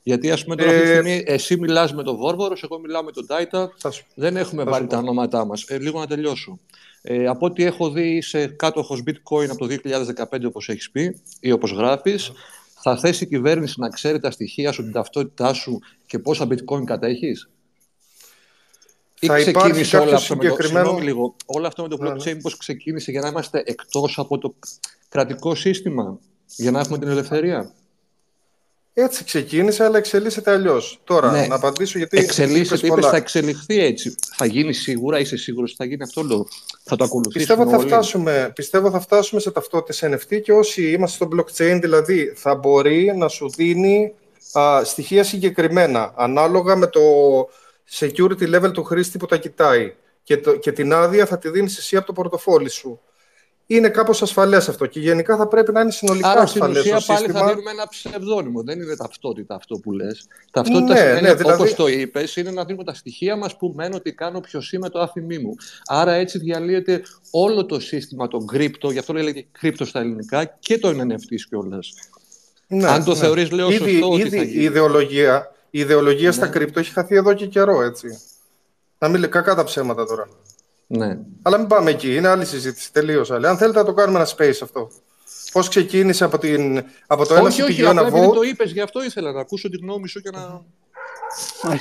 Γιατί, 0.02 0.30
ας 0.30 0.42
πούμε, 0.42 0.56
τώρα 0.56 0.70
ε... 0.70 0.74
αυτή 0.74 0.86
τη 0.86 0.92
στιγμή 0.92 1.22
εσύ 1.26 1.56
μιλάς 1.56 1.94
με 1.94 2.02
τον 2.02 2.16
Βόρβορος, 2.16 2.62
εγώ 2.62 2.78
μιλάω 2.78 3.02
με 3.02 3.10
τον 3.12 3.26
Τάιτα. 3.26 3.72
Δεν 4.14 4.36
έχουμε 4.36 4.64
θα 4.64 4.70
βάλει 4.70 4.86
τα 4.86 4.98
ονόματά 4.98 5.44
μας. 5.44 5.62
Ε, 5.68 5.78
λίγο 5.78 5.98
να 5.98 6.06
τελειώσω. 6.06 6.58
Ε, 7.02 7.26
από 7.26 7.46
ό,τι 7.46 7.64
έχω 7.64 7.90
δει, 7.90 8.16
είσαι 8.16 8.46
κάτοχος 8.46 9.02
bitcoin 9.06 9.48
από 9.48 9.66
το 9.66 9.76
2015, 10.34 10.44
όπως 10.46 10.68
έχεις 10.68 10.90
πει 10.90 11.20
ή 11.40 11.52
όπως 11.52 11.72
γράφεις. 11.72 12.32
Θα 12.82 12.98
θέσει 12.98 13.24
η 13.24 13.26
κυβέρνηση 13.26 13.80
να 13.80 13.88
ξέρει 13.88 14.20
τα 14.20 14.30
στοιχεία 14.30 14.72
σου, 14.72 14.82
την 14.82 14.92
ταυτότητά 14.92 15.52
σου 15.52 15.78
και 16.06 16.18
πόσα 16.18 16.46
bitcoin 16.50 16.84
κατέχεις; 16.84 17.50
Ή 19.24 19.26
θα 19.26 19.36
ξεκίνησε 19.36 19.96
όλο 19.96 20.14
αυτό, 20.14 20.34
συγκεκριμένο... 20.34 20.92
με 20.92 20.98
το, 20.98 21.04
λίγο, 21.04 21.36
όλο 21.46 21.66
αυτό 21.66 21.82
με 21.82 21.88
το 21.88 21.96
ναι, 22.02 22.10
ναι. 22.10 22.14
blockchain, 22.14 22.38
πώς 22.42 22.56
ξεκίνησε 22.56 23.10
για 23.10 23.20
να 23.20 23.28
είμαστε 23.28 23.62
εκτός 23.66 24.18
από 24.18 24.38
το 24.38 24.54
κρατικό 25.08 25.54
σύστημα, 25.54 26.18
για 26.56 26.70
να 26.70 26.80
έχουμε 26.80 26.98
την 26.98 27.08
ελευθερία; 27.08 27.72
Έτσι 28.92 29.24
ξεκίνησε, 29.24 29.84
αλλά 29.84 29.98
εξελίσσεται 29.98 30.50
αλλιώς. 30.50 31.00
Τώρα, 31.04 31.30
ναι. 31.30 31.46
να 31.46 31.54
απαντήσω 31.54 31.98
γιατί. 31.98 32.18
Εξελίσσεται, 32.18 32.86
είπες, 32.86 33.06
θα 33.06 33.16
εξελιχθεί 33.16 33.78
έτσι. 33.78 34.14
Θα 34.36 34.44
γίνει 34.46 34.72
σίγουρα, 34.72 35.18
είσαι 35.18 35.36
σίγουρος 35.36 35.70
ότι 35.70 35.78
θα 35.78 35.84
γίνει 35.84 36.02
αυτό, 36.02 36.22
λέω. 36.22 36.46
Θα 36.82 36.96
το 36.96 37.04
ακολουθήσουμε. 37.04 37.56
Πιστεύω 37.56 37.78
θα, 37.78 37.78
φτάσουμε, 37.78 38.52
πιστεύω 38.54 38.90
θα 38.90 39.00
φτάσουμε 39.00 39.40
σε 39.40 39.50
ταυτότητες 39.50 40.04
NFT 40.04 40.40
και 40.42 40.52
όσοι 40.52 40.90
είμαστε 40.90 41.24
στο 41.24 41.28
blockchain, 41.36 41.78
δηλαδή, 41.80 42.32
θα 42.36 42.54
μπορεί 42.54 43.12
να 43.16 43.28
σου 43.28 43.50
δίνει 43.50 44.12
α, 44.58 44.84
στοιχεία 44.84 45.24
συγκεκριμένα, 45.24 46.12
ανάλογα 46.16 46.76
με 46.76 46.86
το 46.86 47.00
security 47.90 48.54
level 48.54 48.72
του 48.72 48.84
χρήστη 48.84 49.18
που 49.18 49.26
τα 49.26 49.36
κοιτάει. 49.36 49.94
Και, 50.22 50.36
το, 50.36 50.56
και 50.56 50.72
την 50.72 50.92
άδεια 50.92 51.26
θα 51.26 51.38
τη 51.38 51.48
δίνεις 51.48 51.78
εσύ 51.78 51.96
από 51.96 52.06
το 52.06 52.12
πορτοφόλι 52.12 52.68
σου 52.68 53.00
είναι 53.66 53.88
κάπως 53.88 54.22
ασφαλές 54.22 54.68
αυτό 54.68 54.86
και 54.86 55.00
γενικά 55.00 55.36
θα 55.36 55.46
πρέπει 55.48 55.72
να 55.72 55.80
είναι 55.80 55.90
συνολικά 55.90 56.30
Άρα, 56.30 56.40
ασφαλές 56.40 56.80
στην 56.80 56.94
ουσία, 56.96 57.14
πάλι 57.14 57.32
θα 57.32 57.46
δίνουμε 57.46 57.70
ένα 57.70 57.88
ψευδόνυμο, 57.88 58.62
δεν 58.62 58.80
είναι 58.80 58.96
ταυτότητα 58.96 59.54
αυτό 59.54 59.78
που 59.78 59.92
λες. 59.92 60.26
Ταυτότητα 60.50 60.92
ναι, 60.92 60.98
σημαίνει, 60.98 61.20
ναι, 61.20 61.34
δηλαδή... 61.34 61.62
όπως 61.62 61.74
το 61.74 61.86
είπες, 61.86 62.36
είναι 62.36 62.50
να 62.50 62.64
δίνουμε 62.64 62.84
τα 62.84 62.94
στοιχεία 62.94 63.36
μας 63.36 63.56
που 63.56 63.72
μένω 63.76 63.96
ότι 63.96 64.12
κάνω 64.12 64.40
ποιος 64.40 64.72
είμαι 64.72 64.88
το 64.88 65.00
άφημί 65.00 65.38
μου. 65.38 65.54
Άρα 65.86 66.12
έτσι 66.12 66.38
διαλύεται 66.38 67.02
όλο 67.30 67.66
το 67.66 67.80
σύστημα, 67.80 68.28
το 68.28 68.38
κρύπτο, 68.38 68.90
γι' 68.90 68.98
αυτό 68.98 69.12
λέγεται 69.12 69.46
κρύπτο 69.52 69.84
στα 69.84 70.00
ελληνικά 70.00 70.44
και 70.44 70.78
το 70.78 70.88
NFT 70.88 71.34
κιόλας. 71.48 71.92
Ναι, 72.66 72.86
Αν 72.86 73.04
το 73.04 73.12
ναι. 73.12 73.18
θεωρείς, 73.18 73.50
λέω 73.50 73.70
ήδη, 73.70 73.78
σωστό 73.78 74.16
ήδη 74.16 74.22
ότι 74.22 74.36
θα 74.36 74.42
γίνει. 74.42 74.60
Η 74.60 74.64
ιδεολογία, 74.64 75.53
η 75.74 75.78
ιδεολογία 75.78 76.28
ναι. 76.28 76.34
στα 76.34 76.46
κρύπτο 76.46 76.80
έχει 76.80 76.92
χαθεί 76.92 77.16
εδώ 77.16 77.32
και 77.32 77.46
καιρό, 77.46 77.82
έτσι. 77.82 78.20
Να 78.98 79.08
μην 79.08 79.20
λέει 79.20 79.28
κακά 79.28 79.54
τα 79.54 79.64
ψέματα 79.64 80.06
τώρα. 80.06 80.28
Ναι. 80.86 81.18
Αλλά 81.42 81.58
μην 81.58 81.66
πάμε 81.66 81.90
εκεί. 81.90 82.16
Είναι 82.16 82.28
άλλη 82.28 82.44
συζήτηση. 82.44 82.92
Τελείως 82.92 83.30
άλλη. 83.30 83.46
Αν 83.46 83.56
θέλετε 83.56 83.78
να 83.78 83.84
το 83.84 83.92
κάνουμε 83.92 84.18
ένα 84.18 84.28
space 84.28 84.58
αυτό. 84.62 84.90
Πώς 85.52 85.68
ξεκίνησε 85.68 86.24
από, 86.24 86.38
την, 86.38 86.84
από 87.06 87.26
το 87.26 87.34
ένα 87.34 87.42
όχι, 87.42 87.62
όχι, 87.62 87.82
ένα 87.82 88.06
vote; 88.06 88.34
το 88.34 88.42
είπες, 88.42 88.70
γι' 88.72 88.80
αυτό 88.80 89.04
ήθελα 89.04 89.32
να 89.32 89.40
ακούσω 89.40 89.68
τη 89.68 89.76
γνώμη 89.76 90.08
σου 90.08 90.20
και 90.20 90.30
να. 90.30 90.62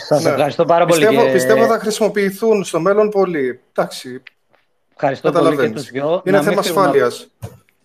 Σας 0.08 0.24
ναι. 0.24 0.30
ευχαριστώ 0.30 0.66
πάρα 0.66 0.86
πολύ. 0.86 1.06
Πιστεύω, 1.06 1.26
και... 1.26 1.32
πιστεύω 1.32 1.66
θα 1.66 1.80
χρησιμοποιηθούν 1.80 2.64
στο 2.64 2.80
μέλλον 2.80 3.10
πολύ. 3.10 3.60
Εντάξει. 3.74 4.24
Ευχαριστώ 4.94 5.32
πολύ 5.32 5.58
και 5.58 5.70
τους 5.70 5.89
δυο. 5.89 6.22
Είναι 6.26 6.38
να 6.38 6.44
θέμα 6.44 6.60
ασφάλειας. 6.60 7.28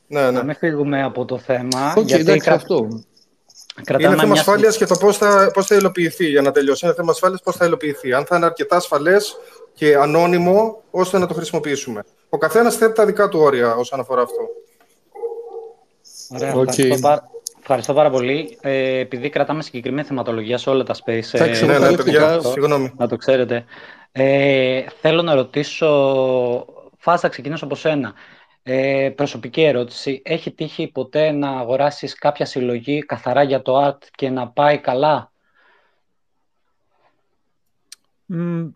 Ναι, 0.06 0.22
ναι. 0.22 0.30
Να 0.30 0.42
μην 0.42 0.54
φύγουμε 0.54 1.02
από 1.02 1.24
το 1.24 1.38
θέμα. 1.38 1.94
Okay, 1.96 2.04
γιατί 2.04 2.22
εντάξει, 2.22 2.50
αυτό. 2.50 3.02
Είναι 3.88 4.08
θέμα 4.08 4.24
μια... 4.24 4.32
ασφάλειας 4.32 4.76
και 4.76 4.86
το 4.86 4.96
πώς 4.96 5.16
θα, 5.16 5.50
πώς 5.52 5.66
θα 5.66 5.74
υλοποιηθεί 5.74 6.26
για 6.26 6.42
να 6.42 6.50
τελειώσει. 6.50 6.86
Είναι 6.86 6.94
θέμα 6.94 7.10
ασφάλειας 7.10 7.42
πώς 7.42 7.56
θα 7.56 7.66
υλοποιηθεί. 7.66 8.12
Αν 8.12 8.24
θα 8.24 8.36
είναι 8.36 8.44
αρκετά 8.44 8.76
ασφαλές 8.76 9.36
και 9.74 9.96
ανώνυμο 9.96 10.82
ώστε 10.90 11.18
να 11.18 11.26
το 11.26 11.34
χρησιμοποιήσουμε. 11.34 12.04
Ο 12.28 12.38
καθένας 12.38 12.76
θέτει 12.76 12.92
τα 12.92 13.06
δικά 13.06 13.28
του 13.28 13.40
όρια 13.40 13.74
όσον 13.74 14.00
αφορά 14.00 14.22
αυτό. 14.22 14.48
Ωραία, 16.34 16.54
okay. 16.54 16.78
ευχαριστώ, 16.78 17.22
ευχαριστώ, 17.60 17.94
πάρα 17.94 18.10
πολύ. 18.10 18.58
Ε, 18.60 18.98
επειδή 18.98 19.28
κρατάμε 19.28 19.62
συγκεκριμένη 19.62 20.06
θεματολογία 20.06 20.58
σε 20.58 20.70
όλα 20.70 20.82
τα 20.82 20.94
space, 20.94 21.32
ε, 21.32 21.64
ναι, 21.64 21.78
ναι, 21.78 21.96
παιδιά, 21.96 22.40
συγγνώμη. 22.40 22.92
να 22.96 23.08
το 23.08 23.16
ξέρετε. 23.16 23.64
Ε, 24.12 24.82
θέλω 25.00 25.22
να 25.22 25.34
ρωτήσω, 25.34 25.88
φάστα 26.98 27.28
ξεκινήσω 27.28 27.64
από 27.64 27.74
σένα. 27.74 28.14
Ε, 28.70 29.10
προσωπική 29.10 29.62
ερώτηση. 29.62 30.22
Έχει 30.24 30.52
τύχει 30.52 30.88
ποτέ 30.88 31.30
να 31.30 31.50
αγοράσεις 31.50 32.14
κάποια 32.14 32.46
συλλογή 32.46 33.00
καθαρά 33.00 33.42
για 33.42 33.62
το 33.62 33.86
art 33.86 33.98
και 34.10 34.30
να 34.30 34.48
πάει 34.48 34.78
καλά; 34.78 35.32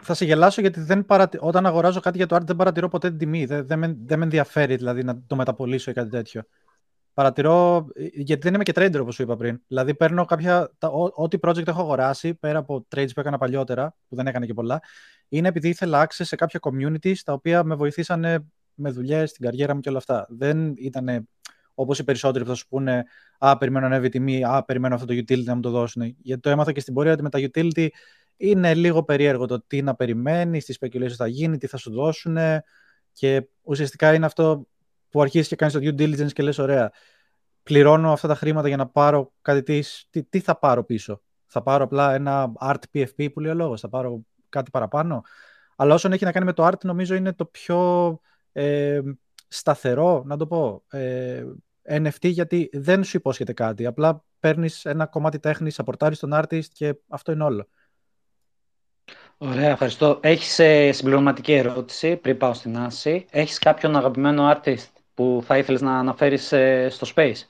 Θα 0.03 0.15
σε 0.15 0.25
γελάσω 0.25 0.61
γιατί 0.61 0.81
δεν 0.81 1.07
παρατη... 1.07 1.39
όταν 1.41 1.67
αγοράζω 1.67 2.01
κάτι 2.01 2.17
για 2.17 2.27
το 2.27 2.37
art 2.37 2.43
δεν 2.43 2.57
παρατηρώ 2.57 2.89
ποτέ 2.89 3.09
την 3.09 3.19
τιμή. 3.19 3.45
Δεν, 3.45 3.67
δεν, 3.67 3.79
με, 3.79 3.97
δεν 4.05 4.19
με 4.19 4.25
ενδιαφέρει 4.25 4.77
δηλαδή 4.77 5.05
να 5.05 5.23
το 5.27 5.37
μεταπολίσω 5.37 5.91
ή 5.91 5.95
κάτι 5.95 6.11
τέτοιο. 6.11 6.43
Παρατηρώ, 7.15 7.87
ε, 7.95 8.07
γιατί 8.13 8.43
δεν 8.43 8.55
είμαι 8.55 8.65
και 8.65 8.73
trader 8.75 9.01
όπως 9.01 9.15
σου 9.15 9.23
είπα 9.23 9.37
πριν. 9.37 9.61
Δηλαδή 9.67 9.95
παίρνω 9.95 10.25
κάποια, 10.25 10.71
τα, 10.79 10.89
ό,τι 11.15 11.39
project 11.43 11.67
έχω 11.67 11.81
αγοράσει, 11.81 12.35
πέρα 12.35 12.59
από 12.59 12.87
trades 12.95 13.11
που 13.15 13.21
έκανα 13.21 13.39
παλιότερα, 13.39 13.95
που 14.09 14.17
δεν 14.17 14.27
έκανα 14.27 14.47
και 14.47 14.55
πολλά, 14.55 14.83
είναι 15.29 15.49
επειδή 15.49 15.69
ήθελα 15.69 16.07
access 16.07 16.25
σε 16.25 16.37
κάποια 16.37 16.61
communities 16.63 17.17
τα 17.25 17.33
οποία 17.33 17.65
με 17.65 17.75
βοηθήσανε 17.75 18.45
με 18.75 18.91
δουλειές, 18.91 19.31
στην 19.31 19.45
καριέρα 19.45 19.75
μου 19.75 19.81
και 19.81 19.89
όλα 19.89 19.99
αυτά. 19.99 20.27
Δεν 20.31 20.73
ήταν 20.77 21.29
όπως 21.75 21.99
οι 21.99 22.05
περισσότεροι 22.05 22.45
που 22.45 22.51
θα 22.51 22.57
σου 22.57 22.69
πούνε 22.69 23.05
Α, 23.39 23.57
περιμένω 23.59 23.89
να 23.89 23.93
ανέβει 23.93 24.07
η 24.07 24.11
τιμή, 24.11 24.45
Α, 24.45 24.65
περιμένω 24.65 24.95
αυτό 24.95 25.07
το 25.07 25.15
utility 25.15 25.45
να 25.45 25.55
μου 25.55 25.61
το 25.61 25.71
δώσουν. 25.71 26.17
Γιατί 26.23 26.41
το 26.41 26.51
έμαθα 26.51 26.73
και 26.73 26.81
στην 26.81 26.95
πορεία 26.95 27.13
ότι 27.13 27.23
με 27.23 27.29
τα 27.29 27.39
utility 27.39 27.89
είναι 28.37 28.75
λίγο 28.75 29.03
περίεργο 29.05 29.47
το 29.47 29.63
τι 29.67 29.83
να 29.83 29.95
περιμένεις, 29.95 30.65
τι 30.65 30.75
speculation 30.81 31.11
θα 31.17 31.27
γίνει, 31.27 31.59
τι 31.59 31.67
θα 31.67 31.77
σου 31.77 31.93
δώσουν 31.93 32.37
και 33.13 33.49
ουσιαστικά 33.63 34.15
είναι 34.15 34.27
αυτό 34.27 34.67
που 35.09 35.23
αρχίζεις 35.23 35.49
και 35.49 35.57
κάνεις 35.57 35.75
το 35.75 35.81
due 35.83 36.01
diligence 36.01 36.33
και 36.33 36.43
λες 36.43 36.59
ωραία, 36.59 36.93
πληρώνω 37.63 38.13
αυτά 38.13 38.29
τα 38.29 38.35
χρήματα 38.35 38.69
για 38.69 38.77
να 38.77 38.89
πάρω 38.89 39.33
κάτι 39.43 39.63
τι, 39.63 40.23
τι, 40.23 40.41
θα 40.41 40.59
πάρω 40.59 40.85
πίσω. 40.85 41.23
Θα 41.47 41.63
πάρω 41.63 41.85
απλά 41.85 42.15
ένα 42.15 42.53
art 42.61 42.83
PFP 42.95 43.33
που 43.33 43.41
λέει 43.41 43.53
ο 43.53 43.55
λόγος, 43.55 43.81
θα 43.81 43.89
πάρω 43.89 44.25
κάτι 44.49 44.71
παραπάνω. 44.71 45.23
Αλλά 45.77 45.95
όσον 45.95 46.13
έχει 46.13 46.25
να 46.25 46.33
κάνει 46.33 46.45
με 46.45 46.53
το 46.53 46.67
art, 46.67 46.85
νομίζω 46.85 47.15
είναι 47.15 47.33
το 47.33 47.45
πιο 47.45 48.21
ε, 48.53 49.01
σταθερό, 49.49 50.23
να 50.27 50.37
το 50.37 50.47
πω, 50.47 50.83
ε, 50.91 51.45
NFT, 51.89 52.31
γιατί 52.31 52.71
δεν 52.73 53.05
σου 53.05 53.17
υπόσχεται 53.17 53.53
κάτι. 53.53 53.87
Απλά 53.87 54.25
παίρνεις 54.41 54.85
ένα 54.85 55.07
κομμάτι 55.07 55.39
τέχνης, 55.39 55.79
απορτάρεις 55.79 56.19
τον 56.19 56.31
artist 56.35 56.65
και 56.73 56.95
αυτό 57.09 57.33
είναι 57.33 57.45
όλο. 57.45 57.69
Ωραία, 59.37 59.71
ευχαριστώ. 59.71 60.19
Έχεις 60.23 60.59
ε, 60.59 60.93
συμπληρωματική 60.93 61.53
ερώτηση 61.53 62.17
πριν 62.17 62.37
πάω 62.37 62.55
στην 62.55 62.79
Άση. 62.79 63.27
Έχεις 63.31 63.59
κάποιον 63.59 63.97
αγαπημένο 63.97 64.53
artist 64.53 64.87
που 65.15 65.43
θα 65.45 65.59
ήθελες 65.59 65.81
να 65.81 65.99
αναφέρεις 65.99 66.53
ε, 66.53 66.89
στο 66.91 67.07
Space; 67.15 67.41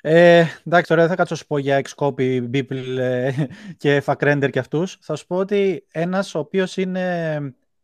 Ε, 0.00 0.44
εντάξει, 0.66 0.88
τώρα 0.88 1.00
δεν 1.00 1.10
θα 1.10 1.16
κάτσω 1.16 1.34
σου 1.34 1.46
πω 1.46 1.58
για 1.58 1.82
Xcopy, 1.88 2.50
Beeple 2.52 2.96
ε, 2.98 3.32
και 3.76 4.02
FacRender 4.06 4.48
και 4.50 4.58
αυτούς. 4.58 4.98
Θα 5.00 5.16
σου 5.16 5.26
πω 5.26 5.36
ότι 5.36 5.86
ένας 5.90 6.34
ο 6.34 6.38
οποίος 6.38 6.76
είναι 6.76 7.38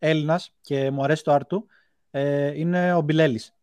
Έλληνας 0.05 0.53
και 0.61 0.91
μου 0.91 1.05
αρέσει 1.05 1.25
το 1.25 1.35
art 1.35 1.47
του 1.49 1.67
ε, 2.11 2.59
είναι 2.59 2.95
ο 2.95 3.01
Μπιλέλης. 3.01 3.55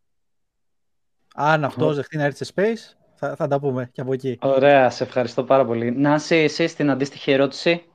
Αν 1.36 1.64
αυτός 1.64 1.96
δεχτεί 1.96 2.18
να 2.18 2.24
έρθει 2.24 2.46
σε 2.46 2.54
Space, 2.56 2.96
θα, 3.16 3.36
θα 3.36 3.48
τα 3.48 3.60
πούμε 3.60 3.90
και 3.92 4.02
από 4.02 4.14
εκεί. 4.14 4.38
Ωραία, 4.42 4.90
σε 4.90 5.04
ευχαριστώ 5.04 5.44
πάρα 5.44 5.66
πολύ. 5.66 5.92
Νάση, 5.92 6.36
εσύ 6.36 6.68
στην 6.68 6.90
αντίστοιχη 6.90 7.32
ερώτηση. 7.32 7.86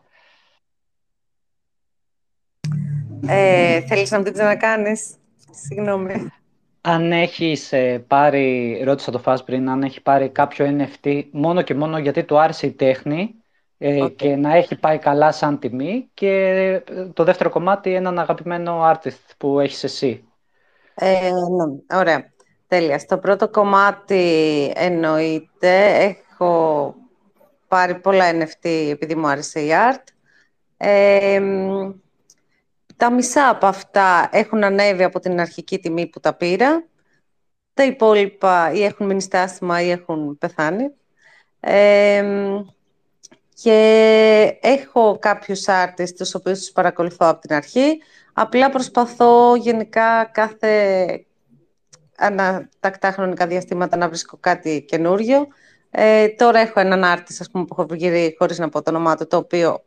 Ε, 3.26 3.80
θέλεις 3.80 4.10
να 4.10 4.18
μου 4.18 4.24
την 4.24 4.32
ξανακάνεις; 4.32 5.14
Συγγνώμη. 5.50 6.30
Αν 6.80 7.12
έχεις 7.12 7.72
ε, 7.72 7.98
πάρει, 7.98 8.80
ρώτησα 8.84 9.10
το 9.10 9.22
Fast 9.24 9.44
πριν, 9.44 9.70
αν 9.70 9.82
έχει 9.82 10.02
πάρει 10.02 10.28
κάποιο 10.28 10.76
NFT 10.78 11.24
μόνο 11.30 11.62
και 11.62 11.74
μόνο 11.74 11.98
γιατί 11.98 12.24
του 12.24 12.38
άρεσε 12.38 12.66
η 12.66 12.72
τέχνη 12.72 13.34
ε, 13.78 14.08
και 14.08 14.36
να 14.36 14.54
έχει 14.56 14.76
πάει 14.76 14.98
καλά 14.98 15.32
σαν 15.32 15.58
τιμή 15.58 16.10
και 16.14 16.30
ε, 16.86 17.06
το 17.06 17.24
δεύτερο 17.24 17.50
κομμάτι 17.50 17.94
έναν 17.94 18.18
αγαπημένο 18.18 18.92
artist 18.92 19.30
που 19.38 19.60
έχεις 19.60 19.84
εσύ. 19.84 20.24
Ε, 20.94 21.30
ναι, 21.30 21.98
ωραία. 21.98 22.32
Τέλεια. 22.68 22.98
Στο 22.98 23.18
πρώτο 23.18 23.48
κομμάτι 23.48 24.72
εννοείται. 24.74 25.94
Έχω 26.04 26.94
πάρει 27.68 27.98
πολλά 27.98 28.24
NFT 28.30 28.88
επειδή 28.90 29.14
μου 29.14 29.26
άρεσε 29.26 29.60
η 29.60 29.70
art. 29.72 30.04
Ε, 30.76 31.40
τα 32.96 33.12
μισά 33.12 33.48
από 33.48 33.66
αυτά 33.66 34.28
έχουν 34.32 34.64
ανέβει 34.64 35.02
από 35.02 35.20
την 35.20 35.40
αρχική 35.40 35.78
τιμή 35.78 36.06
που 36.06 36.20
τα 36.20 36.34
πήρα. 36.34 36.86
Τα 37.74 37.84
υπόλοιπα 37.84 38.72
ή 38.72 38.82
έχουν 38.84 39.06
μείνει 39.06 39.20
στάσιμα 39.20 39.82
ή 39.82 39.90
έχουν 39.90 40.38
πεθάνει. 40.38 40.90
Και 43.62 44.58
έχω 44.60 45.18
κάποιους 45.20 45.64
artists, 45.66 46.14
τους 46.16 46.34
οποίους 46.34 46.58
τους 46.58 46.70
παρακολουθώ 46.70 47.26
από 47.28 47.40
την 47.40 47.54
αρχή. 47.54 48.02
Απλά 48.32 48.70
προσπαθώ 48.70 49.54
γενικά 49.56 50.24
κάθε 50.24 51.24
ανατακτά 52.16 53.10
χρονικά 53.10 53.46
διαστήματα 53.46 53.96
να 53.96 54.08
βρίσκω 54.08 54.36
κάτι 54.40 54.84
καινούριο. 54.88 55.46
Ε, 55.90 56.28
τώρα 56.28 56.58
έχω 56.58 56.80
έναν 56.80 57.02
artist, 57.04 57.36
ας 57.40 57.50
πούμε, 57.50 57.64
που 57.64 57.76
έχω 57.78 57.86
βγει 57.90 58.34
χωρίς 58.38 58.58
να 58.58 58.68
πω 58.68 58.82
το 58.82 58.90
όνομά 58.90 59.16
του, 59.16 59.26
το 59.26 59.36
οποίο 59.36 59.82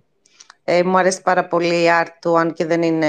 ε, 0.64 0.84
μου 0.84 0.98
αρέσει 0.98 1.22
πάρα 1.22 1.48
πολύ 1.48 1.84
η 1.84 1.88
art 2.02 2.14
του, 2.22 2.38
αν 2.38 2.54
και 2.54 2.66
δεν 2.66 2.82
είναι 2.82 3.08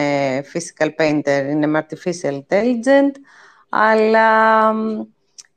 physical 0.53 0.89
painter, 0.99 1.47
είναι 1.51 1.67
με 1.67 1.87
artificial 1.87 2.33
intelligent, 2.33 3.15
αλλά 3.69 4.73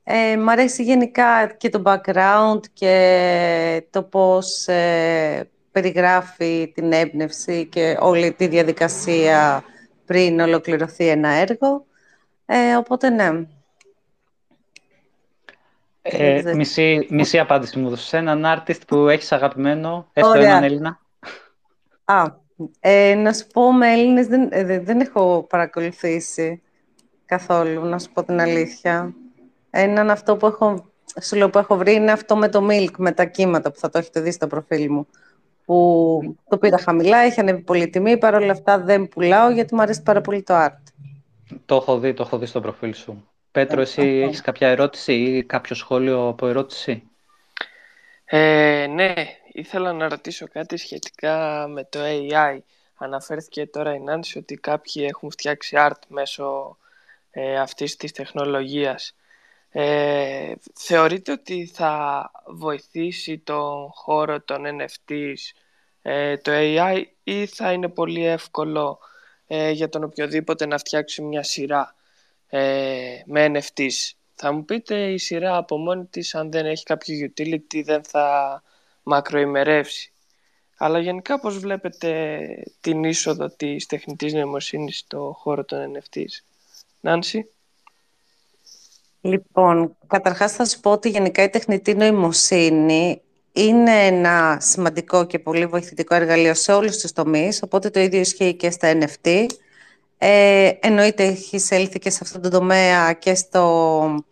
ε, 0.04 0.36
μου 0.36 0.50
αρέσει 0.50 0.82
γενικά 0.82 1.46
και 1.46 1.68
το 1.68 1.82
background 1.84 2.60
και 2.72 3.86
το 3.90 4.02
πώς 4.02 4.66
ε, 4.68 5.50
περιγράφει 5.72 6.72
την 6.74 6.92
έμπνευση 6.92 7.66
και 7.66 7.96
όλη 8.00 8.32
τη 8.32 8.46
διαδικασία 8.46 9.64
πριν 10.04 10.40
ολοκληρωθεί 10.40 11.08
ένα 11.08 11.28
έργο. 11.28 11.86
Ε, 12.46 12.76
οπότε 12.76 13.10
ναι. 13.10 13.46
Ε, 16.02 16.54
μισή, 16.54 17.06
μισή 17.10 17.38
απάντηση 17.38 17.78
μου 17.78 17.88
δώσε. 17.88 18.16
Έναν 18.16 18.44
artist 18.46 18.86
που 18.86 19.08
έχεις 19.08 19.32
αγαπημένο, 19.32 20.08
έστω 20.12 20.38
έναν 20.38 20.62
Έλληνα. 20.62 21.00
Α, 22.04 22.24
ε, 22.80 23.14
να 23.14 23.32
σου 23.32 23.46
πω 23.46 23.72
με 23.72 23.92
Έλληνες 23.92 24.26
δεν, 24.26 24.48
ε, 24.50 24.78
δεν 24.78 25.00
έχω 25.00 25.46
παρακολουθήσει 25.48 26.62
καθόλου, 27.26 27.84
να 27.84 27.98
σου 27.98 28.10
πω 28.12 28.24
την 28.24 28.40
αλήθεια. 28.40 29.14
Έναν 29.76 30.10
αυτό 30.10 30.36
που 30.36 30.46
έχω, 30.46 30.84
σου 31.20 31.36
λέω, 31.36 31.50
που 31.50 31.58
έχω 31.58 31.76
βρει 31.76 31.94
είναι 31.94 32.12
αυτό 32.12 32.36
με 32.36 32.48
το 32.48 32.66
Milk, 32.70 32.90
με 32.96 33.12
τα 33.12 33.24
κύματα 33.24 33.70
που 33.72 33.78
θα 33.78 33.90
το 33.90 33.98
έχετε 33.98 34.20
δει 34.20 34.30
στο 34.30 34.46
προφίλ 34.46 34.90
μου. 34.90 35.06
Που 35.64 36.36
το 36.48 36.58
πήρα 36.58 36.78
χαμηλά, 36.78 37.26
είχε 37.26 37.40
ανέβει 37.40 37.60
πολύ 37.60 37.88
τιμή, 37.88 38.18
παρόλα 38.18 38.52
αυτά 38.52 38.78
δεν 38.78 39.08
πουλάω 39.08 39.50
γιατί 39.50 39.74
μου 39.74 39.82
αρέσει 39.82 40.02
πάρα 40.02 40.20
πολύ 40.20 40.42
το 40.42 40.54
art. 40.56 40.82
Το 41.66 41.74
έχω 41.74 41.98
δει, 41.98 42.14
το 42.14 42.22
έχω 42.22 42.38
δει 42.38 42.46
στο 42.46 42.60
προφίλ 42.60 42.94
σου. 42.94 43.28
Πέτρο, 43.50 43.80
εσύ 43.80 44.02
έχεις 44.02 44.40
κάποια 44.40 44.68
ερώτηση 44.68 45.12
ή 45.12 45.44
κάποιο 45.44 45.76
σχόλιο 45.76 46.28
από 46.28 46.46
ερώτηση; 46.46 47.02
Ε, 48.24 48.86
ναι, 48.90 49.14
ήθελα 49.52 49.92
να 49.92 50.08
ρωτήσω 50.08 50.46
κάτι 50.48 50.76
σχετικά 50.76 51.66
με 51.68 51.84
το 51.84 51.98
AI. 52.02 52.58
Αναφέρθηκε 52.96 53.66
τώρα 53.66 53.94
η 53.94 54.00
Νάνση 54.00 54.38
ότι 54.38 54.54
κάποιοι 54.54 55.06
έχουν 55.08 55.30
φτιάξει 55.30 55.76
art 55.78 56.00
μέσω 56.08 56.76
ε, 57.30 57.58
αυτής 57.58 57.96
της 57.96 58.12
τεχνολογίας. 58.12 59.14
Ε, 59.76 60.54
θεωρείτε 60.74 61.32
ότι 61.32 61.66
θα 61.66 62.30
βοηθήσει 62.46 63.38
τον 63.38 63.90
χώρο 63.92 64.40
των 64.40 64.62
NFTs 64.64 65.34
ε, 66.02 66.36
το 66.36 66.52
AI 66.54 67.02
ή 67.24 67.46
θα 67.46 67.72
είναι 67.72 67.88
πολύ 67.88 68.26
εύκολο 68.26 68.98
ε, 69.46 69.70
για 69.70 69.88
τον 69.88 70.04
οποιοδήποτε 70.04 70.66
να 70.66 70.78
φτιάξει 70.78 71.22
μια 71.22 71.42
σειρά 71.42 71.94
ε, 72.48 73.22
με 73.26 73.52
NFTs. 73.54 74.12
Θα 74.34 74.52
μου 74.52 74.64
πείτε 74.64 75.12
η 75.12 75.18
σειρά 75.18 75.56
από 75.56 75.76
μόνη 75.76 76.04
της 76.04 76.34
αν 76.34 76.50
δεν 76.50 76.66
έχει 76.66 76.84
κάποιο 76.84 77.30
utility 77.30 77.82
δεν 77.84 78.04
θα 78.04 78.62
μακροημερεύσει. 79.02 80.12
Αλλά 80.76 80.98
γενικά 80.98 81.40
πώς 81.40 81.58
βλέπετε 81.58 82.46
την 82.80 83.04
είσοδο 83.04 83.48
της 83.48 83.86
τεχνητής 83.86 84.32
νοημοσύνης 84.32 84.98
στο 84.98 85.34
χώρο 85.36 85.64
των 85.64 85.92
NFTs. 85.92 86.42
Νάνση; 87.00 87.53
Λοιπόν, 89.24 89.96
καταρχάς 90.06 90.52
θα 90.52 90.64
σου 90.64 90.80
πω 90.80 90.90
ότι 90.90 91.08
γενικά 91.08 91.42
η 91.42 91.48
τεχνητή 91.48 91.94
νοημοσύνη 91.94 93.22
είναι 93.52 94.06
ένα 94.06 94.58
σημαντικό 94.60 95.26
και 95.26 95.38
πολύ 95.38 95.66
βοηθητικό 95.66 96.14
εργαλείο 96.14 96.54
σε 96.54 96.72
όλους 96.72 96.96
τους 96.98 97.12
τομείς, 97.12 97.62
οπότε 97.62 97.90
το 97.90 98.00
ίδιο 98.00 98.20
ισχύει 98.20 98.54
και 98.54 98.70
στα 98.70 98.98
NFT. 98.98 99.46
Ε, 100.18 100.70
εννοείται 100.80 101.24
έχεις 101.24 101.70
έλθει 101.70 101.98
και 101.98 102.10
σε 102.10 102.18
αυτό 102.22 102.40
το 102.40 102.48
τομέα 102.48 103.12
και 103.12 103.34
στο 103.34 104.24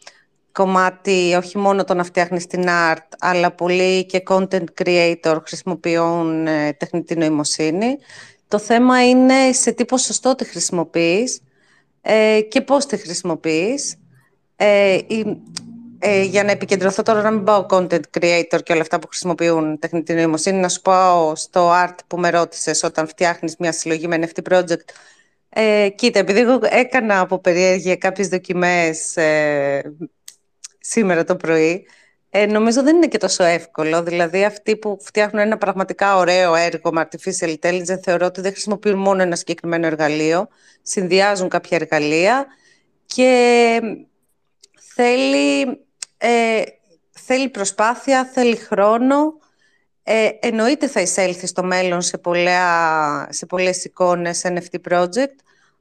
κομμάτι 0.52 1.34
όχι 1.36 1.58
μόνο 1.58 1.84
το 1.84 1.94
να 1.94 2.04
φτιάχνεις 2.04 2.46
την 2.46 2.64
art, 2.68 3.06
αλλά 3.18 3.52
πολλοί 3.52 4.06
και 4.06 4.22
content 4.28 4.64
creator 4.82 5.38
χρησιμοποιούν 5.46 6.46
ε, 6.46 6.72
τεχνητή 6.72 7.16
νοημοσύνη. 7.16 7.96
Το 8.48 8.58
θέμα 8.58 9.08
είναι 9.08 9.52
σε 9.52 9.72
τι 9.72 9.84
ποσοστό 9.84 10.34
τη 10.34 10.44
χρησιμοποιείς 10.44 11.40
ε, 12.00 12.40
και 12.40 12.60
πώς 12.60 12.86
τη 12.86 12.96
χρησιμοποιείς. 12.96 13.96
Ε, 14.64 14.98
ε, 15.98 16.22
για 16.22 16.44
να 16.44 16.50
επικεντρωθώ 16.50 17.02
τώρα 17.02 17.22
να 17.22 17.30
μην 17.30 17.44
πάω 17.44 17.66
content 17.70 18.00
creator 18.18 18.62
και 18.62 18.72
όλα 18.72 18.80
αυτά 18.80 18.98
που 18.98 19.06
χρησιμοποιούν 19.06 19.78
τεχνητή 19.78 20.14
νοημοσύνη, 20.14 20.58
να 20.60 20.68
σου 20.68 20.80
πάω 20.80 21.36
στο 21.36 21.70
art 21.72 21.96
που 22.06 22.18
με 22.18 22.30
ρώτησες 22.30 22.82
όταν 22.82 23.08
φτιάχνεις 23.08 23.56
μια 23.58 23.72
συλλογή 23.72 24.06
με 24.06 24.18
NFT 24.20 24.52
project. 24.52 24.88
Ε, 25.48 25.88
κοίτα, 25.88 26.18
επειδή 26.18 26.40
εγώ 26.40 26.58
έκανα 26.62 27.20
από 27.20 27.38
περιέργεια 27.38 27.96
κάποιες 27.96 28.28
δοκιμές 28.28 29.16
ε, 29.16 29.94
σήμερα 30.78 31.24
το 31.24 31.36
πρωί, 31.36 31.86
ε, 32.30 32.46
νομίζω 32.46 32.82
δεν 32.82 32.96
είναι 32.96 33.08
και 33.08 33.18
τόσο 33.18 33.44
εύκολο. 33.44 34.02
Δηλαδή, 34.02 34.44
αυτοί 34.44 34.76
που 34.76 34.98
φτιάχνουν 35.00 35.42
ένα 35.42 35.58
πραγματικά 35.58 36.16
ωραίο 36.16 36.54
έργο 36.54 36.92
με 36.92 37.08
artificial 37.08 37.54
intelligence 37.60 38.00
θεωρώ 38.02 38.26
ότι 38.26 38.40
δεν 38.40 38.50
χρησιμοποιούν 38.52 38.98
μόνο 38.98 39.22
ένα 39.22 39.36
συγκεκριμένο 39.36 39.86
εργαλείο, 39.86 40.48
συνδυάζουν 40.82 41.48
κάποια 41.48 41.76
εργαλεία 41.80 42.46
και 43.06 43.80
θέλει 44.94 45.78
ε, 46.18 46.62
θέλει 47.10 47.48
προσπάθεια, 47.48 48.24
θέλει 48.24 48.56
χρόνο. 48.56 49.34
Ε, 50.02 50.28
εννοείται 50.40 50.86
θα 50.88 51.00
εισέλθει 51.00 51.46
στο 51.46 51.62
μέλλον 51.62 52.02
σε, 52.02 52.18
πολλά, 52.18 53.32
σε 53.32 53.46
πολλές 53.46 53.84
εικόνες 53.84 54.42
NFT 54.44 54.90
project, 54.90 55.36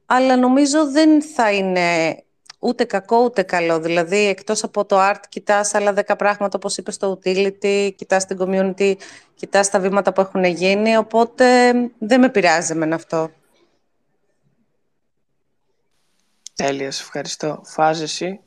αλλά 0.06 0.36
νομίζω 0.36 0.90
δεν 0.90 1.22
θα 1.22 1.52
είναι 1.52 2.22
ούτε 2.58 2.84
κακό 2.84 3.24
ούτε 3.24 3.42
καλό. 3.42 3.80
Δηλαδή, 3.80 4.26
εκτός 4.26 4.62
από 4.62 4.84
το 4.84 4.96
art, 5.00 5.20
κοιτάς 5.28 5.74
άλλα 5.74 5.92
δέκα 5.92 6.16
πράγματα, 6.16 6.56
όπως 6.56 6.76
είπες, 6.76 6.94
στο 6.94 7.18
utility, 7.22 7.90
κοιτάς 7.96 8.26
την 8.26 8.38
community, 8.40 8.94
κοιτάς 9.34 9.70
τα 9.70 9.80
βήματα 9.80 10.12
που 10.12 10.20
έχουν 10.20 10.44
γίνει, 10.44 10.96
οπότε 10.96 11.72
δεν 11.98 12.20
με 12.20 12.28
πειράζει 12.28 12.74
με 12.74 12.94
αυτό. 12.94 13.30
Τέλεια, 16.54 16.90
σε 16.90 17.02
ευχαριστώ. 17.02 17.60
Φάζεσαι. 17.64 18.40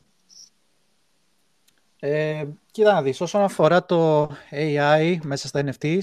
Ε, 2.08 2.48
κοίτα 2.72 2.94
να 2.94 3.02
δεις, 3.02 3.22
όσον 3.22 3.42
αφορά 3.42 3.86
το 3.86 4.30
AI 4.52 5.18
μέσα 5.24 5.48
στα 5.48 5.64
NFTs, 5.66 6.02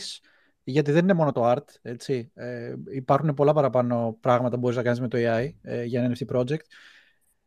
γιατί 0.65 0.93
δεν 0.93 1.03
είναι 1.03 1.13
μόνο 1.13 1.33
το 1.33 1.51
art, 1.51 1.65
έτσι. 1.83 2.31
Ε, 2.35 2.75
υπάρχουν 2.91 3.35
πολλά 3.35 3.53
παραπάνω 3.53 4.17
πράγματα 4.21 4.55
που 4.55 4.61
μπορείς 4.61 4.77
να 4.77 4.83
κάνεις 4.83 5.01
με 5.01 5.09
το 5.09 5.19
AI 5.21 5.53
ε, 5.63 5.85
για 5.85 6.03
ένα 6.03 6.15
NFT 6.15 6.37
project. 6.37 6.65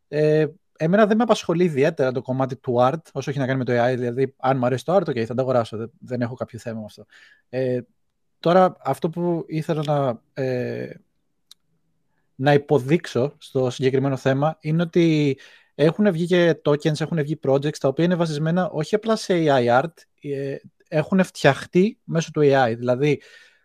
Ε, 0.08 0.45
εμένα 0.78 1.06
δεν 1.06 1.18
με 1.18 1.24
απασχολεί 1.24 1.64
ιδιαίτερα 1.64 2.12
το 2.12 2.22
κομμάτι 2.22 2.56
του 2.56 2.76
art, 2.80 3.01
όσο 3.12 3.30
έχει 3.30 3.39
να 3.39 3.45
κάνει 3.45 3.58
με 3.58 3.66
το 3.66 3.84
AI, 3.84 3.95
δηλαδή 3.97 4.36
αν 4.38 4.58
μου 4.58 4.66
αρέσει 4.66 4.86
το 4.86 4.95
art, 4.95 5.10
okay, 5.10 5.24
θα 5.24 5.34
το 5.34 5.41
αγοράσω, 5.41 5.89
δεν, 5.99 6.22
έχω 6.22 6.36
κάποιο 6.36 6.60
θέμα 6.60 6.80
με 6.80 6.86
αυτό. 6.86 7.06
Ε, 7.49 7.80
τώρα, 8.39 8.76
αυτό 8.80 9.10
που 9.10 9.45
ήθελα 9.47 9.84
να, 9.86 10.22
ε, 10.43 10.89
να 12.36 12.53
υποδείξω 12.53 13.36
στο 13.38 13.70
συγκεκριμένο 13.70 14.18
θέμα 14.18 14.58
είναι 14.60 14.82
ότι 14.82 15.38
έχουν 15.76 16.11
βγει 16.11 16.26
και 16.26 16.61
tokens, 16.65 17.01
έχουν 17.01 17.21
βγει 17.21 17.39
projects 17.47 17.78
τα 17.78 17.88
οποία 17.88 18.05
είναι 18.05 18.15
βασισμένα 18.15 18.69
όχι 18.69 18.95
απλά 18.95 19.15
σε 19.15 19.34
AI 19.34 19.82
art, 19.82 19.93
ε, 20.21 20.55
έχουν 20.88 21.23
φτιαχτεί 21.23 21.99
μέσω 22.03 22.32
του 22.32 22.41
AI. 22.43 22.73
Δηλαδή, 22.78 23.21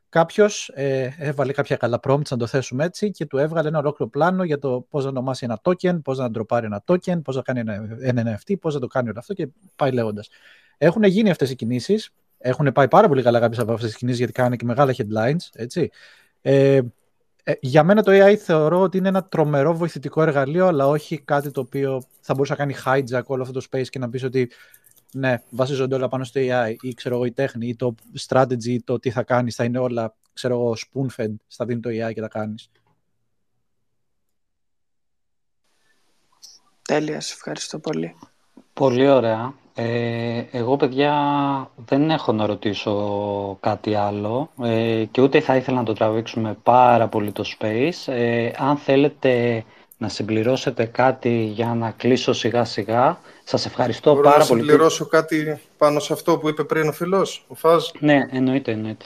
κάποιος 0.08 0.68
ε, 0.74 1.14
έβαλε 1.18 1.52
κάποια 1.52 1.76
καλά 1.76 2.00
prompts, 2.02 2.28
να 2.30 2.36
το 2.36 2.46
θέσουμε 2.46 2.84
έτσι, 2.84 3.10
και 3.10 3.26
του 3.26 3.38
έβγαλε 3.38 3.68
ένα 3.68 3.78
ολόκληρο 3.78 4.10
πλάνο 4.10 4.44
για 4.44 4.58
το 4.58 4.86
πώς 4.90 5.04
να 5.04 5.10
ονομάσει 5.10 5.44
ένα 5.44 5.60
token, 5.62 6.02
πώς 6.02 6.18
να 6.18 6.30
ντροπάρει 6.30 6.66
ένα 6.66 6.82
token, 6.86 7.22
πώς 7.22 7.36
να 7.36 7.42
κάνει 7.42 7.60
ένα, 7.60 7.96
ένα 8.00 8.38
NFT, 8.38 8.54
πώς 8.60 8.74
να 8.74 8.80
το 8.80 8.86
κάνει 8.86 9.08
όλο 9.08 9.18
αυτό 9.18 9.34
και 9.34 9.48
πάει 9.76 9.90
λέγοντας. 9.92 10.28
Έχουν 10.78 11.02
γίνει 11.02 11.30
αυτές 11.30 11.50
οι 11.50 11.54
κινήσεις. 11.54 12.10
Έχουν 12.38 12.72
πάει 12.72 12.88
πάρα 12.88 13.08
πολύ 13.08 13.22
καλά 13.22 13.40
κάποιες 13.40 13.60
από 13.60 13.72
αυτές 13.72 13.88
τις 13.88 13.98
κινήσεις 13.98 14.18
γιατί 14.18 14.32
κάνουν 14.32 14.56
και 14.56 14.64
μεγάλα 14.64 14.94
headlines. 14.96 15.48
Έτσι. 15.52 15.90
Ε, 16.42 16.80
ε, 17.42 17.52
για 17.60 17.84
μένα 17.84 18.02
το 18.02 18.12
AI 18.12 18.34
θεωρώ 18.34 18.80
ότι 18.80 18.98
είναι 18.98 19.08
ένα 19.08 19.24
τρομερό 19.24 19.76
βοηθητικό 19.76 20.22
εργαλείο, 20.22 20.66
αλλά 20.66 20.86
όχι 20.86 21.18
κάτι 21.18 21.50
το 21.50 21.60
οποίο 21.60 22.02
θα 22.20 22.34
μπορούσε 22.34 22.52
να 22.52 22.58
κάνει 22.58 22.74
hijack 22.84 23.24
όλο 23.26 23.42
αυτό 23.42 23.60
το 23.60 23.66
space 23.70 23.88
και 23.88 23.98
να 23.98 24.10
πεις 24.10 24.22
ότι 24.22 24.50
ναι, 25.12 25.42
βασίζονται 25.50 25.94
όλα 25.94 26.08
πάνω 26.08 26.24
στο 26.24 26.40
AI 26.44 26.74
ή 26.80 26.94
ξέρω 26.94 27.14
εγώ 27.14 27.24
η 27.24 27.32
τέχνη 27.32 27.68
ή 27.68 27.76
το 27.76 27.94
strategy 28.28 28.64
ή 28.64 28.82
το 28.82 28.98
τι 28.98 29.10
θα 29.10 29.22
κάνεις 29.22 29.54
θα 29.54 29.64
είναι 29.64 29.78
όλα 29.78 30.14
ξέρω 30.32 30.54
εγώ 30.54 30.74
spoon-fed 30.76 31.34
στα 31.46 31.64
δίνει 31.64 31.80
το 31.80 31.88
AI 31.90 32.14
και 32.14 32.20
τα 32.20 32.28
κάνεις. 32.28 32.70
Τέλεια, 36.82 37.20
σε 37.20 37.34
ευχαριστώ 37.34 37.78
πολύ. 37.78 38.16
Πολύ 38.72 39.08
ωραία. 39.08 39.54
Ε, 39.74 40.44
εγώ, 40.50 40.76
παιδιά, 40.76 41.14
δεν 41.86 42.10
έχω 42.10 42.32
να 42.32 42.46
ρωτήσω 42.46 43.56
κάτι 43.60 43.94
άλλο 43.94 44.50
ε, 44.62 45.04
και 45.10 45.20
ούτε 45.20 45.40
θα 45.40 45.56
ήθελα 45.56 45.76
να 45.76 45.84
το 45.84 45.92
τραβήξουμε 45.92 46.56
πάρα 46.62 47.08
πολύ 47.08 47.32
το 47.32 47.44
space. 47.58 48.12
Ε, 48.12 48.50
αν 48.58 48.76
θέλετε 48.76 49.64
να 49.98 50.08
συμπληρώσετε 50.08 50.84
κάτι 50.84 51.44
για 51.54 51.74
να 51.74 51.90
κλείσω 51.90 52.32
σιγά-σιγά, 52.32 53.18
σας 53.44 53.66
ευχαριστώ 53.66 54.10
Μπορώ 54.10 54.22
πάρα 54.22 54.38
να 54.38 54.46
πολύ. 54.46 54.60
Να 54.60 54.66
συμπληρώσω 54.66 55.06
κάτι 55.06 55.60
πάνω 55.78 56.00
σε 56.00 56.12
αυτό 56.12 56.38
που 56.38 56.48
είπε 56.48 56.64
πριν 56.64 56.88
ο 56.88 56.92
φίλος, 56.92 57.44
ο 57.48 57.54
Φάζ. 57.54 57.84
Ναι, 57.98 58.26
εννοείται, 58.30 58.72
εννοείται. 58.72 59.04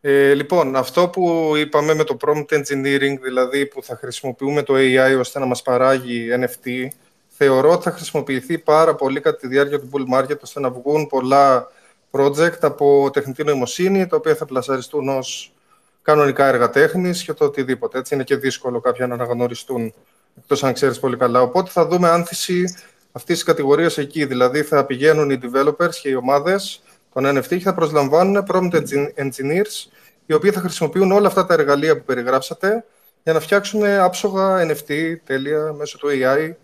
Ε, 0.00 0.34
λοιπόν, 0.34 0.76
αυτό 0.76 1.08
που 1.08 1.52
είπαμε 1.56 1.94
με 1.94 2.04
το 2.04 2.16
prompt 2.26 2.54
engineering, 2.54 3.18
δηλαδή 3.22 3.66
που 3.66 3.82
θα 3.82 3.96
χρησιμοποιούμε 3.96 4.62
το 4.62 4.74
AI 4.76 5.18
ώστε 5.18 5.38
να 5.38 5.46
μας 5.46 5.62
παράγει 5.62 6.28
NFT, 6.40 6.88
θεωρώ 7.36 7.70
ότι 7.70 7.82
θα 7.82 7.90
χρησιμοποιηθεί 7.90 8.58
πάρα 8.58 8.94
πολύ 8.94 9.20
κατά 9.20 9.36
τη 9.36 9.46
διάρκεια 9.46 9.80
του 9.80 9.90
bull 9.92 10.18
market, 10.18 10.38
ώστε 10.42 10.60
να 10.60 10.70
βγουν 10.70 11.06
πολλά 11.06 11.68
project 12.10 12.58
από 12.60 13.10
τεχνητή 13.12 13.44
νοημοσύνη, 13.44 14.06
τα 14.06 14.16
οποία 14.16 14.34
θα 14.34 14.44
πλασαριστούν 14.44 15.08
ως 15.08 15.54
κανονικά 16.02 16.46
έργα 16.46 16.70
τέχνης 16.70 17.24
και 17.24 17.32
το 17.32 17.44
οτιδήποτε. 17.44 17.98
Έτσι 17.98 18.14
είναι 18.14 18.24
και 18.24 18.36
δύσκολο 18.36 18.80
κάποια 18.80 19.06
να 19.06 19.14
αναγνωριστούν, 19.14 19.94
εκτός 20.38 20.64
αν 20.64 20.72
ξέρεις 20.72 20.98
πολύ 20.98 21.16
καλά. 21.16 21.42
Οπότε 21.42 21.70
θα 21.70 21.86
δούμε 21.86 22.08
άνθηση 22.08 22.76
αυτής 23.12 23.34
της 23.34 23.44
κατηγορίας 23.44 23.98
εκεί. 23.98 24.24
Δηλαδή 24.24 24.62
θα 24.62 24.84
πηγαίνουν 24.84 25.30
οι 25.30 25.38
developers 25.42 25.94
και 26.02 26.08
οι 26.08 26.14
ομάδες 26.14 26.82
των 27.12 27.38
NFT 27.38 27.48
και 27.48 27.58
θα 27.58 27.74
προσλαμβάνουν 27.74 28.46
prompt 28.52 28.82
engineers, 29.16 29.90
οι 30.26 30.32
οποίοι 30.32 30.50
θα 30.50 30.60
χρησιμοποιούν 30.60 31.12
όλα 31.12 31.26
αυτά 31.26 31.46
τα 31.46 31.54
εργαλεία 31.54 31.96
που 31.96 32.04
περιγράψατε 32.04 32.84
για 33.22 33.32
να 33.32 33.40
φτιάξουν 33.40 33.84
άψογα 33.84 34.66
NFT 34.66 35.16
τέλεια 35.24 35.72
μέσω 35.72 35.98
του 35.98 36.08
AI 36.10 36.54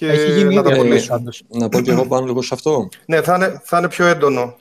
και 0.00 0.06
Έχει 0.06 0.32
γίνει 0.32 0.54
να 0.54 0.62
τα 0.62 0.76
πουλήσουν. 0.76 1.28
Να 1.48 1.68
πω 1.68 1.80
και 1.80 1.90
εγώ 1.90 2.06
πάνω 2.06 2.26
λίγο 2.26 2.42
σε 2.42 2.54
αυτό. 2.54 2.88
Ναι, 3.06 3.22
θα 3.22 3.34
είναι, 3.34 3.60
θα 3.64 3.78
είναι 3.78 3.88
πιο 3.88 4.06
έντονο. 4.06 4.56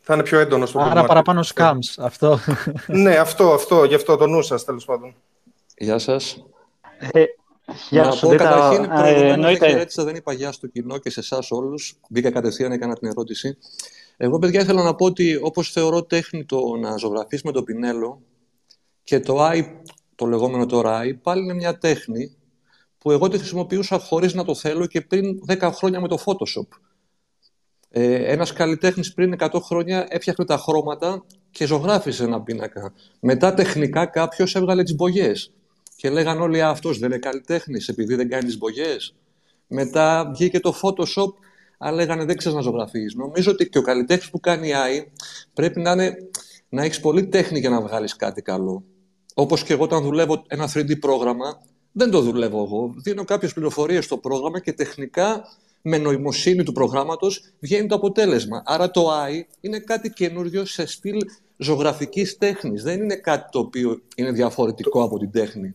Θα 0.00 0.14
είναι 0.14 0.22
πιο 0.22 0.38
έντονο 0.38 0.66
στο 0.66 0.80
Άρα 0.80 1.04
παραπάνω 1.04 1.44
scams, 1.54 1.94
αυτό. 1.98 2.38
ναι, 2.86 3.16
αυτό, 3.16 3.52
αυτό, 3.52 3.84
γι' 3.84 3.94
αυτό 3.94 4.16
το 4.16 4.26
νου 4.26 4.42
σας, 4.42 4.64
τέλος 4.64 4.84
πάντων. 4.84 5.14
Γεια 5.76 5.98
σας. 5.98 6.44
Ε, 7.12 7.24
Γεια 7.90 8.04
να 8.04 8.10
σου, 8.10 8.26
πω 8.26 8.34
καταρχήν, 8.34 8.84
ε, 8.84 8.86
προηγουμένως 8.86 9.58
δεν 9.58 9.68
χαιρέτησα, 9.68 10.04
δεν 10.04 10.14
είπα 10.14 10.32
γεια 10.32 10.52
στο 10.52 10.66
κοινό 10.66 10.98
και 10.98 11.10
σε 11.10 11.20
εσάς 11.20 11.50
όλους. 11.50 11.96
Μπήκα 12.08 12.30
κατευθείαν, 12.30 12.72
έκανα 12.72 12.94
την 12.94 13.08
ερώτηση. 13.08 13.58
Εγώ, 14.16 14.38
παιδιά, 14.38 14.60
ήθελα 14.60 14.82
να 14.82 14.94
πω 14.94 15.04
ότι 15.04 15.38
όπως 15.42 15.70
θεωρώ 15.70 16.02
τέχνη 16.04 16.44
το 16.44 16.58
να 16.80 16.96
ζωγραφείς 16.96 17.42
με 17.42 17.52
το 17.52 17.62
πινέλο 17.62 18.20
και 19.04 19.20
το 19.20 19.46
AI, 19.48 19.62
το 20.14 20.26
λεγόμενο 20.26 20.66
τώρα 20.66 21.00
AI, 21.02 21.16
πάλι 21.22 21.42
είναι 21.42 21.54
μια 21.54 21.78
τέχνη 21.78 22.36
που 23.04 23.10
εγώ 23.10 23.28
τη 23.28 23.38
χρησιμοποιούσα 23.38 23.98
χωρίς 23.98 24.34
να 24.34 24.44
το 24.44 24.54
θέλω 24.54 24.86
και 24.86 25.00
πριν 25.00 25.40
10 25.46 25.70
χρόνια 25.74 26.00
με 26.00 26.08
το 26.08 26.18
Photoshop. 26.24 26.78
Ε, 27.90 28.32
ένας 28.32 28.52
καλλιτέχνης 28.52 29.14
πριν 29.14 29.36
100 29.38 29.48
χρόνια 29.62 30.06
έφτιαχνε 30.08 30.44
τα 30.44 30.56
χρώματα 30.56 31.24
και 31.50 31.66
ζωγράφισε 31.66 32.24
ένα 32.24 32.42
πίνακα. 32.42 32.92
Μετά 33.20 33.54
τεχνικά 33.54 34.06
κάποιος 34.06 34.54
έβγαλε 34.54 34.82
τις 34.82 34.94
μπογιές. 34.94 35.52
Και 35.96 36.10
λέγαν 36.10 36.40
όλοι 36.40 36.62
αυτός 36.62 36.98
δεν 36.98 37.10
είναι 37.10 37.18
καλλιτέχνης 37.18 37.88
επειδή 37.88 38.14
δεν 38.14 38.28
κάνει 38.28 38.56
μπογιές. 38.56 39.14
Μετά 39.66 40.30
βγήκε 40.34 40.60
το 40.60 40.74
Photoshop, 40.82 41.32
αλλά 41.78 41.96
λέγανε 41.96 42.24
δεν 42.24 42.36
ξέρεις 42.36 42.56
να 42.56 42.62
ζωγραφεί. 42.62 43.04
Νομίζω 43.16 43.50
ότι 43.50 43.68
και 43.68 43.78
ο 43.78 43.82
καλλιτέχνης 43.82 44.30
που 44.30 44.40
κάνει 44.40 44.70
AI 44.72 45.06
πρέπει 45.54 45.80
να, 45.80 45.92
είναι, 45.92 46.16
να 46.68 46.82
έχεις 46.82 47.00
πολύ 47.00 47.26
τέχνη 47.26 47.58
για 47.58 47.70
να 47.70 47.80
βγάλεις 47.80 48.16
κάτι 48.16 48.42
καλό. 48.42 48.84
Όπως 49.34 49.62
και 49.62 49.72
εγώ 49.72 49.82
όταν 49.82 50.02
δουλεύω 50.02 50.42
ένα 50.46 50.70
3D 50.74 50.98
πρόγραμμα, 50.98 51.60
δεν 51.96 52.10
το 52.10 52.20
δουλεύω 52.20 52.62
εγώ. 52.62 52.94
Δίνω 52.96 53.24
κάποιες 53.24 53.52
πληροφορίες 53.52 54.04
στο 54.04 54.16
πρόγραμμα 54.16 54.60
και 54.60 54.72
τεχνικά 54.72 55.48
με 55.82 55.98
νοημοσύνη 55.98 56.62
του 56.62 56.72
προγράμματος 56.72 57.52
βγαίνει 57.60 57.86
το 57.86 57.94
αποτέλεσμα. 57.94 58.62
Άρα 58.66 58.90
το 58.90 59.10
AI 59.10 59.42
είναι 59.60 59.78
κάτι 59.78 60.10
καινούριο 60.10 60.64
σε 60.64 60.86
στυλ 60.86 61.20
ζωγραφικής 61.56 62.38
τέχνης. 62.38 62.82
Δεν 62.82 63.02
είναι 63.02 63.16
κάτι 63.16 63.50
το 63.50 63.58
οποίο 63.58 64.00
είναι 64.16 64.30
διαφορετικό 64.32 65.02
από 65.02 65.18
την 65.18 65.30
τέχνη. 65.30 65.74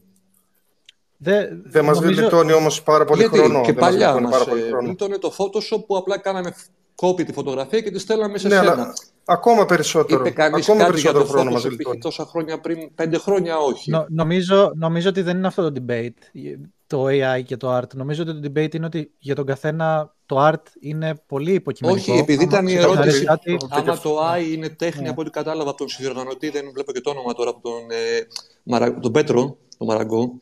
Δεν 1.21 1.61
δε 1.65 1.81
μας 1.81 1.99
νομίζω... 1.99 2.21
γλιτώνει 2.21 2.53
όμως 2.53 2.83
πάρα 2.83 3.05
πολύ 3.05 3.21
Γιατί 3.21 3.37
χρόνο. 3.37 3.61
Και 3.61 3.73
παλιά 3.73 4.19
μας 4.19 4.45
γλιτώνει 4.81 5.17
το 5.17 5.33
Photoshop 5.37 5.85
που 5.87 5.97
απλά 5.97 6.17
κάναμε 6.17 6.53
κόπη 6.95 7.23
τη 7.23 7.33
φωτογραφία 7.33 7.81
και 7.81 7.91
τη 7.91 7.99
στέλναμε 7.99 8.37
σε 8.37 8.47
ναι, 8.47 8.55
σένα. 8.55 8.71
Αλλά 8.71 8.93
ακόμα 9.25 9.65
περισσότερο. 9.65 10.19
Είπε 10.19 10.29
κανείς 10.29 10.69
ακόμα 10.69 10.85
κάτι 10.85 10.99
για 10.99 11.11
το 11.11 11.25
χρόνο 11.25 11.51
Photoshop 11.51 11.79
είχε 11.79 11.97
τόσα 12.01 12.25
χρόνια 12.25 12.59
πριν, 12.59 12.93
πέντε 12.95 13.17
χρόνια 13.17 13.57
όχι. 13.57 13.91
Νο, 13.91 14.05
νομίζω, 14.09 14.71
νομίζω 14.75 15.09
ότι 15.09 15.21
δεν 15.21 15.37
είναι 15.37 15.47
αυτό 15.47 15.71
το 15.71 15.83
debate, 15.87 16.41
το 16.87 17.05
AI 17.05 17.43
και 17.45 17.57
το 17.57 17.77
art. 17.77 17.95
Νομίζω 17.95 18.23
ότι 18.23 18.39
το 18.39 18.51
debate 18.53 18.75
είναι 18.75 18.85
ότι 18.85 19.11
για 19.19 19.35
τον 19.35 19.45
καθένα 19.45 20.15
το 20.25 20.47
art 20.47 20.63
είναι 20.79 21.21
πολύ 21.27 21.53
υποκειμενικό. 21.53 22.11
Όχι, 22.11 22.21
επειδή 22.21 22.43
ήταν 22.43 22.67
η 22.67 22.73
ερώτηση. 22.73 23.23
Κάτι... 23.23 23.57
Άμα 23.69 23.99
το 23.99 24.17
AI 24.19 24.53
είναι 24.53 24.69
τέχνη 24.69 25.05
yeah. 25.07 25.11
από 25.11 25.21
ό,τι 25.21 25.29
κατάλαβα 25.29 25.69
από 25.69 25.77
τον 25.77 25.87
συνδιοργανωτή, 25.87 26.49
δεν 26.49 26.69
βλέπω 26.73 26.91
και 26.91 27.01
το 27.01 27.09
όνομα 27.09 27.33
τώρα 27.33 27.49
από 27.49 27.61
τον, 27.61 27.81
ε, 27.89 28.27
Μαρα... 28.63 28.99
τον 28.99 29.11
Πέτρο, 29.11 29.57
τον 29.77 29.87
Μαραγκό. 29.87 30.39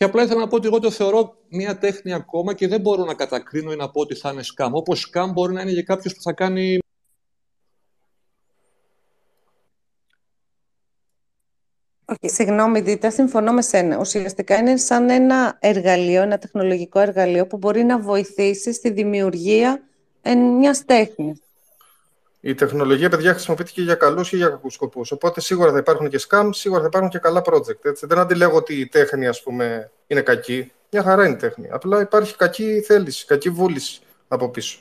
Και 0.00 0.06
απλά 0.06 0.22
ήθελα 0.22 0.40
να 0.40 0.46
πω 0.46 0.56
ότι 0.56 0.66
εγώ 0.66 0.78
το 0.78 0.90
θεωρώ 0.90 1.36
μια 1.48 1.78
τέχνη 1.78 2.12
ακόμα 2.12 2.54
και 2.54 2.68
δεν 2.68 2.80
μπορώ 2.80 3.04
να 3.04 3.14
κατακρίνω 3.14 3.72
ή 3.72 3.76
να 3.76 3.90
πω 3.90 4.00
ότι 4.00 4.14
θα 4.14 4.30
είναι 4.30 4.42
σκάμ. 4.42 4.74
Όπως 4.74 5.00
σκάμ 5.00 5.32
μπορεί 5.32 5.52
να 5.52 5.60
είναι 5.62 5.70
για 5.70 5.82
κάποιος 5.82 6.14
που 6.14 6.22
θα 6.22 6.32
κάνει. 6.32 6.78
Okay, 12.04 12.30
συγγνώμη, 12.32 12.80
Δίτα, 12.80 13.10
συμφωνώ 13.10 13.52
με 13.52 13.62
σένα. 13.62 13.98
Ουσιαστικά 13.98 14.56
είναι 14.56 14.76
σαν 14.76 15.10
ένα 15.10 15.56
εργαλείο, 15.60 16.22
ένα 16.22 16.38
τεχνολογικό 16.38 17.00
εργαλείο 17.00 17.46
που 17.46 17.56
μπορεί 17.56 17.84
να 17.84 18.00
βοηθήσει 18.00 18.72
στη 18.72 18.90
δημιουργία 18.90 19.82
μιας 20.58 20.84
τέχνης. 20.84 21.40
Η 22.40 22.54
τεχνολογία, 22.54 23.08
παιδιά, 23.08 23.32
χρησιμοποιείται 23.32 23.70
και 23.70 23.82
για 23.82 23.94
καλούς 23.94 24.28
και 24.28 24.36
για 24.36 24.48
κακούς 24.48 24.74
σκοπούς. 24.74 25.10
Οπότε 25.10 25.40
σίγουρα 25.40 25.72
θα 25.72 25.78
υπάρχουν 25.78 26.08
και 26.08 26.20
scam, 26.28 26.48
σίγουρα 26.52 26.80
θα 26.80 26.86
υπάρχουν 26.86 27.10
και 27.10 27.18
καλά 27.18 27.42
project. 27.44 27.84
Έτσι. 27.84 28.06
Δεν 28.06 28.18
αντιλέγω 28.18 28.56
ότι 28.56 28.80
η 28.80 28.86
τέχνη, 28.86 29.26
ας 29.26 29.42
πούμε, 29.42 29.90
είναι 30.06 30.20
κακή. 30.20 30.72
Μια 30.90 31.02
χαρά 31.02 31.24
είναι 31.24 31.34
η 31.34 31.38
τέχνη. 31.38 31.68
Απλά 31.70 32.00
υπάρχει 32.00 32.36
κακή 32.36 32.80
θέληση, 32.80 33.26
κακή 33.26 33.50
βούληση 33.50 34.00
από 34.28 34.48
πίσω. 34.48 34.78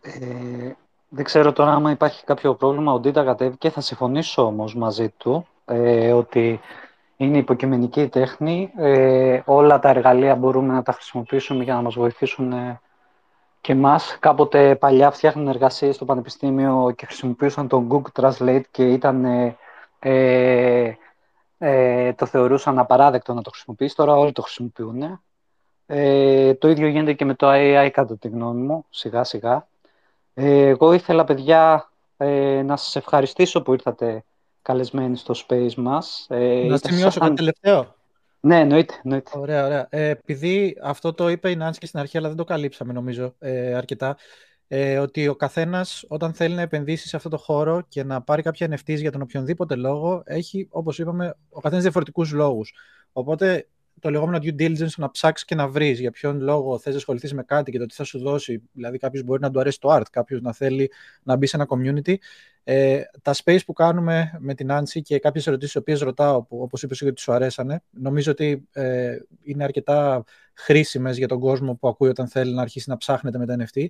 Ε, 0.00 0.72
δεν 1.08 1.24
ξέρω 1.24 1.52
τώρα 1.52 1.72
άμα 1.72 1.90
υπάρχει 1.90 2.24
κάποιο 2.24 2.54
πρόβλημα. 2.54 2.92
Ο 2.92 3.00
Ντίτα 3.00 3.24
κατέβηκε. 3.24 3.70
Θα 3.70 3.80
συμφωνήσω 3.80 4.46
όμως 4.46 4.74
μαζί 4.74 5.08
του 5.08 5.48
ε, 5.64 6.12
ότι 6.12 6.60
είναι 7.20 7.38
υποκειμενική 7.38 8.08
τέχνη. 8.08 8.72
Ε, 8.76 9.40
όλα 9.44 9.78
τα 9.78 9.88
εργαλεία 9.88 10.34
μπορούμε 10.34 10.72
να 10.72 10.82
τα 10.82 10.92
χρησιμοποιήσουμε 10.92 11.64
για 11.64 11.74
να 11.74 11.82
μας 11.82 11.94
βοηθήσουν 11.94 12.52
ε, 12.52 12.80
και 13.60 13.72
εμάς. 13.72 14.16
Κάποτε 14.20 14.76
παλιά 14.76 15.10
φτιάχνουν 15.10 15.48
εργασίες 15.48 15.94
στο 15.94 16.04
πανεπιστήμιο 16.04 16.92
και 16.96 17.06
χρησιμοποιούσαν 17.06 17.68
τον 17.68 17.88
Google 17.90 18.22
Translate 18.22 18.62
και 18.70 18.92
ήταν, 18.92 19.24
ε, 19.24 19.56
ε, 19.98 20.94
ε 21.58 22.12
το 22.12 22.26
θεωρούσαν 22.26 22.78
απαράδεκτο 22.78 23.34
να 23.34 23.42
το 23.42 23.50
χρησιμοποιήσει. 23.50 23.96
Τώρα 23.96 24.16
όλοι 24.16 24.32
το 24.32 24.42
χρησιμοποιούν. 24.42 25.20
Ε, 25.86 26.54
το 26.54 26.68
ίδιο 26.68 26.88
γίνεται 26.88 27.12
και 27.12 27.24
με 27.24 27.34
το 27.34 27.46
AI 27.50 27.88
κατά 27.92 28.16
τη 28.16 28.28
γνώμη 28.28 28.60
μου, 28.60 28.86
σιγά 28.90 29.24
σιγά. 29.24 29.66
Ε, 30.34 30.66
εγώ 30.66 30.92
ήθελα, 30.92 31.24
παιδιά, 31.24 31.90
ε, 32.16 32.62
να 32.62 32.76
σας 32.76 32.96
ευχαριστήσω 32.96 33.62
που 33.62 33.72
ήρθατε 33.72 34.24
καλεσμένοι 34.68 35.16
στο 35.16 35.34
space 35.46 35.74
μας. 35.74 36.26
Ε, 36.28 36.66
να 36.68 36.76
σημειώσω 36.76 37.20
κάτι 37.20 37.34
τελευταίο. 37.34 37.94
Ναι, 38.40 38.60
εννοείται. 38.60 38.94
εννοείται. 39.02 39.30
Ωραία, 39.34 39.64
ωραία. 39.64 39.86
Ε, 39.90 40.08
επειδή 40.08 40.76
αυτό 40.82 41.12
το 41.12 41.28
είπε 41.28 41.50
η 41.50 41.56
Νάνση 41.56 41.78
και 41.78 41.86
στην 41.86 41.98
αρχή, 41.98 42.18
αλλά 42.18 42.28
δεν 42.28 42.36
το 42.36 42.44
καλύψαμε 42.44 42.92
νομίζω 42.92 43.34
ε, 43.38 43.74
αρκετά, 43.74 44.16
ε, 44.68 44.98
ότι 44.98 45.28
ο 45.28 45.36
καθένας 45.36 46.04
όταν 46.08 46.32
θέλει 46.32 46.54
να 46.54 46.60
επενδύσει 46.60 47.08
σε 47.08 47.16
αυτό 47.16 47.28
το 47.28 47.36
χώρο 47.36 47.82
και 47.88 48.04
να 48.04 48.22
πάρει 48.22 48.42
κάποια 48.42 48.68
NFTs 48.70 48.98
για 49.00 49.12
τον 49.12 49.22
οποιονδήποτε 49.22 49.74
λόγο, 49.74 50.22
έχει, 50.24 50.68
όπως 50.70 50.98
είπαμε, 50.98 51.34
ο 51.50 51.60
καθένας 51.60 51.82
διαφορετικούς 51.82 52.32
λόγους. 52.32 52.74
Οπότε 53.12 53.66
το 54.00 54.10
λεγόμενο 54.10 54.38
due 54.42 54.60
diligence 54.60 54.94
να 54.96 55.10
ψάξεις 55.10 55.46
και 55.46 55.54
να 55.54 55.68
βρεις 55.68 56.00
για 56.00 56.10
ποιον 56.10 56.40
λόγο 56.40 56.78
θες 56.78 56.92
να 56.92 56.98
ασχοληθείς 56.98 57.34
με 57.34 57.42
κάτι 57.42 57.70
και 57.70 57.78
το 57.78 57.86
τι 57.86 57.94
θα 57.94 58.04
σου 58.04 58.18
δώσει. 58.18 58.62
Δηλαδή, 58.72 58.98
κάποιος 58.98 59.22
μπορεί 59.22 59.40
να 59.40 59.50
του 59.50 59.60
αρέσει 59.60 59.80
το 59.80 59.94
art, 59.96 60.02
κάποιος 60.10 60.40
να 60.40 60.52
θέλει 60.52 60.90
να 61.22 61.36
μπει 61.36 61.46
σε 61.46 61.56
ένα 61.56 61.66
community. 61.68 62.14
Ε, 62.64 63.02
τα 63.22 63.34
space 63.44 63.58
που 63.66 63.72
κάνουμε 63.72 64.36
με 64.38 64.54
την 64.54 64.72
Άνση 64.72 65.02
και 65.02 65.18
κάποιες 65.18 65.46
ερωτήσεις, 65.46 65.72
τι 65.72 65.78
οποίες 65.78 66.00
ρωτάω, 66.00 66.46
όπως 66.48 66.82
είπες 66.82 67.00
εσύ, 67.00 67.10
ότι 67.10 67.20
σου 67.20 67.32
αρέσανε, 67.32 67.82
νομίζω 67.90 68.30
ότι 68.30 68.68
ε, 68.72 69.16
είναι 69.42 69.64
αρκετά 69.64 70.24
χρήσιμες 70.54 71.18
για 71.18 71.28
τον 71.28 71.40
κόσμο 71.40 71.74
που 71.74 71.88
ακούει 71.88 72.08
όταν 72.08 72.28
θέλει 72.28 72.54
να 72.54 72.62
αρχίσει 72.62 72.90
να 72.90 72.96
ψάχνεται 72.96 73.38
με 73.38 73.46
τα 73.46 73.56
NFT. 73.58 73.86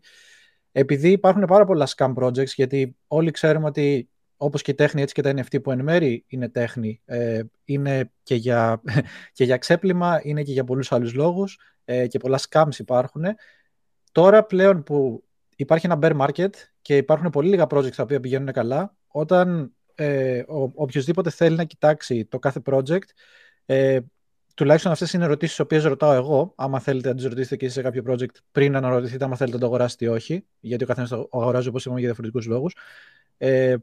Επειδή 0.73 1.11
υπάρχουν 1.11 1.45
πάρα 1.45 1.65
πολλά 1.65 1.89
scam 1.97 2.15
projects, 2.15 2.53
γιατί 2.55 2.97
όλοι 3.07 3.31
ξέρουμε 3.31 3.67
ότι 3.67 4.09
όπως 4.39 4.63
και 4.63 4.71
η 4.71 4.75
τέχνη, 4.75 5.03
έτσι 5.03 5.15
και 5.15 5.23
τα 5.23 5.33
NFT 5.37 5.63
που 5.63 5.71
εν 5.71 5.83
μέρη 5.83 6.25
είναι 6.27 6.49
τέχνη, 6.49 7.01
ε, 7.05 7.43
είναι 7.65 8.11
και 8.23 8.35
για, 8.35 8.83
και 9.37 9.45
για 9.45 9.57
ξέπλυμα, 9.57 10.21
είναι 10.23 10.43
και 10.43 10.53
για 10.53 10.65
πολλούς 10.65 10.93
άλλους 10.93 11.15
λόγους 11.15 11.59
ε, 11.85 12.07
και 12.07 12.19
πολλά 12.19 12.41
scams 12.49 12.79
υπάρχουν. 12.79 13.25
Τώρα 14.13 14.45
πλέον 14.45 14.83
που 14.83 15.25
υπάρχει 15.57 15.87
ένα 15.87 15.99
bear 16.03 16.27
market 16.27 16.51
και 16.83 16.97
υπάρχουν 16.97 17.31
πολύ 17.31 17.49
λίγα 17.49 17.67
projects 17.71 17.95
τα 17.95 18.03
οποία 18.03 18.21
πηγαίνουν 18.21 18.53
καλά, 18.53 18.97
όταν 19.09 19.73
ε, 19.95 20.39
ο, 20.39 20.71
οποιοδήποτε 20.75 21.31
θέλει 21.31 21.57
να 21.57 21.65
κοιτάξει 21.65 22.25
το 22.25 22.39
κάθε 22.39 22.63
project, 22.65 23.09
ε, 23.67 23.99
τουλάχιστον 24.55 24.93
αυτές 24.93 25.13
είναι 25.13 25.25
ερωτήσεις 25.25 25.57
τις 25.57 25.65
οποίες 25.65 25.85
ρωτάω 25.85 26.13
εγώ. 26.13 26.53
Άμα 26.57 26.81
θέλετε 26.81 27.09
να 27.09 27.15
τις 27.15 27.25
ρωτήσετε 27.25 27.57
και 27.57 27.65
εσείς 27.65 27.77
σε 27.77 27.83
κάποιο 27.83 28.03
project 28.07 28.35
πριν 28.53 28.77
αναρωτηθείτε, 28.77 29.25
άμα 29.25 29.37
θέλετε 29.37 29.57
να 29.57 29.63
το 29.63 29.67
αγοράσετε 29.67 30.05
ή 30.05 30.09
όχι, 30.09 30.47
γιατί 30.61 30.85
ο 30.85 30.87
καθένας 30.87 31.09
το 31.09 31.29
αγοράζει 31.33 31.69
όπως 31.69 31.83
είπαμε 31.85 31.99
για 31.99 32.09
διαφορετικούς 32.09 32.47
λόγους. 32.47 32.77
Ε, 33.39 33.77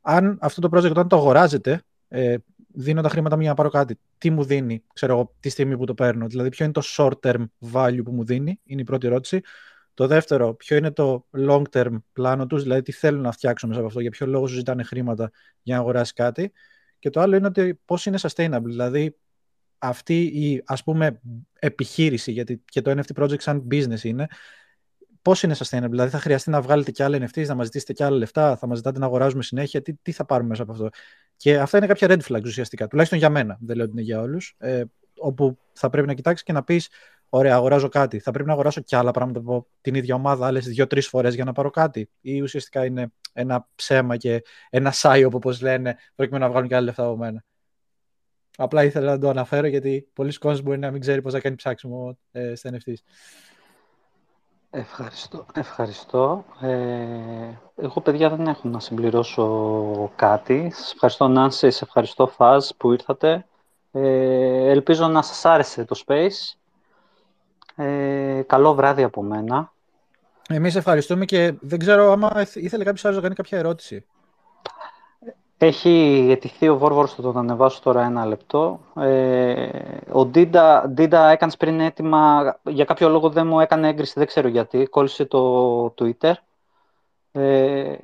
αν 0.00 0.38
αυτό 0.40 0.60
το 0.60 0.78
project 0.78 0.90
όταν 0.90 1.08
το 1.08 1.16
αγοράζετε, 1.16 1.82
ε, 2.08 2.36
δίνω 2.72 3.02
τα 3.02 3.08
χρήματα 3.08 3.34
μου 3.34 3.40
για 3.40 3.50
να 3.50 3.56
πάρω 3.56 3.68
κάτι, 3.68 3.98
τι 4.18 4.30
μου 4.30 4.44
δίνει, 4.44 4.84
ξέρω 4.92 5.12
εγώ, 5.12 5.34
τη 5.40 5.48
στιγμή 5.48 5.76
που 5.76 5.84
το 5.84 5.94
παίρνω. 5.94 6.26
Δηλαδή, 6.26 6.48
ποιο 6.48 6.64
είναι 6.64 6.74
το 6.74 6.82
short 6.84 7.20
term 7.22 7.44
value 7.72 8.00
που 8.04 8.12
μου 8.12 8.24
δίνει, 8.24 8.60
είναι 8.64 8.80
η 8.80 8.84
πρώτη 8.84 9.06
ερώτηση. 9.06 9.40
Το 9.94 10.06
δεύτερο, 10.06 10.54
ποιο 10.54 10.76
είναι 10.76 10.90
το 10.90 11.26
long 11.36 11.62
term 11.72 11.96
πλάνο 12.12 12.46
τους, 12.46 12.62
δηλαδή 12.62 12.82
τι 12.82 12.92
θέλουν 12.92 13.20
να 13.20 13.32
φτιάξουν 13.32 13.68
μέσα 13.68 13.80
από 13.80 13.88
αυτό, 13.88 14.00
για 14.00 14.10
ποιο 14.10 14.26
λόγο 14.26 14.46
σου 14.46 14.54
ζητάνε 14.54 14.82
χρήματα 14.82 15.30
για 15.62 15.74
να 15.74 15.80
αγοράσεις 15.80 16.12
κάτι. 16.12 16.52
Και 16.98 17.10
το 17.10 17.20
άλλο 17.20 17.36
είναι 17.36 17.46
ότι 17.46 17.80
πώς 17.84 18.06
είναι 18.06 18.18
sustainable, 18.20 18.62
δηλαδή 18.64 19.16
αυτή 19.78 20.22
η 20.22 20.62
ας 20.66 20.82
πούμε 20.82 21.20
επιχείρηση, 21.58 22.32
γιατί 22.32 22.62
και 22.64 22.82
το 22.82 22.90
NFT 22.90 23.22
project 23.22 23.40
σαν 23.40 23.66
business 23.70 24.02
είναι, 24.02 24.28
πώς 25.22 25.42
είναι 25.42 25.54
sustainable, 25.58 25.90
δηλαδή 25.90 26.10
θα 26.10 26.18
χρειαστεί 26.18 26.50
να 26.50 26.60
βγάλετε 26.60 26.90
και 26.90 27.04
άλλα 27.04 27.18
NFTs, 27.18 27.46
να 27.46 27.54
μας 27.54 27.64
ζητήσετε 27.64 27.92
και 27.92 28.04
άλλα 28.04 28.16
λεφτά, 28.16 28.56
θα 28.56 28.66
μας 28.66 28.76
ζητάτε 28.76 28.98
να 28.98 29.06
αγοράζουμε 29.06 29.42
συνέχεια, 29.42 29.82
τι, 29.82 29.94
τι 29.94 30.12
θα 30.12 30.24
πάρουμε 30.24 30.48
μέσα 30.48 30.62
από 30.62 30.72
αυτό. 30.72 30.88
Και 31.36 31.58
αυτά 31.58 31.76
είναι 31.76 31.86
κάποια 31.86 32.08
red 32.10 32.20
flags 32.28 32.44
ουσιαστικά, 32.44 32.86
τουλάχιστον 32.86 33.18
για 33.18 33.30
μένα, 33.30 33.58
δεν 33.60 33.76
λέω 33.76 33.84
ότι 33.84 33.94
είναι 33.94 34.02
για 34.02 34.20
όλους. 34.20 34.54
Ε, 34.58 34.82
όπου 35.18 35.58
θα 35.72 35.90
πρέπει 35.90 36.06
να 36.06 36.14
κοιτάξεις 36.14 36.46
και 36.46 36.52
να 36.52 36.64
πεις, 36.64 36.88
Ωραία, 37.32 37.54
αγοράζω 37.54 37.88
κάτι. 37.88 38.18
Θα 38.18 38.30
πρέπει 38.30 38.46
να 38.46 38.52
αγοράσω 38.52 38.80
και 38.80 38.96
άλλα 38.96 39.10
πράγματα 39.10 39.40
από 39.40 39.66
την 39.80 39.94
ίδια 39.94 40.14
ομάδα, 40.14 40.46
άλλες 40.46 40.66
δύο-τρεις 40.66 41.08
φορές 41.08 41.34
για 41.34 41.44
να 41.44 41.52
πάρω 41.52 41.70
κάτι. 41.70 42.10
Ή 42.20 42.40
ουσιαστικά 42.40 42.84
είναι 42.84 43.12
ένα 43.32 43.68
ψέμα 43.74 44.16
και 44.16 44.42
ένα 44.70 44.90
σάιο, 44.90 45.30
όπως 45.32 45.60
λένε, 45.60 45.96
προκειμένου 46.14 46.44
να 46.44 46.50
βγάλουν 46.50 46.68
και 46.68 46.74
άλλα 46.74 46.84
λεφτά 46.84 47.04
από 47.04 47.16
μένα. 47.16 47.44
Απλά 48.56 48.84
ήθελα 48.84 49.10
να 49.10 49.18
το 49.18 49.28
αναφέρω 49.28 49.66
γιατί 49.66 50.08
πολλοί 50.12 50.38
κόσμοι 50.38 50.62
μπορεί 50.62 50.78
να 50.78 50.90
μην 50.90 51.00
ξέρει 51.00 51.22
πώς 51.22 51.32
θα 51.32 51.40
κάνει 51.40 51.56
ψάξιμο 51.56 52.18
ε, 52.30 52.54
στα 52.54 52.70
NFTs. 52.70 52.94
Ευχαριστώ. 54.70 55.46
Ευχαριστώ. 55.54 56.44
Ε, 56.60 56.68
εγώ, 57.76 58.00
παιδιά, 58.02 58.28
δεν 58.30 58.46
έχω 58.46 58.68
να 58.68 58.80
συμπληρώσω 58.80 60.12
κάτι. 60.16 60.70
Σας 60.74 60.92
ευχαριστώ, 60.92 61.28
Νάνση, 61.28 61.70
σε 61.70 61.84
ευχαριστώ, 61.84 62.26
Φαζ, 62.26 62.68
που 62.76 62.92
ήρθατε. 62.92 63.46
Ε, 63.92 64.70
ελπίζω 64.70 65.06
να 65.06 65.22
σας 65.22 65.44
άρεσε 65.44 65.84
το 65.84 66.02
Space. 66.06 66.56
Ε, 67.76 68.42
καλό 68.46 68.74
βράδυ 68.74 69.02
από 69.02 69.22
μένα. 69.22 69.72
Εμείς 70.48 70.76
ευχαριστούμε 70.76 71.24
και 71.24 71.54
δεν 71.60 71.78
ξέρω 71.78 72.12
άμα 72.12 72.46
ήθελε 72.54 72.84
κάποιος 72.84 73.04
άλλος 73.04 73.16
να 73.16 73.22
κάνει 73.22 73.34
κάποια 73.34 73.58
ερώτηση. 73.58 74.04
Έχει 75.62 76.26
αιτηθεί 76.30 76.68
ο 76.68 76.78
Βόρβορος, 76.78 77.14
θα 77.14 77.22
τον 77.22 77.36
ανεβάσω 77.36 77.80
τώρα 77.82 78.04
ένα 78.04 78.26
λεπτό. 78.26 78.80
Ε, 78.96 79.68
ο 80.12 80.26
Ντίντα, 80.26 80.88
Ντίντα 80.88 81.28
έκανες 81.28 81.56
πριν 81.56 81.80
αίτημα, 81.80 82.58
για 82.62 82.84
κάποιο 82.84 83.08
λόγο 83.08 83.30
δεν 83.30 83.46
μου 83.46 83.60
έκανε 83.60 83.88
έγκριση, 83.88 84.12
δεν 84.16 84.26
ξέρω 84.26 84.48
γιατί, 84.48 84.86
κόλλησε 84.86 85.24
το 85.24 85.84
Twitter. 85.98 86.32
Ε, 87.32 87.94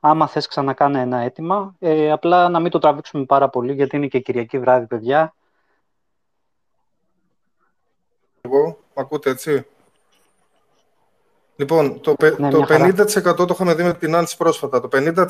άμα 0.00 0.26
θες 0.26 0.46
ξανακάνε 0.46 1.00
ένα 1.00 1.18
αίτημα, 1.18 1.74
ε, 1.78 2.10
απλά 2.10 2.48
να 2.48 2.60
μην 2.60 2.70
το 2.70 2.78
τραβήξουμε 2.78 3.24
πάρα 3.24 3.48
πολύ, 3.48 3.72
γιατί 3.72 3.96
είναι 3.96 4.06
και 4.06 4.20
Κυριακή 4.20 4.58
βράδυ, 4.58 4.86
παιδιά. 4.86 5.34
Εγώ, 8.40 8.78
ακούτε 8.94 9.30
έτσι; 9.30 9.66
Λοιπόν, 11.60 12.00
το, 12.00 12.14
ναι, 12.38 12.50
το 12.50 12.66
50% 12.68 13.36
το 13.36 13.46
είχαμε 13.50 13.74
δει 13.74 13.82
με 13.82 13.94
την 13.94 14.14
Άλτς 14.14 14.36
πρόσφατα. 14.36 14.80
Το 14.80 14.88
50% 14.92 15.24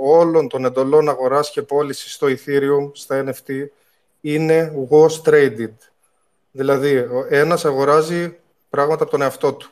όλων 0.00 0.48
των 0.48 0.64
εντολών 0.64 1.08
αγοράς 1.08 1.50
και 1.50 1.62
πώλησης 1.62 2.12
στο 2.12 2.26
Ethereum, 2.26 2.90
στα 2.92 3.24
NFT, 3.26 3.66
είναι 4.20 4.72
was 4.90 5.22
traded. 5.24 5.74
Δηλαδή, 6.50 6.96
ο 6.96 7.26
ένας 7.28 7.64
αγοράζει 7.64 8.36
πράγματα 8.70 9.02
από 9.02 9.10
τον 9.10 9.22
εαυτό 9.22 9.52
του. 9.52 9.70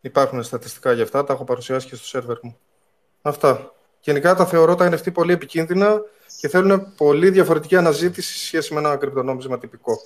Υπάρχουν 0.00 0.42
στατιστικά 0.42 0.92
για 0.92 1.02
αυτά, 1.02 1.24
τα 1.24 1.32
έχω 1.32 1.44
παρουσιάσει 1.44 1.88
και 1.88 1.94
στο 1.94 2.06
σερβερ 2.06 2.36
μου. 2.42 2.58
Αυτά. 3.22 3.74
Γενικά 4.00 4.34
τα 4.34 4.46
θεωρώ 4.46 4.74
τα 4.74 4.90
NFT 4.90 5.12
πολύ 5.12 5.32
επικίνδυνα 5.32 6.02
και 6.40 6.48
θέλουν 6.48 6.94
πολύ 6.96 7.30
διαφορετική 7.30 7.76
αναζήτηση 7.76 8.38
σε 8.38 8.46
σχέση 8.46 8.74
με 8.74 8.80
ένα 8.80 8.96
κρυπτονόμισμα 8.96 9.58
τυπικό. 9.58 9.98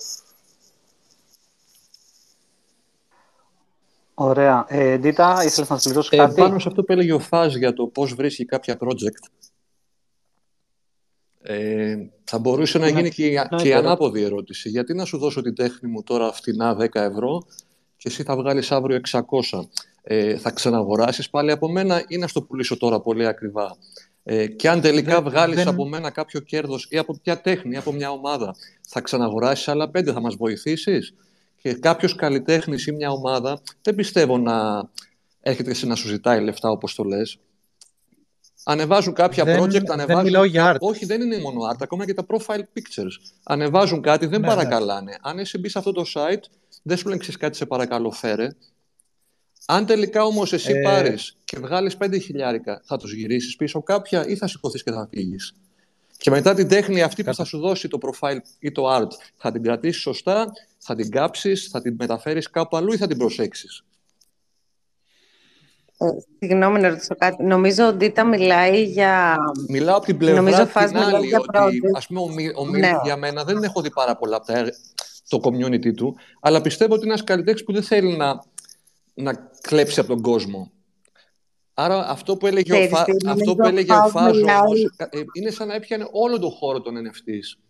Ωραία. 4.21 4.65
Ε, 4.67 4.97
Ντίτα, 4.97 5.43
ήθελες 5.43 5.69
να 5.69 5.77
συμπληρώσεις 5.77 6.11
ε, 6.11 6.17
κάτι; 6.17 6.41
Πάνω 6.41 6.59
σε 6.59 6.67
αυτό 6.67 6.83
που 6.83 6.91
έλεγε 6.91 7.13
ο 7.13 7.19
Φάζ 7.19 7.55
για 7.55 7.73
το 7.73 7.87
πώς 7.87 8.13
βρίσκει 8.13 8.45
κάποια 8.45 8.77
project, 8.79 9.29
ε, 11.41 11.95
θα 12.23 12.39
μπορούσε 12.39 12.77
να 12.77 12.87
γίνει 12.87 13.09
και, 13.09 13.47
ναι, 13.51 13.61
και 13.61 13.67
η 13.67 13.73
ανάποδη 13.73 14.21
ερώτηση. 14.21 14.69
Γιατί 14.69 14.93
να 14.93 15.05
σου 15.05 15.17
δώσω 15.17 15.41
την 15.41 15.55
τέχνη 15.55 15.89
μου 15.89 16.03
τώρα 16.03 16.31
φτηνά 16.31 16.77
10 16.79 16.87
ευρώ 16.93 17.43
και 17.97 18.07
εσύ 18.07 18.23
θα 18.23 18.35
βγάλεις 18.35 18.71
αύριο 18.71 18.99
600. 19.11 19.21
Ε, 20.01 20.37
θα 20.37 20.51
ξαναγοράσεις 20.51 21.29
πάλι 21.29 21.51
από 21.51 21.69
μένα 21.69 22.03
ή 22.07 22.17
να 22.17 22.27
στο 22.27 22.41
πουλήσω 22.41 22.77
τώρα 22.77 22.99
πολύ 22.99 23.27
ακριβά; 23.27 23.77
Ε, 24.23 24.47
και 24.47 24.69
αν 24.69 24.81
τελικά 24.81 25.21
δεν, 25.21 25.31
βγάλεις 25.31 25.67
από 25.67 25.87
μένα 25.87 26.09
κάποιο 26.09 26.39
κέρδος 26.39 26.87
ή 26.89 26.97
από 26.97 27.19
ποια 27.23 27.41
τέχνη, 27.41 27.73
ή 27.73 27.77
από 27.77 27.91
μια 27.91 28.11
ομάδα, 28.11 28.55
θα 28.87 29.01
ξαναγοράσεις 29.01 29.67
άλλα 29.67 29.89
πέντε, 29.89 30.11
θα 30.11 30.21
μας 30.21 30.35
βοηθήσεις; 30.35 31.13
Και 31.61 31.73
κάποιος 31.73 32.15
καλλιτέχνης 32.15 32.87
ή 32.87 32.91
μια 32.91 33.09
ομάδα 33.09 33.61
δεν 33.81 33.95
πιστεύω 33.95 34.37
να 34.37 34.89
έρχεται 35.41 35.69
εσύ 35.69 35.87
να 35.87 35.95
σου 35.95 36.07
ζητάει 36.07 36.41
λεφτά 36.41 36.69
όπως 36.69 36.95
το 36.95 37.03
λες. 37.03 37.39
Ανεβάζουν 38.63 39.13
κάποια 39.13 39.43
δεν, 39.43 39.63
project, 39.63 39.85
ανεβάζουν. 39.87 40.31
Δεν 40.31 40.43
για 40.43 40.75
art. 40.75 40.79
Όχι, 40.79 41.05
δεν 41.05 41.21
είναι 41.21 41.37
μόνο 41.37 41.59
art, 41.71 41.77
ακόμα 41.79 42.05
και 42.05 42.13
τα 42.13 42.25
profile 42.27 42.59
pictures. 42.59 43.31
Ανεβάζουν 43.43 44.01
κάτι, 44.01 44.25
δεν 44.25 44.41
ναι, 44.41 44.47
ναι. 44.47 44.53
παρακαλάνε. 44.53 45.17
Αν 45.21 45.39
εσύ 45.39 45.57
μπει 45.57 45.69
σε 45.69 45.77
αυτό 45.77 45.91
το 45.91 46.03
site, 46.13 46.43
δεν 46.83 46.97
σου 46.97 47.07
λένε 47.09 47.23
κάτι, 47.39 47.57
σε 47.57 47.65
παρακαλώ, 47.65 48.11
φέρε. 48.11 48.47
Αν 49.65 49.85
τελικά 49.85 50.23
όμως 50.23 50.53
εσύ 50.53 50.71
ε... 50.71 50.81
πάρεις 50.81 51.37
και 51.43 51.59
βγάλεις 51.59 51.97
5 51.99 52.17
χιλιάρικα, 52.21 52.81
θα 52.85 52.97
τους 52.97 53.13
γυρίσεις 53.13 53.55
πίσω 53.55 53.83
κάποια 53.83 54.27
ή 54.27 54.35
θα 54.35 54.47
σηκωθείς 54.47 54.83
και 54.83 54.91
θα 54.91 55.07
φύγεις. 55.11 55.53
Και 56.19 56.29
μετά 56.29 56.53
την 56.53 56.67
τέχνη 56.67 57.01
αυτή 57.01 57.23
που 57.23 57.33
θα 57.33 57.43
σου 57.43 57.59
δώσει 57.59 57.87
το 57.87 57.97
profile 58.01 58.37
ή 58.59 58.71
το 58.71 58.95
art, 58.97 59.07
θα 59.37 59.51
την 59.51 59.63
κρατήσεις 59.63 60.01
σωστά, 60.01 60.51
θα 60.77 60.95
την 60.95 61.11
κάψεις, 61.11 61.67
θα 61.71 61.81
την 61.81 61.95
μεταφέρεις 61.99 62.49
κάπου 62.49 62.77
αλλού 62.77 62.93
ή 62.93 62.97
θα 62.97 63.07
την 63.07 63.17
προσέξεις; 63.17 63.83
Ε, 65.97 66.05
συγγνώμη 66.39 66.79
να 66.79 66.89
ρωτήσω 66.89 67.15
κάτι. 67.15 67.43
Νομίζω 67.43 67.87
ότι 67.87 67.95
Ντίτα 67.95 68.23
μιλάει 68.23 68.83
για... 68.83 69.37
Μιλάω 69.67 69.97
από 69.97 70.05
την 70.05 70.17
πλευρά 70.17 70.41
Νομίζω 70.41 70.65
την 70.65 70.97
άλλη, 70.97 71.35
ότι 71.35 71.79
ας 71.95 72.07
πούμε 72.07 72.21
ο, 72.21 72.61
ο 72.61 72.65
ναι. 72.65 72.91
για 73.03 73.17
μένα 73.17 73.43
δεν 73.43 73.63
έχω 73.63 73.81
δει 73.81 73.91
πάρα 73.91 74.15
πολλά 74.15 74.35
από 74.35 74.53
το 75.27 75.39
community 75.43 75.93
του, 75.95 76.15
αλλά 76.39 76.61
πιστεύω 76.61 76.93
ότι 76.93 77.03
είναι 77.03 77.13
ένας 77.13 77.25
καλλιτέχνης 77.25 77.63
που 77.63 77.73
δεν 77.73 77.83
θέλει 77.83 78.17
να, 78.17 78.43
να 79.13 79.49
κλέψει 79.61 79.99
από 79.99 80.09
τον 80.09 80.21
κόσμο. 80.21 80.71
Άρα 81.81 82.09
αυτό 82.09 82.37
που 82.37 82.47
έλεγε 82.47 82.83
ο, 82.83 82.87
Φα... 82.87 83.05
αυτό 83.27 83.55
που 83.55 83.67
έλεγε 83.67 83.93
ο 83.93 84.07
Φάζος 84.09 84.43
όμως, 84.43 84.83
ε, 84.97 85.19
είναι 85.33 85.49
σαν 85.49 85.67
να 85.67 85.73
έπιανε 85.73 86.07
όλο 86.11 86.39
τον 86.39 86.51
χώρο 86.51 86.81
των 86.81 86.93
NFTs. 86.95 87.61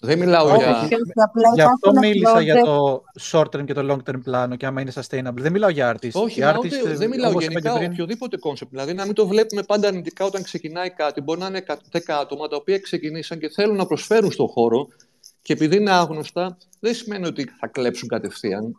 Δεν 0.00 0.18
μιλάω 0.18 0.46
Όχι, 0.46 0.56
για... 0.56 0.80
όχι, 0.82 0.94
απλά 1.14 1.50
Γι' 1.54 1.60
αυτό 1.60 1.90
υπάρχουν 1.90 2.08
μίλησα 2.08 2.40
για 2.40 2.54
project- 2.54 2.64
το 2.64 3.02
short 3.30 3.56
term 3.56 3.64
και 3.64 3.72
το 3.72 3.86
long 3.90 4.10
term 4.10 4.20
πλάνο 4.24 4.56
και 4.56 4.66
άμα 4.66 4.80
είναι 4.80 4.92
sustainable. 4.94 5.34
Δεν 5.34 5.52
μιλάω 5.52 5.70
για 5.70 5.96
artist. 5.96 6.10
Όχι, 6.12 6.40
Οι 6.40 6.42
μα 6.42 6.52
artist, 6.52 6.64
ούτε, 6.64 6.90
ε, 6.90 6.94
δεν 6.96 7.08
μιλάω 7.08 7.30
όπως 7.30 7.44
είπα 7.44 7.52
γενικά 7.52 7.72
και 7.72 7.78
πριν, 7.78 7.92
οποιοδήποτε 7.92 8.36
concept. 8.36 8.70
Δηλαδή 8.70 8.94
να 8.94 9.04
μην 9.04 9.14
το 9.14 9.26
βλέπουμε 9.26 9.62
πάντα 9.62 9.88
αρνητικά 9.88 10.24
όταν 10.24 10.42
ξεκινάει 10.42 10.90
κάτι. 10.90 11.20
Μπορεί 11.20 11.40
να 11.40 11.46
είναι 11.46 11.64
10 11.92 11.98
άτομα 12.20 12.48
τα 12.48 12.56
οποία 12.56 12.78
ξεκινήσαν 12.78 13.38
και 13.38 13.48
θέλουν 13.48 13.76
να 13.76 13.86
προσφέρουν 13.86 14.30
στον 14.32 14.46
χώρο 14.48 14.88
και 15.42 15.52
επειδή 15.52 15.76
είναι 15.76 15.90
άγνωστα, 15.90 16.56
δεν 16.80 16.94
σημαίνει 16.94 17.26
ότι 17.26 17.44
θα 17.60 17.66
κλέψουν 17.66 18.08
κατευθείαν. 18.08 18.76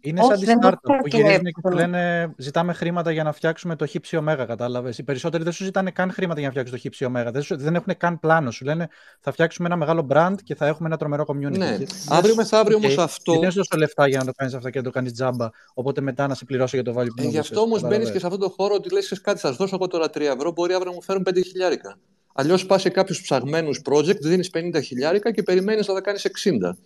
Είναι 0.00 0.20
Όχι, 0.20 0.28
σαν 0.30 0.38
τη 0.38 0.44
δεν 0.44 0.58
startup 0.62 0.72
έχω 0.82 0.98
που 1.00 1.06
γυρίζουν 1.08 1.42
και 1.44 1.50
κλέψουν. 1.60 1.70
σου 1.72 1.76
λένε 1.76 2.34
ζητάμε 2.36 2.72
χρήματα 2.72 3.10
για 3.10 3.22
να 3.22 3.32
φτιάξουμε 3.32 3.76
το 3.76 3.86
χι 3.86 4.01
ψι 4.01 4.16
ωμέγα, 4.16 4.44
κατάλαβες. 4.44 4.98
Οι 4.98 5.02
περισσότεροι 5.02 5.42
δεν 5.44 5.52
σου 5.52 5.64
ζητάνε 5.64 5.90
καν 5.90 6.12
χρήματα 6.12 6.38
για 6.38 6.44
να 6.48 6.50
φτιάξουν 6.52 6.74
το 6.76 6.80
χι 6.80 6.92
ψι 6.92 7.04
ωμέγα. 7.04 7.30
Δεν, 7.30 7.42
σου- 7.42 7.56
δεν 7.56 7.74
έχουν 7.74 7.96
καν 7.96 8.20
πλάνο. 8.20 8.50
Σου 8.50 8.64
λένε 8.64 8.88
θα 9.20 9.32
φτιάξουμε 9.32 9.68
ένα 9.68 9.76
μεγάλο 9.76 10.06
brand 10.10 10.34
και 10.44 10.54
θα 10.54 10.66
έχουμε 10.66 10.88
ένα 10.88 10.96
τρομερό 10.96 11.24
community. 11.26 11.58
Ναι. 11.58 11.76
Και 11.78 11.86
Αύριο 12.08 12.28
λες, 12.28 12.36
μεθαύριο 12.36 12.76
«OK, 12.76 12.82
όμως 12.82 12.98
αυτό- 12.98 13.22
Γιατί 13.32 13.40
δεν 13.42 13.50
σου 13.50 13.56
δώσω 13.56 13.76
λεφτά 13.76 14.08
για 14.08 14.18
να 14.18 14.24
το 14.24 14.32
κάνεις 14.36 14.54
αυτό 14.54 14.70
και 14.70 14.78
να 14.78 14.84
το 14.84 14.90
κάνεις 14.90 15.12
τζάμπα. 15.12 15.48
Οπότε 15.74 16.00
μετά 16.00 16.26
να 16.26 16.34
σε 16.34 16.44
πληρώσω 16.44 16.76
για 16.76 16.84
το 16.84 17.00
value 17.00 17.06
που 17.06 17.14
Ε, 17.18 17.22
μου 17.22 17.28
γι' 17.30 17.36
έδωσες, 17.36 17.50
αυτό 17.50 17.60
όμως 17.60 17.80
μπαίνεις 17.80 17.82
κατάλαβες. 17.82 18.12
και 18.12 18.18
σε 18.18 18.26
αυτόν 18.26 18.40
τον 18.40 18.50
χώρο 18.50 18.74
ότι 18.74 18.92
λες 18.92 19.20
κάτι, 19.20 19.38
σας 19.40 19.56
δώσω 19.56 19.74
εγώ 19.74 19.86
τώρα 19.86 20.10
3 20.10 20.34
ευρώ, 20.36 20.50
μπορεί 20.52 20.72
αύριο 20.72 20.90
να 20.90 20.96
μου 20.96 21.02
φέρουν 21.02 21.22
5 21.22 21.42
χιλιάρικα. 21.42 21.98
Αλλιώς 22.34 22.66
πας 22.66 22.80
σε 22.80 22.88
κάποιους 22.88 23.20
ψαγμένους 23.22 23.80
project, 23.90 24.20
δίνεις 24.20 24.50
50 24.50 24.80
χιλιάρικα 24.80 25.32
και 25.32 25.42
περιμένεις 25.42 25.86
να 25.86 25.94
τα 25.94 26.00
κάνεις 26.00 26.24
60. 26.24 26.76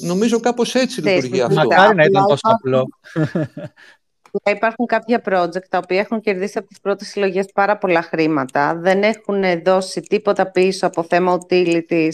Νομίζω 0.00 0.40
κάπως 0.40 0.74
έτσι 0.74 1.00
Ναι, 1.02 1.14
λειτουργεί 1.14 1.36
συμφωνώ. 1.36 1.60
αυτό. 1.60 1.68
Μακάρι 1.68 1.96
να 1.96 2.04
ήταν 2.04 2.22
Απλά 2.22 2.26
τόσο 2.34 2.56
απλό. 2.56 2.88
Απλά 4.36 4.56
Υπάρχουν 4.56 4.86
κάποια 4.86 5.22
project 5.24 5.64
τα 5.68 5.78
οποία 5.78 6.00
έχουν 6.00 6.20
κερδίσει 6.20 6.58
από 6.58 6.66
τις 6.68 6.80
πρώτες 6.80 7.08
συλλογές 7.08 7.46
πάρα 7.54 7.78
πολλά 7.78 8.02
χρήματα, 8.02 8.74
δεν 8.80 9.02
έχουν 9.02 9.42
δώσει 9.64 10.00
τίποτα 10.00 10.50
πίσω 10.50 10.86
από 10.86 11.02
θέμα 11.02 11.38
utilities, 11.40 12.12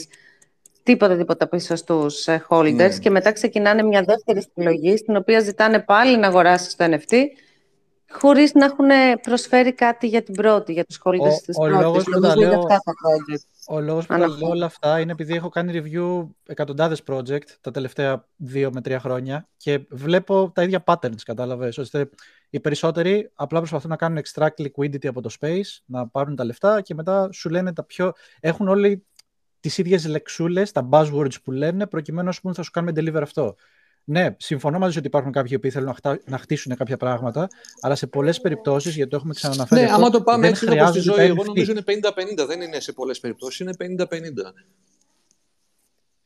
τίποτα 0.83 1.17
τίποτα 1.17 1.49
πίσω 1.49 1.77
στους 1.77 2.27
ε, 2.27 2.45
holders 2.49 2.73
Ναι. 2.75 2.89
και 2.99 3.11
μετά 3.11 3.33
ξεκινάνε 3.33 3.83
μια 3.83 4.03
δεύτερη 4.03 4.47
συλλογή 4.55 4.97
στην 4.97 5.17
οποία 5.17 5.41
ζητάνε 5.41 5.79
πάλι 5.81 6.19
να 6.19 6.27
αγοράσεις 6.27 6.77
το 6.77 6.85
NFT 6.85 7.15
χωρίς 8.11 8.55
να 8.55 8.65
έχουν 8.65 8.89
προσφέρει 9.23 9.73
κάτι 9.73 10.07
για 10.07 10.23
την 10.23 10.35
πρώτη, 10.35 10.73
για 10.73 10.85
τους 10.85 11.01
holders 11.05 11.19
Ο- 11.21 11.43
της 11.47 11.57
ο 11.57 11.61
πρώτης. 11.63 11.81
λόγος 11.81 12.05
που 12.05 12.11
τα 12.11 12.19
Νομίζω 12.19 12.41
είναι 12.41 12.49
λέω- 12.51 12.59
αυτά 12.59 12.79
τα 12.85 12.93
project. 12.93 13.45
Ο 13.67 13.81
λόγος 13.81 14.07
που 14.07 14.13
τα 14.13 14.15
Αναφέρω. 14.15 14.39
λέω 14.39 14.49
όλα 14.49 14.67
αυτά 14.67 15.01
είναι 15.01 15.13
επειδή 15.13 15.35
έχω 15.35 15.49
κάνει 15.49 15.83
review 15.85 16.29
εκατοντάδες 16.47 17.03
project 17.07 17.45
τα 17.61 17.71
τελευταία 17.71 18.29
δύο 18.37 18.71
με 18.73 18.81
τρία 18.81 19.01
χρόνια 19.01 19.49
και 19.57 19.87
βλέπω 19.91 20.51
τα 20.55 20.63
ίδια 20.63 20.83
patterns, 20.87 21.23
κατάλαβες. 21.25 21.79
Ώστε 21.79 22.11
οι 22.51 22.61
περισσότεροι 22.61 23.31
απλά 23.35 23.59
προσπαθούν 23.59 23.91
να 23.91 23.97
κάνουν 23.97 24.23
extract 24.25 24.55
liquidity 24.57 25.07
από 25.07 25.21
το 25.21 25.35
space, 25.41 25.79
να 25.85 26.09
πάρουν 26.09 26.37
τα 26.37 26.45
λεφτά 26.45 26.81
και 26.81 26.95
μετά 26.95 27.29
σου 27.33 27.49
λένε 27.49 27.73
τα 27.73 27.85
πιο... 27.85 28.13
Έχουν 28.41 28.69
όλοι 28.69 29.05
τις 29.61 29.79
ίδιες 29.79 30.07
λεξούλες, 30.07 30.73
τα 30.73 30.89
buzzwords 30.91 31.43
που 31.43 31.51
λένε, 31.51 31.87
προκειμένου 31.87 32.27
να 32.27 32.33
σου 32.33 32.41
πούν 32.41 32.55
θα 32.55 32.63
σου 32.63 32.71
κάνουμε 32.71 32.93
deliver 32.97 33.23
αυτό. 33.23 33.55
Ναι, 34.11 34.35
συμφωνώ 34.39 34.79
μαζί 34.79 34.93
σου 34.93 34.99
ότι 34.99 35.07
υπάρχουν 35.07 35.33
κάποιοι 35.33 35.59
που 35.59 35.71
θέλουν 35.71 35.87
να, 35.89 35.95
χτά- 35.95 36.21
να 36.27 36.39
χτίσουν 36.39 36.77
κάποια 36.77 36.97
πράγματα, 36.97 37.49
αλλά 37.81 37.95
σε 37.95 38.07
πολλές 38.07 38.41
περιπτώσεις, 38.41 38.95
γιατί 38.95 39.11
το 39.11 39.17
έχουμε 39.17 39.35
ξαναναφέρει 39.35 39.81
Ναι, 39.81 39.87
αυτό, 39.87 39.99
άμα 40.01 40.11
το 40.11 40.23
πάμε 40.23 40.41
δεν 40.43 40.51
έτσι 40.51 40.65
όπως 40.65 40.75
στη 40.77 40.83
χρειάζεται 40.83 41.01
ζωή, 41.05 41.17
τα 41.17 41.23
εγώ 41.33 41.43
NFT. 41.43 41.47
νομίζω 41.47 41.71
είναι 41.73 41.83
50-50. 42.43 42.47
Δεν 42.47 42.61
είναι 42.61 42.81
σε 42.81 42.93
πολλές 42.93 43.21
περιπτώσεις, 43.21 43.59
είναι 43.61 43.73
50-50. 43.79 44.55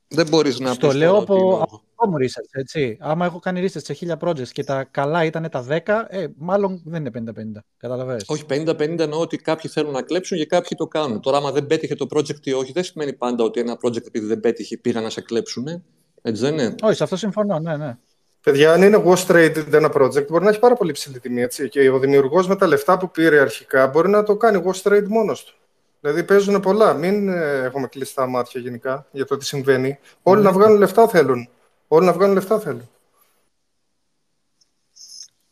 Δεν 0.08 0.28
μπορείς 0.28 0.58
να 0.58 0.72
Στο 0.72 0.86
πεις 0.86 0.96
λέω 0.96 1.08
τώρα 1.10 1.20
ότι 1.22 1.32
από 1.32 1.44
είναι- 1.44 1.62
από 1.62 1.82
δικό 1.90 2.08
μου 2.10 2.16
research, 2.18 2.50
έτσι. 2.60 2.96
Άμα 3.00 3.26
έχω 3.26 3.38
κάνει 3.38 3.60
research 3.68 3.82
σε 3.84 3.92
1000 3.94 4.18
projects 4.20 4.48
και 4.48 4.64
τα 4.64 4.84
καλά 4.84 5.24
ήταν 5.24 5.48
τα 5.50 5.62
10, 5.62 6.06
ε, 6.08 6.26
μάλλον 6.36 6.82
δεν 6.84 7.00
είναι 7.00 7.10
50-50. 7.10 7.64
Καταλαβαίνεις. 7.76 8.24
Όχι, 8.26 8.44
50-50 8.48 8.98
εννοώ 9.02 9.20
ότι 9.20 9.36
κάποιοι 9.36 9.70
θέλουν 9.70 9.92
να 9.92 10.02
κλέψουν 10.02 10.38
και 10.38 10.46
κάποιοι 10.46 10.76
το 10.76 10.86
κάνουν. 10.86 11.20
Τώρα, 11.20 11.36
άμα 11.36 11.50
δεν 11.52 11.66
πέτυχε 11.66 11.94
το 11.94 12.06
project 12.14 12.46
ή 12.46 12.52
όχι, 12.52 12.72
δεν 12.72 12.84
σημαίνει 12.84 13.12
πάντα 13.12 13.44
ότι 13.44 13.60
ένα 13.60 13.78
project 13.84 14.06
επειδή 14.06 14.26
δεν 14.26 14.40
πέτυχε 14.40 14.76
πήγαν 14.76 15.02
να 15.02 15.10
σε 15.10 15.20
κλέψουν. 15.20 15.84
Έτσι 16.26 16.42
δεν 16.42 16.52
είναι; 16.58 16.74
Όχι, 16.82 16.94
σε 16.96 17.02
αυτό 17.02 17.16
συμφωνώ, 17.16 17.58
ναι, 17.58 17.76
ναι. 17.76 17.96
Παιδιά, 18.42 18.72
αν 18.72 18.82
είναι 18.82 19.02
wash 19.06 19.26
traded 19.26 19.72
ένα 19.72 19.90
project, 19.94 20.26
μπορεί 20.26 20.44
να 20.44 20.50
έχει 20.50 20.58
πάρα 20.58 20.74
πολύ 20.74 20.92
ψηλή 20.92 21.20
τιμή. 21.20 21.42
Έτσι. 21.42 21.68
Και 21.68 21.90
ο 21.90 21.98
δημιουργός 21.98 22.48
με 22.48 22.56
τα 22.56 22.66
λεφτά 22.66 22.96
που 22.98 23.10
πήρε 23.10 23.40
αρχικά 23.40 23.86
μπορεί 23.86 24.08
να 24.08 24.22
το 24.22 24.36
κάνει 24.36 24.62
wash 24.66 24.82
trade 24.82 25.06
μόνος 25.08 25.44
του. 25.44 25.54
Δηλαδή 26.00 26.24
παίζουν 26.24 26.60
πολλά. 26.60 26.92
Μην 26.94 27.28
ε, 27.28 27.62
έχουμε 27.64 27.86
κλειστά 27.86 28.26
μάτια 28.26 28.60
γενικά 28.60 29.06
για 29.10 29.24
το 29.24 29.36
τι 29.36 29.44
συμβαίνει. 29.44 29.98
Όλοι 30.22 30.42
να 30.42 30.52
βγάλουν 30.52 30.78
λεφτά 30.78 31.08
θέλουν. 31.08 31.48
Όλοι 31.88 32.06
να 32.06 32.12
βγάλουν 32.12 32.34
λεφτά 32.34 32.58
θέλουν. 32.58 32.88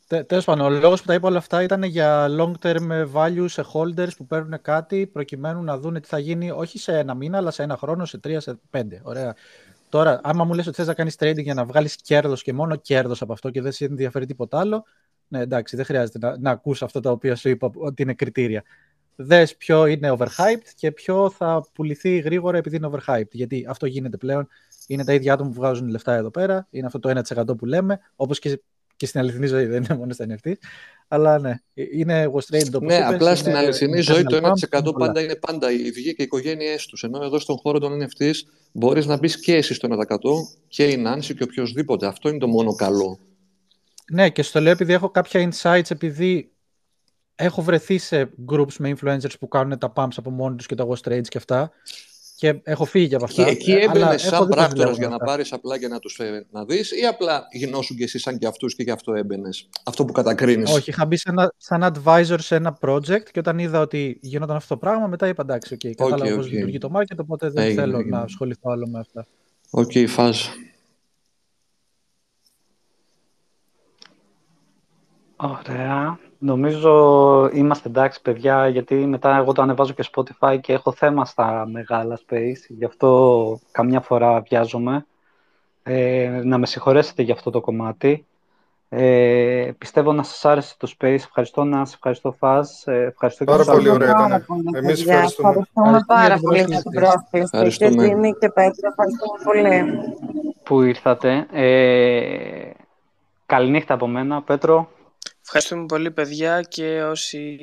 Τε- 0.06 0.26
Τέλος 0.26 0.44
πάντων, 0.44 0.66
ο 0.66 0.70
λόγος 0.70 1.00
που 1.00 1.06
τα 1.06 1.14
είπα 1.14 1.28
όλα 1.28 1.38
αυτά 1.38 1.62
ήταν 1.62 1.82
για 1.82 2.26
long 2.38 2.52
term 2.62 3.06
value 3.12 3.44
σε 3.48 3.64
holders 3.72 4.16
που 4.16 4.26
παίρνουν 4.26 4.62
κάτι 4.62 5.06
προκειμένου 5.06 5.62
να 5.62 5.78
δουν 5.78 6.00
τι 6.00 6.08
θα 6.08 6.18
γίνει 6.18 6.50
όχι 6.50 6.78
σε 6.78 6.98
ένα 6.98 7.14
μήνα, 7.14 7.36
αλλά 7.38 7.50
σε 7.50 7.62
ένα 7.62 7.76
χρόνο, 7.76 8.04
σε 8.04 8.18
τρία, 8.18 8.40
σε 8.40 8.58
πέντε. 8.70 9.00
Ωραία. 9.04 9.34
Τώρα, 9.92 10.20
άμα 10.22 10.44
μου 10.44 10.54
λες 10.54 10.66
ότι 10.66 10.76
θες 10.76 10.86
να 10.86 10.94
κάνεις 10.94 11.14
trading 11.18 11.42
για 11.42 11.54
να 11.54 11.64
βγάλεις 11.64 11.96
κέρδος 11.96 12.42
και 12.42 12.52
μόνο 12.52 12.76
κέρδος 12.76 13.22
από 13.22 13.32
αυτό 13.32 13.50
και 13.50 13.60
δεν 13.60 13.72
σε 13.72 13.84
ενδιαφέρει 13.84 14.26
τίποτα 14.26 14.58
άλλο, 14.58 14.84
ναι, 15.28 15.40
εντάξει, 15.40 15.76
δεν 15.76 15.84
χρειάζεται 15.84 16.18
να, 16.18 16.38
να 16.38 16.50
ακούς 16.50 16.82
αυτά 16.82 17.00
τα 17.00 17.10
οποία 17.10 17.36
σου 17.36 17.48
είπα 17.48 17.70
ότι 17.74 18.02
είναι 18.02 18.14
κριτήρια. 18.14 18.62
Δες 19.16 19.56
ποιο 19.56 19.86
είναι 19.86 20.14
overhyped 20.18 20.68
και 20.74 20.92
ποιο 20.92 21.30
θα 21.30 21.66
πουληθεί 21.72 22.18
γρήγορα 22.18 22.58
επειδή 22.58 22.76
είναι 22.76 22.90
overhyped. 22.92 23.30
Γιατί 23.30 23.66
αυτό 23.68 23.86
γίνεται 23.86 24.16
πλέον. 24.16 24.48
Είναι 24.86 25.04
τα 25.04 25.12
ίδια 25.12 25.32
άτομα 25.32 25.48
που 25.50 25.54
βγάζουν 25.54 25.88
λεφτά 25.88 26.14
εδώ 26.14 26.30
πέρα. 26.30 26.66
Είναι 26.70 26.86
αυτό 26.86 26.98
το 26.98 27.22
1% 27.34 27.56
που 27.56 27.66
λέμε. 27.66 28.00
Όπως 28.16 28.38
και, 28.38 28.62
και 29.02 29.08
στην 29.08 29.20
αληθινή 29.20 29.46
ζωή, 29.46 29.66
δεν 29.66 29.82
είναι 29.82 29.96
μόνος 29.98 30.14
στα 30.14 30.26
NFT. 30.28 30.52
Αλλά 31.08 31.38
ναι, 31.38 31.50
ε, 31.74 31.84
είναι 31.92 32.26
was 32.26 32.54
traded 32.54 32.72
όπως 32.74 32.88
Ναι, 32.88 32.94
είπες, 32.94 33.14
απλά 33.14 33.34
στην 33.34 33.50
είναι 33.50 33.58
αληθινή 33.58 33.98
internal 33.98 34.02
ζωή 34.02 34.22
το 34.22 34.36
pump, 34.36 34.40
1% 34.40 34.78
είναι 34.78 34.82
πολλά. 34.82 35.06
πάντα 35.06 35.20
είναι 35.20 35.36
πάντα 35.36 35.72
η 35.72 35.90
βγή 35.90 36.14
και 36.14 36.22
οι 36.22 36.24
οικογένειές 36.24 36.86
τους. 36.86 37.02
Ενώ 37.02 37.24
εδώ 37.24 37.38
στον 37.38 37.56
χώρο 37.56 37.78
των 37.78 38.02
NFTs 38.02 38.34
μπορείς 38.72 39.06
να 39.06 39.16
μπεις 39.16 39.40
και 39.40 39.54
εσύ 39.54 39.74
στο 39.74 39.88
1% 39.88 40.58
και 40.68 40.84
η 40.84 40.96
Νάνση 40.96 41.34
και 41.34 41.42
οποιοδήποτε. 41.42 42.06
Αυτό 42.06 42.28
είναι 42.28 42.38
το 42.38 42.46
μόνο 42.46 42.74
καλό. 42.74 43.18
Ναι, 44.12 44.30
και 44.30 44.42
στο 44.42 44.60
λέω 44.60 44.72
επειδή 44.72 44.92
έχω 44.92 45.10
κάποια 45.10 45.50
insights, 45.50 45.90
επειδή 45.90 46.52
έχω 47.34 47.62
βρεθεί 47.62 47.98
σε 47.98 48.30
groups 48.52 48.74
με 48.78 48.94
influencers 48.96 49.38
που 49.40 49.48
κάνουν 49.48 49.78
τα 49.78 49.92
pumps 49.96 50.16
από 50.16 50.30
μόνοι 50.30 50.56
τους 50.56 50.66
και 50.66 50.74
τα 50.74 50.86
wash 50.88 51.08
trades 51.08 51.28
και 51.28 51.38
αυτά 51.38 51.72
και 52.42 52.60
έχω 52.62 52.84
φύγει 52.84 53.08
και 53.08 53.14
από 53.14 53.24
Εκεί, 53.24 53.40
αυτά. 53.40 53.52
εκεί 53.52 53.70
ε, 53.70 53.74
αλλά 53.74 53.84
έμπαινε 53.84 54.04
έχω 54.04 54.18
σαν 54.18 54.30
δει 54.30 54.46
πώς 54.46 54.56
πράκτορας 54.56 54.72
δουλεύουν 54.72 54.98
για 54.98 55.08
να 55.08 55.14
αυτά. 55.14 55.24
πάρεις 55.26 55.52
απλά 55.52 55.76
για 55.76 55.88
να 55.88 55.98
τους 55.98 56.20
να 56.50 56.64
δεις, 56.64 56.90
ή 56.90 57.06
απλά 57.06 57.46
γινώσουν 57.52 57.96
και 57.96 58.04
εσύ 58.04 58.18
σαν 58.18 58.38
και 58.38 58.46
αυτούς 58.46 58.74
και 58.74 58.82
γι' 58.82 58.90
αυτό 58.90 59.14
έμπαινες. 59.14 59.68
Αυτό 59.84 60.04
που 60.04 60.12
κατακρίνεις. 60.12 60.70
Όχι, 60.72 60.90
είχα 60.90 61.06
μπει 61.06 61.16
σαν, 61.16 61.52
σαν 61.56 61.92
advisor 61.94 62.36
σε 62.38 62.54
ένα 62.54 62.78
project 62.80 63.22
και 63.32 63.38
όταν 63.38 63.58
είδα 63.58 63.80
ότι 63.80 64.18
γινόταν 64.22 64.56
αυτό 64.56 64.74
το 64.74 64.80
πράγμα, 64.80 65.06
μετά 65.06 65.28
είπα 65.28 65.42
εντάξει, 65.42 65.76
okay, 65.80 65.90
κατάλαβα 65.94 66.30
Οκ, 66.30 66.36
πώς 66.36 66.46
οκ. 66.46 66.52
λειτουργεί 66.52 66.78
το 66.78 66.90
market, 66.94 67.16
οπότε 67.16 67.50
δεν 67.50 67.64
Έγινε, 67.64 67.80
θέλω 67.80 67.98
έγινε. 67.98 68.16
να 68.16 68.22
ασχοληθώ 68.22 68.70
άλλο 68.70 68.88
με 68.88 68.98
αυτά. 68.98 69.26
Οκ, 69.70 69.92
φάζ. 70.06 70.38
Ωραία. 75.42 76.18
Νομίζω 76.38 77.50
είμαστε 77.52 77.88
εντάξει, 77.88 78.22
παιδιά, 78.22 78.68
γιατί 78.68 78.94
μετά 78.94 79.36
εγώ 79.36 79.52
το 79.52 79.62
ανεβάζω 79.62 79.92
και 79.92 80.04
Spotify 80.14 80.58
και 80.60 80.72
έχω 80.72 80.92
θέμα 80.92 81.24
στα 81.24 81.66
μεγάλα 81.70 82.18
space. 82.28 82.64
Γι' 82.68 82.84
αυτό 82.84 83.58
καμιά 83.70 84.00
φορά 84.00 84.40
βιάζομαι. 84.40 85.06
Ε, 85.82 86.40
να 86.44 86.58
με 86.58 86.66
συγχωρέσετε 86.66 87.22
για 87.22 87.34
αυτό 87.34 87.50
το 87.50 87.60
κομμάτι. 87.60 88.26
Ε, 88.88 89.70
πιστεύω 89.78 90.12
να 90.12 90.22
σας 90.22 90.44
άρεσε 90.44 90.74
το 90.78 90.92
space. 90.98 91.14
Ευχαριστώ 91.14 91.64
να 91.64 91.84
σας 91.84 91.94
ευχαριστώ 91.94 92.32
Φαζ. 92.32 92.68
Ε, 92.86 93.02
ευχαριστώ 93.04 93.44
και 93.44 93.50
Πάρα 93.50 93.64
τους 93.64 93.72
πολύ 93.72 93.88
άλλους. 93.88 94.00
ωραία 94.02 94.12
Πάρα 94.14 94.26
ήταν. 94.26 94.44
πολύ, 94.46 94.62
Εμείς 94.74 94.98
παιδιά. 94.98 95.12
ευχαριστούμε. 95.12 95.48
Ευχαριστούμε 95.48 96.00
πάρα 96.06 96.26
για 96.26 96.34
την 96.36 96.42
πολύ 96.42 96.58
για 96.58 96.66
την 96.82 96.90
πρόσκληση. 96.90 97.50
πρόσκληση. 97.50 97.50
Και 97.50 97.56
Ευχαριστούμε. 97.56 98.02
Τζίμι 98.08 98.32
και 98.40 98.48
Πέτρο, 98.48 98.88
ευχαριστούμε 98.88 99.38
πολύ. 99.44 100.00
που 100.62 100.82
ήρθατε. 100.82 101.46
Ε, 101.52 102.70
καληνύχτα 103.46 103.94
από 103.94 104.06
μένα, 104.06 104.42
Πέτρο. 104.42 104.88
Ευχαριστούμε 105.42 105.86
πολύ 105.86 106.10
παιδιά 106.10 106.62
και 106.62 107.02
όσοι 107.02 107.58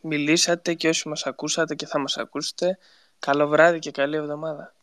μιλήσατε 0.00 0.74
και 0.74 0.88
όσοι 0.88 1.08
μας 1.08 1.26
ακούσατε 1.26 1.74
και 1.74 1.86
θα 1.86 1.98
μας 1.98 2.16
ακούσετε. 2.16 2.78
Καλό 3.18 3.48
βράδυ 3.48 3.78
και 3.78 3.90
καλή 3.90 4.16
εβδομάδα. 4.16 4.74